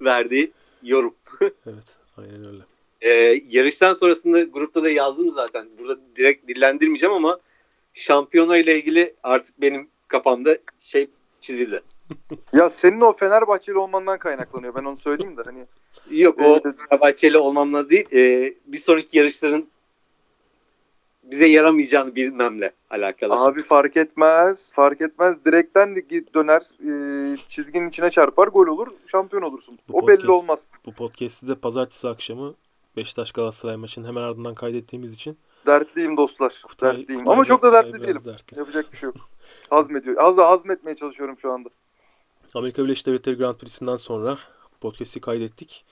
verdiği 0.00 0.52
yorum. 0.82 1.14
Evet, 1.42 1.96
aynen 2.18 2.44
öyle. 2.46 2.62
E, 3.00 3.40
yarıştan 3.48 3.94
sonrasında 3.94 4.42
grupta 4.42 4.82
da 4.82 4.90
yazdım 4.90 5.30
zaten. 5.30 5.66
Burada 5.78 6.00
direkt 6.16 6.48
dillendirmeyeceğim 6.48 7.14
ama 7.14 7.38
şampiyona 7.94 8.56
ile 8.56 8.78
ilgili 8.78 9.14
artık 9.22 9.60
benim 9.60 9.88
kafamda 10.08 10.58
şey 10.80 11.06
çizildi. 11.40 11.82
Ya 12.52 12.70
senin 12.70 13.00
o 13.00 13.12
Fenerbahçeli 13.12 13.78
olmandan 13.78 14.18
kaynaklanıyor. 14.18 14.74
Ben 14.74 14.84
onu 14.84 14.96
söyleyeyim 14.96 15.36
de 15.36 15.42
hani 15.44 15.66
Yok 16.10 16.38
o 16.38 16.42
Evet. 16.42 16.62
Fenerbahçeli 16.90 17.38
olmamla 17.38 17.90
değil 17.90 18.06
e, 18.12 18.54
bir 18.66 18.78
sonraki 18.78 19.18
yarışların 19.18 19.66
bize 21.22 21.46
yaramayacağını 21.46 22.14
bilmemle 22.14 22.72
alakalı. 22.90 23.34
Abi 23.34 23.62
fark 23.62 23.96
etmez. 23.96 24.72
Fark 24.72 25.00
etmez. 25.00 25.44
Direkten 25.44 25.96
döner. 26.34 26.62
e, 27.32 27.36
çizginin 27.48 27.88
içine 27.88 28.10
çarpar. 28.10 28.48
Gol 28.48 28.66
olur. 28.66 28.88
Şampiyon 29.06 29.42
olursun. 29.42 29.78
Bu 29.88 29.98
o 29.98 30.08
belli 30.08 30.16
podcast- 30.16 30.32
olmaz. 30.32 30.60
Bu 30.86 30.92
podcast'i 30.92 31.48
de 31.48 31.54
pazartesi 31.54 32.08
akşamı 32.08 32.54
Beşiktaş 32.96 33.32
Galatasaray 33.32 33.76
maçının 33.76 34.08
hemen 34.08 34.22
ardından 34.22 34.54
kaydettiğimiz 34.54 35.12
için 35.12 35.38
Dertliyim 35.66 36.16
dostlar. 36.16 36.62
Kutay, 36.68 36.96
Dertliyim. 36.98 37.20
Kutay 37.20 37.34
Ama 37.34 37.44
çok 37.44 37.62
da 37.62 37.72
dertli 37.72 38.02
değilim. 38.02 38.22
dertli. 38.24 38.58
Yapacak 38.58 38.92
bir 38.92 38.96
şey 38.96 39.06
yok. 39.06 39.16
Hazmediyor. 39.70 40.16
Az 40.18 40.36
da 40.36 40.48
hazmetmeye 40.48 40.96
çalışıyorum 40.96 41.36
şu 41.42 41.52
anda. 41.52 41.68
Amerika 42.54 42.84
Birleşik 42.84 43.06
Devletleri 43.06 43.36
Grand 43.36 43.56
Prix'sinden 43.56 43.96
sonra 43.96 44.38
podcast'i 44.84 45.20
kaydettik. 45.20 45.84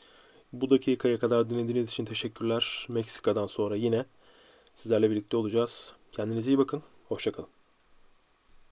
Bu 0.52 0.70
dakikaya 0.70 1.18
kadar 1.18 1.50
dinlediğiniz 1.50 1.88
için 1.88 2.04
teşekkürler. 2.04 2.86
Meksika'dan 2.88 3.46
sonra 3.46 3.76
yine 3.76 4.04
sizlerle 4.74 5.10
birlikte 5.10 5.36
olacağız. 5.36 5.92
Kendinize 6.12 6.50
iyi 6.52 6.58
bakın. 6.58 6.82
Hoşçakalın. 7.08 7.61